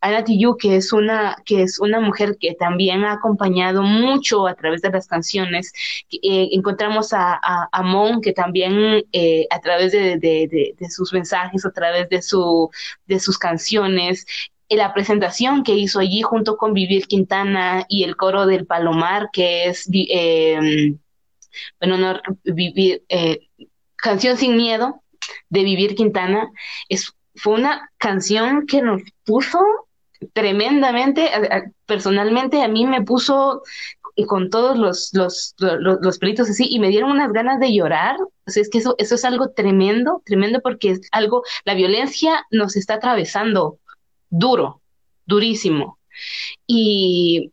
que 0.59 0.77
es 0.77 0.93
una, 0.93 1.37
que 1.45 1.63
es 1.63 1.79
una 1.79 2.01
mujer 2.01 2.37
que 2.41 2.55
también 2.55 3.05
ha 3.05 3.13
acompañado 3.13 3.83
mucho 3.83 4.49
a 4.49 4.55
través 4.55 4.83
de 4.83 4.91
las 4.91 5.07
canciones. 5.07 5.73
Eh, 6.11 6.49
encontramos 6.53 7.13
a, 7.13 7.39
a, 7.71 7.83
Mon, 7.83 8.21
que 8.21 8.33
también 8.33 9.05
eh, 9.13 9.47
a 9.51 9.61
través 9.61 9.93
de, 9.93 10.19
de, 10.19 10.75
de, 10.77 10.91
sus 10.91 11.13
mensajes, 11.13 11.65
a 11.65 11.71
través 11.71 12.09
de, 12.09 12.21
su, 12.21 12.71
de 13.07 13.21
sus 13.21 13.39
canciones, 13.39 14.27
la 14.69 14.93
presentación 14.93 15.63
que 15.63 15.75
hizo 15.75 16.01
allí 16.01 16.23
junto 16.23 16.57
con 16.57 16.75
Vivir 16.75 17.07
Quintana 17.07 17.87
y 17.89 18.03
el 18.03 18.17
coro 18.17 18.45
del 18.45 18.67
Palomar, 18.67 19.31
que 19.33 19.67
es, 19.67 19.89
eh, 19.93 20.97
bueno, 21.81 21.97
no, 21.97 22.21
vivir, 22.45 23.05
Canción 23.97 24.37
sin 24.37 24.57
Miedo, 24.57 25.03
de 25.49 25.65
Vivir 25.65 25.95
Quintana, 25.95 26.51
es, 26.89 27.13
fue 27.35 27.55
una 27.55 27.91
canción 27.99 28.67
que 28.67 28.83
nos 28.83 29.03
puso 29.25 29.61
tremendamente, 30.33 31.31
personalmente 31.87 32.63
a 32.63 32.69
mí 32.69 32.87
me 32.87 33.03
puso 33.03 33.63
con 34.27 34.51
todos 34.51 34.77
los, 34.77 35.11
los, 35.13 35.55
los, 35.59 36.19
pelitos 36.19 36.51
así 36.51 36.67
y 36.69 36.81
me 36.81 36.89
dieron 36.89 37.13
unas 37.13 37.33
ganas 37.33 37.61
de 37.61 37.73
llorar. 37.73 38.17
O 38.21 38.29
es 38.47 38.69
que 38.69 38.79
eso, 38.79 38.95
eso 38.99 39.15
es 39.15 39.25
algo 39.25 39.51
tremendo, 39.51 40.23
tremendo 40.25 40.61
porque 40.61 40.91
es 40.91 41.01
algo, 41.13 41.43
la 41.65 41.75
violencia 41.75 42.45
nos 42.51 42.77
está 42.77 42.95
atravesando 42.95 43.79
duro, 44.29 44.83
durísimo. 45.27 45.99
Y 46.67 47.53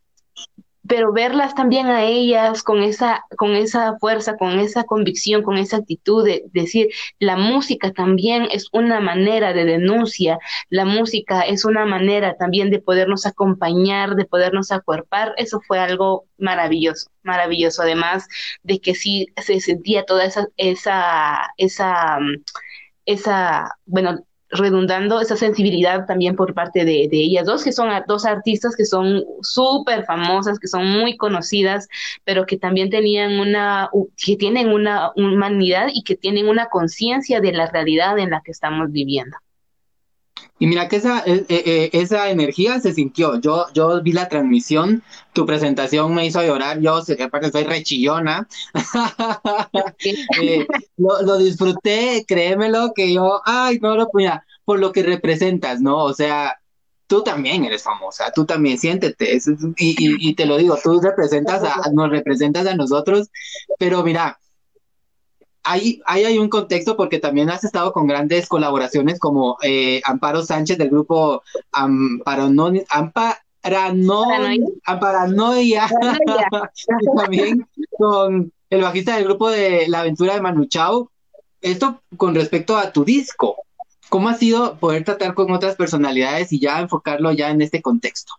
pero 0.88 1.12
verlas 1.14 1.56
también 1.56 1.88
a 1.88 2.04
ellas 2.04 2.64
con 2.64 2.84
esa, 2.84 3.24
con 3.38 3.56
esa 3.56 3.98
fuerza, 3.98 4.38
con 4.38 4.60
esa 4.60 4.84
convicción, 4.84 5.42
con 5.42 5.58
esa 5.58 5.78
actitud 5.78 6.26
de, 6.26 6.44
decir, 6.54 6.90
la 7.20 7.38
música 7.38 7.92
también 7.92 8.48
es 8.52 8.68
una 8.72 9.00
manera 9.00 9.54
de 9.54 9.66
denuncia, 9.66 10.38
la 10.70 10.86
música 10.86 11.42
es 11.42 11.66
una 11.66 11.86
manera 11.86 12.36
también 12.38 12.70
de 12.70 12.80
podernos 12.80 13.26
acompañar, 13.26 14.16
de 14.16 14.26
podernos 14.26 14.72
acuerpar, 14.72 15.34
eso 15.38 15.60
fue 15.68 15.80
algo 15.80 16.26
maravilloso, 16.38 17.10
maravilloso, 17.24 17.82
además 17.82 18.28
de 18.64 18.80
que 18.80 18.96
sí 18.96 19.28
se 19.38 19.60
sentía 19.60 20.06
toda 20.06 20.26
esa, 20.26 20.48
esa, 20.58 21.50
esa, 21.58 22.20
esa, 23.06 23.78
bueno, 23.86 24.26
redundando 24.56 25.22
esa 25.22 25.36
sensibilidad 25.36 26.06
también 26.06 26.36
por 26.36 26.54
parte 26.54 26.86
de, 26.86 27.08
ellas 27.12 27.46
dos, 27.46 27.64
que 27.64 27.72
son 27.72 27.90
dos 28.08 28.26
artistas 28.26 28.76
que 28.76 28.86
son 28.86 29.24
súper 29.42 30.06
famosas, 30.06 30.60
que 30.60 30.68
son 30.68 30.88
muy 30.88 31.18
conocidas, 31.18 31.88
pero 32.24 32.46
que 32.46 32.58
también 32.58 32.90
tenían 32.90 33.40
una, 33.40 33.90
que 34.18 34.36
tienen 34.36 34.70
una 34.70 35.12
humanidad 35.16 35.88
y 35.94 36.04
que 36.04 36.16
tienen 36.16 36.48
una 36.48 36.68
conciencia 36.68 37.42
de 37.42 37.54
la 37.54 37.68
realidad 37.68 38.18
en 38.20 38.32
la 38.32 38.42
que 38.42 38.52
estamos 38.52 38.92
viviendo. 38.92 39.38
Y 40.58 40.68
mira 40.68 40.88
que 40.88 40.98
esa, 40.98 41.20
eh, 41.26 41.46
eh, 41.50 41.64
eh, 41.66 41.90
esa 41.94 42.30
energía 42.30 42.80
se 42.80 42.94
sintió. 42.94 43.40
Yo, 43.42 43.66
yo 43.74 44.02
vi 44.02 44.14
la 44.14 44.30
transmisión, 44.30 45.04
tu 45.34 45.46
presentación 45.46 46.14
me 46.14 46.26
hizo 46.26 46.42
llorar. 46.42 46.80
Yo, 46.80 47.02
aparte, 47.24 47.52
soy 47.52 47.64
rechillona. 47.64 48.48
lo, 50.98 51.22
lo, 51.24 51.38
disfruté, 51.38 52.24
créemelo, 52.26 52.94
que 52.96 53.14
yo, 53.14 53.42
ay, 53.46 53.80
no 53.82 53.96
lo 53.96 54.10
puña, 54.10 54.46
por 54.64 54.80
lo 54.80 54.94
que 54.94 55.04
representas, 55.04 55.82
¿no? 55.82 55.98
O 55.98 56.14
sea, 56.14 56.58
tú 57.08 57.22
también 57.22 57.66
eres 57.66 57.84
famosa, 57.84 58.32
tú 58.34 58.46
también 58.46 58.78
siéntete. 58.78 59.38
y, 59.78 60.30
y, 60.30 60.36
te 60.36 60.46
lo 60.46 60.58
digo, 60.58 60.78
tú 60.82 61.02
representas 61.02 61.64
a, 61.64 61.92
nos 61.92 62.10
representas 62.10 62.66
a 62.66 62.76
nosotros, 62.76 63.30
pero 63.78 64.04
mira, 64.04 64.40
ahí, 65.66 66.02
hay 66.06 66.38
un 66.38 66.48
contexto 66.50 66.96
porque 66.96 67.20
también 67.20 67.50
has 67.50 67.64
estado 67.64 67.92
con 67.92 68.08
grandes 68.08 68.48
colaboraciones 68.48 69.20
como 69.20 69.58
eh, 69.62 70.02
Amparo 70.06 70.44
Sánchez 70.44 70.78
del 70.78 70.90
grupo 70.90 71.44
Amparanoia, 71.72 72.86
Amparanoia, 74.86 75.90
y 77.02 77.18
también 77.18 77.68
con 77.98 78.54
el 78.70 78.82
bajista 78.82 79.16
del 79.16 79.26
grupo 79.26 79.50
de 79.50 79.88
La 79.88 80.02
Aventura 80.02 80.36
de 80.36 80.42
Manu 80.42 80.66
Chao. 80.66 81.12
Esto 81.62 82.02
con 82.16 82.36
respecto 82.36 82.78
a 82.78 82.92
tu 82.92 83.04
disco, 83.04 83.58
¿cómo 84.10 84.30
ha 84.30 84.36
sido 84.36 84.78
poder 84.78 85.04
tratar 85.04 85.34
con 85.34 85.52
otras 85.52 85.76
personalidades 85.76 86.54
y 86.54 86.60
ya 86.60 86.80
enfocarlo 86.80 87.32
ya 87.32 87.50
en 87.50 87.62
este 87.62 87.82
contexto? 87.82 88.34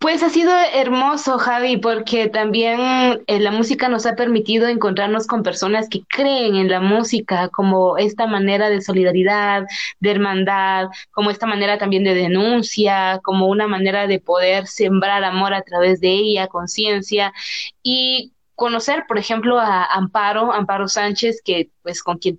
Pues 0.00 0.22
ha 0.22 0.30
sido 0.30 0.50
hermoso, 0.72 1.36
Javi, 1.38 1.76
porque 1.76 2.28
también 2.28 2.80
eh, 3.26 3.38
la 3.38 3.50
música 3.50 3.90
nos 3.90 4.06
ha 4.06 4.16
permitido 4.16 4.66
encontrarnos 4.66 5.26
con 5.26 5.42
personas 5.42 5.90
que 5.90 6.00
creen 6.08 6.56
en 6.56 6.70
la 6.70 6.80
música 6.80 7.50
como 7.50 7.98
esta 7.98 8.26
manera 8.26 8.70
de 8.70 8.80
solidaridad, 8.80 9.66
de 10.00 10.10
hermandad, 10.10 10.88
como 11.10 11.30
esta 11.30 11.46
manera 11.46 11.76
también 11.76 12.04
de 12.04 12.14
denuncia, 12.14 13.20
como 13.22 13.46
una 13.48 13.68
manera 13.68 14.06
de 14.06 14.20
poder 14.20 14.66
sembrar 14.66 15.22
amor 15.22 15.52
a 15.52 15.60
través 15.62 16.00
de 16.00 16.08
ella, 16.12 16.46
conciencia. 16.48 17.34
Y 17.82 18.32
conocer, 18.60 19.04
por 19.08 19.16
ejemplo, 19.16 19.58
a 19.58 19.86
Amparo, 19.86 20.52
Amparo 20.52 20.86
Sánchez, 20.86 21.40
que 21.42 21.70
pues 21.82 22.02
con 22.02 22.18
quien, 22.18 22.36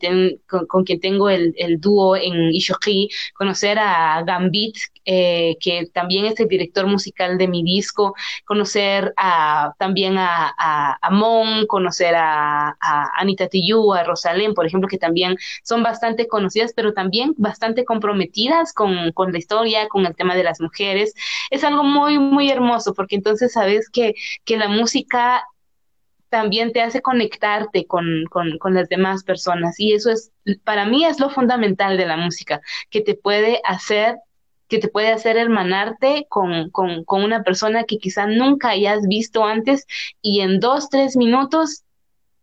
con, 0.68 0.84
quien 0.84 0.99
tengo 0.99 1.31
el, 1.31 1.56
dúo 1.80 2.15
en 2.15 2.53
Ishoki, 2.53 3.10
conocer 3.34 3.80
a 3.80 4.22
Gambit, 4.22 4.77
eh, 5.03 5.57
que 5.60 5.88
también 5.91 6.26
es 6.26 6.39
el 6.39 6.48
director 6.48 6.85
musical 6.85 7.39
de 7.39 7.48
mi 7.48 7.64
disco, 7.64 8.14
conocer 8.45 9.15
a, 9.18 9.73
también 9.80 10.19
a, 10.19 10.53
a, 11.02 11.10
Mon, 11.10 11.65
conocer 11.65 12.14
a, 12.15 12.77
Anita 13.18 13.48
Tijoux, 13.48 13.95
a 13.95 14.03
Rosalén, 14.03 14.53
por 14.53 14.68
ejemplo, 14.68 14.88
que 14.88 14.99
también 14.99 15.38
son 15.64 15.81
bastante 15.81 16.27
conocidas, 16.27 16.72
pero 16.76 16.93
también 16.93 17.34
bastante 17.38 17.84
comprometidas 17.84 18.73
con, 18.73 19.11
con 19.14 19.31
la 19.31 19.39
historia, 19.39 19.88
con 19.88 20.06
el 20.06 20.15
tema 20.15 20.35
de 20.35 20.43
las 20.43 20.61
mujeres. 20.61 21.15
Es 21.49 21.64
algo 21.64 21.84
muy, 21.84 22.19
muy 22.19 22.52
hermoso, 22.52 22.93
porque 22.93 23.15
entonces 23.15 23.53
sabes 23.53 23.89
que, 23.89 24.14
que 24.45 24.57
la 24.57 24.68
música 24.68 25.43
también 26.32 26.72
te 26.72 26.82
hace 26.82 27.02
conectarte 27.02 27.86
con, 27.86 28.24
las 28.74 28.90
demás 28.90 29.24
personas. 29.24 29.80
Y 29.80 29.94
eso 29.94 30.10
es, 30.10 30.32
para 30.64 30.86
mí 30.86 31.06
es 31.06 31.20
lo 31.20 31.30
fundamental 31.30 31.98
de 31.98 32.06
la 32.06 32.18
música, 32.18 32.62
que 32.90 33.02
te 33.02 33.16
puede 33.16 33.62
hacer 33.66 34.18
que 34.70 34.80
te 34.80 34.88
puede 34.88 35.12
hacer 35.12 35.36
hermanarte 35.36 36.28
con, 36.30 36.70
con, 36.70 37.03
con 37.03 37.26
una 37.26 37.44
persona 37.44 37.84
que 37.84 37.98
quizá 37.98 38.26
nunca 38.26 38.70
hayas 38.70 39.06
visto 39.06 39.44
antes 39.44 39.86
y 40.22 40.40
en 40.40 40.62
dos, 40.62 40.90
tres 40.90 41.18
minutos 41.18 41.84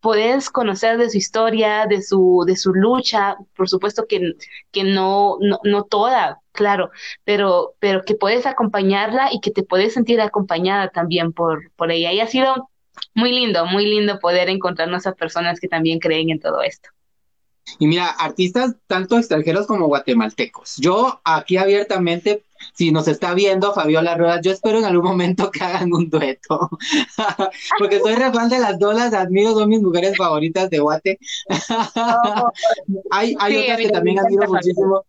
puedes 0.00 0.50
conocer 0.50 0.98
de 0.98 1.08
su 1.08 1.16
historia, 1.16 1.86
de 1.86 2.02
su, 2.02 2.44
de 2.46 2.56
su 2.56 2.74
lucha, 2.74 3.38
por 3.56 3.70
supuesto 3.70 4.06
que, 4.06 4.34
que 4.72 4.84
no, 4.84 5.38
no, 5.40 5.58
no, 5.64 5.84
toda, 5.84 6.42
claro, 6.52 6.90
pero, 7.24 7.72
pero 7.78 8.04
que 8.04 8.14
puedes 8.14 8.44
acompañarla 8.44 9.30
y 9.32 9.40
que 9.40 9.50
te 9.50 9.62
puedes 9.62 9.94
sentir 9.94 10.20
acompañada 10.20 10.90
también 10.90 11.32
por, 11.32 11.72
por 11.76 11.90
ella. 11.90 12.12
Y 12.12 12.20
ha 12.20 12.26
sido 12.26 12.68
muy 13.14 13.32
lindo, 13.32 13.66
muy 13.66 13.86
lindo 13.86 14.18
poder 14.18 14.48
encontrarnos 14.48 15.06
a 15.06 15.14
personas 15.14 15.60
que 15.60 15.68
también 15.68 15.98
creen 15.98 16.30
en 16.30 16.40
todo 16.40 16.62
esto. 16.62 16.90
Y 17.78 17.86
mira, 17.86 18.06
artistas 18.08 18.76
tanto 18.86 19.18
extranjeros 19.18 19.66
como 19.66 19.86
guatemaltecos. 19.86 20.76
Yo 20.78 21.20
aquí 21.24 21.58
abiertamente, 21.58 22.44
si 22.72 22.90
nos 22.92 23.08
está 23.08 23.34
viendo 23.34 23.74
Fabiola 23.74 24.16
Ruedas, 24.16 24.40
yo 24.42 24.52
espero 24.52 24.78
en 24.78 24.86
algún 24.86 25.04
momento 25.04 25.50
que 25.50 25.62
hagan 25.64 25.92
un 25.92 26.08
dueto. 26.08 26.70
Porque 27.78 28.00
soy 28.00 28.14
re 28.14 28.32
fan 28.32 28.48
de 28.48 28.58
las 28.58 28.78
dos, 28.78 28.94
las 28.94 29.12
admiro, 29.12 29.52
son 29.52 29.68
mis 29.68 29.82
mujeres 29.82 30.16
favoritas 30.16 30.70
de 30.70 30.78
Guate. 30.78 31.18
hay 33.10 33.36
hay 33.38 33.56
otras 33.58 33.78
que 33.78 33.90
también 33.90 34.18
admiro 34.18 34.48
muchísimo 34.48 35.04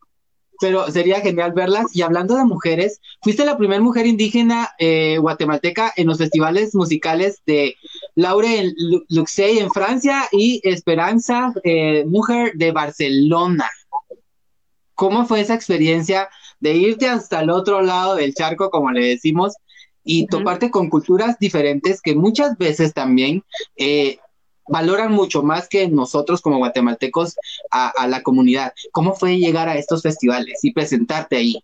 pero 0.59 0.91
sería 0.91 1.21
genial 1.21 1.53
verlas. 1.53 1.87
Y 1.95 2.01
hablando 2.01 2.35
de 2.35 2.45
mujeres, 2.45 3.01
fuiste 3.21 3.45
la 3.45 3.57
primera 3.57 3.81
mujer 3.81 4.05
indígena 4.05 4.71
eh, 4.77 5.17
guatemalteca 5.19 5.93
en 5.95 6.07
los 6.07 6.17
festivales 6.17 6.75
musicales 6.75 7.41
de 7.45 7.75
Laure 8.15 8.73
Luxey 9.09 9.59
en 9.59 9.69
Francia 9.71 10.27
y 10.31 10.61
Esperanza 10.63 11.53
eh, 11.63 12.05
Mujer 12.05 12.53
de 12.55 12.71
Barcelona. 12.71 13.69
¿Cómo 14.95 15.25
fue 15.25 15.41
esa 15.41 15.55
experiencia 15.55 16.29
de 16.59 16.73
irte 16.73 17.07
hasta 17.07 17.39
el 17.39 17.49
otro 17.49 17.81
lado 17.81 18.15
del 18.15 18.33
charco, 18.33 18.69
como 18.69 18.91
le 18.91 19.07
decimos, 19.07 19.55
y 20.03 20.27
toparte 20.27 20.71
con 20.71 20.89
culturas 20.89 21.37
diferentes 21.39 22.01
que 22.01 22.15
muchas 22.15 22.57
veces 22.57 22.93
también 22.93 23.43
eh, 23.77 24.17
valoran 24.69 25.11
mucho 25.11 25.43
más 25.43 25.67
que 25.67 25.87
nosotros 25.87 26.41
como 26.41 26.57
guatemaltecos 26.57 27.35
a, 27.71 28.07
la 28.07 28.23
comunidad. 28.23 28.73
¿Cómo 28.91 29.15
fue 29.15 29.37
llegar 29.37 29.69
a 29.69 29.75
estos 29.75 30.01
festivales 30.01 30.59
y 30.63 30.73
presentarte 30.73 31.37
ahí? 31.37 31.63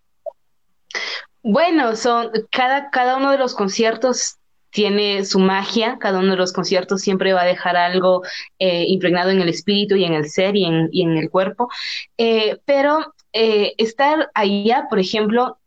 Bueno, 1.44 1.96
son 1.96 2.32
cada, 2.52 2.90
cada 2.90 3.18
uno 3.18 3.32
de 3.32 3.38
los 3.38 3.54
conciertos 3.54 4.38
tiene 4.76 5.24
su 5.24 5.40
magia, 5.40 5.98
cada 6.00 6.20
uno 6.20 6.32
de 6.32 6.38
los 6.38 6.52
conciertos 6.52 7.02
siempre 7.02 7.32
va 7.32 7.44
a 7.44 7.46
dejar 7.46 7.78
algo 7.78 8.24
eh, 8.60 8.84
impregnado 8.88 9.30
en 9.30 9.40
el 9.40 9.48
espíritu 9.48 9.96
y 9.96 10.04
en 10.04 10.14
el 10.14 10.30
ser 10.30 10.58
y 10.58 10.66
en, 10.66 11.18
el 11.18 11.30
cuerpo, 11.30 11.70
eh, 12.18 12.58
pero 12.66 13.14
eh, 13.32 13.74
estar 13.78 14.30
allá, 14.34 14.88
por 14.90 15.00
ejemplo, 15.00 15.58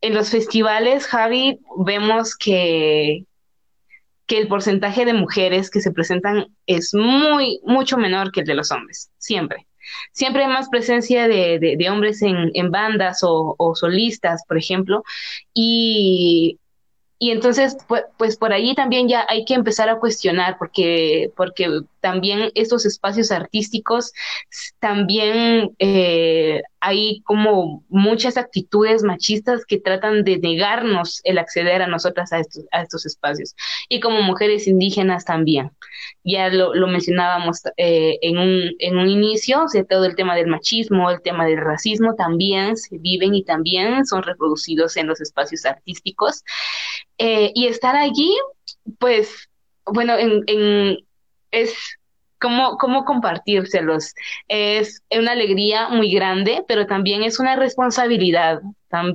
en 0.00 0.14
los 0.14 0.30
festivales, 0.30 1.06
Javi, 1.06 1.60
vemos 1.76 2.36
que, 2.36 3.26
que 4.26 4.38
el 4.38 4.48
porcentaje 4.48 5.04
de 5.04 5.12
mujeres 5.12 5.70
que 5.70 5.80
se 5.80 5.92
presentan 5.92 6.46
es 6.66 6.94
muy, 6.94 7.60
mucho 7.64 7.98
menor 7.98 8.32
que 8.32 8.40
el 8.40 8.46
de 8.46 8.54
los 8.54 8.70
hombres, 8.70 9.10
siempre. 9.18 9.66
Siempre 10.12 10.44
hay 10.44 10.48
más 10.48 10.70
presencia 10.70 11.28
de, 11.28 11.58
de, 11.78 11.90
hombres 11.90 12.22
en, 12.22 12.50
en 12.54 12.70
bandas 12.70 13.22
o, 13.22 13.54
o, 13.58 13.74
solistas, 13.74 14.42
por 14.48 14.56
ejemplo, 14.56 15.02
y 15.52 16.58
y 17.24 17.30
entonces, 17.30 17.78
pues, 17.88 18.04
pues, 18.18 18.36
por 18.36 18.52
ahí 18.52 18.74
también 18.74 19.08
ya 19.08 19.24
hay 19.30 19.46
que 19.46 19.54
empezar 19.54 19.88
a 19.88 19.98
cuestionar, 19.98 20.58
porque, 20.58 21.32
porque 21.34 21.80
también 22.00 22.50
estos 22.54 22.84
espacios 22.84 23.32
artísticos, 23.32 24.12
también 24.78 25.70
eh, 25.78 26.60
hay 26.80 27.22
como 27.22 27.82
muchas 27.88 28.36
actitudes 28.36 29.02
machistas 29.04 29.64
que 29.64 29.80
tratan 29.80 30.22
de 30.22 30.36
negarnos 30.36 31.22
el 31.24 31.38
acceder 31.38 31.80
a 31.80 31.86
nosotras 31.86 32.30
a 32.34 32.40
estos, 32.40 32.64
a 32.72 32.82
estos 32.82 33.06
espacios. 33.06 33.56
Y 33.88 34.00
como 34.00 34.20
mujeres 34.20 34.68
indígenas 34.68 35.24
también. 35.24 35.70
Ya 36.24 36.50
lo, 36.50 36.74
lo 36.74 36.86
mencionábamos 36.88 37.62
eh, 37.78 38.18
en, 38.20 38.36
un, 38.36 38.70
en 38.78 38.98
un 38.98 39.08
inicio, 39.08 39.64
o 39.64 39.84
todo 39.88 40.04
el 40.04 40.14
tema 40.14 40.34
del 40.36 40.48
machismo, 40.48 41.10
el 41.10 41.22
tema 41.22 41.46
del 41.46 41.58
racismo 41.58 42.16
también 42.16 42.76
se 42.76 42.98
viven 42.98 43.34
y 43.34 43.44
también 43.44 44.04
son 44.04 44.22
reproducidos 44.22 44.98
en 44.98 45.06
los 45.06 45.22
espacios 45.22 45.64
artísticos. 45.64 46.44
Eh, 47.18 47.52
y 47.54 47.66
estar 47.66 47.96
allí, 47.96 48.34
pues, 48.98 49.48
bueno, 49.86 50.16
en, 50.18 50.42
en, 50.46 50.98
es 51.50 51.74
cómo, 52.40 52.76
cómo 52.78 53.04
compartírselos. 53.04 54.14
Es 54.48 55.02
una 55.10 55.32
alegría 55.32 55.88
muy 55.88 56.12
grande, 56.12 56.64
pero 56.68 56.86
también 56.86 57.22
es 57.22 57.38
una 57.38 57.56
responsabilidad, 57.56 58.60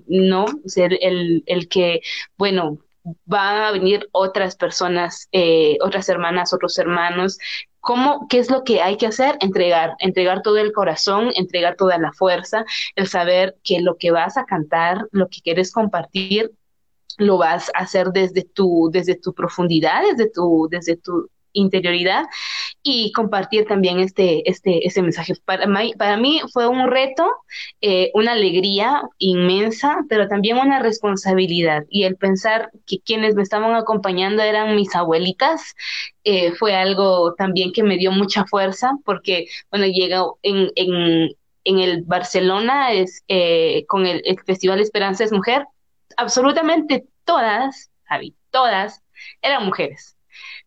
¿no? 0.08 0.46
Ser 0.66 0.98
el, 1.02 1.44
el 1.46 1.68
que, 1.68 2.02
bueno, 2.38 2.80
van 3.26 3.62
a 3.64 3.72
venir 3.72 4.08
otras 4.12 4.56
personas, 4.56 5.28
eh, 5.32 5.78
otras 5.82 6.10
hermanas, 6.10 6.54
otros 6.54 6.78
hermanos. 6.78 7.38
¿Cómo, 7.82 8.28
¿Qué 8.30 8.40
es 8.40 8.52
lo 8.52 8.64
que 8.64 8.82
hay 8.82 8.98
que 8.98 9.08
hacer? 9.08 9.38
Entregar, 9.40 9.94
entregar 10.00 10.42
todo 10.42 10.58
el 10.58 10.74
corazón, 10.74 11.32
entregar 11.36 11.76
toda 11.76 11.98
la 11.98 12.12
fuerza, 12.12 12.66
el 12.96 13.08
saber 13.08 13.56
que 13.64 13.80
lo 13.80 13.98
que 13.98 14.12
vas 14.12 14.38
a 14.38 14.46
cantar, 14.46 15.08
lo 15.12 15.30
que 15.30 15.42
quieres 15.42 15.72
compartir, 15.72 16.52
lo 17.20 17.38
vas 17.38 17.70
a 17.76 17.80
hacer 17.80 18.08
desde 18.08 18.44
tu, 18.44 18.90
desde 18.92 19.16
tu 19.16 19.34
profundidad, 19.34 20.02
desde 20.10 20.30
tu, 20.32 20.68
desde 20.72 20.98
tu 20.98 21.30
interioridad 21.54 22.26
y 22.84 23.12
compartir 23.12 23.66
también 23.66 24.00
este, 24.00 24.50
este, 24.50 24.86
este 24.88 25.02
mensaje. 25.02 25.34
Para 25.46 25.68
mí, 25.68 25.94
para 25.98 26.18
mí 26.18 26.42
fue 26.54 26.68
un 26.68 26.88
reto, 26.90 27.28
eh, 27.82 28.12
una 28.14 28.34
alegría 28.34 29.02
inmensa, 29.18 29.98
pero 30.10 30.28
también 30.28 30.58
una 30.58 30.80
responsabilidad. 30.80 31.86
Y 31.90 32.04
el 32.04 32.16
pensar 32.16 32.72
que 32.86 33.00
quienes 33.00 33.36
me 33.36 33.44
estaban 33.44 33.76
acompañando 33.76 34.42
eran 34.44 34.76
mis 34.76 34.96
abuelitas, 34.96 35.76
eh, 36.24 36.52
fue 36.54 36.76
algo 36.76 37.34
también 37.36 37.72
que 37.74 37.84
me 37.84 37.98
dio 37.98 38.12
mucha 38.12 38.46
fuerza, 38.46 38.92
porque, 39.06 39.48
bueno, 39.72 39.86
llega 39.88 40.24
en, 40.44 40.70
en, 40.76 41.30
en 41.64 41.80
el 41.80 42.04
Barcelona, 42.04 42.94
es, 42.94 43.24
eh, 43.28 43.86
con 43.88 44.06
el, 44.06 44.22
el 44.26 44.40
Festival 44.46 44.80
Esperanza 44.80 45.24
es 45.24 45.32
Mujer, 45.32 45.66
absolutamente 46.18 47.06
todas, 47.26 47.92
Javi, 48.06 48.36
todas 48.52 49.02
eran 49.42 49.66
mujeres 49.66 50.16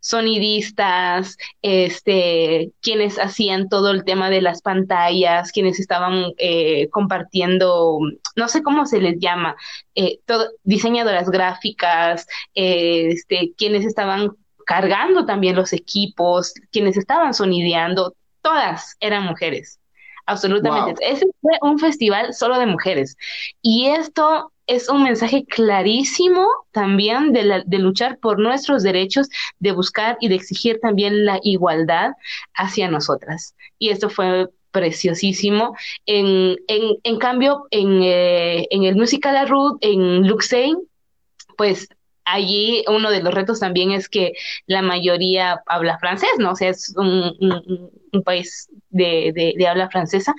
sonidistas, 0.02 1.36
este, 1.62 2.73
quienes 2.82 3.19
hacían 3.19 3.69
todo 3.69 3.93
el 3.93 4.05
tema 4.05 4.31
de 4.31 4.43
las 4.43 4.60
pantallas, 4.60 5.52
quienes 5.52 5.78
estaban 5.78 6.32
eh, 6.39 6.89
compartiendo, 6.90 8.01
no 8.35 8.48
sé 8.48 8.62
cómo 8.64 8.85
se 8.85 9.01
les 9.01 9.20
llama, 9.20 9.55
eh, 9.94 10.19
diseñadoras 10.64 11.31
gráficas, 11.31 12.27
eh, 12.55 13.10
este, 13.12 13.52
quienes 13.56 13.86
estaban 13.86 14.31
cargando 14.66 15.24
también 15.24 15.55
los 15.55 15.73
equipos, 15.73 16.52
quienes 16.73 16.97
estaban 16.97 17.32
sonideando, 17.32 18.14
todas 18.43 18.97
eran 18.98 19.24
mujeres. 19.24 19.78
Absolutamente. 20.27 21.05
Ese 21.07 21.27
fue 21.40 21.53
un 21.62 21.78
festival 21.78 22.32
solo 22.32 22.59
de 22.59 22.66
mujeres. 22.66 23.16
Y 23.61 23.89
esto 23.89 24.53
es 24.66 24.89
un 24.89 25.03
mensaje 25.03 25.44
clarísimo 25.44 26.47
también 26.70 27.32
de, 27.32 27.62
de, 27.66 27.78
luchar 27.78 28.19
por 28.19 28.39
nuestros 28.39 28.82
derechos, 28.82 29.28
de 29.59 29.73
buscar 29.73 30.16
y 30.20 30.28
de 30.28 30.36
exigir 30.36 30.78
también 30.81 31.24
la 31.24 31.40
igualdad 31.43 32.12
hacia 32.55 32.89
nosotras. 32.89 33.55
Y 33.78 33.90
esto 33.90 34.09
fue 34.09 34.49
preciosísimo. 34.70 35.77
En, 36.07 36.57
en, 36.66 36.97
en 37.03 37.19
cambio, 37.19 37.66
en, 37.70 38.03
eh, 38.03 38.66
en 38.70 38.85
el 38.85 38.97
musical 38.97 39.35
de 39.35 39.44
Ruth, 39.47 39.78
en 39.81 40.27
Luxey, 40.27 40.74
pues 41.57 41.89
allí 42.24 42.85
uno 42.89 43.11
de 43.11 43.23
los 43.23 43.35
retos 43.35 43.61
también 43.61 43.90
es 43.90 44.09
que 44.09 44.32
la 44.66 44.82
mayoría 44.82 45.62
habla 45.66 45.99
francés, 45.99 46.31
¿no? 46.39 46.53
O 46.53 46.57
sea, 46.57 46.70
es 46.70 46.94
un, 46.97 47.35
un, 47.40 47.90
país 48.21 48.69
de, 48.91 49.33
de, 49.35 49.55
de, 49.57 49.67
habla 49.69 49.89
francesa, 49.89 50.35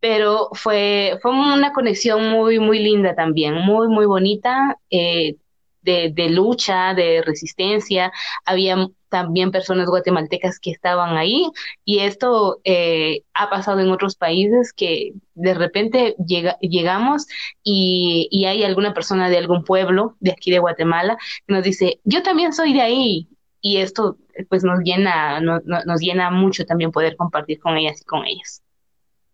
pero 0.00 0.50
fue, 0.52 1.18
fue 1.22 1.32
una 1.32 1.72
conexión 1.72 2.30
muy, 2.30 2.58
muy 2.58 2.78
linda 2.78 3.14
también, 3.14 3.54
muy, 3.54 3.88
muy 3.88 4.06
bonita, 4.06 4.76
eh, 4.90 5.36
de, 5.82 6.10
de, 6.12 6.30
lucha, 6.30 6.94
de 6.94 7.22
resistencia. 7.22 8.12
Había 8.44 8.76
también 9.08 9.50
personas 9.52 9.88
guatemaltecas 9.88 10.58
que 10.58 10.70
estaban 10.70 11.16
ahí 11.16 11.48
y 11.84 12.00
esto 12.00 12.60
eh, 12.64 13.22
ha 13.34 13.48
pasado 13.48 13.80
en 13.80 13.90
otros 13.90 14.16
países 14.16 14.72
que 14.72 15.12
de 15.34 15.54
repente 15.54 16.16
llega, 16.26 16.58
llegamos 16.60 17.26
y, 17.62 18.28
y, 18.30 18.46
hay 18.46 18.64
alguna 18.64 18.94
persona 18.94 19.30
de 19.30 19.38
algún 19.38 19.64
pueblo 19.64 20.16
de 20.20 20.32
aquí 20.32 20.50
de 20.50 20.58
Guatemala 20.58 21.16
que 21.46 21.54
nos 21.54 21.62
dice, 21.62 22.00
yo 22.04 22.22
también 22.22 22.52
soy 22.52 22.72
de 22.74 22.82
ahí 22.82 23.28
y 23.66 23.78
esto 23.78 24.16
pues 24.48 24.62
nos 24.62 24.78
llena, 24.84 25.40
nos 25.40 26.00
llena 26.00 26.30
mucho 26.30 26.64
también 26.64 26.92
poder 26.92 27.16
compartir 27.16 27.58
con 27.58 27.76
ellas 27.76 28.00
y 28.00 28.04
con 28.04 28.24
ellas. 28.24 28.62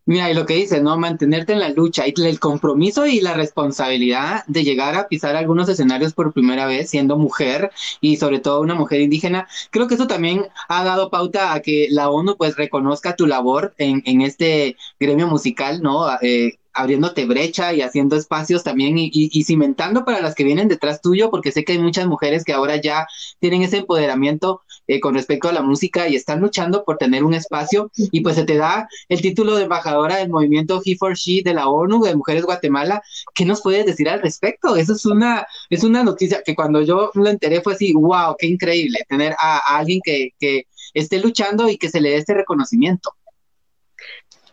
Mira, 0.07 0.31
y 0.31 0.35
lo 0.35 0.47
que 0.47 0.55
dice, 0.55 0.81
¿no? 0.81 0.97
Mantenerte 0.99 1.53
en 1.53 1.61
la 1.61 1.69
lucha 1.69 2.05
y 2.09 2.15
el 2.17 2.41
compromiso 2.41 3.07
y 3.07 3.21
la 3.21 3.35
responsabilidad 3.35 4.43
de 4.47 4.65
llegar 4.65 4.95
a 4.97 5.07
pisar 5.07 5.37
algunos 5.37 5.69
escenarios 5.69 6.15
por 6.15 6.33
primera 6.33 6.65
vez 6.65 6.89
siendo 6.89 7.19
mujer 7.19 7.71
y 8.01 8.17
sobre 8.17 8.41
todo 8.41 8.63
una 8.63 8.75
mujer 8.75 9.03
indígena. 9.03 9.47
Creo 9.71 9.87
que 9.87 9.95
eso 9.97 10.07
también 10.07 10.47
ha 10.69 10.83
dado 10.83 11.11
pauta 11.11 11.53
a 11.53 11.61
que 11.61 11.89
la 11.91 12.09
ONU 12.09 12.37
pues 12.39 12.57
reconozca 12.57 13.17
tu 13.17 13.27
labor 13.27 13.75
en, 13.77 14.03
en 14.07 14.23
este 14.23 14.77
gremio 14.99 15.29
musical, 15.29 15.83
¿no? 15.83 16.09
Eh, 16.23 16.59
abriéndote 16.75 17.27
brecha 17.27 17.73
y 17.73 17.83
haciendo 17.83 18.17
espacios 18.17 18.65
también 18.65 18.97
y, 18.99 19.45
cimentando 19.45 20.05
para 20.05 20.21
las 20.21 20.35
que 20.35 20.45
vienen 20.45 20.69
detrás 20.69 21.01
tuyo, 21.01 21.31
porque 21.31 21.53
sé 21.53 21.65
que 21.65 21.73
hay 21.73 21.79
muchas 21.79 22.07
mujeres 22.07 22.45
que 22.45 22.53
ahora 22.53 22.77
ya 22.77 23.07
tienen 23.41 23.63
ese 23.63 23.79
empoderamiento 23.79 24.63
eh, 24.87 25.01
con 25.01 25.15
respecto 25.15 25.49
a 25.49 25.53
la 25.53 25.63
música 25.63 26.09
y 26.09 26.17
están 26.17 26.41
luchando 26.41 26.85
por 26.85 26.99
tener 26.99 27.25
un 27.25 27.35
espacio 27.35 27.91
y 27.95 28.21
pues 28.21 28.37
se 28.37 28.45
te 28.45 28.57
da 28.57 28.89
el 29.09 29.21
título 29.21 29.57
de 29.57 29.65
embajadora 29.65 30.17
del 30.17 30.31
movimiento 30.31 30.81
He 30.85 30.97
for 30.97 31.15
She 31.15 31.43
de 31.43 31.55
la 31.55 31.69
ONU 31.69 32.03
de 32.03 32.17
Mujeres 32.17 32.45
Guatemala. 32.45 33.03
¿Qué 33.35 33.45
nos 33.45 33.63
puedes 33.63 33.87
decir 33.87 34.09
al 34.09 34.23
respecto? 34.23 34.77
Eso 34.77 34.95
es 34.95 35.05
una, 35.07 35.47
es 35.71 35.85
una 35.85 36.03
noticia 36.03 36.43
que 36.45 36.55
cuando 36.55 36.83
yo 36.83 37.11
lo 37.15 37.29
enteré 37.29 37.61
fue 37.61 37.75
así, 37.75 37.93
wow, 37.93 38.35
qué 38.39 38.47
increíble 38.47 39.01
tener 39.09 39.35
a, 39.39 39.59
a 39.59 39.79
alguien 39.79 40.01
que, 40.03 40.31
que 40.39 40.67
esté 40.95 41.21
luchando 41.21 41.69
y 41.69 41.79
que 41.79 41.91
se 41.91 42.01
le 42.01 42.11
dé 42.11 42.17
este 42.17 42.35
reconocimiento. 42.35 43.15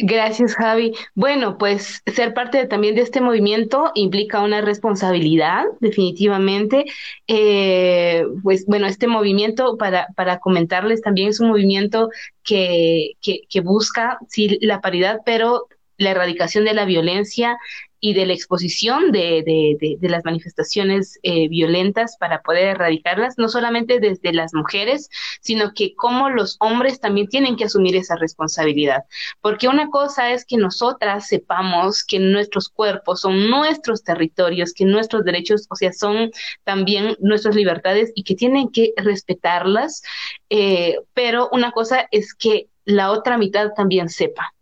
Gracias, 0.02 0.56
Javi. 0.56 0.94
Bueno, 1.14 1.58
pues 1.58 2.02
ser 2.06 2.34
parte 2.34 2.66
también 2.68 2.96
de 2.96 3.02
este 3.02 3.20
movimiento 3.20 3.92
implica 3.96 4.40
una 4.42 4.62
responsabilidad, 4.62 5.66
definitivamente. 5.82 6.86
Eh, 7.28 8.24
pues 8.42 8.66
bueno, 8.66 8.88
este 8.88 9.08
movimiento, 9.08 9.76
para, 9.78 10.08
para 10.16 10.40
comentarles, 10.40 11.02
también 11.02 11.28
es 11.30 11.42
un 11.42 11.50
movimiento 11.50 12.10
que, 12.44 13.12
que, 13.22 13.42
que 13.50 13.60
busca 13.60 14.20
sí, 14.30 14.58
la 14.62 14.80
paridad, 14.80 15.20
pero 15.26 15.68
la 15.98 16.12
erradicación 16.12 16.64
de 16.64 16.74
la 16.74 16.86
violencia 16.86 17.58
y 18.00 18.14
de 18.14 18.26
la 18.26 18.34
exposición 18.34 19.12
de, 19.12 19.44
de, 19.46 19.98
de, 20.00 20.10
las 20.10 20.24
manifestaciones 20.24 21.20
eh, 21.24 21.50
violentas 21.50 22.16
para 22.18 22.42
poder 22.42 22.70
erradicarlas, 22.70 23.38
no 23.38 23.50
solamente 23.50 24.00
desde 24.00 24.34
las 24.34 24.54
mujeres, 24.54 25.10
sino 25.42 25.74
que 25.74 25.96
como 25.96 26.30
los 26.30 26.58
hombres 26.60 27.00
también 27.00 27.28
tienen 27.28 27.56
que 27.56 27.66
asumir 27.66 27.96
esa 27.96 28.16
responsabilidad. 28.16 29.04
Porque 29.42 29.68
una 29.68 29.90
cosa 29.90 30.32
es 30.32 30.46
que 30.46 30.58
nosotras 30.58 31.28
sepamos 31.28 32.04
que 32.04 32.20
nuestros 32.20 32.70
cuerpos 32.70 33.22
son 33.22 33.50
nuestros 33.50 34.04
territorios, 34.04 34.74
que 34.74 34.86
nuestros 34.86 35.26
derechos, 35.26 35.68
o 35.70 35.76
sea, 35.76 35.92
son 35.92 36.32
también 36.64 37.16
nuestras 37.20 37.56
libertades 37.56 38.12
y 38.16 38.24
que 38.24 38.36
tienen 38.36 38.72
que 38.72 38.94
respetarlas, 38.96 40.02
eh, 40.50 40.98
pero 41.14 41.50
una 41.52 41.72
cosa 41.72 42.08
es 42.12 42.34
que 42.34 42.70
la 42.86 43.12
otra 43.12 43.38
mitad 43.38 43.72
también 43.76 44.10
sepa, 44.10 44.54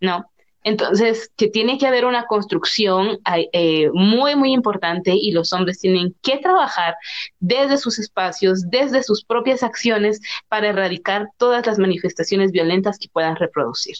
¿no? 0.00 0.30
Entonces, 0.62 1.30
que 1.36 1.48
tiene 1.48 1.78
que 1.78 1.86
haber 1.86 2.04
una 2.04 2.26
construcción 2.26 3.18
eh, 3.52 3.90
muy, 3.92 4.36
muy 4.36 4.52
importante 4.52 5.14
y 5.14 5.32
los 5.32 5.52
hombres 5.52 5.80
tienen 5.80 6.14
que 6.22 6.38
trabajar 6.38 6.96
desde 7.38 7.78
sus 7.78 7.98
espacios, 7.98 8.68
desde 8.70 9.02
sus 9.02 9.24
propias 9.24 9.62
acciones 9.62 10.20
para 10.48 10.68
erradicar 10.68 11.28
todas 11.38 11.64
las 11.66 11.78
manifestaciones 11.78 12.52
violentas 12.52 12.98
que 12.98 13.08
puedan 13.08 13.36
reproducir 13.36 13.96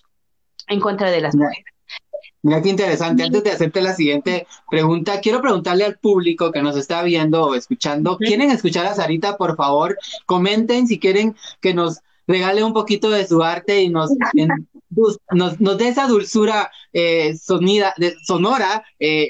en 0.69 0.81
contra 0.81 1.11
de 1.11 1.21
las 1.21 1.35
mujeres. 1.35 1.65
Mira 2.43 2.63
qué 2.63 2.71
interesante. 2.71 3.23
Antes 3.23 3.43
de 3.45 3.51
hacerte 3.51 3.83
la 3.83 3.95
siguiente 3.95 4.47
pregunta, 4.71 5.21
quiero 5.21 5.43
preguntarle 5.43 5.85
al 5.85 5.99
público 5.99 6.53
que 6.53 6.63
nos 6.63 6.77
está 6.77 7.03
viendo 7.03 7.45
o 7.45 7.55
escuchando, 7.55 8.17
¿quieren 8.17 8.51
escuchar 8.51 8.87
a 8.87 8.95
Sarita? 8.95 9.37
Por 9.37 9.57
favor, 9.57 9.99
comenten 10.25 10.87
si 10.87 10.99
quieren 10.99 11.37
que 11.61 11.75
nos 11.75 12.01
regale 12.27 12.63
un 12.63 12.73
poquito 12.73 13.11
de 13.11 13.27
su 13.27 13.43
arte 13.43 13.83
y 13.83 13.89
nos, 13.89 14.11
nos, 15.31 15.61
nos 15.61 15.79
dé 15.79 15.89
esa 15.89 16.07
dulzura 16.07 16.71
eh, 16.93 17.37
sonida, 17.37 17.95
de, 17.97 18.15
sonora 18.25 18.85
eh, 18.99 19.29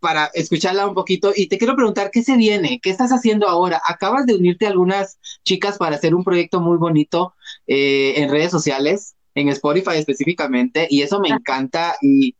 para 0.00 0.26
escucharla 0.34 0.86
un 0.86 0.94
poquito. 0.94 1.32
Y 1.34 1.48
te 1.48 1.58
quiero 1.58 1.74
preguntar, 1.74 2.10
¿qué 2.10 2.22
se 2.22 2.36
viene? 2.36 2.80
¿Qué 2.82 2.90
estás 2.90 3.10
haciendo 3.10 3.48
ahora? 3.48 3.80
Acabas 3.86 4.26
de 4.26 4.34
unirte 4.34 4.66
a 4.66 4.70
algunas 4.70 5.18
chicas 5.44 5.78
para 5.78 5.96
hacer 5.96 6.14
un 6.14 6.24
proyecto 6.24 6.60
muy 6.60 6.76
bonito 6.78 7.34
eh, 7.66 8.14
en 8.16 8.30
redes 8.30 8.50
sociales, 8.50 9.14
en 9.34 9.48
Spotify 9.48 9.96
específicamente, 9.96 10.86
y 10.90 11.02
eso 11.02 11.20
me 11.20 11.28
encanta. 11.28 11.96
Y 12.00 12.36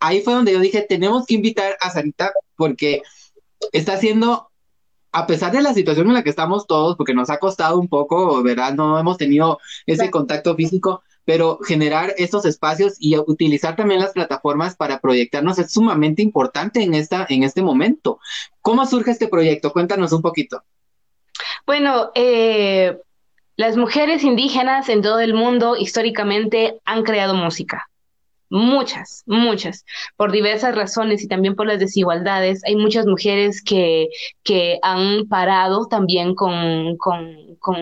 ahí 0.00 0.20
fue 0.20 0.34
donde 0.34 0.52
yo 0.52 0.60
dije, 0.60 0.84
tenemos 0.88 1.26
que 1.26 1.34
invitar 1.34 1.76
a 1.80 1.90
Sarita 1.90 2.32
porque 2.56 3.02
está 3.72 3.94
haciendo 3.94 4.50
a 5.12 5.26
pesar 5.26 5.52
de 5.52 5.62
la 5.62 5.74
situación 5.74 6.08
en 6.08 6.14
la 6.14 6.22
que 6.22 6.30
estamos 6.30 6.66
todos, 6.66 6.96
porque 6.96 7.14
nos 7.14 7.30
ha 7.30 7.38
costado 7.38 7.78
un 7.78 7.88
poco, 7.88 8.42
¿verdad? 8.42 8.74
No 8.74 8.98
hemos 8.98 9.16
tenido 9.16 9.58
ese 9.86 10.10
contacto 10.10 10.54
físico, 10.54 11.02
pero 11.24 11.58
generar 11.66 12.14
estos 12.18 12.44
espacios 12.46 12.94
y 12.98 13.18
utilizar 13.18 13.76
también 13.76 14.00
las 14.00 14.12
plataformas 14.12 14.76
para 14.76 15.00
proyectarnos 15.00 15.58
es 15.58 15.72
sumamente 15.72 16.22
importante 16.22 16.82
en, 16.82 16.94
esta, 16.94 17.26
en 17.28 17.42
este 17.42 17.62
momento. 17.62 18.20
¿Cómo 18.60 18.86
surge 18.86 19.10
este 19.10 19.28
proyecto? 19.28 19.72
Cuéntanos 19.72 20.12
un 20.12 20.22
poquito. 20.22 20.62
Bueno, 21.66 22.10
eh, 22.14 22.96
las 23.56 23.76
mujeres 23.76 24.22
indígenas 24.22 24.88
en 24.88 25.02
todo 25.02 25.18
el 25.18 25.34
mundo 25.34 25.76
históricamente 25.76 26.78
han 26.84 27.02
creado 27.02 27.34
música. 27.34 27.88
Muchas, 28.48 29.24
muchas, 29.26 29.84
por 30.16 30.30
diversas 30.30 30.74
razones 30.74 31.22
y 31.22 31.28
también 31.28 31.56
por 31.56 31.66
las 31.66 31.80
desigualdades. 31.80 32.62
Hay 32.64 32.76
muchas 32.76 33.06
mujeres 33.06 33.62
que, 33.62 34.08
que 34.44 34.78
han 34.82 35.26
parado 35.28 35.86
también 35.86 36.34
con, 36.34 36.96
con, 36.96 37.56
con 37.58 37.76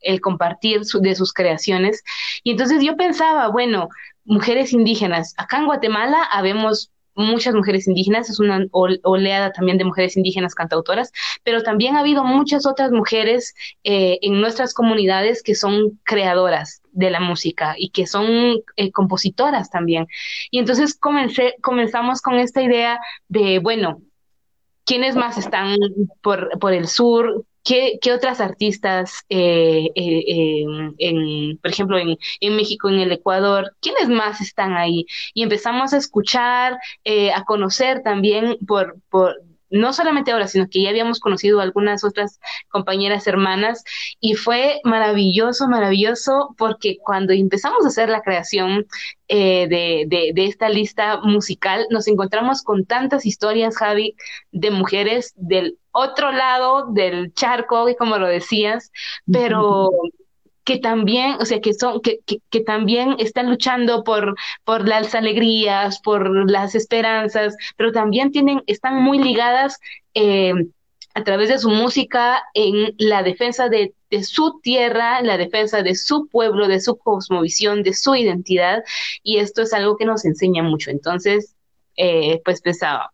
el 0.00 0.20
compartir 0.20 0.82
de 0.82 1.14
sus 1.14 1.32
creaciones. 1.32 2.02
Y 2.42 2.52
entonces 2.52 2.82
yo 2.82 2.96
pensaba, 2.96 3.48
bueno, 3.48 3.88
mujeres 4.24 4.72
indígenas, 4.72 5.34
acá 5.36 5.58
en 5.58 5.66
Guatemala 5.66 6.22
habemos 6.30 6.90
muchas 7.14 7.54
mujeres 7.54 7.86
indígenas, 7.86 8.30
es 8.30 8.40
una 8.40 8.66
oleada 8.70 9.52
también 9.52 9.78
de 9.78 9.84
mujeres 9.84 10.16
indígenas 10.16 10.54
cantautoras, 10.54 11.12
pero 11.42 11.62
también 11.62 11.96
ha 11.96 12.00
habido 12.00 12.24
muchas 12.24 12.66
otras 12.66 12.90
mujeres 12.90 13.54
eh, 13.84 14.18
en 14.22 14.40
nuestras 14.40 14.74
comunidades 14.74 15.42
que 15.42 15.54
son 15.54 16.00
creadoras 16.04 16.82
de 16.92 17.10
la 17.10 17.20
música 17.20 17.74
y 17.76 17.90
que 17.90 18.06
son 18.06 18.56
eh, 18.76 18.90
compositoras 18.92 19.70
también. 19.70 20.06
Y 20.50 20.58
entonces 20.58 20.94
comencé, 20.94 21.54
comenzamos 21.60 22.20
con 22.20 22.34
esta 22.34 22.62
idea 22.62 22.98
de, 23.28 23.58
bueno, 23.58 24.00
¿quiénes 24.84 25.16
más 25.16 25.38
están 25.38 25.76
por, 26.22 26.58
por 26.58 26.72
el 26.72 26.88
sur? 26.88 27.44
¿Qué, 27.64 27.98
¿Qué, 28.02 28.12
otras 28.12 28.40
artistas, 28.40 29.24
eh, 29.30 29.88
eh, 29.94 30.64
en, 30.98 31.58
por 31.58 31.70
ejemplo, 31.70 31.98
en, 31.98 32.18
en, 32.40 32.56
México, 32.56 32.90
en 32.90 33.00
el 33.00 33.10
Ecuador, 33.12 33.74
quiénes 33.80 34.08
más 34.10 34.42
están 34.42 34.74
ahí? 34.74 35.06
Y 35.32 35.42
empezamos 35.42 35.94
a 35.94 35.96
escuchar, 35.96 36.76
eh, 37.04 37.32
a 37.32 37.44
conocer 37.44 38.02
también 38.02 38.58
por, 38.66 38.98
por 39.08 39.36
no 39.70 39.94
solamente 39.94 40.30
ahora, 40.30 40.46
sino 40.46 40.68
que 40.68 40.82
ya 40.82 40.90
habíamos 40.90 41.20
conocido 41.20 41.60
algunas 41.60 42.04
otras 42.04 42.38
compañeras 42.68 43.26
hermanas 43.26 43.82
y 44.20 44.34
fue 44.34 44.80
maravilloso, 44.84 45.66
maravilloso, 45.66 46.54
porque 46.58 46.98
cuando 47.02 47.32
empezamos 47.32 47.84
a 47.84 47.88
hacer 47.88 48.10
la 48.10 48.20
creación 48.22 48.86
de, 49.26 50.06
de, 50.06 50.44
esta 50.44 50.68
lista 50.68 51.20
musical, 51.22 51.86
nos 51.90 52.06
encontramos 52.08 52.62
con 52.62 52.84
tantas 52.84 53.24
historias, 53.26 53.76
Javi, 53.78 54.14
de 54.52 54.70
mujeres 54.70 55.32
del 55.36 55.78
otro 55.94 56.32
lado 56.32 56.88
del 56.92 57.32
charco, 57.34 57.86
como 57.96 58.18
lo 58.18 58.26
decías, 58.26 58.90
pero 59.30 59.90
que 60.64 60.78
también, 60.78 61.36
o 61.40 61.44
sea, 61.44 61.60
que 61.60 61.74
son, 61.74 62.00
que, 62.00 62.20
que, 62.26 62.38
que, 62.50 62.60
también 62.60 63.16
están 63.18 63.50
luchando 63.50 64.02
por, 64.02 64.34
por 64.64 64.88
las 64.88 65.14
alegrías, 65.14 66.00
por 66.00 66.50
las 66.50 66.74
esperanzas, 66.74 67.54
pero 67.76 67.92
también 67.92 68.32
tienen, 68.32 68.62
están 68.66 69.02
muy 69.02 69.18
ligadas 69.18 69.78
eh, 70.14 70.54
a 71.14 71.22
través 71.22 71.48
de 71.48 71.58
su 71.58 71.70
música 71.70 72.42
en 72.54 72.94
la 72.98 73.22
defensa 73.22 73.68
de, 73.68 73.94
de, 74.10 74.24
su 74.24 74.58
tierra, 74.62 75.22
la 75.22 75.36
defensa 75.36 75.82
de 75.82 75.94
su 75.94 76.26
pueblo, 76.28 76.66
de 76.66 76.80
su 76.80 76.96
cosmovisión, 76.96 77.82
de 77.82 77.94
su 77.94 78.16
identidad, 78.16 78.82
y 79.22 79.38
esto 79.38 79.62
es 79.62 79.72
algo 79.72 79.96
que 79.96 80.06
nos 80.06 80.24
enseña 80.24 80.62
mucho. 80.62 80.90
Entonces, 80.90 81.54
eh, 81.96 82.40
pues 82.44 82.60
pensaba, 82.60 83.13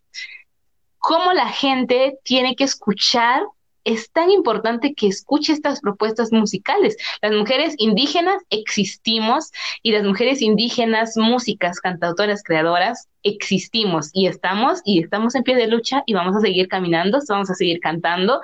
cómo 1.00 1.32
la 1.32 1.48
gente 1.48 2.18
tiene 2.22 2.54
que 2.54 2.64
escuchar 2.64 3.42
es 3.84 4.10
tan 4.10 4.30
importante 4.30 4.94
que 4.94 5.06
escuche 5.08 5.52
estas 5.52 5.80
propuestas 5.80 6.32
musicales. 6.32 6.96
Las 7.22 7.32
mujeres 7.32 7.74
indígenas 7.78 8.42
existimos 8.50 9.50
y 9.82 9.92
las 9.92 10.04
mujeres 10.04 10.42
indígenas, 10.42 11.16
músicas, 11.16 11.80
cantautoras, 11.80 12.42
creadoras, 12.42 13.08
existimos 13.22 14.10
y 14.12 14.26
estamos 14.26 14.80
y 14.84 15.02
estamos 15.02 15.34
en 15.34 15.42
pie 15.42 15.56
de 15.56 15.66
lucha 15.66 16.02
y 16.06 16.14
vamos 16.14 16.36
a 16.36 16.40
seguir 16.40 16.68
caminando, 16.68 17.18
vamos 17.28 17.50
a 17.50 17.54
seguir 17.54 17.80
cantando. 17.80 18.40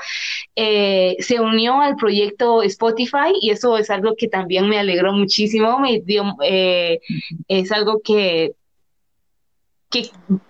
Eh, 0.55 1.17
se 1.21 1.41
unió 1.41 1.81
al 1.81 1.97
proyecto 1.97 2.63
Spotify 2.63 3.33
y 3.41 3.51
eso 3.51 3.77
es 3.79 3.91
algo 3.91 4.15
que 4.17 4.29
también 4.29 4.69
me 4.69 4.79
alegró 4.79 5.13
muchísimo, 5.13 5.79
me 5.79 6.01
dio, 6.01 6.25
eh, 6.43 7.01
es 7.49 7.73
algo 7.73 8.01
que 8.03 8.55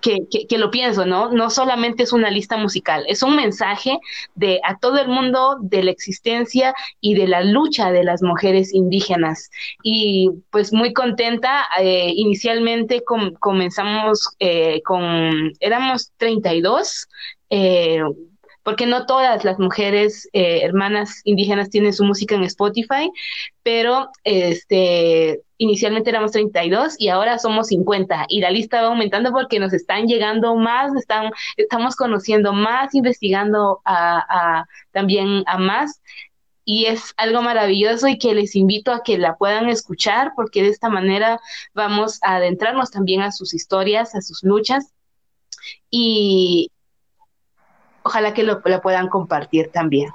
que, 0.01 0.59
lo 0.59 0.71
pienso, 0.71 1.07
¿no? 1.07 1.31
No 1.31 1.51
solamente 1.51 2.03
es 2.03 2.13
una 2.13 2.31
lista 2.31 2.57
musical, 2.57 3.05
es 3.09 3.23
un 3.23 3.37
mensaje 3.37 3.99
de 4.35 4.61
a 4.65 4.79
todo 4.79 4.99
el 4.99 5.09
mundo 5.09 5.57
de 5.61 5.83
la 5.83 5.91
existencia 5.91 6.75
y 7.01 7.15
de 7.15 7.27
la 7.27 7.43
lucha 7.43 7.91
de 7.93 8.05
las 8.05 8.23
mujeres 8.23 8.73
indígenas. 8.75 9.51
Y 9.83 10.31
pues 10.51 10.73
muy 10.73 10.93
contenta, 10.93 11.67
eh, 11.81 12.13
inicialmente 12.15 13.03
comenzamos 13.39 14.29
eh, 14.39 14.83
con, 14.83 15.53
éramos 15.61 16.13
32, 16.17 17.09
eh, 17.51 18.03
porque 18.67 18.87
no 18.87 19.07
todas 19.07 19.45
las 19.45 19.61
mujeres 19.61 20.29
eh, 20.33 20.63
hermanas 20.65 21.21
indígenas 21.23 21.71
tienen 21.71 21.93
su 21.93 22.03
música 22.03 22.35
en 22.35 22.43
Spotify, 22.43 23.13
pero 23.63 24.09
este 24.25 25.43
inicialmente 25.59 26.11
éramos 26.11 26.33
32 26.33 26.97
y 26.99 27.09
ahora 27.09 27.39
somos 27.39 27.69
50 27.69 28.27
y 28.29 28.41
la 28.41 28.51
lista 28.51 28.83
va 28.83 28.89
aumentando 28.89 29.33
porque 29.33 29.59
nos 29.59 29.73
están 29.73 30.07
llegando 30.07 30.57
más, 30.57 30.95
están, 30.95 31.31
estamos 31.57 31.97
conociendo 31.97 32.53
más, 32.53 32.95
investigando 32.95 33.81
también 34.93 35.45
a 35.47 35.59
más 35.59 36.03
y 36.65 36.87
es 36.87 37.15
algo 37.17 37.43
maravilloso 37.43 38.09
y 38.09 38.19
que 38.19 38.35
les 38.35 38.57
invito 38.57 38.93
a 38.93 39.03
que 39.03 39.19
la 39.19 39.37
puedan 39.37 39.69
escuchar 39.69 40.33
porque 40.35 40.63
de 40.63 40.69
esta 40.69 40.89
manera 40.89 41.41
vamos 41.75 42.19
a 42.23 42.37
adentrarnos 42.37 42.91
también 42.91 43.23
a 43.23 43.33
sus 43.33 43.55
historias, 43.55 44.15
a 44.15 44.21
sus 44.21 44.43
luchas 44.43 44.93
y, 45.91 46.71
ojalá 48.03 48.35
que 48.35 48.45
lo, 48.45 48.61
la 48.65 48.81
puedan 48.81 49.09
compartir 49.09 49.71
también. 49.73 50.11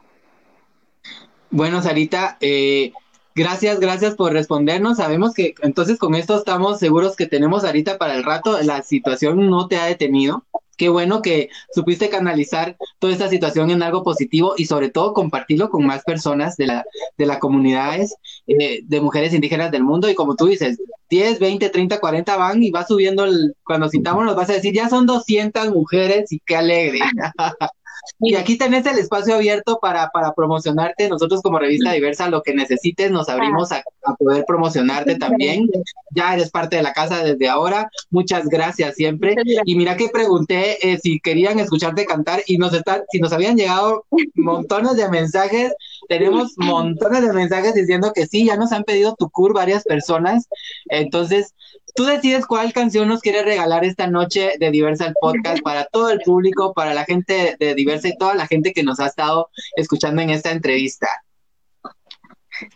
Bueno, 1.50 1.82
Sarita, 1.82 2.38
eh, 2.40 2.94
gracias, 3.36 3.80
gracias 3.80 4.16
por 4.16 4.34
respondernos. 4.34 4.98
Sabemos 4.98 5.34
que 5.34 5.56
entonces 5.62 5.98
con 5.98 6.16
esto 6.16 6.38
estamos 6.38 6.80
seguros 6.80 7.16
que 7.16 7.28
tenemos 7.28 7.64
Sarita 7.64 7.98
para 7.98 8.16
el 8.16 8.24
rato. 8.24 8.62
La 8.62 8.84
situación 8.84 9.50
no 9.50 9.68
te 9.68 9.78
ha 9.78 9.86
detenido. 9.86 10.46
Qué 10.78 10.90
bueno 10.90 11.22
que 11.22 11.50
supiste 11.76 12.10
canalizar 12.10 12.76
toda 12.98 13.14
esta 13.14 13.30
situación 13.30 13.70
en 13.70 13.84
algo 13.84 14.04
positivo 14.04 14.56
y 14.58 14.66
sobre 14.66 14.90
todo 14.90 15.14
compartirlo 15.14 15.70
con 15.70 15.86
más 15.86 16.04
personas 16.04 16.58
de 16.58 16.66
la, 16.68 16.86
de 17.18 17.26
las 17.28 17.38
comunidades 17.38 18.16
eh, 18.48 18.82
de 18.84 19.02
mujeres 19.02 19.34
indígenas 19.34 19.72
del 19.72 19.84
mundo. 19.84 20.10
Y 20.10 20.16
como 20.16 20.36
tú 20.36 20.48
dices, 20.48 20.80
10, 21.10 21.40
20, 21.40 21.70
30, 21.70 22.00
40 22.00 22.38
van 22.38 22.64
y 22.64 22.72
va 22.72 22.88
subiendo, 22.88 23.26
el, 23.26 23.56
cuando 23.64 23.90
citamos 23.90 24.26
nos 24.26 24.36
vas 24.36 24.50
a 24.50 24.54
decir, 24.54 24.74
ya 24.74 24.90
son 24.90 25.06
200 25.06 25.70
mujeres 25.70 26.32
y 26.32 26.40
qué 26.40 26.56
alegre. 26.56 27.00
Y 28.20 28.36
aquí 28.36 28.58
tenés 28.58 28.86
el 28.86 28.98
espacio 28.98 29.36
abierto 29.36 29.80
para, 29.82 30.10
para 30.10 30.34
promocionarte. 30.34 31.10
Nosotros 31.10 31.42
como 31.42 31.60
revista 31.60 31.92
diversa, 31.92 32.30
lo 32.30 32.42
que 32.42 32.54
necesites, 32.54 33.12
nos 33.12 33.30
abrimos 33.30 33.72
a, 33.72 33.84
poder 34.18 34.46
promocionarte 34.46 35.16
también. 35.16 35.70
Ya 36.12 36.34
eres 36.34 36.50
parte 36.50 36.76
de 36.76 36.84
la 36.84 36.94
casa 36.94 37.24
desde 37.24 37.50
ahora. 37.50 37.90
Muchas 38.10 38.48
gracias 38.48 38.96
siempre. 38.96 39.36
Y 39.66 39.76
mira 39.76 39.98
que 39.98 40.10
pregunté 40.10 40.92
eh, 40.92 41.00
si 41.02 41.20
querían 41.20 41.60
escucharte 41.60 42.06
cantar 42.06 42.42
y 42.46 42.58
nos 42.58 42.74
están, 42.74 43.02
si 43.12 43.20
nos 43.20 43.34
habían 43.34 43.58
llegado 43.58 44.06
montones 44.36 44.98
de 44.98 45.10
mensajes. 45.10 45.74
Tenemos 46.08 46.54
montones 46.58 47.22
de 47.22 47.34
mensajes 47.34 47.74
diciendo 47.74 48.12
que 48.14 48.28
sí, 48.28 48.46
ya 48.46 48.56
nos 48.56 48.72
han 48.72 48.84
pedido 48.84 49.16
tu 49.18 49.30
cur 49.30 49.54
varias 49.54 49.84
personas. 49.84 50.48
Entonces, 50.90 51.54
Tú 51.96 52.06
decides 52.06 52.46
cuál 52.46 52.74
canción 52.74 53.08
nos 53.08 53.22
quieres 53.22 53.46
regalar 53.46 53.84
esta 53.84 54.08
noche 54.08 54.54
de 54.60 54.72
Diversa 54.72 55.08
el 55.08 55.14
Podcast 55.20 55.62
para 55.64 55.86
todo 55.86 56.10
el 56.10 56.20
público, 56.20 56.74
para 56.74 56.94
la 56.94 57.06
gente 57.06 57.56
de 57.60 57.76
Diversa 57.76 58.08
y 58.08 58.18
toda 58.18 58.36
la 58.36 58.48
gente 58.48 58.74
que 58.74 58.84
nos 58.84 59.00
ha 59.00 59.08
estado 59.08 59.50
escuchando 59.76 60.22
en 60.22 60.30
esta 60.30 60.52
entrevista. 60.52 61.08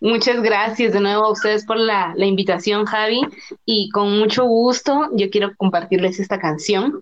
Muchas 0.02 0.42
gracias 0.42 0.94
de 0.94 1.00
nuevo 1.00 1.26
a 1.26 1.32
ustedes 1.32 1.66
por 1.66 1.78
la, 1.78 2.14
invitación, 2.18 2.86
Javi, 2.86 3.22
y 3.66 3.90
con 3.90 4.18
mucho 4.18 4.46
gusto 4.46 5.10
yo 5.14 5.30
quiero 5.30 5.56
compartirles 5.56 6.20
esta 6.20 6.40
canción. 6.40 7.02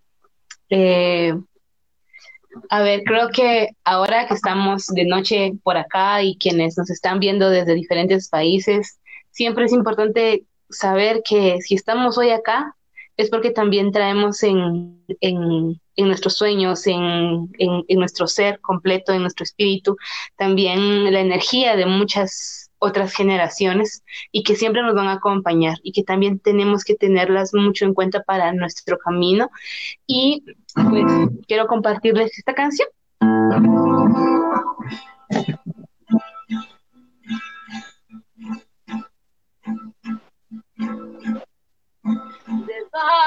Eh, 0.69 1.33
a 2.69 2.81
ver, 2.81 3.03
creo 3.03 3.29
que 3.29 3.69
ahora 3.83 4.27
que 4.27 4.33
estamos 4.33 4.87
de 4.87 5.05
noche 5.05 5.53
por 5.63 5.77
acá 5.77 6.21
y 6.21 6.37
quienes 6.37 6.77
nos 6.77 6.89
están 6.89 7.19
viendo 7.19 7.49
desde 7.49 7.73
diferentes 7.73 8.29
países, 8.29 8.99
siempre 9.31 9.65
es 9.65 9.73
importante 9.73 10.43
saber 10.73 11.21
que 11.23 11.61
si 11.61 11.75
estamos 11.75 12.17
hoy 12.17 12.31
acá 12.31 12.75
es 13.17 13.29
porque 13.29 13.51
también 13.51 13.91
traemos 13.91 14.41
en, 14.43 15.03
en, 15.21 15.79
nuestros 15.97 16.35
sueños, 16.35 16.87
en, 16.87 17.49
en, 17.59 17.99
nuestro 17.99 18.27
ser 18.27 18.59
completo, 18.59 19.13
en 19.13 19.21
nuestro 19.21 19.43
espíritu, 19.43 19.95
también 20.35 21.11
la 21.13 21.19
energía 21.19 21.75
de 21.75 21.85
muchas 21.85 22.71
otras 22.79 23.13
generaciones 23.13 24.03
y 24.31 24.43
que 24.43 24.55
siempre 24.55 24.81
nos 24.81 24.95
van 24.95 25.07
a 25.07 25.13
acompañar 25.13 25.77
y 25.83 25.91
que 25.93 26.03
también 26.03 26.39
tenemos 26.39 26.83
que 26.83 26.95
tenerlas 26.95 27.53
mucho 27.53 27.85
en 27.85 27.93
cuenta 27.93 28.23
para 28.23 28.51
nuestro 28.51 28.97
camino. 28.97 29.49
Y 30.05 30.43
pues 30.73 31.29
quiero 31.47 31.67
compartirles 31.67 32.37
esta 32.37 32.53
canción. 32.53 32.89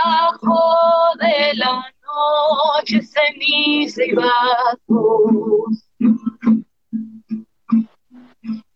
Debajo 0.05 0.61
de 1.19 1.55
la 1.55 1.85
noche 2.05 3.01
ceniza 3.03 4.05
y 4.05 4.13
vacos, 4.13 5.89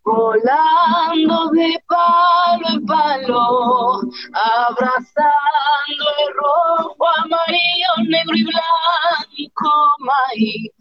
volando 0.02 1.50
de 1.50 1.82
palo 1.86 2.68
en 2.68 2.86
palo, 2.86 4.00
abrazando 4.32 6.04
el 6.18 6.34
rojo, 6.34 7.06
amarillo, 7.16 8.08
negro 8.08 8.36
y 8.36 8.44
blanco 8.44 9.70
maíz. 9.98 10.79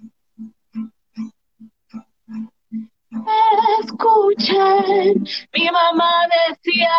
Escuchen, 3.82 5.26
mi 5.54 5.70
mamá 5.72 6.28
decía, 6.48 6.94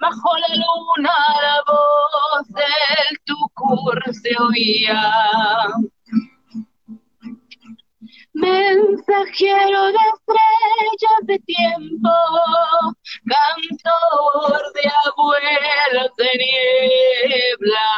bajo 0.00 0.36
la 0.36 0.48
luna 0.48 1.16
la 1.42 1.62
voz 1.64 2.48
del 2.48 3.18
tucur 3.24 4.02
se 4.14 4.36
oía. 4.42 5.12
Mensajero 8.34 9.86
de 9.92 9.98
estrellas 10.12 11.20
de 11.22 11.38
tiempo, 11.38 12.10
cantor 13.24 14.72
de 14.74 14.90
abuelos 15.06 16.10
de 16.16 16.30
niebla. 16.38 17.88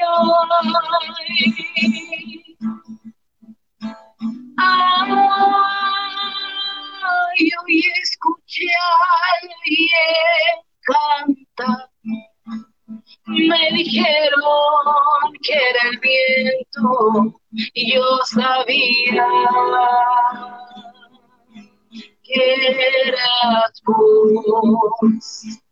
ay, 7.02 7.50
hoy 7.64 7.84
escuché 8.02 8.66
a 8.66 8.92
alguien 9.40 10.62
cantar. 10.82 11.90
Me 13.26 13.70
dijeron 13.72 14.42
que 15.42 15.54
era 15.54 15.88
el 15.90 15.98
viento 15.98 17.40
y 17.50 17.94
yo 17.94 18.04
sabía 18.24 19.26
que 22.22 23.06
eras 23.06 23.82
vos. 23.84 25.62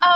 Ay, 0.00 0.14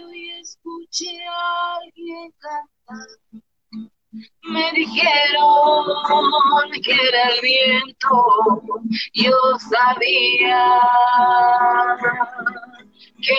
hoy 0.00 0.30
escuché 0.40 1.26
a 1.26 1.76
alguien 1.76 2.32
cantar. 2.38 3.08
Me 4.42 4.72
dijeron 4.72 5.86
que 6.84 6.92
era 6.92 7.30
el 7.30 7.40
viento, 7.42 8.24
yo 9.12 9.32
sabía 9.58 10.70
que 13.20 13.34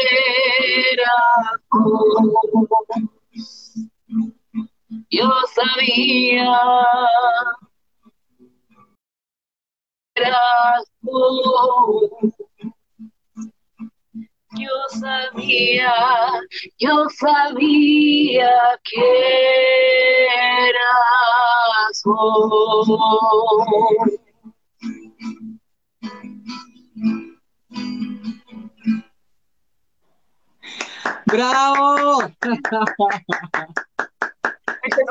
eras 0.91 1.15
Yo 5.09 5.29
sabía 5.53 6.59
eras 10.15 10.91
yo 14.57 14.69
sabía, 14.89 15.93
yo 16.77 17.09
sabía 17.09 18.79
que 18.83 20.27
eras 20.67 22.01
vos. 22.05 22.87
¡Bravo! 31.25 32.21
Muchas 32.41 32.69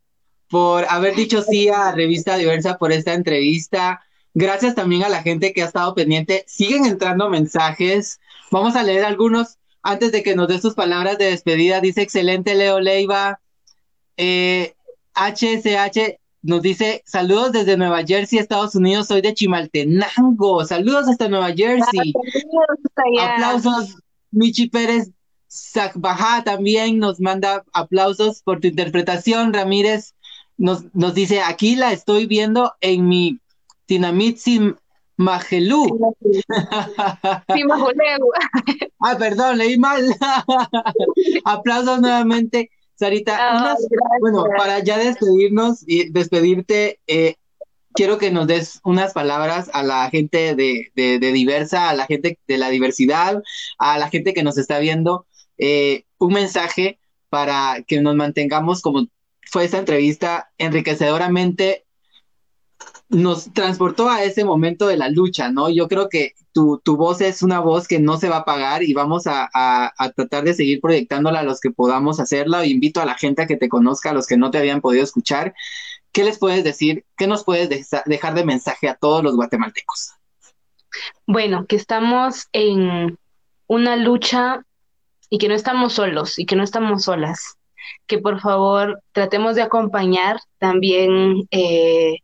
por 0.50 0.84
haber 0.88 1.14
dicho 1.14 1.42
sí 1.42 1.68
a 1.68 1.92
Revista 1.92 2.36
Diversa 2.36 2.76
por 2.76 2.92
esta 2.92 3.14
entrevista. 3.14 4.04
Gracias 4.34 4.74
también 4.74 5.04
a 5.04 5.08
la 5.08 5.22
gente 5.22 5.52
que 5.52 5.62
ha 5.62 5.66
estado 5.66 5.94
pendiente. 5.94 6.44
Siguen 6.48 6.86
entrando 6.86 7.30
mensajes. 7.30 8.20
Vamos 8.50 8.74
a 8.74 8.82
leer 8.82 9.04
algunos 9.04 9.58
antes 9.82 10.10
de 10.10 10.24
que 10.24 10.34
nos 10.34 10.48
des 10.48 10.60
tus 10.60 10.74
palabras 10.74 11.18
de 11.18 11.26
despedida. 11.26 11.80
Dice 11.80 12.02
excelente 12.02 12.56
Leo 12.56 12.80
Leiva. 12.80 13.40
Eh, 14.16 14.74
HSH 15.14 16.18
nos 16.42 16.62
dice 16.62 17.02
saludos 17.06 17.52
desde 17.52 17.76
Nueva 17.76 18.02
Jersey, 18.04 18.38
Estados 18.38 18.74
Unidos. 18.74 19.08
Soy 19.08 19.20
de 19.20 19.34
Chimaltenango. 19.34 20.64
Saludos 20.64 21.08
hasta 21.08 21.28
Nueva 21.28 21.52
Jersey. 21.52 22.12
Aplausos. 23.20 23.96
Michi 24.30 24.68
Pérez 24.68 25.10
Zakbaja 25.50 26.44
también 26.44 26.98
nos 26.98 27.20
manda 27.20 27.64
aplausos 27.72 28.42
por 28.42 28.60
tu 28.60 28.68
interpretación. 28.68 29.52
Ramírez 29.52 30.14
nos, 30.56 30.84
nos 30.94 31.14
dice, 31.14 31.40
aquí 31.40 31.74
la 31.74 31.92
estoy 31.92 32.26
viendo 32.26 32.72
en 32.80 33.08
mi 33.08 33.40
Tinamitsi 33.86 34.74
Magelú. 35.16 36.14
ah, 39.00 39.16
perdón, 39.18 39.58
leí 39.58 39.78
mal. 39.78 40.02
Aplausos 41.44 42.00
nuevamente, 42.00 42.70
Sarita. 43.00 43.38
Ah, 43.40 43.76
bueno, 44.20 44.44
para 44.58 44.80
ya 44.80 44.98
despedirnos 44.98 45.82
y 45.86 46.10
despedirte, 46.10 47.00
eh, 47.06 47.36
quiero 47.94 48.18
que 48.18 48.30
nos 48.30 48.46
des 48.46 48.78
unas 48.84 49.14
palabras 49.14 49.70
a 49.72 49.82
la 49.82 50.10
gente 50.10 50.54
de, 50.54 50.92
de, 50.94 51.32
Diversa, 51.32 51.88
a 51.88 51.94
la 51.94 52.04
gente 52.04 52.38
de 52.46 52.58
la 52.58 52.68
diversidad, 52.68 53.42
a 53.78 53.98
la 53.98 54.10
gente 54.10 54.34
que 54.34 54.42
nos 54.42 54.58
está 54.58 54.78
viendo, 54.80 55.24
eh, 55.56 56.04
un 56.18 56.34
mensaje 56.34 56.98
para 57.30 57.82
que 57.86 58.02
nos 58.02 58.16
mantengamos 58.16 58.82
como 58.82 59.06
fue 59.50 59.64
esta 59.64 59.78
entrevista 59.78 60.50
enriquecedoramente 60.58 61.86
nos 63.10 63.52
transportó 63.52 64.08
a 64.08 64.22
ese 64.22 64.44
momento 64.44 64.86
de 64.86 64.96
la 64.96 65.08
lucha, 65.08 65.50
¿no? 65.50 65.68
Yo 65.68 65.88
creo 65.88 66.08
que 66.08 66.34
tu, 66.52 66.80
voz 66.84 67.20
es 67.20 67.42
una 67.42 67.58
voz 67.58 67.88
que 67.88 67.98
no 67.98 68.16
se 68.16 68.28
va 68.28 68.36
a 68.36 68.40
apagar 68.40 68.84
y 68.84 68.94
vamos 68.94 69.24
a, 69.26 69.50
tratar 70.16 70.44
de 70.44 70.54
seguir 70.54 70.80
proyectándola 70.80 71.40
a 71.40 71.42
los 71.42 71.60
que 71.60 71.72
podamos 71.72 72.20
hacerla. 72.20 72.64
Invito 72.64 73.00
a 73.00 73.04
la 73.04 73.14
gente 73.14 73.42
a 73.42 73.46
que 73.46 73.56
te 73.56 73.68
conozca, 73.68 74.10
a 74.10 74.14
los 74.14 74.28
que 74.28 74.36
no 74.36 74.52
te 74.52 74.58
habían 74.58 74.80
podido 74.80 75.02
escuchar. 75.02 75.54
¿Qué 76.12 76.24
les 76.24 76.38
puedes 76.38 76.62
decir? 76.62 77.04
¿Qué 77.16 77.26
nos 77.26 77.44
puedes 77.44 77.68
dejar 78.06 78.34
de 78.34 78.44
mensaje 78.44 78.88
a 78.88 78.94
todos 78.94 79.24
los 79.24 79.34
guatemaltecos? 79.34 80.12
Bueno, 81.26 81.66
que 81.66 81.76
estamos 81.76 82.46
en 82.52 83.18
una 83.66 83.96
lucha 83.96 84.64
y 85.28 85.38
que 85.38 85.48
no 85.48 85.54
estamos 85.54 85.94
solos 85.94 86.38
y 86.38 86.46
que 86.46 86.56
no 86.56 86.62
estamos 86.62 87.04
solas 87.04 87.56
que 88.06 88.18
por 88.18 88.40
favor 88.40 89.02
tratemos 89.12 89.54
de 89.54 89.62
acompañar 89.62 90.38
también 90.58 91.46
eh, 91.50 92.16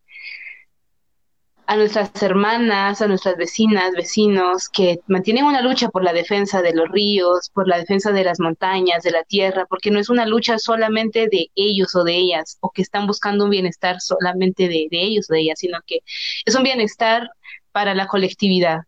a 1.67 1.77
nuestras 1.77 2.23
hermanas, 2.23 3.03
a 3.03 3.09
nuestras 3.09 3.37
vecinas, 3.37 3.93
vecinos 3.93 4.69
que 4.69 5.01
mantienen 5.09 5.45
una 5.45 5.63
lucha 5.63 5.89
por 5.89 6.05
la 6.05 6.13
defensa 6.13 6.63
de 6.63 6.73
los 6.73 6.89
ríos, 6.91 7.51
por 7.53 7.67
la 7.67 7.79
defensa 7.79 8.13
de 8.13 8.23
las 8.25 8.39
montañas, 8.39 9.03
de 9.03 9.11
la 9.11 9.25
tierra, 9.25 9.67
porque 9.69 9.91
no 9.91 9.99
es 9.99 10.09
una 10.09 10.27
lucha 10.27 10.59
solamente 10.59 11.29
de 11.29 11.51
ellos 11.57 11.95
o 11.97 12.05
de 12.05 12.15
ellas, 12.15 12.59
o 12.61 12.71
que 12.71 12.83
están 12.83 13.07
buscando 13.07 13.45
un 13.45 13.51
bienestar 13.51 14.01
solamente 14.01 14.69
de, 14.69 14.89
ellos 14.91 15.27
o 15.29 15.35
de 15.35 15.41
ellas, 15.41 15.59
sino 15.59 15.79
que 15.87 16.01
es 16.45 16.55
un 16.55 16.63
bienestar 16.63 17.29
para 17.73 17.95
la 17.95 18.07
colectividad. 18.07 18.81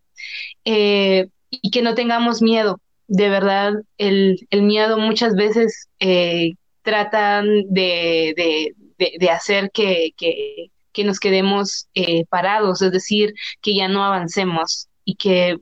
Eh, 0.63 1.27
y 1.49 1.71
que 1.71 1.81
no 1.81 1.95
tengamos 1.95 2.41
miedo, 2.41 2.79
de 3.07 3.29
verdad, 3.29 3.73
el, 3.97 4.39
miedo 4.51 4.97
muchas 4.97 5.35
veces 5.35 5.89
eh, 5.99 6.53
tratan 6.83 7.65
de, 7.69 8.73
de, 8.97 9.29
hacer 9.29 9.71
que, 9.71 10.11
que, 10.15 10.71
nos 11.03 11.19
quedemos 11.19 11.87
eh, 11.93 12.25
parados, 12.25 12.81
es 12.81 12.91
decir, 12.91 13.33
que 13.61 13.75
ya 13.75 13.87
no 13.87 14.03
avancemos. 14.03 14.87
Y 15.05 15.15
que 15.15 15.59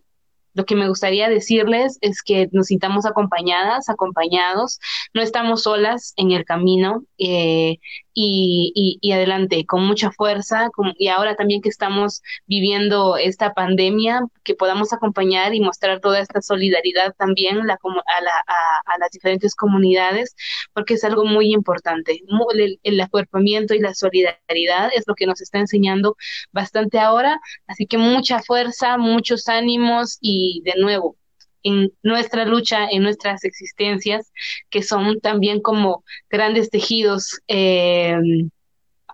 lo 0.57 0.65
que 0.65 0.75
me 0.75 0.89
gustaría 0.89 1.29
decirles 1.29 1.99
es 2.01 2.23
que 2.23 2.49
nos 2.51 2.67
sintamos 2.67 3.05
acompañadas, 3.05 3.89
acompañados, 3.89 4.79
no 5.13 5.21
estamos 5.21 5.63
solas 5.63 6.13
en 6.17 6.31
el 6.31 6.45
camino 6.45 7.03
eh, 7.19 7.77
y, 8.19 8.97
y, 8.99 9.11
adelante, 9.11 9.63
con 9.67 9.85
mucha 9.85 10.11
fuerza. 10.11 10.69
y 10.97 11.07
ahora 11.09 11.35
también 11.35 11.61
que 11.61 11.69
estamos 11.69 12.23
viviendo 12.47 13.15
esta 13.17 13.53
pandemia, 13.53 14.21
que 14.43 14.55
podamos 14.55 14.91
acompañar 14.91 15.53
y 15.53 15.59
mostrar 15.59 15.99
toda 15.99 16.19
esta 16.19 16.41
solidaridad 16.41 17.13
también 17.15 17.67
la, 17.67 17.75
a, 17.75 18.21
la, 18.21 18.31
a, 18.85 18.97
las 18.99 19.11
diferentes 19.11 19.53
comunidades, 19.55 20.35
porque 20.73 20.95
es 20.95 21.03
algo 21.03 21.25
muy 21.25 21.53
importante. 21.53 22.21
El, 22.55 22.79
el 22.81 23.01
acuerpamiento 23.01 23.75
y 23.75 23.79
la 23.79 23.93
solidaridad 23.93 24.89
es 24.95 25.03
lo 25.05 25.13
que 25.13 25.27
nos 25.27 25.39
está 25.41 25.59
enseñando 25.59 26.15
bastante 26.51 26.97
ahora, 26.99 27.39
así 27.67 27.85
que 27.85 27.99
mucha 27.99 28.39
fuerza, 28.41 28.97
muchos 28.97 29.47
ánimos 29.47 30.17
y 30.21 30.63
de 30.65 30.73
nuevo, 30.81 31.16
en 31.63 31.91
nuestra 32.03 32.45
lucha, 32.45 32.87
en 32.89 33.03
nuestras 33.03 33.43
existencias, 33.43 34.31
que 34.69 34.83
son 34.83 35.19
también 35.19 35.61
como 35.61 36.03
grandes 36.29 36.69
tejidos 36.69 37.39
eh, 37.47 38.15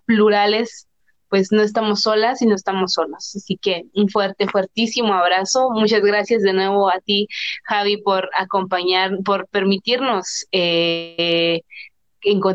plurales, 0.06 0.88
pues 1.30 1.52
no 1.52 1.64
estamos 1.64 2.02
solas 2.02 2.41
y 2.41 2.45
no 2.45 2.53
estamos 2.53 2.94
solos. 2.94 3.36
Así 3.36 3.57
que 3.57 3.86
un 3.95 4.07
fuerte, 4.07 4.48
fuertísimo 4.48 5.14
abrazo. 5.14 5.72
Muchas 5.72 6.02
gracias 6.02 6.44
de 6.44 6.53
nuevo 6.53 6.90
a 6.90 6.99
ti, 6.99 7.28
Javi, 7.64 7.98
por 7.98 8.30
acompañar, 8.38 9.18
por 9.26 9.48
permitirnos 9.48 10.45
eh, 10.52 11.61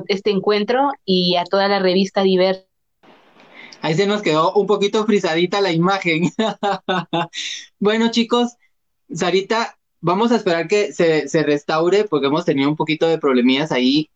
este 0.07 0.31
encuentro 0.31 0.93
y 1.05 1.37
a 1.37 1.45
toda 1.45 1.69
la 1.69 1.81
revista 1.81 2.23
Diversa. 2.23 2.69
Ahí 3.81 3.95
se 3.95 4.07
nos 4.07 4.23
quedó 4.23 4.53
un 4.55 4.67
poquito 4.67 5.05
frisadita 5.05 5.61
la 5.61 5.73
imagen. 5.73 6.31
bueno, 7.79 8.11
chicos, 8.11 8.57
Sarita, 9.13 9.78
vamos 10.01 10.33
a 10.33 10.37
esperar 10.37 10.69
que 10.69 10.93
se, 10.93 11.29
se, 11.29 11.43
restaure 11.43 12.05
porque 12.05 12.27
hemos 12.27 12.45
tenido 12.45 12.69
un 12.69 12.77
poquito 12.77 13.07
de 13.09 13.19
problemillas 13.19 13.73
ahí 13.73 14.11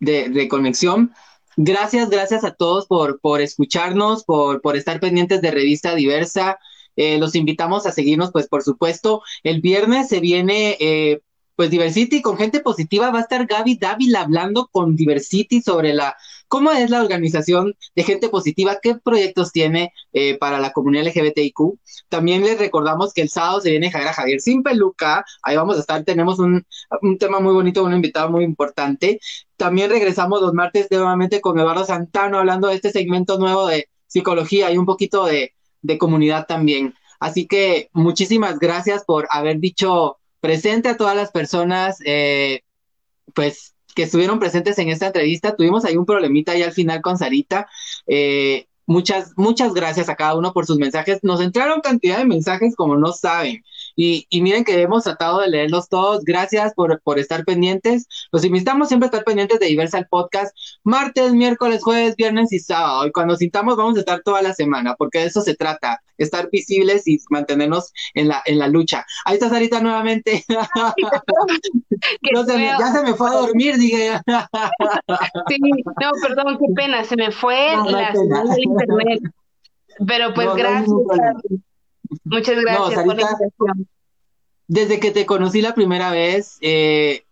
de, 0.00 0.28
de 0.28 0.48
conexión. 0.48 1.12
Gracias, 1.56 2.08
gracias 2.08 2.44
a 2.44 2.54
todos 2.54 2.86
por, 2.86 3.20
por 3.20 3.40
escucharnos, 3.40 4.24
por, 4.24 4.60
por 4.60 4.76
estar 4.76 5.00
pendientes 5.00 5.40
de 5.40 5.50
Revista 5.50 5.94
Diversa. 5.94 6.58
Eh, 6.96 7.18
los 7.18 7.34
invitamos 7.34 7.86
a 7.86 7.92
seguirnos, 7.92 8.32
pues 8.32 8.48
por 8.48 8.62
supuesto, 8.62 9.22
el 9.42 9.60
viernes 9.60 10.08
se 10.08 10.20
viene 10.20 10.76
eh, 10.80 11.20
pues 11.58 11.70
Diversity 11.70 12.22
con 12.22 12.36
gente 12.36 12.60
positiva 12.60 13.10
va 13.10 13.18
a 13.18 13.22
estar 13.22 13.44
Gaby 13.44 13.78
Dávila 13.78 14.20
hablando 14.20 14.68
con 14.70 14.94
Diversity 14.94 15.60
sobre 15.60 15.92
la 15.92 16.16
cómo 16.48 16.72
es 16.72 16.90
la 16.90 17.00
organización 17.02 17.74
de 17.94 18.02
gente 18.02 18.28
positiva, 18.28 18.78
qué 18.82 18.96
proyectos 18.96 19.52
tiene 19.52 19.92
eh, 20.12 20.36
para 20.38 20.58
la 20.58 20.72
comunidad 20.72 21.06
LGBTIQ. 21.06 21.78
También 22.08 22.42
les 22.42 22.58
recordamos 22.58 23.12
que 23.12 23.22
el 23.22 23.28
sábado 23.28 23.60
se 23.60 23.70
viene 23.70 23.90
Javier 23.90 24.12
Javier 24.12 24.40
sin 24.40 24.62
peluca, 24.62 25.24
ahí 25.42 25.56
vamos 25.56 25.76
a 25.76 25.80
estar, 25.80 26.02
tenemos 26.04 26.38
un, 26.38 26.66
un 27.02 27.18
tema 27.18 27.40
muy 27.40 27.52
bonito, 27.52 27.84
un 27.84 27.94
invitado 27.94 28.30
muy 28.30 28.44
importante. 28.44 29.20
También 29.56 29.90
regresamos 29.90 30.40
los 30.40 30.54
martes 30.54 30.88
nuevamente 30.90 31.40
con 31.40 31.58
Eduardo 31.58 31.84
Santano 31.84 32.38
hablando 32.38 32.68
de 32.68 32.74
este 32.76 32.90
segmento 32.90 33.38
nuevo 33.38 33.66
de 33.66 33.88
psicología 34.06 34.72
y 34.72 34.78
un 34.78 34.86
poquito 34.86 35.26
de, 35.26 35.54
de 35.82 35.98
comunidad 35.98 36.46
también. 36.46 36.94
Así 37.20 37.46
que 37.46 37.90
muchísimas 37.92 38.58
gracias 38.58 39.04
por 39.04 39.26
haber 39.30 39.58
dicho 39.58 40.18
presente 40.40 40.88
a 40.88 40.96
todas 40.96 41.16
las 41.16 41.30
personas, 41.30 41.98
eh, 42.04 42.62
pues, 43.34 43.74
que 43.98 44.04
estuvieron 44.04 44.38
presentes 44.38 44.78
en 44.78 44.90
esta 44.90 45.08
entrevista. 45.08 45.56
Tuvimos 45.56 45.84
ahí 45.84 45.96
un 45.96 46.06
problemita 46.06 46.52
ahí 46.52 46.62
al 46.62 46.70
final 46.70 47.02
con 47.02 47.18
Sarita. 47.18 47.66
Eh, 48.06 48.68
muchas, 48.86 49.32
muchas 49.34 49.74
gracias 49.74 50.08
a 50.08 50.14
cada 50.14 50.36
uno 50.36 50.52
por 50.52 50.66
sus 50.66 50.78
mensajes. 50.78 51.18
Nos 51.24 51.40
entraron 51.40 51.80
cantidad 51.80 52.18
de 52.18 52.24
mensajes 52.24 52.76
como 52.76 52.96
no 52.96 53.12
saben. 53.12 53.64
Y, 54.00 54.28
y, 54.30 54.42
miren 54.42 54.62
que 54.62 54.80
hemos 54.80 55.02
tratado 55.02 55.40
de 55.40 55.48
leerlos 55.48 55.88
todos. 55.88 56.24
Gracias 56.24 56.72
por, 56.74 57.00
por 57.02 57.18
estar 57.18 57.44
pendientes. 57.44 58.06
Los 58.30 58.44
invitamos 58.44 58.86
siempre 58.86 59.06
a 59.06 59.10
estar 59.10 59.24
pendientes 59.24 59.58
de 59.58 59.66
Diversal 59.66 60.06
Podcast 60.08 60.54
martes, 60.84 61.32
miércoles, 61.32 61.82
jueves, 61.82 62.14
viernes 62.14 62.52
y 62.52 62.60
sábado. 62.60 63.06
Y 63.06 63.12
cuando 63.12 63.36
citamos 63.36 63.76
vamos 63.76 63.96
a 63.96 64.00
estar 64.00 64.22
toda 64.22 64.40
la 64.40 64.54
semana, 64.54 64.94
porque 64.94 65.18
de 65.18 65.26
eso 65.26 65.40
se 65.40 65.56
trata, 65.56 66.00
estar 66.16 66.48
visibles 66.50 67.08
y 67.08 67.18
mantenernos 67.30 67.92
en 68.14 68.28
la, 68.28 68.40
en 68.46 68.60
la 68.60 68.68
lucha. 68.68 69.04
Ahí 69.24 69.34
está 69.34 69.48
Sarita 69.48 69.80
nuevamente. 69.80 70.44
no, 72.32 72.44
se 72.44 72.58
ya 72.58 72.92
se 72.92 73.02
me 73.02 73.14
fue 73.14 73.30
a 73.30 73.34
dormir, 73.34 73.76
dije. 73.78 74.20
sí, 75.48 75.58
no, 75.58 76.10
perdón, 76.22 76.58
qué 76.58 76.72
pena, 76.74 77.02
se 77.02 77.16
me 77.16 77.32
fue 77.32 77.74
la 77.90 78.12
internet. 78.56 79.20
Pero 80.06 80.32
pues 80.34 80.54
gracias. 80.54 80.88
Muchas 82.24 82.56
gracias 82.56 83.04
por 83.04 83.16
la 83.16 83.22
invitación. 83.22 83.88
Desde 84.66 85.00
que 85.00 85.10
te 85.10 85.26
conocí 85.26 85.62
la 85.62 85.74
primera 85.74 86.10
vez, 86.10 86.58
eh, 86.60 87.24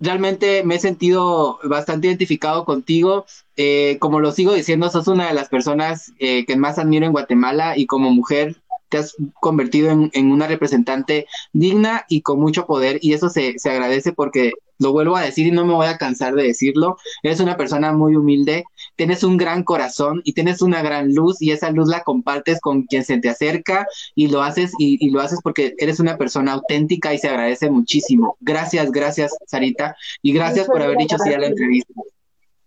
realmente 0.00 0.64
me 0.64 0.76
he 0.76 0.78
sentido 0.78 1.58
bastante 1.64 2.08
identificado 2.08 2.64
contigo. 2.64 3.26
Eh, 3.56 3.98
como 4.00 4.20
lo 4.20 4.32
sigo 4.32 4.54
diciendo, 4.54 4.88
sos 4.88 5.06
una 5.08 5.28
de 5.28 5.34
las 5.34 5.48
personas 5.48 6.12
eh, 6.18 6.46
que 6.46 6.56
más 6.56 6.78
admiro 6.78 7.06
en 7.06 7.12
Guatemala 7.12 7.76
y 7.76 7.86
como 7.86 8.10
mujer 8.10 8.56
te 8.88 8.98
has 8.98 9.14
convertido 9.40 9.90
en, 9.90 10.32
una 10.32 10.48
representante 10.48 11.26
digna 11.52 12.04
y 12.08 12.22
con 12.22 12.40
mucho 12.40 12.66
poder 12.66 12.98
y 13.00 13.12
eso 13.12 13.28
se, 13.28 13.58
se 13.58 13.70
agradece 13.70 14.12
porque 14.12 14.52
lo 14.80 14.92
vuelvo 14.92 15.16
a 15.16 15.22
decir 15.22 15.46
y 15.46 15.52
no 15.52 15.64
me 15.64 15.74
voy 15.74 15.86
a 15.86 15.98
cansar 15.98 16.34
de 16.34 16.42
decirlo, 16.42 16.96
eres 17.22 17.38
una 17.38 17.56
persona 17.56 17.92
muy 17.92 18.16
humilde, 18.16 18.64
tienes 19.00 19.24
un 19.24 19.38
gran 19.38 19.64
corazón 19.64 20.20
y 20.24 20.34
tienes 20.34 20.60
una 20.60 20.82
gran 20.82 21.14
luz 21.14 21.40
y 21.40 21.52
esa 21.52 21.70
luz 21.70 21.88
la 21.88 22.02
compartes 22.02 22.60
con 22.60 22.82
quien 22.82 23.02
se 23.02 23.16
te 23.16 23.30
acerca 23.30 23.86
y 24.14 24.28
lo 24.28 24.42
haces 24.42 24.74
y, 24.78 25.08
lo 25.08 25.22
haces 25.22 25.40
porque 25.42 25.74
eres 25.78 26.00
una 26.00 26.18
persona 26.18 26.52
auténtica 26.52 27.14
y 27.14 27.16
se 27.16 27.30
agradece 27.30 27.70
muchísimo. 27.70 28.36
Gracias, 28.40 28.92
gracias 28.92 29.32
Sarita 29.46 29.96
y 30.20 30.34
gracias 30.34 30.66
por 30.66 30.82
haber 30.82 30.98
dicho 30.98 31.16
sí 31.16 31.32
a 31.32 31.38
la 31.38 31.46
entrevista. 31.46 31.94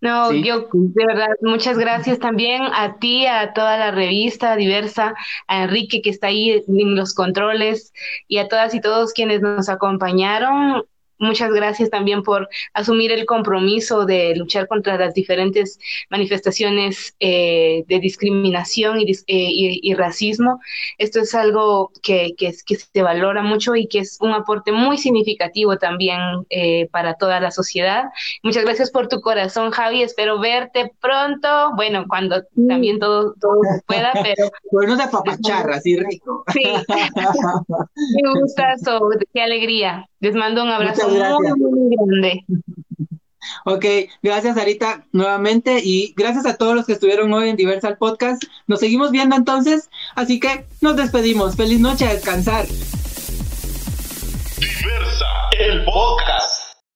No, 0.01 0.33
yo 0.33 0.69
de 0.73 1.05
verdad, 1.05 1.29
muchas 1.43 1.77
gracias 1.77 2.17
también 2.17 2.63
a 2.63 2.97
ti, 2.97 3.27
a 3.27 3.53
toda 3.53 3.77
la 3.77 3.91
revista 3.91 4.55
diversa, 4.55 5.13
a 5.47 5.63
Enrique 5.65 6.01
que 6.01 6.09
está 6.09 6.27
ahí 6.27 6.63
en 6.67 6.95
los 6.95 7.13
controles 7.13 7.93
y 8.27 8.39
a 8.39 8.47
todas 8.47 8.73
y 8.73 8.81
todos 8.81 9.13
quienes 9.13 9.41
nos 9.41 9.69
acompañaron 9.69 10.83
muchas 11.17 11.51
gracias 11.51 11.89
también 11.89 12.23
por 12.23 12.49
asumir 12.73 13.11
el 13.11 13.25
compromiso 13.25 14.05
de 14.05 14.35
luchar 14.35 14.67
contra 14.67 14.97
las 14.97 15.13
diferentes 15.13 15.79
manifestaciones 16.09 17.15
eh, 17.19 17.83
de 17.87 17.99
discriminación 17.99 18.99
eh, 18.99 19.13
y, 19.27 19.93
racismo. 19.93 20.59
Esto 20.97 21.19
es 21.19 21.35
algo 21.35 21.91
que, 22.01 22.33
que, 22.37 22.53
se 22.53 23.01
valora 23.01 23.41
mucho 23.41 23.75
y 23.75 23.87
que 23.87 23.99
es 23.99 24.17
un 24.21 24.31
aporte 24.31 24.71
muy 24.71 24.97
significativo 24.97 25.77
también 25.77 26.19
eh, 26.49 26.87
para 26.91 27.15
toda 27.15 27.39
la 27.39 27.51
sociedad. 27.51 28.05
Muchas 28.41 28.63
gracias 28.63 28.91
por 28.91 29.07
tu 29.07 29.21
corazón, 29.21 29.71
Javi. 29.71 30.01
Espero 30.01 30.39
verte 30.39 30.91
pronto. 30.99 31.73
Bueno, 31.75 32.05
cuando 32.07 32.43
también 32.67 32.99
todo, 32.99 33.33
todo 33.39 33.61
pueda, 33.85 34.11
pero... 34.23 34.49
Bueno, 34.71 34.95
de 34.95 35.07
papacharra, 35.07 35.75
así 35.75 35.95
rico. 35.95 36.43
Sí. 36.53 36.63
Qué 36.87 38.39
gustazo, 38.39 39.09
qué 39.33 39.41
alegría. 39.41 40.07
Les 40.19 40.35
mando 40.35 40.63
un 40.63 40.69
abrazo 40.69 41.02
muy, 41.07 41.71
muy 41.71 41.95
grande. 41.95 42.45
Ok, 43.65 43.85
gracias 44.21 44.57
Arita 44.57 45.05
nuevamente 45.11 45.79
y 45.83 46.13
gracias 46.15 46.45
a 46.45 46.55
todos 46.57 46.75
los 46.75 46.85
que 46.85 46.93
estuvieron 46.93 47.33
hoy 47.33 47.49
en 47.49 47.55
Diversal 47.55 47.97
Podcast. 47.97 48.43
Nos 48.67 48.79
seguimos 48.79 49.11
viendo 49.11 49.35
entonces, 49.35 49.89
así 50.15 50.39
que 50.39 50.65
nos 50.81 50.95
despedimos. 50.95 51.55
Feliz 51.55 51.79
noche 51.79 52.05
a 52.05 52.13
descansar. 52.13 52.65
Diversa, 54.59 55.25
el 55.59 55.83
podcast. 55.85 56.62